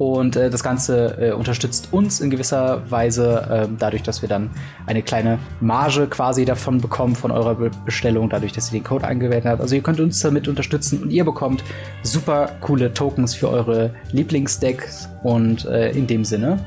Und 0.00 0.34
äh, 0.34 0.48
das 0.48 0.62
Ganze 0.62 1.18
äh, 1.20 1.32
unterstützt 1.32 1.88
uns 1.90 2.22
in 2.22 2.30
gewisser 2.30 2.90
Weise, 2.90 3.68
äh, 3.68 3.68
dadurch, 3.78 4.02
dass 4.02 4.22
wir 4.22 4.30
dann 4.30 4.48
eine 4.86 5.02
kleine 5.02 5.38
Marge 5.60 6.06
quasi 6.06 6.46
davon 6.46 6.80
bekommen 6.80 7.14
von 7.14 7.30
eurer 7.30 7.54
Be 7.54 7.70
Bestellung, 7.84 8.30
dadurch, 8.30 8.52
dass 8.52 8.72
ihr 8.72 8.80
den 8.80 8.84
Code 8.84 9.06
eingewählt 9.06 9.44
habt. 9.44 9.60
Also 9.60 9.74
ihr 9.74 9.82
könnt 9.82 10.00
uns 10.00 10.18
damit 10.20 10.48
unterstützen 10.48 11.02
und 11.02 11.10
ihr 11.10 11.22
bekommt 11.26 11.62
super 12.02 12.48
coole 12.62 12.94
Tokens 12.94 13.34
für 13.34 13.50
eure 13.50 13.90
Lieblingsdecks. 14.10 15.10
Und 15.22 15.66
äh, 15.66 15.90
in 15.90 16.06
dem 16.06 16.24
Sinne 16.24 16.58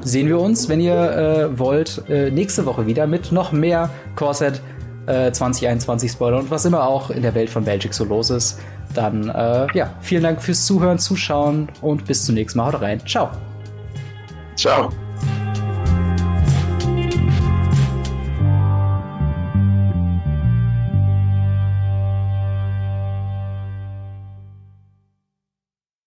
sehen 0.00 0.28
wir 0.28 0.40
uns, 0.40 0.70
wenn 0.70 0.80
ihr 0.80 0.94
äh, 0.94 1.58
wollt, 1.58 2.04
äh, 2.08 2.30
nächste 2.30 2.64
Woche 2.64 2.86
wieder 2.86 3.06
mit 3.06 3.32
noch 3.32 3.52
mehr 3.52 3.90
Corset 4.16 4.62
2021 5.06 6.12
Spoiler 6.12 6.38
und 6.38 6.50
was 6.52 6.66
immer 6.66 6.86
auch 6.86 7.10
in 7.10 7.22
der 7.22 7.34
Welt 7.34 7.50
von 7.50 7.64
Belgic 7.64 7.92
so 7.92 8.04
los 8.04 8.30
ist. 8.30 8.60
Dann, 8.94 9.28
äh, 9.28 9.66
ja, 9.74 9.94
vielen 10.00 10.22
Dank 10.22 10.42
fürs 10.42 10.66
Zuhören, 10.66 10.98
Zuschauen 10.98 11.68
und 11.80 12.04
bis 12.06 12.24
zum 12.24 12.34
nächsten 12.34 12.58
Mal. 12.58 12.72
Haut 12.72 12.80
rein. 12.80 13.00
Ciao. 13.06 13.30
Ciao. 14.56 14.90